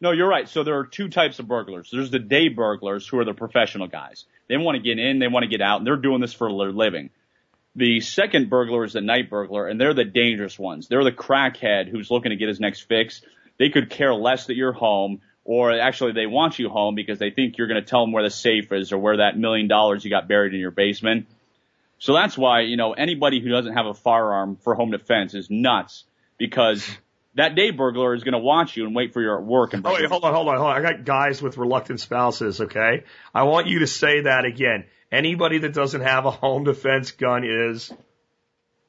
No, 0.00 0.10
you're 0.10 0.28
right. 0.28 0.48
So 0.48 0.62
there 0.62 0.78
are 0.78 0.84
two 0.84 1.08
types 1.08 1.38
of 1.38 1.48
burglars. 1.48 1.88
There's 1.90 2.10
the 2.10 2.18
day 2.18 2.48
burglars 2.48 3.06
who 3.08 3.18
are 3.18 3.24
the 3.24 3.32
professional 3.32 3.86
guys. 3.86 4.26
They 4.48 4.56
want 4.56 4.76
to 4.76 4.82
get 4.82 4.98
in, 4.98 5.18
they 5.18 5.28
want 5.28 5.44
to 5.44 5.48
get 5.48 5.62
out, 5.62 5.78
and 5.78 5.86
they're 5.86 5.96
doing 5.96 6.20
this 6.20 6.34
for 6.34 6.48
their 6.48 6.72
living. 6.72 7.10
The 7.74 8.00
second 8.00 8.48
burglar 8.48 8.84
is 8.84 8.92
the 8.92 9.00
night 9.00 9.28
burglar, 9.30 9.68
and 9.68 9.80
they're 9.80 9.94
the 9.94 10.04
dangerous 10.04 10.58
ones. 10.58 10.88
They're 10.88 11.04
the 11.04 11.12
crackhead 11.12 11.88
who's 11.88 12.10
looking 12.10 12.30
to 12.30 12.36
get 12.36 12.48
his 12.48 12.60
next 12.60 12.82
fix. 12.82 13.22
They 13.58 13.70
could 13.70 13.90
care 13.90 14.14
less 14.14 14.46
that 14.46 14.56
you're 14.56 14.72
home, 14.72 15.20
or 15.44 15.78
actually 15.78 16.12
they 16.12 16.26
want 16.26 16.58
you 16.58 16.68
home 16.68 16.94
because 16.94 17.18
they 17.18 17.30
think 17.30 17.56
you're 17.56 17.66
going 17.66 17.82
to 17.82 17.88
tell 17.88 18.02
them 18.02 18.12
where 18.12 18.22
the 18.22 18.30
safe 18.30 18.72
is 18.72 18.92
or 18.92 18.98
where 18.98 19.18
that 19.18 19.38
million 19.38 19.68
dollars 19.68 20.04
you 20.04 20.10
got 20.10 20.28
buried 20.28 20.54
in 20.54 20.60
your 20.60 20.70
basement. 20.70 21.26
So 21.98 22.12
that's 22.12 22.36
why, 22.36 22.60
you 22.62 22.76
know, 22.76 22.92
anybody 22.92 23.40
who 23.40 23.48
doesn't 23.48 23.72
have 23.72 23.86
a 23.86 23.94
firearm 23.94 24.56
for 24.56 24.74
home 24.74 24.90
defense 24.90 25.34
is 25.34 25.48
nuts 25.50 26.04
because 26.38 26.86
that 27.36 27.54
day 27.54 27.70
burglar 27.70 28.14
is 28.14 28.24
going 28.24 28.32
to 28.32 28.38
watch 28.38 28.76
you 28.76 28.86
and 28.86 28.94
wait 28.94 29.12
for 29.12 29.20
your 29.20 29.40
work. 29.40 29.74
And 29.74 29.86
oh, 29.86 29.92
wait, 29.92 30.06
hold 30.06 30.24
on, 30.24 30.34
hold 30.34 30.48
on, 30.48 30.56
hold 30.56 30.70
on. 30.70 30.76
I 30.76 30.80
got 30.80 31.04
guys 31.04 31.40
with 31.40 31.58
reluctant 31.58 32.00
spouses. 32.00 32.60
Okay, 32.60 33.04
I 33.34 33.44
want 33.44 33.66
you 33.66 33.80
to 33.80 33.86
say 33.86 34.22
that 34.22 34.44
again. 34.44 34.86
Anybody 35.12 35.58
that 35.58 35.72
doesn't 35.72 36.00
have 36.00 36.26
a 36.26 36.30
home 36.30 36.64
defense 36.64 37.12
gun 37.12 37.44
is. 37.44 37.92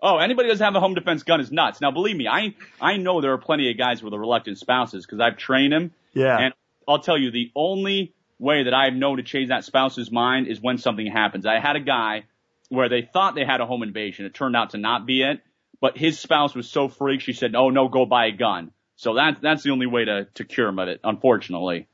Oh, 0.02 0.18
anybody 0.18 0.48
that 0.48 0.54
doesn't 0.54 0.66
have 0.66 0.76
a 0.76 0.80
home 0.80 0.94
defense 0.94 1.24
gun 1.24 1.42
is 1.42 1.52
nuts. 1.52 1.82
Now, 1.82 1.92
believe 1.92 2.16
me, 2.16 2.28
I 2.28 2.56
I 2.80 2.98
know 2.98 3.22
there 3.22 3.34
are 3.34 3.38
plenty 3.38 3.70
of 3.70 3.78
guys 3.78 4.02
with 4.02 4.14
reluctant 4.14 4.58
spouses 4.58 5.06
because 5.06 5.20
I've 5.20 5.38
trained 5.38 5.74
them. 5.74 5.92
Yeah. 6.14 6.38
And 6.38 6.54
I'll 6.88 7.00
tell 7.00 7.18
you, 7.18 7.32
the 7.32 7.52
only 7.56 8.14
way 8.40 8.64
that 8.64 8.74
I've 8.74 8.94
known 8.94 9.18
to 9.18 9.24
change 9.24 9.50
that 9.50 9.66
spouse's 9.66 10.12
mind 10.12 10.48
is 10.48 10.62
when 10.62 10.78
something 10.78 11.08
happens. 11.08 11.46
I 11.46 11.60
had 11.60 11.76
a 11.76 11.82
guy 11.82 12.24
where 12.70 12.88
they 12.88 13.02
thought 13.02 13.36
they 13.36 13.46
had 13.46 13.62
a 13.62 13.66
home 13.66 13.84
invasion. 13.84 14.26
It 14.26 14.34
turned 14.34 14.56
out 14.56 14.72
to 14.72 14.78
not 14.78 15.06
be 15.06 15.24
it 15.24 15.42
but 15.80 15.98
his 15.98 16.20
spouse 16.20 16.56
was 16.56 16.70
so 16.70 16.88
freaked, 16.88 17.24
she 17.24 17.34
said, 17.34 17.56
"Oh 17.56 17.70
no, 17.70 17.88
go 17.88 18.06
buy 18.06 18.28
a 18.28 18.32
gun." 18.32 18.72
So 18.96 19.14
that's 19.14 19.40
that's 19.40 19.64
the 19.64 19.72
only 19.72 19.86
way 19.86 20.06
to 20.06 20.26
to 20.36 20.44
cure 20.44 20.68
him 20.68 20.80
of 20.80 20.88
it, 20.88 21.00
unfortunately. 21.04 21.88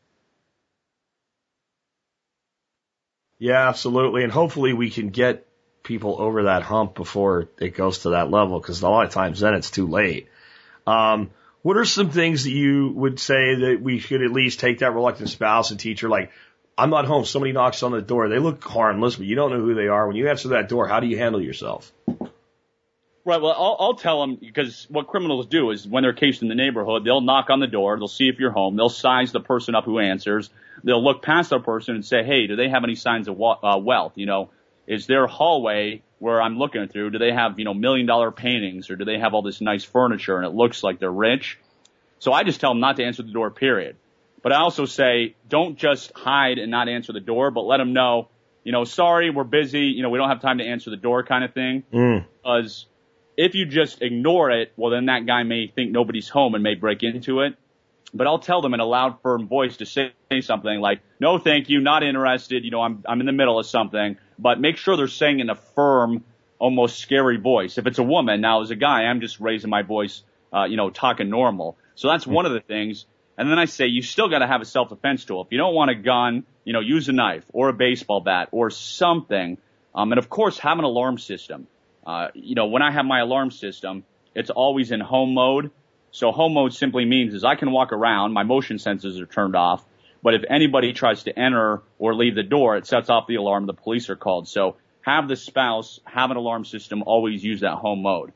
Yeah, 3.40 3.68
absolutely, 3.68 4.24
and 4.24 4.32
hopefully 4.32 4.74
we 4.74 4.90
can 4.90 5.10
get 5.10 5.48
people 5.84 6.16
over 6.20 6.44
that 6.44 6.64
hump 6.64 6.96
before 6.96 7.50
it 7.60 7.76
goes 7.76 8.00
to 8.00 8.12
that 8.12 8.32
level, 8.32 8.60
because 8.60 8.82
a 8.82 8.90
lot 8.90 9.06
of 9.06 9.12
times 9.12 9.42
then 9.42 9.54
it's 9.54 9.70
too 9.70 9.88
late. 9.88 10.30
Um, 10.88 11.32
what 11.62 11.78
are 11.78 11.86
some 11.86 12.10
things 12.10 12.46
that 12.46 12.52
you 12.52 12.92
would 12.96 13.20
say 13.20 13.56
that 13.56 13.80
we 13.82 14.00
should 14.00 14.22
at 14.22 14.32
least 14.32 14.60
take 14.60 14.80
that 14.80 14.94
reluctant 14.94 15.30
spouse 15.30 15.72
and 15.72 15.80
teach 15.80 16.02
her 16.02 16.10
like, 16.10 16.32
I'm 16.78 16.90
not 16.90 17.06
home. 17.06 17.26
Somebody 17.26 17.52
knocks 17.52 17.84
on 17.84 17.92
the 17.92 18.02
door. 18.02 18.28
They 18.30 18.40
look 18.40 18.64
harmless, 18.64 19.16
but 19.16 19.26
you 19.26 19.36
don't 19.36 19.52
know 19.52 19.60
who 19.60 19.76
they 19.76 19.88
are. 19.88 20.08
When 20.08 20.16
you 20.16 20.30
answer 20.30 20.50
that 20.50 20.70
door, 20.70 20.88
how 20.88 21.00
do 21.00 21.08
you 21.08 21.18
handle 21.18 21.42
yourself? 21.42 21.92
Right. 23.26 23.42
Well, 23.42 23.54
I'll, 23.54 23.78
I'll 23.80 23.96
tell 23.96 24.20
them 24.20 24.36
because 24.36 24.86
what 24.90 25.08
criminals 25.08 25.48
do 25.48 25.72
is 25.72 25.88
when 25.88 26.04
they're 26.04 26.12
cased 26.12 26.42
in 26.42 26.50
the 26.50 26.56
neighborhood, 26.56 27.06
they'll 27.06 27.22
knock 27.22 27.50
on 27.50 27.62
the 27.62 27.68
door, 27.68 27.98
they'll 27.98 28.08
see 28.10 28.28
if 28.28 28.38
you're 28.38 28.52
home, 28.52 28.76
they'll 28.76 28.90
size 28.90 29.32
the 29.32 29.40
person 29.40 29.76
up 29.76 29.86
who 29.86 30.00
answers, 30.00 30.50
they'll 30.84 31.04
look 31.04 31.22
past 31.22 31.52
that 31.52 31.64
person 31.64 31.96
and 31.96 32.06
say, 32.06 32.24
hey, 32.24 32.48
do 32.48 32.58
they 32.58 32.68
have 32.68 32.84
any 32.84 32.96
signs 32.96 33.30
of 33.30 33.42
uh, 33.42 33.78
wealth? 33.78 34.14
You 34.16 34.26
know, 34.26 34.50
is 34.88 35.08
their 35.08 35.26
hallway 35.26 36.02
where 36.20 36.42
I'm 36.42 36.58
looking 36.58 36.88
through, 36.88 37.12
do 37.12 37.18
they 37.18 37.32
have, 37.32 37.60
you 37.60 37.66
know, 37.66 37.74
million 37.74 38.06
dollar 38.06 38.32
paintings 38.32 38.90
or 38.90 38.98
do 38.98 39.06
they 39.06 39.20
have 39.20 39.34
all 39.34 39.42
this 39.42 39.62
nice 39.62 39.84
furniture 39.84 40.38
and 40.38 40.46
it 40.46 40.54
looks 40.54 40.84
like 40.84 41.00
they're 41.00 41.12
rich? 41.12 41.60
So 42.20 42.34
I 42.34 42.44
just 42.44 42.60
tell 42.60 42.72
them 42.72 42.80
not 42.80 42.98
to 42.98 43.04
answer 43.04 43.24
the 43.24 43.32
door, 43.32 43.52
period. 43.52 43.96
But 44.42 44.52
I 44.52 44.58
also 44.58 44.86
say 44.86 45.36
don't 45.48 45.78
just 45.78 46.12
hide 46.14 46.58
and 46.58 46.72
not 46.72 46.90
answer 46.90 47.14
the 47.14 47.22
door, 47.22 47.52
but 47.52 47.62
let 47.62 47.78
them 47.78 47.94
know, 47.94 48.28
you 48.66 48.74
know, 48.74 48.84
sorry, 48.84 49.30
we're 49.30 49.44
busy, 49.46 49.88
you 49.88 50.04
know, 50.04 50.10
we 50.10 50.18
don't 50.18 50.30
have 50.30 50.42
time 50.42 50.58
to 50.58 50.66
answer 50.66 50.90
the 50.90 50.98
door 50.98 51.24
kind 51.24 51.44
of 51.44 51.54
thing. 51.54 51.84
Mm. 51.94 52.26
Because 52.42 52.86
if 53.38 53.56
you 53.56 53.66
just 53.66 54.02
ignore 54.02 54.52
it, 54.52 54.74
well 54.78 54.92
then 54.92 55.06
that 55.08 55.26
guy 55.26 55.44
may 55.44 55.68
think 55.68 55.92
nobody's 55.92 56.30
home 56.30 56.56
and 56.56 56.64
may 56.64 56.76
break 56.76 57.04
into 57.04 57.42
it. 57.42 57.56
But 58.14 58.28
I'll 58.28 58.40
tell 58.40 58.62
them 58.62 58.76
in 58.76 58.80
a 58.80 58.86
loud, 58.86 59.22
firm 59.24 59.48
voice 59.48 59.78
to 59.78 59.88
say 59.88 60.14
something 60.42 60.80
like, 60.80 61.02
no, 61.20 61.40
thank 61.40 61.70
you, 61.70 61.82
not 61.82 62.04
interested, 62.04 62.64
you 62.64 62.70
know, 62.70 62.82
I'm, 62.82 63.04
I'm 63.08 63.20
in 63.20 63.26
the 63.26 63.32
middle 63.32 63.58
of 63.58 63.66
something, 63.66 64.18
but 64.38 64.60
make 64.60 64.78
sure 64.78 64.96
they're 64.96 65.08
saying 65.08 65.40
in 65.40 65.50
a 65.50 65.56
firm, 65.56 66.24
almost 66.60 67.00
scary 67.00 67.38
voice. 67.38 67.78
If 67.80 67.88
it's 67.88 67.98
a 67.98 68.04
woman, 68.04 68.40
now 68.40 68.62
as 68.62 68.70
a 68.70 68.76
guy, 68.76 69.06
I'm 69.06 69.20
just 69.20 69.40
raising 69.40 69.70
my 69.70 69.82
voice, 69.82 70.22
uh, 70.54 70.66
you 70.66 70.78
know, 70.78 70.92
talking 70.92 71.30
normal. 71.30 71.76
So 71.96 72.08
that's 72.08 72.28
one 72.28 72.46
of 72.46 72.54
the 72.54 72.62
things. 72.62 73.06
And 73.36 73.50
then 73.50 73.58
I 73.58 73.66
say, 73.66 73.88
you 73.88 74.04
still 74.04 74.30
got 74.30 74.40
to 74.40 74.48
have 74.48 74.62
a 74.62 74.66
self-defense 74.66 75.26
tool. 75.26 75.42
If 75.42 75.48
you 75.52 75.58
don't 75.58 75.74
want 75.74 75.90
a 75.90 75.96
gun, 75.96 76.46
you 76.66 76.74
know, 76.74 76.82
use 76.82 77.10
a 77.10 77.14
knife 77.14 77.46
or 77.52 77.70
a 77.70 77.74
baseball 77.74 78.22
bat 78.22 78.50
or 78.52 78.70
something. 78.70 79.58
Um, 79.96 80.12
and 80.12 80.20
of 80.20 80.30
course, 80.30 80.60
have 80.60 80.78
an 80.78 80.86
alarm 80.86 81.18
system. 81.18 81.68
Uh, 82.06 82.28
you 82.34 82.56
know, 82.56 82.68
when 82.68 82.82
I 82.82 82.92
have 82.92 83.06
my 83.06 83.20
alarm 83.20 83.52
system, 83.52 84.04
it's 84.36 84.50
always 84.50 84.92
in 84.92 85.00
home 85.00 85.34
mode. 85.34 85.72
So 86.12 86.32
home 86.32 86.54
mode 86.54 86.74
simply 86.74 87.06
means 87.06 87.34
is 87.34 87.44
I 87.44 87.56
can 87.56 87.72
walk 87.72 87.92
around, 87.92 88.34
my 88.34 88.44
motion 88.44 88.78
sensors 88.78 89.20
are 89.20 89.26
turned 89.26 89.56
off, 89.56 89.84
but 90.22 90.36
if 90.36 90.44
anybody 90.48 90.94
tries 90.94 91.24
to 91.24 91.38
enter 91.38 91.82
or 91.98 92.14
leave 92.14 92.36
the 92.36 92.44
door, 92.44 92.78
it 92.78 92.86
sets 92.86 93.10
off 93.10 93.28
the 93.28 93.36
alarm, 93.36 93.66
the 93.66 93.74
police 93.74 94.10
are 94.10 94.16
called. 94.16 94.48
So 94.48 94.78
have 95.02 95.28
the 95.28 95.36
spouse 95.36 96.00
have 96.06 96.32
an 96.32 96.38
alarm 96.38 96.66
system, 96.66 97.04
always 97.06 97.44
use 97.44 97.62
that 97.62 97.76
home 97.76 98.04
mode. 98.04 98.32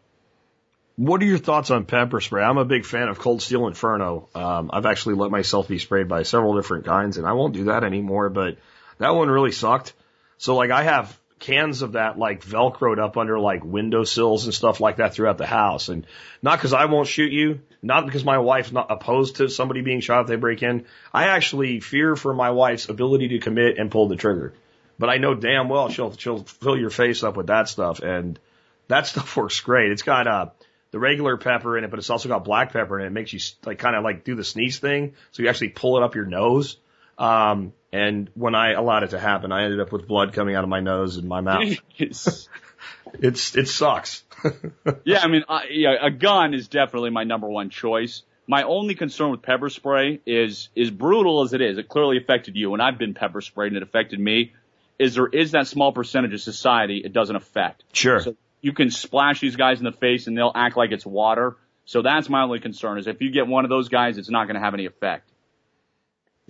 What 0.96 1.22
are 1.22 1.26
your 1.26 1.38
thoughts 1.38 1.70
on 1.70 1.86
pepper 1.86 2.20
spray? 2.20 2.44
I'm 2.44 2.58
a 2.58 2.66
big 2.66 2.84
fan 2.84 3.08
of 3.08 3.20
Cold 3.20 3.44
Steel 3.44 3.68
Inferno. 3.68 4.30
Um, 4.34 4.72
I've 4.74 4.88
actually 4.88 5.14
let 5.14 5.30
myself 5.30 5.68
be 5.68 5.78
sprayed 5.78 6.08
by 6.08 6.24
several 6.24 6.56
different 6.56 6.86
kinds, 6.86 7.18
and 7.18 7.28
I 7.28 7.34
won't 7.34 7.54
do 7.54 7.66
that 7.66 7.84
anymore. 7.84 8.30
But 8.30 8.58
that 8.98 9.14
one 9.14 9.30
really 9.30 9.52
sucked. 9.52 9.94
So 10.40 10.56
like 10.56 10.72
I 10.72 10.82
have 10.82 11.16
cans 11.40 11.82
of 11.82 11.94
that 11.94 12.18
like 12.18 12.44
velcroed 12.44 13.00
up 13.00 13.18
under 13.18 13.40
like 13.40 13.64
windowsills 13.64 14.46
and 14.46 14.54
stuff 14.54 14.80
like 14.80 14.98
that 14.98 15.14
throughout 15.14 15.38
the 15.38 15.46
house, 15.46 15.90
and 15.90 16.06
not 16.42 16.58
because 16.58 16.74
I 16.74 16.86
won't 16.86 17.08
shoot 17.08 17.32
you, 17.32 17.62
not 17.82 18.06
because 18.06 18.24
my 18.24 18.40
wife's 18.40 18.72
not 18.72 18.92
opposed 18.92 19.38
to 19.38 19.50
somebody 19.50 19.82
being 19.82 20.02
shot 20.02 20.22
if 20.22 20.28
they 20.28 20.36
break 20.36 20.64
in. 20.64 20.86
I 21.14 21.26
actually 21.26 21.80
fear 21.80 22.16
for 22.16 22.34
my 22.34 22.52
wife's 22.52 22.90
ability 22.90 23.30
to 23.30 23.40
commit 23.40 23.78
and 23.78 23.92
pull 23.92 24.08
the 24.08 24.16
trigger. 24.16 24.54
But 25.00 25.10
I 25.10 25.18
know 25.18 25.36
damn 25.36 25.70
well 25.70 25.90
she'll 25.90 26.16
she'll 26.16 26.44
fill 26.44 26.78
your 26.78 26.90
face 26.90 27.24
up 27.24 27.38
with 27.38 27.48
that 27.48 27.70
stuff, 27.70 28.00
and 28.00 28.40
that 28.88 29.08
stuff 29.08 29.36
works 29.38 29.60
great. 29.62 29.92
It's 29.92 30.04
got 30.04 30.28
uh 30.28 30.50
the 30.92 31.00
regular 31.00 31.38
pepper 31.38 31.78
in 31.78 31.84
it, 31.84 31.90
but 31.90 32.00
it's 32.00 32.10
also 32.10 32.30
got 32.30 32.46
black 32.46 32.74
pepper 32.74 33.00
in 33.00 33.06
it. 33.06 33.08
It 33.08 33.14
makes 33.14 33.34
you 33.34 33.40
like 33.66 33.80
kind 33.80 33.96
of 33.96 34.04
like 34.04 34.24
do 34.24 34.36
the 34.36 34.44
sneeze 34.44 34.80
thing. 34.80 35.14
So 35.32 35.44
you 35.44 35.50
actually 35.50 35.70
pull 35.70 35.98
it 35.98 36.04
up 36.04 36.16
your 36.16 36.26
nose. 36.26 36.78
Um, 37.18 37.74
and 37.92 38.30
when 38.36 38.56
I 38.56 38.74
allowed 38.74 39.04
it 39.04 39.10
to 39.12 39.20
happen, 39.20 39.52
I 39.52 39.64
ended 39.64 39.80
up 39.80 39.92
with 39.92 40.08
blood 40.08 40.34
coming 40.34 40.56
out 40.56 40.64
of 40.64 40.70
my 40.70 40.80
nose 40.80 41.18
and 41.18 41.28
my 41.28 41.42
mouth. 41.42 41.78
it's, 41.98 43.56
it 43.56 43.68
sucks. 43.68 44.24
yeah, 45.04 45.20
I 45.20 45.28
mean, 45.28 45.44
I, 45.48 45.66
yeah, 45.72 45.96
a 46.02 46.12
gun 46.12 46.54
is 46.54 46.68
definitely 46.68 47.10
my 47.10 47.24
number 47.24 47.50
one 47.50 47.70
choice. 47.70 48.24
My 48.46 48.64
only 48.64 48.96
concern 48.96 49.32
with 49.32 49.42
pepper 49.42 49.70
spray 49.70 50.22
is, 50.26 50.70
is 50.76 50.92
brutal 50.92 51.42
as 51.42 51.54
it 51.54 51.62
is, 51.62 51.78
it 51.78 51.90
clearly 51.90 52.18
affected 52.18 52.56
you, 52.56 52.74
and 52.74 52.82
I've 52.82 52.98
been 52.98 53.14
pepper 53.14 53.42
sprayed 53.42 53.74
and 53.74 53.78
it 53.78 53.84
affected 53.84 54.20
me, 54.20 54.54
is 55.00 55.16
there 55.16 55.28
is 55.28 55.52
that 55.52 55.68
small 55.68 55.92
percentage 55.92 56.34
of 56.34 56.42
society 56.42 57.02
it 57.04 57.14
doesn't 57.14 57.36
affect. 57.36 57.84
Sure. 57.94 58.20
So 58.20 58.36
you 58.62 58.74
can 58.74 58.90
splash 58.90 59.42
these 59.42 59.56
guys 59.56 59.80
in 59.80 59.86
the 59.86 59.92
face 59.92 60.28
and 60.28 60.38
they'll 60.38 60.52
act 60.56 60.78
like 60.78 60.92
it's 60.92 61.06
water. 61.06 61.56
So 61.86 62.02
that's 62.02 62.30
my 62.30 62.44
only 62.44 62.60
concern 62.60 62.98
is 62.98 63.08
if 63.08 63.22
you 63.22 63.32
get 63.32 63.48
one 63.48 63.64
of 63.64 63.70
those 63.70 63.90
guys, 63.90 64.18
it's 64.18 64.30
not 64.30 64.46
going 64.46 64.56
to 64.56 64.62
have 64.62 64.74
any 64.74 64.86
effect. 64.86 65.30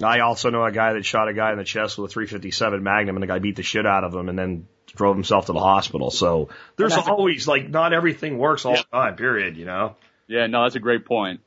I 0.01 0.19
also 0.19 0.49
know 0.49 0.63
a 0.63 0.71
guy 0.71 0.93
that 0.93 1.05
shot 1.05 1.27
a 1.27 1.33
guy 1.33 1.51
in 1.51 1.57
the 1.57 1.63
chest 1.63 1.97
with 1.97 2.11
a 2.11 2.13
357 2.13 2.83
Magnum 2.83 3.15
and 3.15 3.23
the 3.23 3.27
guy 3.27 3.39
beat 3.39 3.55
the 3.55 3.63
shit 3.63 3.85
out 3.85 4.03
of 4.03 4.13
him 4.13 4.29
and 4.29 4.37
then 4.37 4.67
drove 4.95 5.15
himself 5.15 5.47
to 5.47 5.53
the 5.53 5.59
hospital. 5.59 6.11
So 6.11 6.49
there's 6.75 6.93
always 6.93 7.47
like 7.47 7.69
not 7.69 7.93
everything 7.93 8.37
works 8.37 8.65
all 8.65 8.73
yeah. 8.73 8.83
the 8.91 8.97
time, 8.97 9.15
period, 9.15 9.57
you 9.57 9.65
know? 9.65 9.95
Yeah, 10.27 10.47
no, 10.47 10.63
that's 10.63 10.75
a 10.75 10.79
great 10.79 11.05
point. 11.05 11.41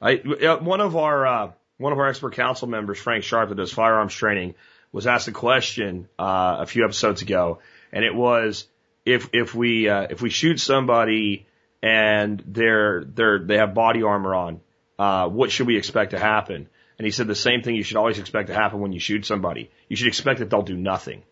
I, 0.00 0.16
one 0.60 0.80
of 0.80 0.96
our, 0.96 1.26
uh, 1.26 1.50
one 1.76 1.92
of 1.92 1.98
our 1.98 2.08
expert 2.08 2.34
council 2.34 2.68
members, 2.68 2.98
Frank 2.98 3.24
Sharp, 3.24 3.50
that 3.50 3.56
does 3.56 3.72
firearms 3.72 4.14
training, 4.14 4.54
was 4.90 5.06
asked 5.06 5.28
a 5.28 5.32
question, 5.32 6.08
uh, 6.18 6.58
a 6.60 6.66
few 6.66 6.84
episodes 6.84 7.22
ago, 7.22 7.58
and 7.92 8.04
it 8.04 8.14
was, 8.14 8.66
if 9.04 9.30
if 9.32 9.54
we 9.54 9.88
uh, 9.88 10.06
if 10.10 10.22
we 10.22 10.30
shoot 10.30 10.60
somebody 10.60 11.46
and 11.82 12.42
they're 12.46 13.04
they're 13.04 13.40
they 13.40 13.56
have 13.56 13.74
body 13.74 14.02
armor 14.02 14.34
on, 14.34 14.60
uh, 14.98 15.28
what 15.28 15.50
should 15.50 15.66
we 15.66 15.76
expect 15.76 16.12
to 16.12 16.18
happen? 16.18 16.68
And 17.02 17.06
he 17.08 17.10
said 17.10 17.26
the 17.26 17.34
same 17.34 17.62
thing 17.62 17.74
you 17.74 17.82
should 17.82 17.96
always 17.96 18.20
expect 18.20 18.46
to 18.46 18.54
happen 18.54 18.78
when 18.78 18.92
you 18.92 19.00
shoot 19.00 19.26
somebody. 19.26 19.72
You 19.88 19.96
should 19.96 20.06
expect 20.06 20.38
that 20.38 20.50
they'll 20.50 20.62
do 20.62 20.76
nothing, 20.76 21.24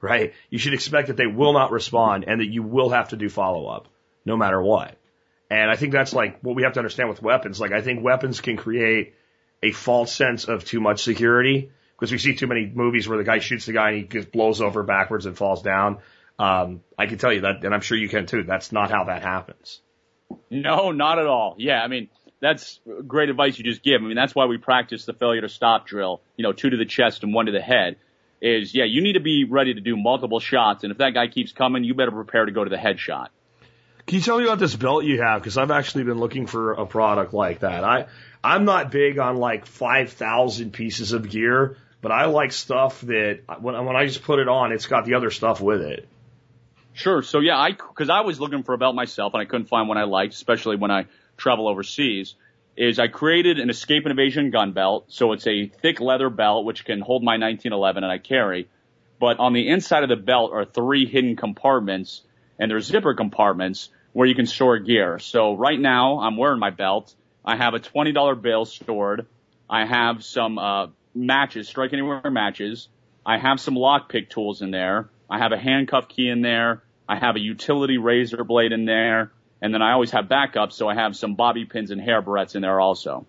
right? 0.00 0.32
You 0.48 0.58
should 0.60 0.74
expect 0.74 1.08
that 1.08 1.16
they 1.16 1.26
will 1.26 1.52
not 1.52 1.72
respond 1.72 2.22
and 2.28 2.40
that 2.40 2.46
you 2.46 2.62
will 2.62 2.90
have 2.90 3.08
to 3.08 3.16
do 3.16 3.28
follow 3.28 3.66
up 3.66 3.88
no 4.24 4.36
matter 4.36 4.62
what. 4.62 4.94
And 5.50 5.72
I 5.72 5.74
think 5.74 5.92
that's 5.92 6.12
like 6.12 6.38
what 6.40 6.54
we 6.54 6.62
have 6.62 6.74
to 6.74 6.78
understand 6.78 7.08
with 7.08 7.20
weapons. 7.20 7.60
Like 7.60 7.72
I 7.72 7.80
think 7.80 8.00
weapons 8.00 8.40
can 8.40 8.56
create 8.56 9.16
a 9.60 9.72
false 9.72 10.12
sense 10.12 10.44
of 10.44 10.64
too 10.64 10.80
much 10.80 11.02
security 11.02 11.72
because 11.96 12.12
we 12.12 12.18
see 12.18 12.36
too 12.36 12.46
many 12.46 12.70
movies 12.72 13.08
where 13.08 13.18
the 13.18 13.24
guy 13.24 13.40
shoots 13.40 13.66
the 13.66 13.72
guy 13.72 13.88
and 13.90 13.96
he 13.98 14.04
just 14.04 14.30
blows 14.30 14.60
over 14.60 14.84
backwards 14.84 15.26
and 15.26 15.36
falls 15.36 15.62
down. 15.62 15.98
Um, 16.38 16.82
I 16.96 17.06
can 17.06 17.18
tell 17.18 17.32
you 17.32 17.40
that, 17.40 17.64
and 17.64 17.74
I'm 17.74 17.80
sure 17.80 17.98
you 17.98 18.08
can 18.08 18.26
too. 18.26 18.44
That's 18.44 18.70
not 18.70 18.92
how 18.92 19.06
that 19.06 19.22
happens. 19.22 19.80
No, 20.48 20.92
not 20.92 21.18
at 21.18 21.26
all. 21.26 21.56
Yeah, 21.58 21.82
I 21.82 21.88
mean, 21.88 22.08
that's 22.40 22.80
great 23.06 23.30
advice 23.30 23.58
you 23.58 23.64
just 23.64 23.82
give. 23.82 24.00
I 24.00 24.04
mean, 24.04 24.16
that's 24.16 24.34
why 24.34 24.46
we 24.46 24.58
practice 24.58 25.04
the 25.04 25.12
failure 25.12 25.40
to 25.40 25.48
stop 25.48 25.86
drill. 25.86 26.20
You 26.36 26.42
know, 26.44 26.52
two 26.52 26.70
to 26.70 26.76
the 26.76 26.84
chest 26.84 27.22
and 27.22 27.34
one 27.34 27.46
to 27.46 27.52
the 27.52 27.60
head. 27.60 27.96
Is 28.40 28.72
yeah, 28.74 28.84
you 28.84 29.02
need 29.02 29.14
to 29.14 29.20
be 29.20 29.44
ready 29.44 29.74
to 29.74 29.80
do 29.80 29.96
multiple 29.96 30.38
shots, 30.38 30.84
and 30.84 30.92
if 30.92 30.98
that 30.98 31.10
guy 31.10 31.26
keeps 31.26 31.52
coming, 31.52 31.82
you 31.82 31.94
better 31.94 32.12
prepare 32.12 32.44
to 32.44 32.52
go 32.52 32.62
to 32.62 32.70
the 32.70 32.78
head 32.78 33.00
shot. 33.00 33.32
Can 34.06 34.16
you 34.16 34.22
tell 34.22 34.38
me 34.38 34.44
about 34.44 34.60
this 34.60 34.76
belt 34.76 35.04
you 35.04 35.20
have? 35.20 35.42
Because 35.42 35.58
I've 35.58 35.72
actually 35.72 36.04
been 36.04 36.18
looking 36.18 36.46
for 36.46 36.72
a 36.72 36.86
product 36.86 37.34
like 37.34 37.60
that. 37.60 37.82
I 37.82 38.06
I'm 38.42 38.64
not 38.64 38.92
big 38.92 39.18
on 39.18 39.36
like 39.36 39.66
five 39.66 40.12
thousand 40.12 40.72
pieces 40.72 41.12
of 41.12 41.28
gear, 41.28 41.76
but 42.00 42.12
I 42.12 42.26
like 42.26 42.52
stuff 42.52 43.00
that 43.02 43.40
when 43.60 43.74
when 43.84 43.96
I 43.96 44.06
just 44.06 44.22
put 44.22 44.38
it 44.38 44.48
on, 44.48 44.72
it's 44.72 44.86
got 44.86 45.04
the 45.04 45.14
other 45.14 45.30
stuff 45.30 45.60
with 45.60 45.82
it. 45.82 46.08
Sure. 46.92 47.22
So 47.22 47.40
yeah, 47.40 47.58
I 47.58 47.72
because 47.72 48.08
I 48.08 48.20
was 48.20 48.40
looking 48.40 48.62
for 48.62 48.72
a 48.72 48.78
belt 48.78 48.94
myself 48.94 49.34
and 49.34 49.40
I 49.42 49.44
couldn't 49.44 49.66
find 49.66 49.88
one 49.88 49.98
I 49.98 50.04
liked, 50.04 50.34
especially 50.34 50.76
when 50.76 50.90
I 50.90 51.06
travel 51.38 51.68
overseas. 51.68 52.34
Is 52.76 52.98
I 52.98 53.08
created 53.08 53.58
an 53.58 53.70
escape 53.70 54.04
and 54.04 54.12
evasion 54.12 54.50
gun 54.50 54.72
belt. 54.72 55.06
So 55.08 55.32
it's 55.32 55.46
a 55.46 55.66
thick 55.66 56.00
leather 56.00 56.30
belt 56.30 56.64
which 56.64 56.84
can 56.84 57.00
hold 57.00 57.22
my 57.24 57.32
1911 57.32 58.04
and 58.04 58.12
I 58.12 58.18
carry. 58.18 58.68
But 59.18 59.40
on 59.40 59.52
the 59.52 59.68
inside 59.68 60.04
of 60.04 60.08
the 60.08 60.16
belt 60.16 60.52
are 60.52 60.64
three 60.64 61.06
hidden 61.06 61.34
compartments 61.34 62.22
and 62.58 62.70
they're 62.70 62.80
zipper 62.80 63.14
compartments 63.14 63.88
where 64.12 64.28
you 64.28 64.34
can 64.34 64.46
store 64.46 64.78
gear. 64.78 65.18
So 65.18 65.56
right 65.56 65.78
now 65.78 66.20
I'm 66.20 66.36
wearing 66.36 66.60
my 66.60 66.70
belt. 66.70 67.14
I 67.44 67.56
have 67.56 67.74
a 67.74 67.80
$20 67.80 68.42
bill 68.42 68.64
stored. 68.64 69.26
I 69.68 69.84
have 69.84 70.22
some 70.24 70.58
uh, 70.58 70.88
matches, 71.14 71.68
strike 71.68 71.92
anywhere 71.92 72.30
matches. 72.30 72.88
I 73.24 73.38
have 73.38 73.60
some 73.60 73.74
lockpick 73.74 74.30
tools 74.30 74.62
in 74.62 74.70
there. 74.70 75.10
I 75.28 75.38
have 75.38 75.52
a 75.52 75.58
handcuff 75.58 76.08
key 76.08 76.28
in 76.28 76.42
there. 76.42 76.82
I 77.08 77.16
have 77.16 77.36
a 77.36 77.40
utility 77.40 77.98
razor 77.98 78.44
blade 78.44 78.72
in 78.72 78.84
there, 78.84 79.32
and 79.60 79.74
then 79.74 79.82
I 79.82 79.92
always 79.92 80.10
have 80.12 80.26
backups, 80.26 80.72
so 80.72 80.88
I 80.88 80.94
have 80.94 81.16
some 81.16 81.34
bobby 81.34 81.64
pins 81.64 81.90
and 81.90 82.00
hair 82.00 82.22
barrettes 82.22 82.54
in 82.54 82.62
there 82.62 82.80
also. 82.80 83.26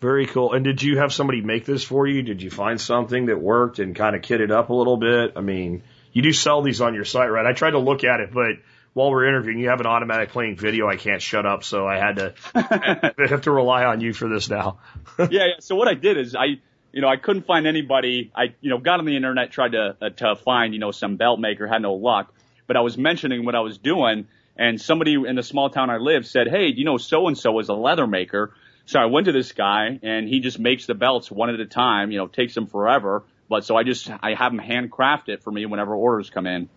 Very 0.00 0.26
cool. 0.26 0.52
And 0.52 0.64
did 0.64 0.82
you 0.82 0.98
have 0.98 1.12
somebody 1.12 1.42
make 1.42 1.64
this 1.64 1.84
for 1.84 2.06
you? 2.06 2.22
Did 2.22 2.42
you 2.42 2.50
find 2.50 2.80
something 2.80 3.26
that 3.26 3.40
worked 3.40 3.78
and 3.78 3.94
kind 3.94 4.16
of 4.16 4.22
kit 4.22 4.40
it 4.40 4.50
up 4.50 4.70
a 4.70 4.74
little 4.74 4.96
bit? 4.96 5.34
I 5.36 5.40
mean, 5.40 5.82
you 6.12 6.22
do 6.22 6.32
sell 6.32 6.62
these 6.62 6.80
on 6.80 6.94
your 6.94 7.04
site, 7.04 7.30
right? 7.30 7.46
I 7.46 7.52
tried 7.52 7.72
to 7.72 7.78
look 7.78 8.02
at 8.02 8.20
it, 8.20 8.32
but 8.32 8.56
while 8.94 9.10
we're 9.10 9.26
interviewing, 9.26 9.58
you 9.58 9.68
have 9.68 9.80
an 9.80 9.86
automatic 9.86 10.30
playing 10.30 10.56
video. 10.56 10.88
I 10.88 10.96
can't 10.96 11.22
shut 11.22 11.46
up, 11.46 11.62
so 11.62 11.86
I 11.86 11.98
had 11.98 12.16
to 12.16 12.34
I 12.54 13.12
have 13.28 13.42
to 13.42 13.52
rely 13.52 13.84
on 13.84 14.00
you 14.00 14.12
for 14.12 14.28
this 14.28 14.50
now. 14.50 14.78
yeah, 15.18 15.26
yeah. 15.30 15.46
So 15.60 15.76
what 15.76 15.88
I 15.88 15.94
did 15.94 16.18
is 16.18 16.34
I 16.34 16.60
you 16.92 17.00
know, 17.00 17.08
I 17.08 17.16
couldn't 17.16 17.46
find 17.46 17.66
anybody. 17.66 18.30
I, 18.34 18.54
you 18.60 18.68
know, 18.68 18.76
got 18.76 18.98
on 18.98 19.06
the 19.06 19.16
internet, 19.16 19.50
tried 19.50 19.72
to, 19.72 19.96
uh, 19.98 20.10
to 20.10 20.36
find, 20.36 20.74
you 20.74 20.78
know, 20.78 20.90
some 20.90 21.16
belt 21.16 21.40
maker, 21.40 21.66
had 21.66 21.80
no 21.80 21.94
luck 21.94 22.34
but 22.66 22.76
I 22.76 22.80
was 22.80 22.96
mentioning 22.96 23.44
what 23.44 23.54
I 23.54 23.60
was 23.60 23.78
doing 23.78 24.26
and 24.56 24.80
somebody 24.80 25.14
in 25.14 25.36
the 25.36 25.42
small 25.42 25.70
town 25.70 25.90
I 25.90 25.98
live 25.98 26.26
said, 26.26 26.48
Hey, 26.48 26.68
you 26.68 26.84
know, 26.84 26.98
so 26.98 27.28
and 27.28 27.36
so 27.36 27.58
is 27.58 27.68
a 27.68 27.74
leather 27.74 28.06
maker. 28.06 28.52
So 28.84 28.98
I 29.00 29.06
went 29.06 29.26
to 29.26 29.32
this 29.32 29.52
guy 29.52 29.98
and 30.02 30.28
he 30.28 30.40
just 30.40 30.58
makes 30.58 30.86
the 30.86 30.94
belts 30.94 31.30
one 31.30 31.50
at 31.50 31.60
a 31.60 31.66
time, 31.66 32.10
you 32.10 32.18
know, 32.18 32.26
takes 32.26 32.54
them 32.54 32.66
forever. 32.66 33.24
But 33.48 33.64
so 33.64 33.76
I 33.76 33.82
just, 33.82 34.10
I 34.10 34.34
have 34.34 34.52
him 34.52 34.58
handcraft 34.58 35.28
it 35.28 35.42
for 35.42 35.50
me 35.50 35.66
whenever 35.66 35.94
orders 35.94 36.30
come 36.30 36.46
in. 36.46 36.68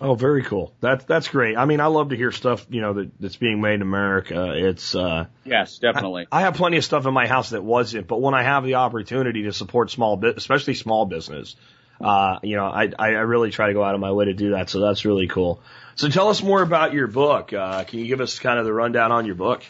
Oh, 0.00 0.14
very 0.14 0.44
cool. 0.44 0.72
That's 0.80 1.04
that's 1.06 1.28
great. 1.28 1.56
I 1.56 1.64
mean, 1.64 1.80
I 1.80 1.86
love 1.86 2.10
to 2.10 2.16
hear 2.16 2.30
stuff, 2.30 2.66
you 2.70 2.80
know, 2.80 2.92
that, 2.94 3.10
that's 3.18 3.36
being 3.36 3.60
made 3.60 3.74
in 3.74 3.82
America. 3.82 4.52
It's 4.54 4.94
uh 4.94 5.26
Yes, 5.44 5.78
definitely. 5.78 6.28
I, 6.30 6.38
I 6.38 6.40
have 6.42 6.54
plenty 6.54 6.76
of 6.76 6.84
stuff 6.84 7.06
in 7.06 7.12
my 7.12 7.26
house 7.26 7.50
that 7.50 7.64
wasn't, 7.64 8.06
but 8.06 8.20
when 8.20 8.34
I 8.34 8.44
have 8.44 8.64
the 8.64 8.76
opportunity 8.76 9.44
to 9.44 9.52
support 9.52 9.90
small 9.90 10.24
especially 10.24 10.74
small 10.74 11.06
business, 11.06 11.56
uh, 12.00 12.38
you 12.42 12.56
know, 12.56 12.66
I, 12.66 12.90
I 12.98 13.08
really 13.08 13.50
try 13.50 13.68
to 13.68 13.74
go 13.74 13.82
out 13.82 13.94
of 13.94 14.00
my 14.00 14.12
way 14.12 14.26
to 14.26 14.34
do 14.34 14.50
that. 14.50 14.70
So 14.70 14.80
that's 14.80 15.04
really 15.04 15.28
cool. 15.28 15.60
So 15.96 16.08
tell 16.08 16.28
us 16.28 16.42
more 16.42 16.62
about 16.62 16.92
your 16.92 17.08
book. 17.08 17.52
Uh, 17.52 17.84
can 17.84 17.98
you 17.98 18.06
give 18.06 18.20
us 18.20 18.38
kind 18.38 18.58
of 18.58 18.64
the 18.64 18.72
rundown 18.72 19.10
on 19.10 19.26
your 19.26 19.34
book? 19.34 19.64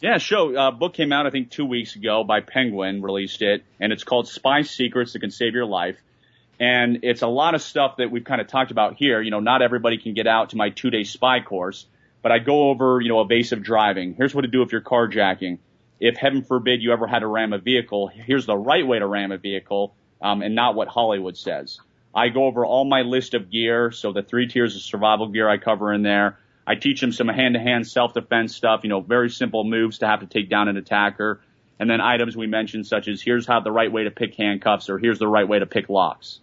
Yeah, 0.00 0.18
sure. 0.18 0.58
uh, 0.58 0.70
book 0.72 0.94
came 0.94 1.12
out 1.12 1.26
I 1.26 1.30
think 1.30 1.50
two 1.50 1.64
weeks 1.64 1.94
ago 1.94 2.24
by 2.24 2.40
Penguin 2.40 3.02
released 3.02 3.40
it, 3.40 3.64
and 3.80 3.92
it's 3.92 4.02
called 4.02 4.28
Spy 4.28 4.62
Secrets 4.62 5.12
That 5.12 5.20
Can 5.20 5.30
Save 5.30 5.54
Your 5.54 5.66
Life. 5.66 5.96
And 6.58 7.00
it's 7.02 7.22
a 7.22 7.28
lot 7.28 7.54
of 7.54 7.62
stuff 7.62 7.96
that 7.96 8.10
we've 8.10 8.24
kind 8.24 8.40
of 8.40 8.46
talked 8.46 8.70
about 8.70 8.94
here. 8.96 9.20
You 9.20 9.30
know, 9.30 9.40
not 9.40 9.62
everybody 9.62 9.98
can 9.98 10.14
get 10.14 10.26
out 10.26 10.50
to 10.50 10.56
my 10.56 10.70
two 10.70 10.90
day 10.90 11.04
spy 11.04 11.40
course, 11.40 11.86
but 12.22 12.30
I 12.30 12.38
go 12.38 12.70
over, 12.70 13.00
you 13.00 13.08
know, 13.08 13.20
evasive 13.20 13.62
driving. 13.62 14.14
Here's 14.14 14.34
what 14.34 14.42
to 14.42 14.48
do 14.48 14.62
if 14.62 14.70
you're 14.70 14.80
carjacking. 14.80 15.58
If 15.98 16.16
heaven 16.16 16.42
forbid 16.42 16.82
you 16.82 16.92
ever 16.92 17.06
had 17.06 17.20
to 17.20 17.26
ram 17.26 17.52
a 17.52 17.58
vehicle, 17.58 18.08
here's 18.08 18.46
the 18.46 18.56
right 18.56 18.86
way 18.86 18.98
to 18.98 19.06
ram 19.06 19.32
a 19.32 19.38
vehicle, 19.38 19.94
um, 20.22 20.42
and 20.42 20.54
not 20.54 20.74
what 20.74 20.88
Hollywood 20.88 21.36
says. 21.36 21.80
I 22.14 22.28
go 22.28 22.44
over 22.44 22.64
all 22.64 22.84
my 22.84 23.02
list 23.02 23.34
of 23.34 23.50
gear, 23.50 23.90
so 23.90 24.12
the 24.12 24.22
three 24.22 24.46
tiers 24.46 24.76
of 24.76 24.82
survival 24.82 25.28
gear 25.28 25.48
I 25.48 25.56
cover 25.58 25.92
in 25.92 26.02
there. 26.02 26.38
I 26.66 26.74
teach 26.76 27.00
them 27.00 27.12
some 27.12 27.28
hand-to-hand 27.28 27.86
self-defense 27.86 28.54
stuff, 28.54 28.80
you 28.84 28.88
know, 28.88 29.00
very 29.00 29.30
simple 29.30 29.64
moves 29.64 29.98
to 29.98 30.06
have 30.06 30.20
to 30.20 30.26
take 30.26 30.48
down 30.48 30.68
an 30.68 30.76
attacker. 30.76 31.40
And 31.80 31.90
then 31.90 32.00
items 32.00 32.36
we 32.36 32.46
mentioned 32.46 32.86
such 32.86 33.08
as 33.08 33.20
here's 33.20 33.46
how 33.46 33.60
the 33.60 33.72
right 33.72 33.90
way 33.90 34.04
to 34.04 34.10
pick 34.10 34.36
handcuffs 34.36 34.88
or 34.88 34.98
here's 34.98 35.18
the 35.18 35.26
right 35.26 35.48
way 35.48 35.58
to 35.58 35.66
pick 35.66 35.88
locks. 35.88 36.38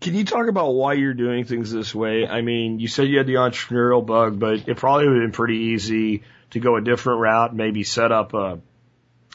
Can 0.00 0.14
you 0.14 0.24
talk 0.24 0.48
about 0.48 0.72
why 0.72 0.94
you're 0.94 1.14
doing 1.14 1.44
things 1.44 1.70
this 1.70 1.94
way? 1.94 2.26
I 2.26 2.42
mean, 2.42 2.80
you 2.80 2.88
said 2.88 3.08
you 3.08 3.18
had 3.18 3.26
the 3.26 3.34
entrepreneurial 3.34 4.04
bug, 4.04 4.38
but 4.38 4.68
it 4.68 4.76
probably 4.76 5.06
would 5.06 5.16
have 5.16 5.24
been 5.24 5.32
pretty 5.32 5.56
easy 5.56 6.24
to 6.50 6.60
go 6.60 6.76
a 6.76 6.80
different 6.80 7.20
route, 7.20 7.54
maybe 7.54 7.84
set 7.84 8.10
up 8.10 8.34
a, 8.34 8.58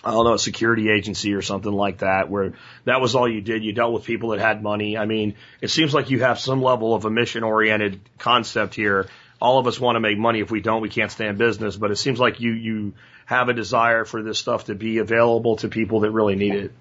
I 0.03 0.11
don't 0.11 0.25
know, 0.25 0.33
a 0.33 0.39
security 0.39 0.89
agency 0.89 1.33
or 1.33 1.41
something 1.41 1.71
like 1.71 1.99
that, 1.99 2.29
where 2.29 2.53
that 2.85 3.01
was 3.01 3.15
all 3.15 3.27
you 3.27 3.41
did. 3.41 3.63
You 3.63 3.73
dealt 3.73 3.93
with 3.93 4.05
people 4.05 4.29
that 4.29 4.39
had 4.39 4.63
money. 4.63 4.97
I 4.97 5.05
mean, 5.05 5.35
it 5.61 5.69
seems 5.69 5.93
like 5.93 6.09
you 6.09 6.21
have 6.21 6.39
some 6.39 6.61
level 6.61 6.93
of 6.95 7.05
a 7.05 7.09
mission 7.09 7.43
oriented 7.43 7.99
concept 8.17 8.75
here 8.75 9.07
all 9.41 9.57
of 9.57 9.67
us 9.67 9.79
want 9.79 9.95
to 9.95 9.99
make 9.99 10.17
money. 10.17 10.39
If 10.39 10.51
we 10.51 10.61
don't, 10.61 10.81
we 10.81 10.89
can't 10.89 11.11
stay 11.11 11.27
in 11.27 11.37
business. 11.37 11.75
But 11.75 11.91
it 11.91 11.95
seems 11.95 12.19
like 12.19 12.39
you 12.39 12.51
you 12.51 12.93
have 13.25 13.49
a 13.49 13.53
desire 13.53 14.05
for 14.05 14.23
this 14.23 14.39
stuff 14.39 14.65
to 14.65 14.75
be 14.75 14.97
available 14.97 15.57
to 15.57 15.69
people 15.69 16.01
that 16.01 16.11
really 16.11 16.35
need 16.35 16.55
it. 16.55 16.71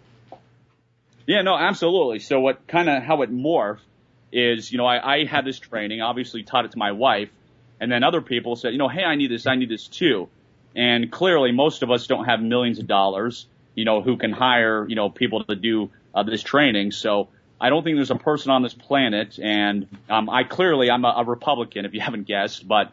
Yeah, 1.27 1.43
no, 1.43 1.55
absolutely. 1.55 2.21
So 2.21 2.41
what 2.41 2.67
kind 2.67 2.89
of 2.89 3.03
how 3.03 3.23
it 3.23 3.31
morphed 3.31 3.81
is, 4.33 4.73
you 4.73 4.79
know, 4.79 4.87
I, 4.87 5.17
I 5.17 5.25
had 5.27 5.45
this 5.45 5.59
training, 5.59 6.01
obviously 6.01 6.43
taught 6.43 6.65
it 6.65 6.73
to 6.73 6.79
my 6.79 6.93
wife, 6.93 7.29
and 7.81 7.93
then 7.93 8.03
other 8.03 8.23
people 8.23 8.57
said, 8.57 8.73
you 8.73 8.79
know, 8.79 8.89
hey, 8.89 9.05
I 9.05 9.15
need 9.15 9.31
this, 9.31 9.47
I 9.47 9.57
need 9.57 9.69
this 9.69 9.89
too. 9.89 10.31
And 10.79 11.11
clearly, 11.11 11.51
most 11.51 11.83
of 11.83 11.91
us 11.91 12.07
don't 12.07 12.27
have 12.27 12.41
millions 12.41 12.79
of 12.79 12.87
dollars, 12.87 13.47
you 13.75 13.85
know, 13.85 14.01
who 14.01 14.17
can 14.17 14.31
hire, 14.33 14.87
you 14.89 14.95
know, 14.95 15.11
people 15.11 15.43
to 15.43 15.57
do 15.57 15.91
uh, 16.15 16.23
this 16.23 16.41
training. 16.41 16.93
So 16.93 17.29
I 17.61 17.69
don't 17.69 17.83
think 17.83 17.97
there's 17.97 18.13
a 18.13 18.15
person 18.15 18.53
on 18.53 18.63
this 18.63 18.75
planet, 18.75 19.41
and 19.43 19.89
um, 20.09 20.31
I 20.31 20.45
clearly 20.45 20.89
I'm 20.89 21.05
a, 21.05 21.15
a 21.19 21.25
Republican 21.25 21.85
if 21.85 21.95
you 21.95 22.01
haven't 22.09 22.29
guessed, 22.29 22.67
but 22.67 22.93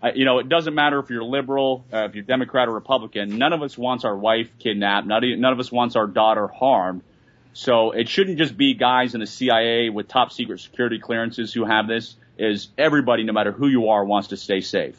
uh, 0.00 0.12
you 0.14 0.24
know 0.24 0.38
it 0.38 0.48
doesn't 0.48 0.76
matter 0.76 1.00
if 1.00 1.10
you're 1.10 1.24
liberal, 1.24 1.84
uh, 1.92 2.04
if 2.04 2.14
you're 2.14 2.22
Democrat 2.22 2.68
or 2.68 2.72
Republican. 2.72 3.36
None 3.36 3.52
of 3.52 3.62
us 3.62 3.76
wants 3.76 4.04
our 4.04 4.16
wife 4.16 4.48
kidnapped. 4.60 5.08
None 5.08 5.40
none 5.40 5.52
of 5.52 5.58
us 5.58 5.72
wants 5.72 5.96
our 5.96 6.06
daughter 6.06 6.46
harmed. 6.46 7.02
So 7.52 7.90
it 7.90 8.08
shouldn't 8.08 8.38
just 8.38 8.56
be 8.56 8.74
guys 8.74 9.14
in 9.14 9.20
the 9.20 9.26
CIA 9.26 9.88
with 9.88 10.06
top 10.06 10.30
secret 10.30 10.60
security 10.60 11.00
clearances 11.00 11.52
who 11.52 11.64
have 11.64 11.88
this. 11.88 12.14
Is 12.38 12.68
everybody, 12.78 13.24
no 13.24 13.32
matter 13.32 13.50
who 13.50 13.66
you 13.66 13.88
are, 13.88 14.04
wants 14.04 14.28
to 14.28 14.36
stay 14.36 14.60
safe. 14.60 14.96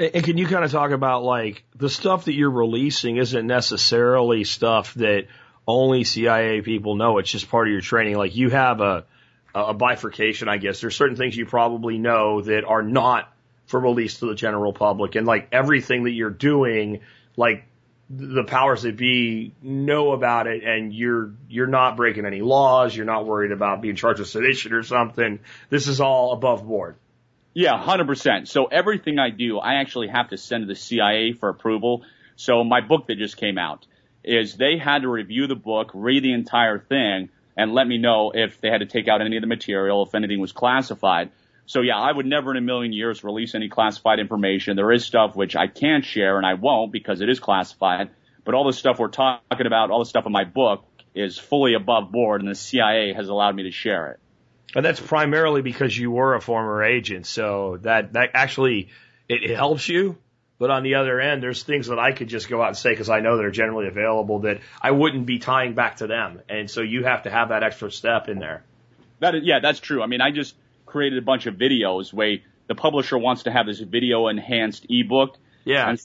And 0.00 0.22
can 0.24 0.38
you 0.38 0.46
kind 0.46 0.64
of 0.64 0.70
talk 0.70 0.92
about 0.92 1.24
like 1.24 1.64
the 1.74 1.90
stuff 1.90 2.26
that 2.26 2.34
you're 2.34 2.50
releasing 2.50 3.16
isn't 3.16 3.46
necessarily 3.46 4.44
stuff 4.44 4.94
that 4.94 5.26
only 5.68 6.02
CIA 6.02 6.62
people 6.62 6.96
know. 6.96 7.18
It's 7.18 7.30
just 7.30 7.50
part 7.50 7.68
of 7.68 7.72
your 7.72 7.82
training. 7.82 8.16
Like 8.16 8.34
you 8.34 8.48
have 8.48 8.80
a, 8.80 9.04
a 9.54 9.74
bifurcation, 9.74 10.48
I 10.48 10.56
guess. 10.56 10.80
There's 10.80 10.96
certain 10.96 11.14
things 11.16 11.36
you 11.36 11.44
probably 11.44 11.98
know 11.98 12.40
that 12.40 12.64
are 12.64 12.82
not 12.82 13.30
for 13.66 13.78
release 13.78 14.18
to 14.20 14.26
the 14.26 14.34
general 14.34 14.72
public. 14.72 15.14
And 15.14 15.26
like 15.26 15.48
everything 15.52 16.04
that 16.04 16.12
you're 16.12 16.30
doing, 16.30 17.00
like 17.36 17.64
the 18.08 18.44
powers 18.44 18.82
that 18.82 18.96
be 18.96 19.52
know 19.60 20.12
about 20.12 20.46
it 20.46 20.64
and 20.64 20.94
you're, 20.94 21.32
you're 21.50 21.66
not 21.66 21.98
breaking 21.98 22.24
any 22.24 22.40
laws. 22.40 22.96
You're 22.96 23.04
not 23.04 23.26
worried 23.26 23.52
about 23.52 23.82
being 23.82 23.94
charged 23.94 24.20
with 24.20 24.28
sedition 24.30 24.72
or 24.72 24.82
something. 24.82 25.38
This 25.68 25.86
is 25.86 26.00
all 26.00 26.32
above 26.32 26.66
board. 26.66 26.96
Yeah, 27.54 27.82
100%. 27.82 28.46
So 28.46 28.66
everything 28.66 29.18
I 29.18 29.30
do, 29.30 29.58
I 29.58 29.74
actually 29.74 30.08
have 30.08 30.28
to 30.30 30.36
send 30.36 30.62
to 30.62 30.66
the 30.66 30.74
CIA 30.74 31.32
for 31.32 31.48
approval. 31.48 32.02
So 32.36 32.62
my 32.62 32.80
book 32.80 33.06
that 33.08 33.18
just 33.18 33.36
came 33.36 33.58
out, 33.58 33.86
is 34.24 34.56
they 34.56 34.76
had 34.76 35.02
to 35.02 35.08
review 35.08 35.46
the 35.46 35.56
book, 35.56 35.90
read 35.94 36.22
the 36.22 36.32
entire 36.32 36.78
thing, 36.78 37.30
and 37.56 37.72
let 37.72 37.86
me 37.86 37.98
know 37.98 38.32
if 38.34 38.60
they 38.60 38.68
had 38.68 38.80
to 38.80 38.86
take 38.86 39.08
out 39.08 39.20
any 39.20 39.36
of 39.36 39.40
the 39.40 39.46
material, 39.46 40.04
if 40.04 40.14
anything 40.14 40.38
was 40.38 40.52
classified. 40.52 41.30
So 41.66 41.80
yeah, 41.80 41.96
I 41.96 42.12
would 42.12 42.26
never 42.26 42.50
in 42.50 42.56
a 42.56 42.60
million 42.60 42.92
years 42.92 43.24
release 43.24 43.54
any 43.54 43.68
classified 43.68 44.20
information. 44.20 44.76
There 44.76 44.92
is 44.92 45.04
stuff 45.04 45.34
which 45.34 45.56
I 45.56 45.66
can't 45.66 46.04
share 46.04 46.36
and 46.36 46.46
I 46.46 46.54
won't 46.54 46.92
because 46.92 47.20
it 47.20 47.28
is 47.28 47.40
classified. 47.40 48.10
But 48.44 48.54
all 48.54 48.64
the 48.64 48.72
stuff 48.72 48.98
we're 48.98 49.08
talking 49.08 49.66
about, 49.66 49.90
all 49.90 49.98
the 49.98 50.08
stuff 50.08 50.24
in 50.24 50.32
my 50.32 50.44
book 50.44 50.84
is 51.14 51.36
fully 51.38 51.74
above 51.74 52.10
board 52.12 52.40
and 52.40 52.50
the 52.50 52.54
CIA 52.54 53.12
has 53.12 53.28
allowed 53.28 53.54
me 53.54 53.64
to 53.64 53.70
share 53.70 54.12
it. 54.12 54.20
And 54.74 54.84
that's 54.84 55.00
primarily 55.00 55.62
because 55.62 55.96
you 55.96 56.10
were 56.10 56.34
a 56.34 56.40
former 56.40 56.84
agent. 56.84 57.26
So 57.26 57.78
that, 57.82 58.12
that 58.12 58.30
actually, 58.34 58.88
it, 59.28 59.50
it 59.50 59.56
helps 59.56 59.88
you 59.88 60.18
but 60.58 60.70
on 60.70 60.82
the 60.82 60.96
other 60.96 61.20
end, 61.20 61.42
there's 61.42 61.62
things 61.62 61.86
that 61.86 61.98
I 61.98 62.12
could 62.12 62.28
just 62.28 62.48
go 62.48 62.60
out 62.60 62.68
and 62.68 62.76
say 62.76 62.90
because 62.90 63.08
I 63.08 63.20
know 63.20 63.36
they're 63.36 63.50
generally 63.50 63.86
available 63.86 64.40
that 64.40 64.60
I 64.82 64.90
wouldn't 64.90 65.24
be 65.24 65.38
tying 65.38 65.74
back 65.74 65.96
to 65.96 66.08
them. 66.08 66.42
And 66.48 66.68
so 66.68 66.80
you 66.80 67.04
have 67.04 67.22
to 67.22 67.30
have 67.30 67.50
that 67.50 67.62
extra 67.62 67.92
step 67.92 68.28
in 68.28 68.40
there. 68.40 68.64
That 69.20 69.36
is, 69.36 69.44
yeah, 69.44 69.60
that's 69.60 69.78
true. 69.78 70.02
I 70.02 70.06
mean, 70.06 70.20
I 70.20 70.32
just 70.32 70.56
created 70.84 71.18
a 71.18 71.22
bunch 71.22 71.46
of 71.46 71.54
videos 71.54 72.12
where 72.12 72.38
the 72.66 72.74
publisher 72.74 73.16
wants 73.16 73.44
to 73.44 73.52
have 73.52 73.66
this 73.66 73.78
video 73.78 74.26
enhanced 74.26 74.86
ebook. 74.90 75.36
Yeah. 75.64 75.90
And 75.90 76.00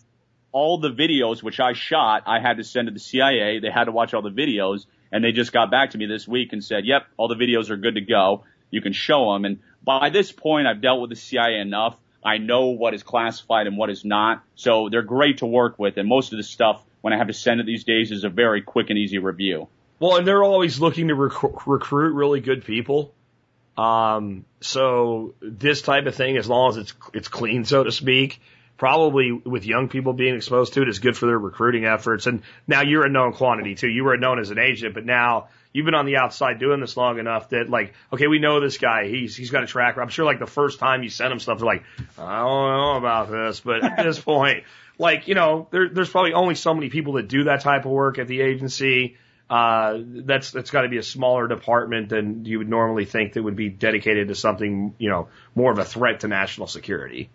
all 0.51 0.77
the 0.77 0.91
videos 0.91 1.41
which 1.41 1.59
I 1.59 1.73
shot, 1.73 2.23
I 2.27 2.39
had 2.39 2.57
to 2.57 2.63
send 2.63 2.87
to 2.87 2.93
the 2.93 2.99
CIA. 2.99 3.59
They 3.59 3.71
had 3.71 3.85
to 3.85 3.91
watch 3.91 4.13
all 4.13 4.21
the 4.21 4.29
videos 4.29 4.85
and 5.11 5.23
they 5.23 5.31
just 5.31 5.51
got 5.51 5.71
back 5.71 5.91
to 5.91 5.97
me 5.97 6.05
this 6.05 6.27
week 6.27 6.53
and 6.53 6.63
said, 6.63 6.85
yep, 6.85 7.07
all 7.17 7.27
the 7.27 7.35
videos 7.35 7.71
are 7.71 7.77
good 7.77 7.95
to 7.95 8.01
go. 8.01 8.43
You 8.73 8.81
can 8.81 8.93
show 8.93 9.33
them. 9.33 9.45
And 9.45 9.59
by 9.83 10.09
this 10.09 10.31
point, 10.31 10.67
I've 10.67 10.81
dealt 10.81 11.01
with 11.01 11.09
the 11.09 11.15
CIA 11.15 11.59
enough 11.59 11.97
I 12.23 12.37
know 12.37 12.67
what 12.67 12.93
is 12.93 13.03
classified 13.03 13.67
and 13.67 13.77
what 13.77 13.89
is 13.89 14.05
not. 14.05 14.43
So 14.55 14.89
they're 14.89 15.01
great 15.01 15.39
to 15.39 15.45
work 15.45 15.77
with. 15.77 15.97
And 15.97 16.07
most 16.07 16.31
of 16.31 16.37
the 16.37 16.43
stuff, 16.43 16.83
when 17.01 17.13
I 17.13 17.17
have 17.17 17.27
to 17.27 17.33
send 17.33 17.59
it 17.59 17.65
these 17.65 17.83
days, 17.83 18.11
is 18.11 18.23
a 18.23 18.29
very 18.29 18.61
quick 18.61 18.89
and 18.89 18.97
easy 18.97 19.17
review. 19.17 19.67
Well, 19.99 20.17
and 20.17 20.27
they're 20.27 20.43
always 20.43 20.79
looking 20.79 21.09
to 21.09 21.15
rec- 21.15 21.67
recruit 21.67 22.13
really 22.13 22.39
good 22.39 22.65
people. 22.65 23.13
Um, 23.77 24.45
so 24.61 25.33
this 25.41 25.81
type 25.81 26.05
of 26.05 26.15
thing, 26.15 26.37
as 26.37 26.47
long 26.47 26.69
as 26.69 26.77
it's, 26.77 26.93
it's 27.13 27.27
clean, 27.27 27.65
so 27.65 27.83
to 27.83 27.91
speak, 27.91 28.39
probably 28.77 29.31
with 29.31 29.65
young 29.65 29.89
people 29.89 30.13
being 30.13 30.35
exposed 30.35 30.73
to 30.73 30.81
it 30.81 30.89
is 30.89 30.99
good 30.99 31.17
for 31.17 31.25
their 31.25 31.39
recruiting 31.39 31.85
efforts. 31.85 32.27
And 32.27 32.43
now 32.67 32.81
you're 32.81 33.05
a 33.05 33.09
known 33.09 33.33
quantity 33.33 33.75
too. 33.75 33.87
You 33.87 34.03
were 34.03 34.17
known 34.17 34.39
as 34.39 34.51
an 34.51 34.59
agent, 34.59 34.93
but 34.93 35.05
now 35.05 35.47
you've 35.73 35.85
been 35.85 35.95
on 35.95 36.05
the 36.05 36.17
outside 36.17 36.59
doing 36.59 36.79
this 36.79 36.95
long 36.95 37.19
enough 37.19 37.49
that 37.49 37.69
like, 37.69 37.93
okay, 38.13 38.27
we 38.27 38.39
know 38.39 38.61
this 38.61 38.77
guy. 38.77 39.07
He's 39.07 39.35
he's 39.35 39.49
got 39.49 39.63
a 39.63 39.67
track. 39.67 39.97
I'm 39.97 40.09
sure 40.09 40.23
like 40.23 40.39
the 40.39 40.45
first 40.47 40.79
time 40.79 41.03
you 41.03 41.09
sent 41.09 41.31
him 41.31 41.39
stuff, 41.39 41.57
they're 41.57 41.65
like, 41.65 41.83
I 42.17 42.39
don't 42.39 42.77
know 42.77 42.97
about 42.97 43.29
this, 43.29 43.59
but 43.59 43.83
at 43.83 44.03
this 44.03 44.19
point, 44.21 44.63
like 44.97 45.27
you 45.27 45.35
know, 45.35 45.67
there, 45.71 45.89
there's 45.89 46.09
probably 46.09 46.33
only 46.33 46.55
so 46.55 46.73
many 46.73 46.89
people 46.89 47.13
that 47.13 47.27
do 47.27 47.45
that 47.45 47.61
type 47.61 47.85
of 47.85 47.91
work 47.91 48.19
at 48.19 48.27
the 48.27 48.41
agency. 48.41 49.17
Uh, 49.49 49.99
that's 49.99 50.51
that's 50.51 50.71
got 50.71 50.83
to 50.83 50.89
be 50.89 50.97
a 50.97 51.03
smaller 51.03 51.47
department 51.47 52.09
than 52.09 52.45
you 52.45 52.59
would 52.59 52.69
normally 52.69 53.05
think 53.05 53.33
that 53.33 53.43
would 53.43 53.55
be 53.55 53.69
dedicated 53.69 54.29
to 54.29 54.35
something, 54.35 54.95
you 54.97 55.09
know, 55.09 55.27
more 55.53 55.71
of 55.71 55.79
a 55.79 55.85
threat 55.85 56.21
to 56.21 56.27
national 56.27 56.67
security. 56.67 57.29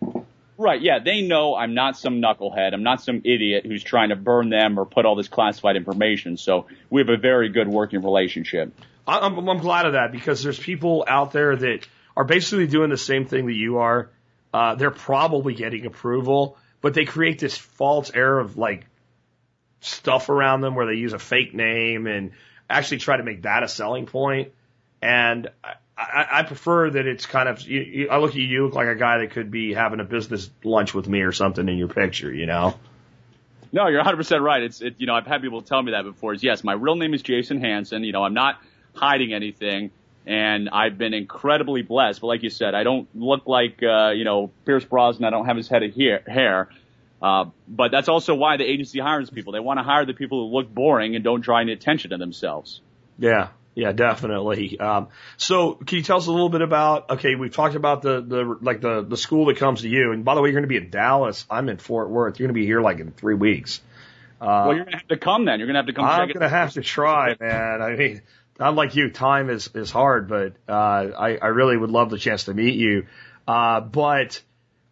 Right, 0.61 0.83
yeah, 0.83 0.99
they 0.99 1.23
know 1.23 1.55
I'm 1.55 1.75
not 1.75 1.97
some 1.97 2.21
knucklehead. 2.21 2.75
I'm 2.75 2.83
not 2.83 3.01
some 3.01 3.23
idiot 3.25 3.65
who's 3.65 3.85
trying 3.85 4.09
to 4.09 4.17
burn 4.17 4.49
them 4.49 4.77
or 4.77 4.85
put 4.85 5.07
all 5.07 5.15
this 5.15 5.29
classified 5.29 5.77
information. 5.77 6.37
So 6.37 6.67
we 6.91 7.01
have 7.01 7.09
a 7.09 7.17
very 7.17 7.49
good 7.49 7.69
working 7.69 8.03
relationship. 8.03 8.75
I'm, 9.07 9.49
I'm 9.49 9.59
glad 9.59 9.87
of 9.87 9.93
that 9.93 10.11
because 10.11 10.43
there's 10.43 10.59
people 10.59 11.05
out 11.07 11.31
there 11.31 11.55
that 11.55 11.87
are 12.17 12.25
basically 12.25 12.67
doing 12.67 12.91
the 12.91 12.99
same 12.99 13.25
thing 13.25 13.47
that 13.47 13.55
you 13.55 13.79
are. 13.79 14.11
Uh, 14.53 14.75
they're 14.75 14.91
probably 14.91 15.55
getting 15.55 15.87
approval, 15.87 16.59
but 16.81 16.93
they 16.93 17.05
create 17.05 17.39
this 17.39 17.57
false 17.57 18.11
air 18.13 18.37
of 18.37 18.59
like 18.59 18.85
stuff 19.81 20.29
around 20.29 20.61
them 20.61 20.75
where 20.75 20.87
they 20.87 20.95
use 20.95 21.13
a 21.13 21.21
fake 21.21 21.55
name 21.55 22.09
and 22.09 22.33
actually 22.69 22.99
try 22.99 23.17
to 23.17 23.23
make 23.23 23.43
that 23.43 23.63
a 23.63 23.69
selling 23.69 24.07
point. 24.07 24.53
And 25.01 25.49
I, 25.99 26.27
I 26.31 26.43
prefer 26.45 26.91
that 26.91 27.07
it's 27.07 27.27
kind 27.27 27.49
of. 27.49 27.61
You, 27.63 27.81
you, 27.81 28.09
I 28.09 28.19
look 28.19 28.31
at 28.31 28.37
you, 28.37 28.45
you 28.45 28.65
look 28.65 28.75
like 28.75 28.87
a 28.87 28.95
guy 28.95 29.19
that 29.19 29.33
could 29.33 29.51
be 29.51 29.75
having 29.75 29.99
a 29.99 30.05
business 30.05 30.49
lunch 30.63 30.95
with 30.95 31.09
me 31.09 31.23
or 31.23 31.33
something 31.33 31.69
in 31.69 31.77
your 31.77 31.89
picture, 31.89 32.33
you 32.33 32.47
know. 32.47 32.75
No, 33.73 33.89
you're 33.89 34.03
100% 34.03 34.41
right. 34.41 34.63
It's, 34.63 34.81
it, 34.81 34.95
you 34.99 35.07
know, 35.07 35.15
I've 35.15 35.27
had 35.27 35.43
people 35.43 35.61
tell 35.61 35.83
me 35.83 35.93
that 35.93 36.05
before. 36.05 36.33
Is 36.33 36.43
yes, 36.43 36.63
my 36.63 36.73
real 36.73 36.95
name 36.95 37.15
is 37.15 37.23
Jason 37.23 37.61
Hanson. 37.61 38.05
You 38.05 38.13
know, 38.13 38.23
I'm 38.23 38.33
not 38.33 38.63
hiding 38.95 39.35
anything, 39.35 39.91
and 40.25 40.71
I've 40.71 40.97
been 40.97 41.15
incredibly 41.15 41.83
blessed. 41.83 42.21
But 42.21 42.29
like 42.29 42.43
you 42.45 42.51
said, 42.51 42.75
I 42.75 42.85
don't 42.85 43.09
look 43.15 43.47
like, 43.47 43.83
uh, 43.83 44.11
you 44.11 44.25
know, 44.25 44.51
Pierce 44.65 44.85
Brosnan. 44.85 45.25
I 45.25 45.31
don't 45.31 45.47
have 45.47 45.57
his 45.57 45.69
head 45.69 45.83
of 45.83 45.95
hair. 45.95 46.23
hair. 46.27 46.69
Uh, 47.21 47.47
but 47.67 47.91
that's 47.91 48.09
also 48.09 48.37
why 48.37 48.57
the 48.57 48.65
agency 48.65 49.01
hires 49.01 49.29
people. 49.29 49.53
They 49.53 49.61
want 49.61 49.81
to 49.81 49.83
hire 49.83 50.07
the 50.07 50.15
people 50.15 50.49
who 50.49 50.55
look 50.55 50.73
boring 50.73 51.17
and 51.17 51.25
don't 51.25 51.41
draw 51.41 51.59
any 51.59 51.73
attention 51.73 52.11
to 52.11 52.19
themselves. 52.19 52.81
Yeah, 53.19 53.49
Yeah, 53.79 53.93
definitely. 53.93 54.77
Um, 54.81 55.07
so 55.37 55.75
can 55.75 55.99
you 55.99 56.03
tell 56.03 56.17
us 56.17 56.27
a 56.27 56.33
little 56.33 56.49
bit 56.49 56.63
about, 56.63 57.11
okay, 57.11 57.37
we've 57.37 57.55
talked 57.55 57.77
about 57.77 58.03
the, 58.03 58.21
the, 58.21 58.59
like 58.61 58.81
the, 58.81 59.05
the 59.05 59.17
school 59.17 59.47
that 59.47 59.59
comes 59.59 59.83
to 59.83 59.89
you. 59.89 60.11
And 60.11 60.25
by 60.25 60.35
the 60.35 60.41
way, 60.41 60.49
you're 60.49 60.61
going 60.61 60.69
to 60.69 60.69
be 60.69 60.79
in 60.79 60.91
Dallas. 60.91 61.47
I'm 61.49 61.69
in 61.69 61.77
Fort 61.77 62.11
Worth. 62.11 62.41
You're 62.41 62.49
going 62.49 62.57
to 62.57 62.61
be 62.61 62.67
here 62.67 62.81
like 62.81 62.99
in 62.99 63.13
three 63.13 63.37
weeks. 63.37 63.81
Uh, 64.41 64.47
well, 64.67 64.75
you're 64.75 64.85
going 64.85 64.95
to 64.95 64.99
have 64.99 65.07
to 65.07 65.17
come 65.17 65.45
then. 65.45 65.61
You're 65.61 65.69
going 65.69 65.75
to 65.75 65.79
have 65.79 65.87
to 65.87 65.93
come. 65.93 66.07
I'm 66.07 66.27
going 66.27 66.41
to 66.41 66.49
have 66.49 66.73
to 66.73 66.83
try, 66.83 67.37
man. 67.39 67.81
I 67.81 67.95
mean, 67.95 68.23
not 68.59 68.75
like 68.75 68.97
you, 68.97 69.13
time 69.13 69.49
is, 69.49 69.71
is 69.73 69.93
hard, 69.93 70.29
but, 70.29 70.55
uh, 70.69 70.73
I, 71.17 71.37
I 71.37 71.47
really 71.47 71.77
would 71.77 71.91
love 71.91 72.11
the 72.11 72.19
chance 72.19 72.47
to 72.47 72.55
meet 72.55 72.75
you. 72.75 73.07
Uh, 73.47 73.81
but, 73.81 74.43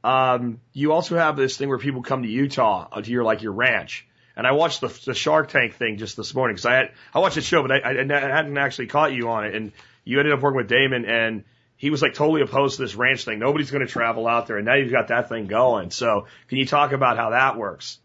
um, 0.05 0.61
you 0.73 0.93
also 0.93 1.17
have 1.17 1.37
this 1.37 1.57
thing 1.57 1.69
where 1.71 1.79
people 1.79 2.05
come 2.05 2.23
to 2.23 2.29
Utah 2.29 2.87
uh, 2.93 3.03
to 3.03 3.11
your, 3.11 3.25
like 3.25 3.43
your 3.43 3.51
ranch. 3.51 4.07
And 4.37 4.47
I 4.47 4.53
watched 4.53 4.83
the, 4.83 4.89
the 5.07 5.15
Shark 5.15 5.49
Tank 5.49 5.75
thing 5.75 5.97
just 5.97 6.17
this 6.17 6.35
morning 6.35 6.55
because 6.55 6.67
I 6.67 6.75
had, 6.75 6.93
I 7.15 7.21
watched 7.21 7.37
the 7.37 7.41
show, 7.41 7.63
but 7.63 7.73
I, 7.73 7.79
I, 7.79 7.91
I 7.91 8.37
hadn't 8.37 8.59
actually 8.59 8.89
caught 8.89 9.13
you 9.13 9.31
on 9.31 9.47
it. 9.47 9.55
And 9.55 9.73
you 10.05 10.19
ended 10.19 10.35
up 10.35 10.41
working 10.41 10.59
with 10.59 10.71
Daymond 10.71 11.09
and 11.09 11.45
he 11.77 11.91
was 11.91 12.03
like 12.03 12.15
totally 12.15 12.43
opposed 12.43 12.77
to 12.77 12.83
this 12.83 12.95
ranch 12.95 13.25
thing. 13.25 13.39
Nobody's 13.39 13.71
going 13.71 13.87
to 13.87 13.91
travel 13.91 14.27
out 14.27 14.47
there. 14.47 14.57
And 14.57 14.67
now 14.67 14.75
you've 14.75 14.93
got 14.93 15.09
that 15.09 15.29
thing 15.29 15.47
going. 15.47 15.91
So 15.91 16.27
can 16.49 16.59
you 16.59 16.67
talk 16.67 16.93
about 16.93 17.17
how 17.17 17.31
that 17.31 17.57
works? 17.57 17.99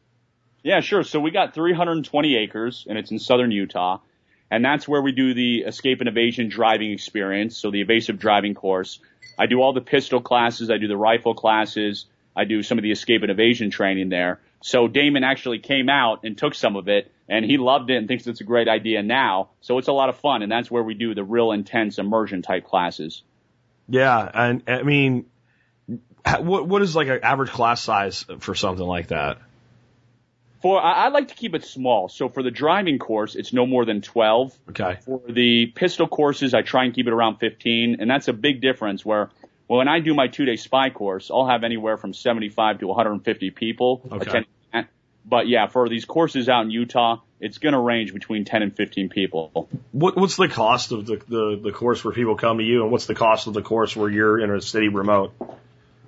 Yeah, 0.63 0.79
sure. 0.79 1.03
So 1.03 1.19
we 1.19 1.31
got 1.31 1.53
320 1.53 2.35
acres 2.37 2.85
and 2.87 2.97
it's 2.97 3.11
in 3.11 3.19
southern 3.19 3.51
Utah. 3.51 3.99
And 4.49 4.63
that's 4.63 4.87
where 4.87 5.01
we 5.01 5.13
do 5.13 5.33
the 5.33 5.59
escape 5.59 5.99
and 6.01 6.09
evasion 6.09 6.49
driving 6.49 6.91
experience. 6.91 7.57
So 7.57 7.71
the 7.71 7.81
evasive 7.81 8.19
driving 8.19 8.53
course. 8.53 8.99
I 9.39 9.47
do 9.47 9.61
all 9.61 9.73
the 9.73 9.81
pistol 9.81 10.21
classes. 10.21 10.69
I 10.69 10.77
do 10.77 10.87
the 10.87 10.97
rifle 10.97 11.33
classes. 11.33 12.05
I 12.35 12.43
do 12.43 12.61
some 12.63 12.77
of 12.77 12.83
the 12.83 12.91
escape 12.91 13.21
and 13.21 13.31
evasion 13.31 13.71
training 13.71 14.09
there. 14.09 14.39
So 14.61 14.87
Daymond 14.87 15.25
actually 15.25 15.59
came 15.59 15.89
out 15.89 16.23
and 16.23 16.37
took 16.37 16.55
some 16.55 16.75
of 16.75 16.87
it 16.87 17.11
and 17.27 17.45
he 17.45 17.57
loved 17.57 17.89
it 17.89 17.97
and 17.97 18.07
thinks 18.07 18.27
it's 18.27 18.41
a 18.41 18.45
great 18.45 18.67
idea 18.67 19.01
now. 19.01 19.49
So 19.61 19.77
it's 19.77 19.87
a 19.87 19.93
lot 19.93 20.09
of 20.09 20.17
fun. 20.19 20.43
And 20.43 20.51
that's 20.51 20.69
where 20.69 20.83
we 20.83 20.93
do 20.93 21.15
the 21.15 21.23
real 21.23 21.51
intense 21.51 21.97
immersion 21.97 22.41
type 22.41 22.65
classes. 22.65 23.23
Yeah. 23.87 24.29
And 24.33 24.63
I 24.67 24.83
mean, 24.83 25.25
what, 26.39 26.67
what 26.67 26.81
is 26.81 26.95
like 26.95 27.07
an 27.07 27.19
average 27.23 27.49
class 27.49 27.81
size 27.81 28.25
for 28.39 28.53
something 28.53 28.85
like 28.85 29.07
that? 29.07 29.39
For 30.61 30.79
I, 30.79 31.05
I 31.05 31.07
like 31.07 31.29
to 31.29 31.35
keep 31.35 31.55
it 31.55 31.65
small. 31.65 32.07
So 32.07 32.29
for 32.29 32.43
the 32.43 32.51
driving 32.51 32.99
course, 32.99 33.35
it's 33.35 33.51
no 33.51 33.65
more 33.65 33.83
than 33.83 34.01
12. 34.01 34.57
Okay. 34.69 34.99
For 35.03 35.21
the 35.27 35.67
pistol 35.67 36.07
courses, 36.07 36.53
I 36.53 36.61
try 36.61 36.83
and 36.85 36.93
keep 36.93 37.07
it 37.07 37.13
around 37.13 37.37
15, 37.37 37.97
and 37.99 38.09
that's 38.09 38.27
a 38.27 38.33
big 38.33 38.61
difference. 38.61 39.03
Where 39.03 39.31
when 39.77 39.87
I 39.87 39.99
do 39.99 40.13
my 40.13 40.27
two-day 40.27 40.57
spy 40.57 40.89
course, 40.89 41.31
I'll 41.31 41.47
have 41.47 41.63
anywhere 41.63 41.97
from 41.97 42.13
75 42.13 42.79
to 42.79 42.87
150 42.87 43.51
people 43.51 44.01
okay. 44.11 44.15
attending 44.17 44.49
that. 44.73 44.87
But 45.25 45.47
yeah, 45.47 45.67
for 45.67 45.87
these 45.87 46.05
courses 46.05 46.49
out 46.49 46.65
in 46.65 46.71
Utah, 46.71 47.21
it's 47.39 47.57
going 47.57 47.73
to 47.73 47.79
range 47.79 48.13
between 48.13 48.43
10 48.43 48.63
and 48.63 48.75
15 48.75 49.09
people. 49.09 49.69
What, 49.91 50.17
what's 50.17 50.35
the 50.35 50.49
cost 50.49 50.91
of 50.91 51.05
the, 51.05 51.21
the, 51.27 51.59
the 51.63 51.71
course 51.71 52.03
where 52.03 52.13
people 52.13 52.35
come 52.35 52.57
to 52.57 52.63
you, 52.63 52.83
and 52.83 52.91
what's 52.91 53.05
the 53.05 53.15
cost 53.15 53.47
of 53.47 53.53
the 53.53 53.61
course 53.61 53.95
where 53.95 54.09
you're 54.09 54.39
in 54.39 54.51
a 54.51 54.61
city 54.61 54.89
remote? 54.89 55.33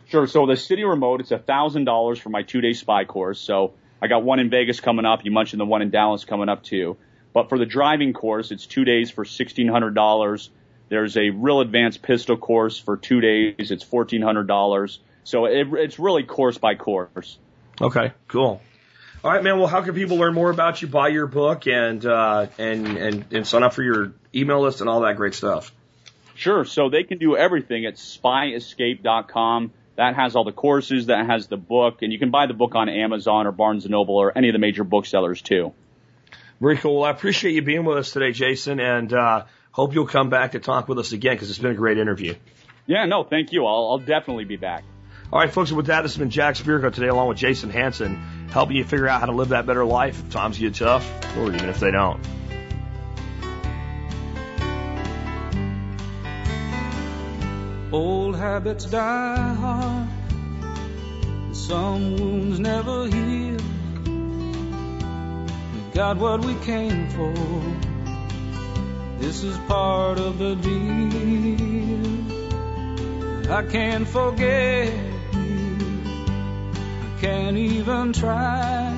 Sure. 0.09 0.27
So 0.27 0.45
the 0.45 0.57
city 0.57 0.83
remote, 0.83 1.21
it's 1.21 1.31
a 1.31 1.39
thousand 1.39 1.85
dollars 1.85 2.19
for 2.19 2.29
my 2.29 2.43
two-day 2.43 2.73
spy 2.73 3.05
course. 3.05 3.39
So 3.39 3.73
I 4.01 4.07
got 4.07 4.23
one 4.23 4.39
in 4.39 4.49
Vegas 4.49 4.79
coming 4.81 5.05
up. 5.05 5.23
You 5.23 5.31
mentioned 5.31 5.61
the 5.61 5.65
one 5.65 5.81
in 5.81 5.89
Dallas 5.89 6.25
coming 6.25 6.49
up 6.49 6.63
too. 6.63 6.97
But 7.33 7.49
for 7.49 7.57
the 7.57 7.65
driving 7.65 8.13
course, 8.13 8.51
it's 8.51 8.67
two 8.67 8.83
days 8.83 9.09
for 9.09 9.23
$1,600. 9.23 10.49
There's 10.93 11.17
a 11.17 11.31
real 11.31 11.59
advanced 11.59 12.03
pistol 12.03 12.37
course 12.37 12.77
for 12.77 12.97
two 12.97 13.19
days. 13.19 13.71
It's 13.71 13.83
$1,400. 13.83 14.99
So 15.23 15.45
it, 15.45 15.67
it's 15.73 15.97
really 15.97 16.21
course 16.21 16.59
by 16.59 16.75
course. 16.75 17.39
Okay, 17.81 18.11
cool. 18.27 18.61
All 19.23 19.31
right, 19.31 19.41
man. 19.41 19.57
Well, 19.57 19.65
how 19.65 19.81
can 19.81 19.95
people 19.95 20.17
learn 20.17 20.35
more 20.35 20.51
about 20.51 20.83
you, 20.83 20.87
buy 20.87 21.07
your 21.07 21.25
book, 21.25 21.65
and 21.65 22.05
uh, 22.05 22.45
and 22.59 22.85
and 22.95 23.25
and 23.31 23.47
sign 23.47 23.63
up 23.63 23.73
for 23.73 23.81
your 23.81 24.13
email 24.35 24.61
list 24.61 24.81
and 24.81 24.89
all 24.89 25.01
that 25.01 25.15
great 25.15 25.33
stuff? 25.33 25.71
Sure. 26.35 26.63
So 26.63 26.91
they 26.91 27.01
can 27.01 27.17
do 27.17 27.35
everything 27.35 27.87
at 27.87 27.95
spyescape.com. 27.95 29.71
That 29.95 30.13
has 30.13 30.35
all 30.35 30.43
the 30.43 30.51
courses, 30.51 31.07
that 31.07 31.25
has 31.25 31.47
the 31.47 31.57
book, 31.57 32.03
and 32.03 32.13
you 32.13 32.19
can 32.19 32.29
buy 32.29 32.45
the 32.45 32.53
book 32.53 32.75
on 32.75 32.87
Amazon 32.87 33.47
or 33.47 33.51
Barnes 33.51 33.85
and 33.85 33.91
Noble 33.93 34.17
or 34.17 34.37
any 34.37 34.49
of 34.49 34.53
the 34.53 34.59
major 34.59 34.83
booksellers 34.83 35.41
too. 35.41 35.73
Very 36.61 36.77
cool. 36.77 36.99
Well, 36.99 37.05
I 37.05 37.09
appreciate 37.09 37.55
you 37.55 37.63
being 37.63 37.83
with 37.83 37.97
us 37.97 38.11
today, 38.11 38.31
Jason, 38.31 38.79
and 38.79 39.11
uh, 39.11 39.45
hope 39.73 39.93
you'll 39.93 40.07
come 40.07 40.29
back 40.29 40.53
to 40.53 40.59
talk 40.59 40.87
with 40.87 40.99
us 40.99 41.11
again 41.11 41.33
because 41.33 41.49
it's 41.49 41.59
been 41.59 41.71
a 41.71 41.75
great 41.75 41.97
interview. 41.97 42.35
Yeah, 42.85 43.05
no, 43.05 43.23
thank 43.23 43.51
you. 43.51 43.65
I'll, 43.65 43.89
I'll 43.91 43.99
definitely 43.99 44.45
be 44.45 44.55
back. 44.55 44.85
All 45.31 45.39
right, 45.39 45.51
folks, 45.51 45.71
with 45.71 45.87
that, 45.87 46.03
this 46.03 46.13
has 46.13 46.19
been 46.19 46.29
Jack 46.29 46.55
Spirko 46.55 46.93
today, 46.93 47.07
along 47.07 47.29
with 47.29 47.39
Jason 47.39 47.71
Hanson, 47.71 48.15
helping 48.51 48.77
you 48.77 48.83
figure 48.83 49.07
out 49.07 49.19
how 49.19 49.25
to 49.25 49.31
live 49.31 49.49
that 49.49 49.65
better 49.65 49.83
life 49.83 50.19
if 50.19 50.29
times 50.29 50.59
get 50.59 50.75
tough, 50.75 51.09
or 51.37 51.47
even 51.47 51.69
if 51.69 51.79
they 51.79 51.89
don't. 51.89 52.23
Old 57.91 58.35
habits 58.35 58.85
die 58.85 59.53
hard, 59.55 60.07
and 60.65 61.57
some 61.57 62.15
wounds 62.15 62.59
never 62.59 63.07
heal. 63.07 63.57
We 65.73 65.93
got 65.93 66.17
what 66.17 66.45
we 66.45 66.53
came 66.63 67.09
for. 67.09 67.92
This 69.23 69.41
is 69.41 69.57
part 69.69 70.19
of 70.19 70.37
the 70.37 70.53
deal. 70.55 72.03
I 73.49 73.63
can't 73.63 74.05
forget 74.05 74.93
you. 75.33 75.77
I 77.01 77.21
can't 77.21 77.55
even 77.55 78.11
try. 78.11 78.93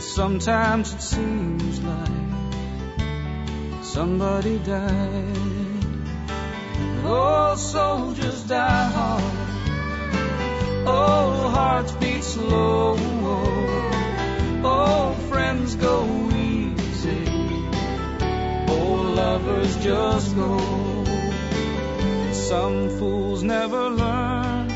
Sometimes 0.00 0.92
it 0.92 1.02
seems 1.02 1.80
like 1.82 2.10
somebody 3.84 4.58
died. 4.58 5.94
Oh, 7.04 7.54
soldiers 7.56 8.42
die 8.42 8.90
hard. 8.90 9.22
Oh, 10.84 11.48
hearts 11.54 11.92
beat 11.92 12.24
slow. 12.24 12.96
Oh, 14.64 15.14
friends 15.30 15.76
go. 15.76 16.41
Oh, 18.74 19.12
lovers 19.22 19.76
just 19.84 20.34
go. 20.34 20.58
Some 22.32 22.88
fools 22.98 23.42
never 23.42 23.90
learn. 23.90 24.70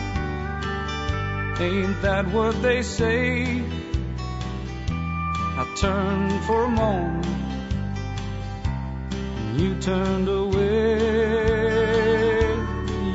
Ain't 1.59 2.03
that 2.03 2.27
what 2.29 2.61
they 2.61 2.83
say? 2.83 3.63
I 5.61 5.65
turned 5.81 6.45
for 6.45 6.65
a 6.65 6.69
moment. 6.69 7.27
And 9.39 9.61
you 9.61 9.81
turned 9.81 10.29
away 10.29 11.47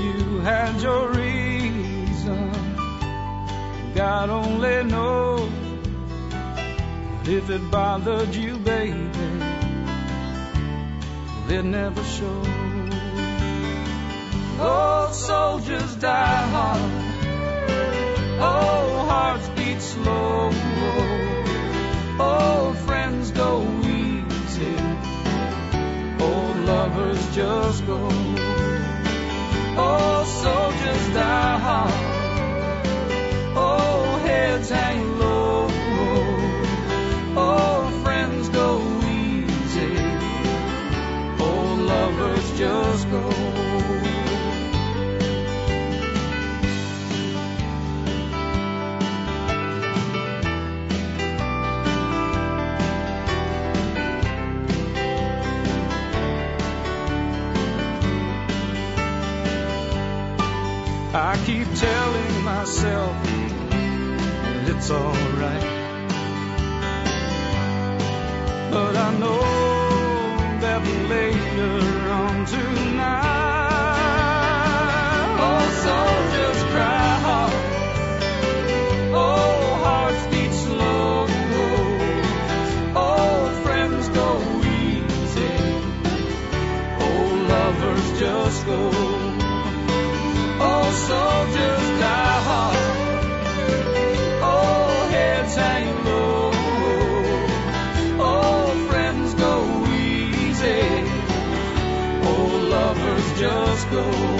You 0.05 0.39
had 0.39 0.81
your 0.81 1.09
reason. 1.11 2.51
God 3.93 4.31
only 4.31 4.83
knows 4.85 5.51
if 7.27 7.49
it 7.51 7.69
bothered 7.69 8.33
you, 8.33 8.57
baby. 8.57 9.30
It 11.53 11.65
never 11.65 12.01
showed. 12.01 12.47
Oh, 14.57 15.09
soldiers 15.11 15.95
die 15.97 16.47
hard. 16.53 16.91
Oh, 18.39 19.05
hearts 19.09 19.49
beat 19.49 19.81
slow. 19.81 20.49
Oh, 22.19 22.73
friends 22.85 23.31
go 23.31 23.67
easy. 23.83 24.75
Oh, 26.21 26.63
lovers 26.65 27.35
just 27.35 27.85
go. 27.85 27.99
Oh, 29.75 30.23
soldiers 30.41 31.13
die 31.13 31.59
hard. 31.59 31.90
Just 42.61 43.09
go. 43.09 43.27
I 61.13 61.43
keep 61.45 61.67
telling 61.75 62.43
myself 62.43 63.15
that 63.23 64.69
it's 64.69 64.91
alright. 64.91 65.67
But 68.71 68.95
I 68.95 69.17
know 69.17 69.41
that 70.61 70.81
later 71.09 71.90
tonight, 72.45 73.20
go 103.91 104.30